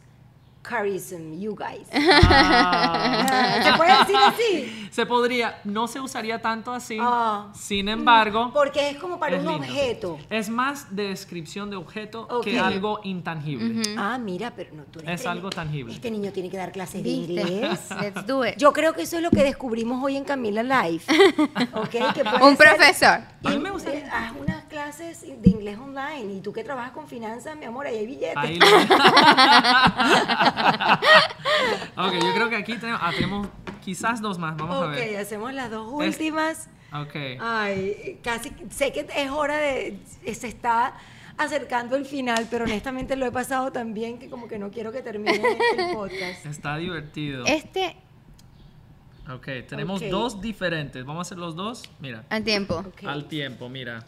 charism, 0.63 1.39
you 1.39 1.55
guys. 1.55 1.87
Ah. 2.31 3.59
¿Se 3.63 3.73
puede 3.77 3.97
decir 3.99 4.15
así? 4.17 4.89
Se 4.91 5.05
podría, 5.05 5.59
no 5.63 5.87
se 5.87 5.99
usaría 5.99 6.41
tanto 6.41 6.71
así. 6.73 6.97
Ah. 6.99 7.47
Sin 7.55 7.87
embargo, 7.89 8.51
Porque 8.53 8.89
es 8.89 8.97
como 8.97 9.19
para 9.19 9.37
es 9.37 9.43
un 9.45 9.51
lindo. 9.53 9.67
objeto. 9.67 10.17
Es 10.29 10.49
más 10.49 10.95
de 10.95 11.09
descripción 11.09 11.69
de 11.69 11.75
objeto 11.75 12.27
que 12.43 12.59
algo 12.59 12.99
intangible. 13.03 13.81
Ah, 13.97 14.17
mira, 14.17 14.51
pero 14.55 14.73
no, 14.75 14.83
tú 14.83 14.99
eres 14.99 15.21
Es 15.21 15.27
algo 15.27 15.49
tangible. 15.49 15.93
Este 15.93 16.09
niño 16.11 16.31
tiene 16.31 16.49
que 16.49 16.57
dar 16.57 16.71
clases 16.71 17.03
de 17.03 17.09
inglés. 17.09 17.79
Let's 18.01 18.25
do 18.25 18.45
it. 18.45 18.55
Yo 18.57 18.73
creo 18.73 18.93
que 18.93 19.03
eso 19.03 19.17
es 19.17 19.23
lo 19.23 19.29
que 19.31 19.43
descubrimos 19.43 20.03
hoy 20.03 20.17
en 20.17 20.23
Camila 20.23 20.63
Live. 20.63 21.03
¿Ok? 21.73 21.89
Que 22.13 22.23
puede 22.23 22.43
Un 22.43 22.55
profesor. 22.57 23.19
A 23.43 23.49
mí 23.49 23.55
Y, 23.55 23.59
me 23.59 23.71
gustaría- 23.71 23.99
eh, 23.99 24.09
Haz 24.11 24.33
unas 24.39 24.63
clases 24.65 25.21
de 25.21 25.49
inglés 25.49 25.77
online. 25.77 26.33
Y 26.33 26.41
tú 26.41 26.51
que 26.53 26.63
trabajas 26.63 26.91
con 26.91 27.07
finanzas, 27.07 27.55
mi 27.57 27.65
amor, 27.65 27.85
ahí 27.87 27.97
hay 27.97 28.07
billetes. 28.07 28.37
Ahí 28.37 28.59
lo- 28.59 28.67
ok, 31.97 32.13
yo 32.13 32.33
creo 32.33 32.49
que 32.49 32.55
aquí 32.55 32.75
tenemos, 32.77 33.01
ah, 33.03 33.11
tenemos 33.13 33.47
quizás 33.83 34.21
dos 34.21 34.37
más. 34.37 34.55
Vamos 34.57 34.75
a 34.75 34.87
ok, 34.87 34.91
ver. 34.95 35.17
hacemos 35.17 35.53
las 35.53 35.69
dos 35.71 35.87
Es- 36.03 36.15
últimas. 36.15 36.69
Ok. 36.93 37.15
Ay, 37.39 38.19
casi 38.23 38.51
sé 38.69 38.91
que 38.91 39.07
es 39.15 39.29
hora 39.31 39.57
de. 39.57 39.99
Se 40.33 40.47
está 40.47 40.95
acercando 41.37 41.95
el 41.95 42.05
final, 42.05 42.47
pero 42.49 42.65
honestamente 42.65 43.15
lo 43.15 43.25
he 43.25 43.31
pasado 43.31 43.71
tan 43.71 43.93
bien 43.93 44.17
que 44.19 44.29
como 44.29 44.47
que 44.47 44.57
no 44.59 44.71
quiero 44.71 44.91
que 44.91 45.01
termine 45.01 45.39
el 45.77 45.93
podcast. 45.95 46.45
Está 46.45 46.77
divertido. 46.77 47.45
Este, 47.45 47.95
Ok, 49.31 49.47
tenemos 49.67 50.01
Ok. 50.01 50.07
dos 50.09 50.41
diferentes. 50.41 51.05
Vamos 51.05 51.19
a 51.19 51.21
hacer 51.27 51.37
los 51.37 51.55
dos. 51.55 51.83
Mira, 51.99 52.23
al 52.31 52.43
tiempo. 52.43 52.77
Ok. 52.77 53.03
al 53.05 53.25
tiempo, 53.27 53.69
mira. 53.69 54.03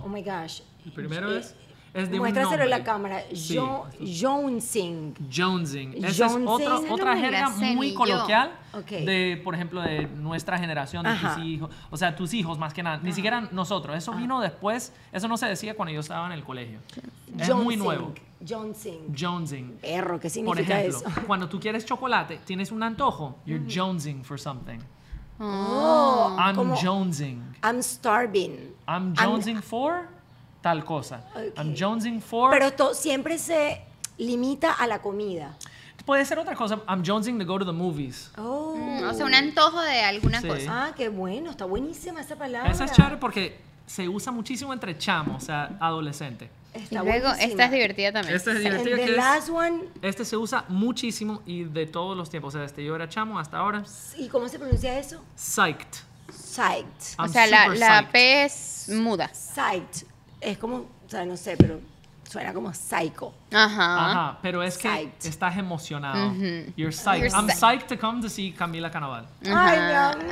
Oh 0.00 0.08
my 0.08 0.22
gosh. 0.22 0.62
El 0.86 0.92
primero 0.92 1.30
Eh, 1.34 1.40
es, 1.40 1.54
es 1.94 2.08
de 2.10 2.16
un 2.16 2.20
Muéstraselo 2.20 2.62
en 2.64 2.70
la 2.70 2.84
cámara. 2.84 3.22
Sí. 3.34 3.56
Jo- 3.56 3.86
Jonesing. 4.00 5.14
Jonesing. 5.34 5.94
Esa 6.04 6.08
es 6.26 6.32
Jonesing. 6.32 6.46
otra, 6.48 6.76
Esa 6.78 6.92
otra 6.94 7.14
no 7.14 7.20
jerga 7.20 7.48
muy 7.50 7.94
coloquial 7.94 8.52
Ok. 8.74 8.86
de, 8.90 9.40
por 9.42 9.54
ejemplo, 9.54 9.80
de 9.80 10.06
nuestra 10.06 10.58
generación, 10.58 11.04
de 11.04 11.10
Ajá. 11.10 11.34
tus 11.36 11.44
hijos. 11.44 11.70
O 11.90 11.96
sea, 11.96 12.14
tus 12.14 12.34
hijos 12.34 12.58
más 12.58 12.74
que 12.74 12.82
nada. 12.82 12.98
Ni 13.02 13.12
siquiera 13.12 13.48
nosotros. 13.52 13.96
Eso 13.96 14.12
vino 14.12 14.40
después. 14.40 14.92
Eso 15.12 15.26
no 15.28 15.36
se 15.36 15.46
decía 15.46 15.74
cuando 15.74 15.92
yo 15.94 16.00
estaba 16.00 16.26
en 16.26 16.32
el 16.32 16.44
colegio. 16.44 16.80
Es 17.38 17.48
muy 17.54 17.76
Jonesing. 17.76 17.78
nuevo. 17.78 18.14
Jonesing. 18.46 19.14
Jonesing. 19.18 19.78
Perro, 19.80 20.20
¿qué 20.20 20.24
Por 20.24 20.30
significa 20.30 20.80
ejemplo, 20.80 21.08
eso? 21.08 21.20
cuando 21.26 21.48
tú 21.48 21.58
quieres 21.58 21.86
chocolate, 21.86 22.38
tienes 22.44 22.70
un 22.70 22.82
antojo, 22.82 23.38
you're 23.46 23.64
jonesing 23.66 24.22
for 24.22 24.38
something. 24.38 24.78
Oh, 25.38 26.34
I'm 26.38 26.54
como, 26.56 26.74
jonesing. 26.76 27.42
I'm 27.62 27.82
starving. 27.82 28.74
I'm 28.88 29.14
jonesing 29.14 29.60
for 29.62 30.08
tal 30.60 30.84
cosa. 30.84 31.22
I'm 31.56 31.70
Ok. 31.70 31.76
jonesing 31.76 32.20
for. 32.20 32.50
Pero 32.50 32.72
to- 32.72 32.94
siempre 32.94 33.38
se 33.38 33.82
limita 34.18 34.72
a 34.72 34.86
la 34.86 35.00
comida. 35.00 35.54
Puede 36.04 36.24
ser 36.24 36.38
otra 36.38 36.54
cosa. 36.54 36.78
I'm 36.88 37.02
jonesing 37.04 37.36
to 37.38 37.44
go 37.44 37.58
to 37.58 37.64
the 37.66 37.72
movies. 37.72 38.30
Oh. 38.38 38.76
Mm, 38.76 39.02
O 39.08 39.12
sea, 39.14 39.26
un 39.26 39.34
antojo 39.34 39.80
de 39.80 40.02
alguna 40.02 40.40
Sí. 40.40 40.46
cosa. 40.46 40.86
Ah, 40.86 40.92
qué 40.96 41.08
bueno, 41.08 41.50
está 41.50 41.64
buenísima 41.64 42.20
esa 42.20 42.36
palabra. 42.36 42.70
Esa 42.70 42.84
es 42.84 42.92
chévere 42.92 43.16
porque 43.16 43.58
se 43.86 44.08
usa 44.08 44.30
muchísimo 44.32 44.72
entre 44.72 44.96
chamos, 44.98 45.42
o 45.42 45.46
sea, 45.46 45.76
adolescente. 45.80 46.48
Y 46.74 46.78
Está 46.78 47.02
luego, 47.02 47.26
buenísima. 47.28 47.50
esta 47.52 47.64
es 47.64 47.70
divertida 47.72 48.12
también. 48.12 48.36
Este 48.36 48.52
es 48.52 48.58
the 48.62 48.62
que 48.94 49.16
es- 49.16 49.48
one, 49.50 49.84
Este 50.02 50.24
se 50.24 50.36
usa 50.36 50.64
muchísimo 50.68 51.42
y 51.46 51.64
de 51.64 51.86
todos 51.86 52.16
los 52.16 52.30
tiempos. 52.30 52.54
O 52.54 52.58
sea, 52.58 52.62
desde 52.62 52.84
yo 52.84 52.94
era 52.94 53.08
chamo 53.08 53.38
hasta 53.40 53.58
ahora. 53.58 53.82
¿y 54.16 54.28
cómo 54.28 54.48
se 54.48 54.58
pronuncia 54.60 54.96
eso? 54.98 55.20
Psyched. 55.34 55.86
Psyched. 56.32 57.18
O 57.18 57.22
I'm 57.22 57.32
sea, 57.32 57.46
la, 57.46 57.68
la. 57.68 58.08
P 58.12 58.44
es 58.44 58.88
muda. 58.90 59.28
Psyched. 59.32 60.05
Es 60.40 60.58
como, 60.58 60.76
o 60.76 60.88
sea, 61.08 61.24
no 61.24 61.36
sé, 61.36 61.56
pero 61.56 61.80
suena 62.28 62.52
como 62.52 62.72
psycho. 62.74 63.32
Ajá. 63.52 64.10
Ajá, 64.10 64.38
pero 64.42 64.62
es 64.62 64.76
que 64.76 64.88
Psyched. 64.88 65.26
estás 65.26 65.56
emocionado. 65.56 66.32
You're 66.76 66.90
psyched. 66.92 67.18
You're 67.20 67.30
I'm 67.34 67.46
psyched. 67.48 67.58
psyched 67.58 67.86
to 67.88 67.96
come 67.98 68.20
to 68.20 68.28
see 68.28 68.52
Camila 68.52 68.90
Canaval. 68.90 69.26
Ay, 69.44 69.78
mi 69.78 69.92
amor. 69.92 70.24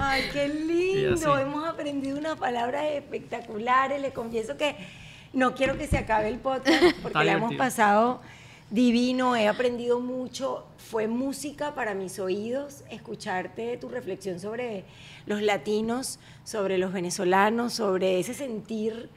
Ay, 0.00 0.22
qué 0.32 0.48
lindo. 0.48 1.38
Hemos 1.38 1.68
aprendido 1.68 2.18
unas 2.18 2.36
palabras 2.38 2.84
espectaculares. 2.92 4.00
Les 4.00 4.12
confieso 4.12 4.56
que 4.56 4.76
no 5.32 5.54
quiero 5.54 5.76
que 5.76 5.86
se 5.86 5.98
acabe 5.98 6.28
el 6.28 6.38
podcast 6.38 6.82
porque 7.02 7.24
la 7.24 7.32
hemos 7.32 7.54
pasado 7.54 8.20
divino. 8.70 9.36
He 9.36 9.48
aprendido 9.48 10.00
mucho. 10.00 10.64
Fue 10.76 11.06
música 11.06 11.74
para 11.74 11.94
mis 11.94 12.18
oídos 12.18 12.84
escucharte 12.90 13.76
tu 13.76 13.88
reflexión 13.88 14.40
sobre 14.40 14.84
los 15.26 15.42
latinos, 15.42 16.18
sobre 16.44 16.78
los 16.78 16.92
venezolanos, 16.92 17.74
sobre 17.74 18.18
ese 18.18 18.34
sentir 18.34 19.10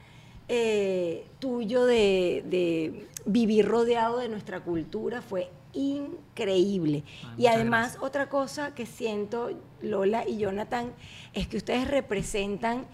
eh, 0.48 1.26
tuyo 1.38 1.84
de, 1.84 2.44
de 2.46 3.08
vivir 3.24 3.66
rodeado 3.66 4.18
de 4.18 4.28
nuestra 4.28 4.60
cultura. 4.60 5.22
Fue 5.22 5.50
increíble. 5.74 7.04
Ay, 7.24 7.44
y 7.44 7.46
además, 7.46 7.98
otra 8.00 8.28
cosa 8.28 8.74
que 8.74 8.86
siento, 8.86 9.50
Lola 9.82 10.26
y 10.26 10.38
Jonathan, 10.38 10.92
es 11.32 11.46
que 11.48 11.56
ustedes 11.56 11.88
representan 11.88 12.86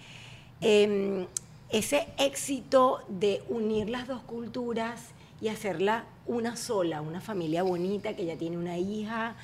em, 0.60 1.26
ese 1.70 2.08
éxito 2.18 3.00
de 3.08 3.42
unir 3.48 3.88
las 3.90 4.08
dos 4.08 4.22
culturas 4.22 5.12
y 5.40 5.48
hacerla 5.48 6.04
una 6.26 6.56
sola, 6.56 7.00
una 7.00 7.20
familia 7.20 7.62
bonita 7.62 8.14
que 8.14 8.24
ya 8.24 8.36
tiene 8.36 8.56
una 8.56 8.78
hija, 8.78 9.36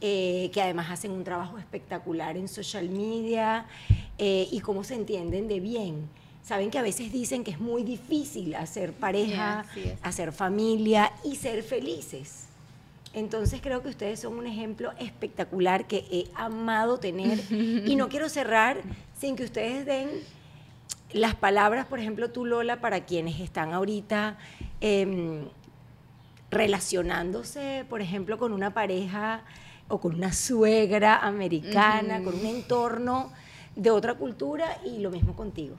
eh, 0.00 0.50
que 0.52 0.62
además 0.62 0.90
hacen 0.90 1.10
un 1.10 1.24
trabajo 1.24 1.58
espectacular 1.58 2.36
en 2.36 2.48
social 2.48 2.88
media 2.88 3.66
eh, 4.18 4.46
y 4.50 4.60
cómo 4.60 4.84
se 4.84 4.94
entienden 4.94 5.48
de 5.48 5.60
bien. 5.60 6.08
Saben 6.44 6.70
que 6.70 6.78
a 6.78 6.82
veces 6.82 7.12
dicen 7.12 7.44
que 7.44 7.50
es 7.50 7.60
muy 7.60 7.82
difícil 7.82 8.54
hacer 8.54 8.92
pareja, 8.92 9.66
hacer 10.02 10.32
familia 10.32 11.12
y 11.24 11.36
ser 11.36 11.62
felices. 11.62 12.46
Entonces 13.12 13.60
creo 13.60 13.82
que 13.82 13.88
ustedes 13.88 14.20
son 14.20 14.38
un 14.38 14.46
ejemplo 14.46 14.92
espectacular 14.98 15.86
que 15.86 16.04
he 16.10 16.26
amado 16.34 16.98
tener 16.98 17.40
y 17.50 17.96
no 17.96 18.08
quiero 18.10 18.28
cerrar 18.28 18.80
sin 19.18 19.34
que 19.34 19.44
ustedes 19.44 19.84
den 19.84 20.08
las 21.12 21.34
palabras, 21.34 21.86
por 21.86 21.98
ejemplo, 21.98 22.30
tú 22.30 22.44
Lola, 22.44 22.80
para 22.80 23.06
quienes 23.06 23.40
están 23.40 23.72
ahorita 23.72 24.36
em, 24.80 25.44
relacionándose, 26.50 27.84
por 27.88 28.00
ejemplo, 28.00 28.38
con 28.38 28.52
una 28.52 28.72
pareja 28.72 29.42
o 29.88 30.00
con 30.00 30.14
una 30.14 30.32
suegra 30.32 31.18
americana, 31.18 32.22
con 32.22 32.34
un 32.34 32.46
entorno 32.46 33.32
de 33.76 33.90
otra 33.90 34.14
cultura 34.14 34.78
y 34.84 34.98
lo 34.98 35.10
mismo 35.10 35.34
contigo. 35.34 35.76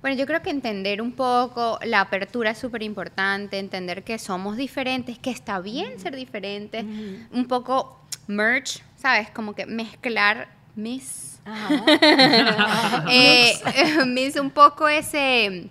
Bueno, 0.00 0.16
yo 0.16 0.26
creo 0.26 0.42
que 0.42 0.50
entender 0.50 1.00
un 1.00 1.12
poco 1.12 1.78
la 1.84 2.00
apertura 2.00 2.50
es 2.50 2.58
súper 2.58 2.82
importante, 2.82 3.58
entender 3.58 4.02
que 4.02 4.18
somos 4.18 4.56
diferentes, 4.56 5.16
que 5.18 5.30
está 5.30 5.60
bien 5.60 6.00
ser 6.00 6.16
diferentes, 6.16 6.84
un 7.30 7.46
poco 7.46 8.00
merge, 8.26 8.82
¿sabes? 8.96 9.30
Como 9.30 9.54
que 9.54 9.64
mezclar 9.64 10.48
mis, 10.74 11.40
Ajá. 11.44 11.84
eh, 13.10 13.54
mis 14.06 14.36
un 14.36 14.50
poco 14.50 14.88
ese 14.88 15.68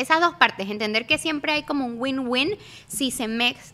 esas 0.00 0.20
dos 0.20 0.34
partes, 0.34 0.68
entender 0.70 1.06
que 1.06 1.18
siempre 1.18 1.52
hay 1.52 1.62
como 1.62 1.86
un 1.86 1.96
win-win 1.98 2.56
si 2.88 3.10
se, 3.10 3.26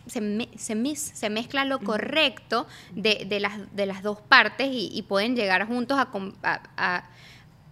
se, 0.07 0.21
me- 0.21 0.49
se, 0.57 0.75
mis- 0.75 1.13
se 1.15 1.31
mezcla 1.31 1.65
lo 1.65 1.79
correcto 1.79 2.67
de, 2.93 3.25
de 3.29 3.41
las, 3.41 3.75
de 3.75 3.87
las 3.87 4.03
dos 4.03 4.21
partes 4.21 4.69
y, 4.71 4.91
y 4.93 5.03
pueden 5.03 5.37
llegar 5.37 5.67
juntos 5.67 5.99
a- 5.99 6.09
a- 6.77 7.05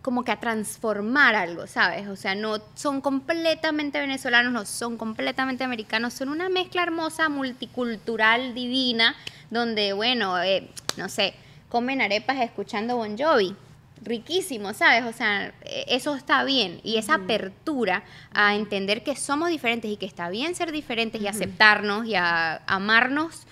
como 0.03 0.23
que 0.23 0.33
a 0.33 0.39
transformar 0.39 1.35
algo, 1.35 1.67
¿sabes? 1.67 2.09
O 2.09 2.17
sea, 2.17 2.35
no 2.35 2.59
son 2.75 3.01
completamente 3.01 3.99
venezolanos, 3.99 4.53
no 4.53 4.67
son 4.67 4.99
completamente 4.99 5.65
americanos, 5.65 6.13
son 6.13 6.29
una 6.29 6.51
mezcla 6.51 6.83
hermosa, 6.83 7.31
multicultural, 7.31 8.55
divina, 8.55 9.17
donde, 9.51 9.95
bueno, 9.95 10.43
eh, 10.43 10.69
no 10.99 11.09
sé, 11.09 11.33
comen 11.71 12.03
arepas 12.03 12.37
escuchando 12.41 12.97
Bon 12.97 13.17
Jovi. 13.17 13.57
Riquísimo, 14.05 14.75
¿sabes? 14.75 15.05
O 15.05 15.17
sea, 15.17 15.47
eh, 15.63 15.85
eso 15.89 16.15
está 16.15 16.45
bien. 16.45 16.81
Y 16.85 16.97
esa 16.97 17.15
apertura 17.15 18.05
a 18.33 18.55
entender 18.55 19.03
que 19.03 19.17
somos 19.17 19.49
diferentes 19.49 19.91
y 19.91 19.97
que 19.97 20.07
está 20.07 20.29
bien 20.29 20.55
ser 20.55 20.73
diferentes 20.73 21.21
y 21.21 21.27
aceptarnos 21.27 22.07
y 22.07 22.15
a 22.15 22.63
amarnos 22.67 23.47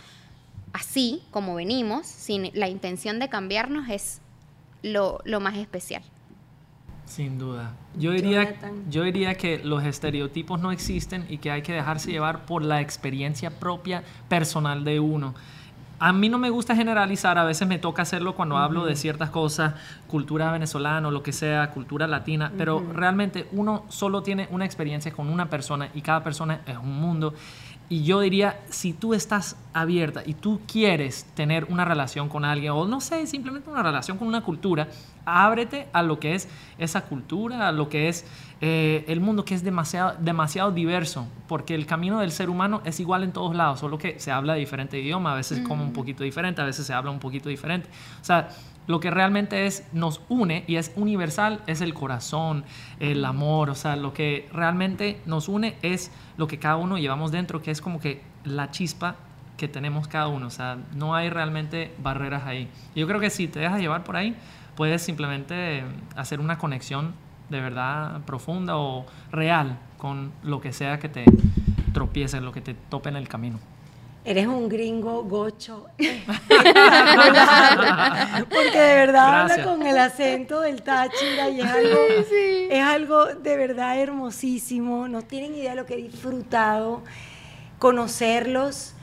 así 0.72 1.22
como 1.30 1.54
venimos, 1.54 2.06
sin 2.06 2.50
la 2.54 2.68
intención 2.68 3.18
de 3.18 3.28
cambiarnos, 3.28 3.88
es 3.88 4.20
lo, 4.82 5.20
lo 5.24 5.40
más 5.40 5.56
especial. 5.56 6.02
Sin 7.06 7.38
duda. 7.38 7.74
Yo 7.98 8.12
diría, 8.12 8.44
Jonathan. 8.44 8.90
yo 8.90 9.02
diría 9.02 9.34
que 9.34 9.58
los 9.58 9.84
estereotipos 9.84 10.60
no 10.60 10.72
existen 10.72 11.26
y 11.28 11.38
que 11.38 11.50
hay 11.50 11.62
que 11.62 11.72
dejarse 11.72 12.10
llevar 12.10 12.46
por 12.46 12.62
la 12.62 12.80
experiencia 12.80 13.50
propia 13.50 14.02
personal 14.28 14.84
de 14.84 15.00
uno. 15.00 15.34
A 16.04 16.12
mí 16.12 16.28
no 16.28 16.36
me 16.36 16.50
gusta 16.50 16.74
generalizar, 16.74 17.38
a 17.38 17.44
veces 17.44 17.68
me 17.68 17.78
toca 17.78 18.02
hacerlo 18.02 18.34
cuando 18.34 18.56
hablo 18.56 18.84
de 18.84 18.96
ciertas 18.96 19.30
cosas, 19.30 19.74
cultura 20.08 20.50
venezolana 20.50 21.06
o 21.06 21.12
lo 21.12 21.22
que 21.22 21.32
sea, 21.32 21.70
cultura 21.70 22.08
latina, 22.08 22.50
pero 22.58 22.84
realmente 22.92 23.46
uno 23.52 23.84
solo 23.88 24.20
tiene 24.20 24.48
una 24.50 24.64
experiencia 24.64 25.12
con 25.12 25.28
una 25.28 25.48
persona 25.48 25.90
y 25.94 26.02
cada 26.02 26.24
persona 26.24 26.62
es 26.66 26.76
un 26.76 27.00
mundo. 27.00 27.34
Y 27.88 28.02
yo 28.02 28.18
diría, 28.18 28.58
si 28.68 28.94
tú 28.94 29.14
estás 29.14 29.56
abierta 29.74 30.24
y 30.26 30.34
tú 30.34 30.62
quieres 30.66 31.24
tener 31.36 31.66
una 31.66 31.84
relación 31.84 32.28
con 32.28 32.44
alguien, 32.44 32.72
o 32.72 32.84
no 32.84 33.00
sé, 33.00 33.24
simplemente 33.28 33.70
una 33.70 33.84
relación 33.84 34.18
con 34.18 34.26
una 34.26 34.40
cultura, 34.40 34.88
ábrete 35.24 35.86
a 35.92 36.02
lo 36.02 36.18
que 36.18 36.34
es 36.34 36.48
esa 36.78 37.02
cultura, 37.02 37.68
a 37.68 37.70
lo 37.70 37.88
que 37.88 38.08
es 38.08 38.26
eh, 38.64 39.04
el 39.08 39.20
mundo 39.20 39.44
que 39.44 39.56
es 39.56 39.64
demasiado, 39.64 40.14
demasiado 40.20 40.70
diverso, 40.70 41.26
porque 41.48 41.74
el 41.74 41.84
camino 41.84 42.20
del 42.20 42.30
ser 42.30 42.48
humano 42.48 42.80
es 42.84 43.00
igual 43.00 43.24
en 43.24 43.32
todos 43.32 43.56
lados, 43.56 43.80
solo 43.80 43.98
que 43.98 44.20
se 44.20 44.30
habla 44.30 44.52
de 44.52 44.60
diferente 44.60 45.00
idioma, 45.00 45.32
a 45.32 45.34
veces 45.34 45.66
como 45.66 45.82
un 45.82 45.92
poquito 45.92 46.22
diferente, 46.22 46.62
a 46.62 46.64
veces 46.64 46.86
se 46.86 46.92
habla 46.92 47.10
un 47.10 47.18
poquito 47.18 47.48
diferente. 47.48 47.88
O 48.20 48.24
sea, 48.24 48.50
lo 48.86 49.00
que 49.00 49.10
realmente 49.10 49.66
es, 49.66 49.84
nos 49.92 50.20
une 50.28 50.62
y 50.68 50.76
es 50.76 50.92
universal 50.94 51.60
es 51.66 51.80
el 51.80 51.92
corazón, 51.92 52.62
el 53.00 53.24
amor, 53.24 53.68
o 53.68 53.74
sea, 53.74 53.96
lo 53.96 54.14
que 54.14 54.48
realmente 54.52 55.20
nos 55.26 55.48
une 55.48 55.74
es 55.82 56.12
lo 56.36 56.46
que 56.46 56.60
cada 56.60 56.76
uno 56.76 56.98
llevamos 56.98 57.32
dentro, 57.32 57.62
que 57.62 57.72
es 57.72 57.80
como 57.80 57.98
que 57.98 58.22
la 58.44 58.70
chispa 58.70 59.16
que 59.56 59.66
tenemos 59.66 60.06
cada 60.06 60.28
uno, 60.28 60.46
o 60.46 60.50
sea, 60.50 60.78
no 60.94 61.16
hay 61.16 61.30
realmente 61.30 61.92
barreras 62.00 62.44
ahí. 62.46 62.68
Yo 62.94 63.08
creo 63.08 63.18
que 63.18 63.30
si 63.30 63.48
te 63.48 63.58
dejas 63.58 63.80
llevar 63.80 64.04
por 64.04 64.14
ahí, 64.14 64.36
puedes 64.76 65.02
simplemente 65.02 65.82
hacer 66.14 66.38
una 66.38 66.58
conexión 66.58 67.12
de 67.52 67.60
verdad 67.60 68.22
profunda 68.22 68.76
o 68.76 69.06
real 69.30 69.78
con 69.98 70.32
lo 70.42 70.60
que 70.60 70.72
sea 70.72 70.98
que 70.98 71.08
te 71.08 71.24
tropiece, 71.92 72.40
lo 72.40 72.50
que 72.50 72.60
te 72.60 72.74
tope 72.74 73.10
en 73.10 73.16
el 73.16 73.28
camino. 73.28 73.60
Eres 74.24 74.46
un 74.46 74.68
gringo 74.68 75.24
gocho. 75.24 75.86
Porque 78.48 78.78
de 78.78 78.94
verdad 78.94 79.42
habla 79.42 79.64
con 79.64 79.84
el 79.84 79.98
acento 79.98 80.60
del 80.60 80.82
Táchira 80.82 81.48
y 81.48 81.60
es 81.60 81.66
algo, 81.66 81.98
es 82.70 82.82
algo 82.82 83.26
de 83.26 83.56
verdad 83.56 83.98
hermosísimo. 83.98 85.08
No 85.08 85.22
tienen 85.22 85.56
idea 85.56 85.70
de 85.70 85.76
lo 85.76 85.86
que 85.86 85.94
he 85.94 85.96
disfrutado. 85.96 87.02
Conocerlos, 87.80 88.94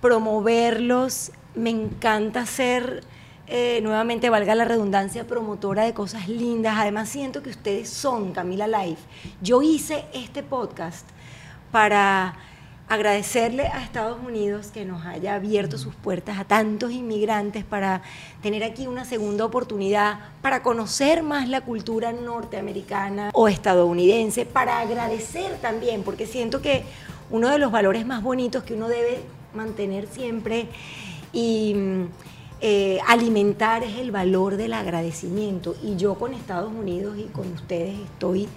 promoverlos. 0.00 1.32
Me 1.56 1.70
encanta 1.70 2.46
ser, 2.46 3.02
eh, 3.48 3.80
nuevamente 3.82 4.28
valga 4.28 4.54
la 4.54 4.66
redundancia, 4.66 5.26
promotora 5.26 5.84
de 5.84 5.94
cosas 5.94 6.28
lindas. 6.28 6.76
Además 6.76 7.08
siento 7.08 7.42
que 7.42 7.50
ustedes 7.50 7.88
son 7.88 8.32
Camila 8.32 8.68
Life. 8.68 9.00
Yo 9.40 9.62
hice 9.62 10.04
este 10.12 10.42
podcast 10.42 11.08
para 11.72 12.36
agradecerle 12.88 13.66
a 13.68 13.82
Estados 13.82 14.18
Unidos 14.26 14.68
que 14.68 14.84
nos 14.84 15.04
haya 15.04 15.34
abierto 15.34 15.76
sus 15.78 15.94
puertas 15.94 16.38
a 16.38 16.44
tantos 16.44 16.90
inmigrantes 16.92 17.64
para 17.64 18.02
tener 18.42 18.64
aquí 18.64 18.86
una 18.86 19.04
segunda 19.04 19.44
oportunidad, 19.44 20.20
para 20.40 20.62
conocer 20.62 21.22
más 21.22 21.48
la 21.48 21.60
cultura 21.60 22.12
norteamericana 22.12 23.30
o 23.34 23.48
estadounidense, 23.48 24.46
para 24.46 24.80
agradecer 24.80 25.56
también, 25.60 26.02
porque 26.02 26.26
siento 26.26 26.62
que 26.62 26.84
uno 27.30 27.48
de 27.48 27.58
los 27.58 27.70
valores 27.70 28.06
más 28.06 28.22
bonitos 28.22 28.62
que 28.62 28.74
uno 28.74 28.88
debe 28.88 29.20
mantener 29.54 30.06
siempre 30.06 30.68
y 31.32 31.74
eh, 32.60 32.98
alimentar 33.06 33.84
es 33.84 33.98
el 33.98 34.10
valor 34.10 34.56
del 34.56 34.72
agradecimiento. 34.72 35.76
Y 35.82 35.96
yo 35.96 36.16
con 36.16 36.34
Estados 36.34 36.72
Unidos 36.72 37.16
y 37.18 37.24
con 37.24 37.52
ustedes 37.52 37.98
estoy 37.98 38.48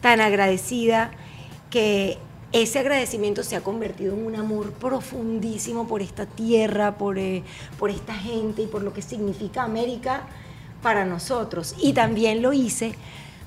tan 0.00 0.20
agradecida 0.20 1.10
que 1.70 2.18
ese 2.52 2.78
agradecimiento 2.78 3.42
se 3.42 3.56
ha 3.56 3.62
convertido 3.62 4.14
en 4.14 4.24
un 4.24 4.36
amor 4.36 4.72
profundísimo 4.72 5.88
por 5.88 6.00
esta 6.00 6.26
tierra, 6.26 6.96
por, 6.96 7.18
eh, 7.18 7.42
por 7.78 7.90
esta 7.90 8.14
gente 8.14 8.62
y 8.62 8.66
por 8.66 8.82
lo 8.82 8.92
que 8.92 9.02
significa 9.02 9.62
América 9.62 10.22
para 10.82 11.04
nosotros. 11.04 11.74
Y 11.82 11.92
también 11.92 12.42
lo 12.42 12.52
hice 12.52 12.94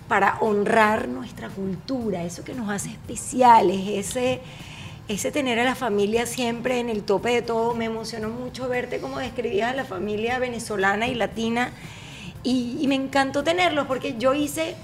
para 0.08 0.40
honrar 0.42 1.08
nuestra 1.08 1.50
cultura, 1.50 2.24
eso 2.24 2.44
que 2.44 2.56
nos 2.56 2.70
hace 2.70 2.90
especiales, 2.90 3.88
ese, 3.88 4.42
ese 5.10 5.32
tener 5.32 5.60
a 5.60 5.64
la 5.64 5.74
familia 5.74 6.28
siempre 6.28 6.80
en 6.80 6.88
el 6.88 7.04
tope 7.04 7.32
de 7.32 7.42
todo. 7.42 7.74
Me 7.74 7.86
emocionó 7.86 8.30
mucho 8.30 8.70
verte 8.70 9.02
como 9.02 9.18
describías 9.18 9.74
a 9.74 9.76
la 9.76 9.84
familia 9.84 10.38
venezolana 10.38 11.08
y 11.08 11.16
latina. 11.16 11.72
Y, 12.44 12.78
y 12.80 12.88
me 12.88 12.96
encantó 12.96 13.44
tenerlos 13.44 13.88
porque 13.88 14.16
yo 14.20 14.36
hice 14.36 14.76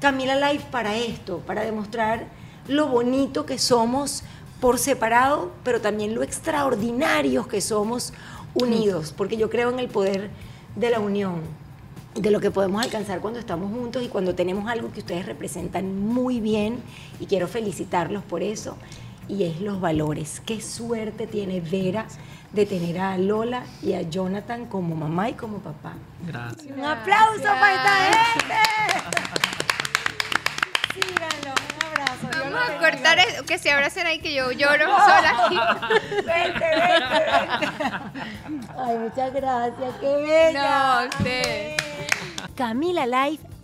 Camila 0.00 0.34
Life 0.50 0.66
para 0.72 0.96
esto, 0.96 1.38
para 1.46 1.62
demostrar 1.62 2.26
lo 2.66 2.88
bonito 2.88 3.46
que 3.46 3.58
somos 3.58 4.24
por 4.60 4.78
separado, 4.78 5.52
pero 5.62 5.80
también 5.80 6.16
lo 6.16 6.24
extraordinarios 6.24 7.46
que 7.46 7.60
somos 7.60 8.12
unidos, 8.54 9.14
porque 9.16 9.36
yo 9.36 9.48
creo 9.48 9.70
en 9.70 9.78
el 9.78 9.88
poder 9.88 10.30
de 10.74 10.90
la 10.90 10.98
unión, 10.98 11.42
de 12.14 12.30
lo 12.32 12.40
que 12.40 12.50
podemos 12.50 12.82
alcanzar 12.82 13.20
cuando 13.20 13.38
estamos 13.38 13.70
juntos 13.72 14.02
y 14.02 14.08
cuando 14.08 14.34
tenemos 14.34 14.68
algo 14.68 14.92
que 14.92 14.98
ustedes 14.98 15.26
representan 15.26 16.00
muy 16.00 16.40
bien 16.40 16.80
y 17.20 17.26
quiero 17.26 17.46
felicitarlos 17.46 18.24
por 18.24 18.42
eso 18.42 18.76
y 19.30 19.44
es 19.44 19.60
los 19.60 19.80
valores. 19.80 20.42
Qué 20.44 20.60
suerte 20.60 21.26
tiene 21.26 21.60
Vera 21.60 22.06
de 22.52 22.66
tener 22.66 22.98
a 22.98 23.16
Lola 23.16 23.62
y 23.80 23.94
a 23.94 24.02
Jonathan 24.02 24.66
como 24.66 24.96
mamá 24.96 25.30
y 25.30 25.34
como 25.34 25.58
papá. 25.58 25.92
Gracias. 26.26 26.76
Un 26.76 26.84
aplauso 26.84 27.42
para 27.42 27.74
esta 27.74 27.96
gente. 28.32 28.54
Síganlo. 30.94 31.54
Vamos 32.22 32.60
a 32.68 32.78
cortar 32.78 33.18
eso, 33.20 33.44
que 33.44 33.58
se 33.58 33.70
abracen 33.70 34.06
ahí 34.06 34.18
que 34.18 34.34
yo 34.34 34.50
lloro 34.50 34.86
sola 34.86 35.46
aquí. 35.46 35.56
Vente, 36.26 36.66
vente, 36.76 37.68
vente. 38.48 38.72
Ay, 38.76 38.98
muchas 38.98 39.32
gracias, 39.32 39.94
qué 40.00 40.16
bella. 40.16 41.02
No, 41.02 41.08
usted. 41.08 41.76
Camila 42.56 43.06
Life 43.06 43.49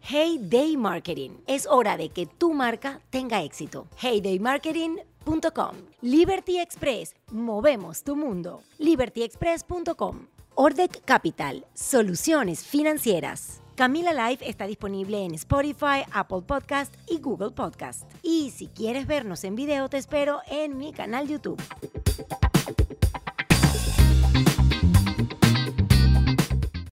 Hey 0.00 0.38
Day 0.40 0.76
Marketing. 0.76 1.30
Es 1.46 1.66
hora 1.66 1.96
de 1.96 2.08
que 2.08 2.26
tu 2.26 2.52
marca 2.52 3.00
tenga 3.10 3.42
éxito. 3.42 3.86
Heydaymarketing.com. 4.02 5.76
Liberty 6.00 6.58
Express. 6.58 7.14
Movemos 7.30 8.02
tu 8.02 8.16
mundo. 8.16 8.62
LibertyExpress.com. 8.78 10.26
Ordec 10.54 11.04
Capital. 11.04 11.66
Soluciones 11.74 12.64
financieras. 12.64 13.60
Camila 13.74 14.12
Live 14.12 14.48
está 14.48 14.66
disponible 14.66 15.22
en 15.22 15.34
Spotify, 15.34 16.02
Apple 16.12 16.40
Podcast 16.46 16.94
y 17.06 17.18
Google 17.18 17.50
Podcast. 17.50 18.10
Y 18.22 18.50
si 18.50 18.68
quieres 18.68 19.06
vernos 19.06 19.44
en 19.44 19.54
video, 19.54 19.90
te 19.90 19.98
espero 19.98 20.40
en 20.48 20.78
mi 20.78 20.94
canal 20.94 21.28
YouTube. 21.28 21.60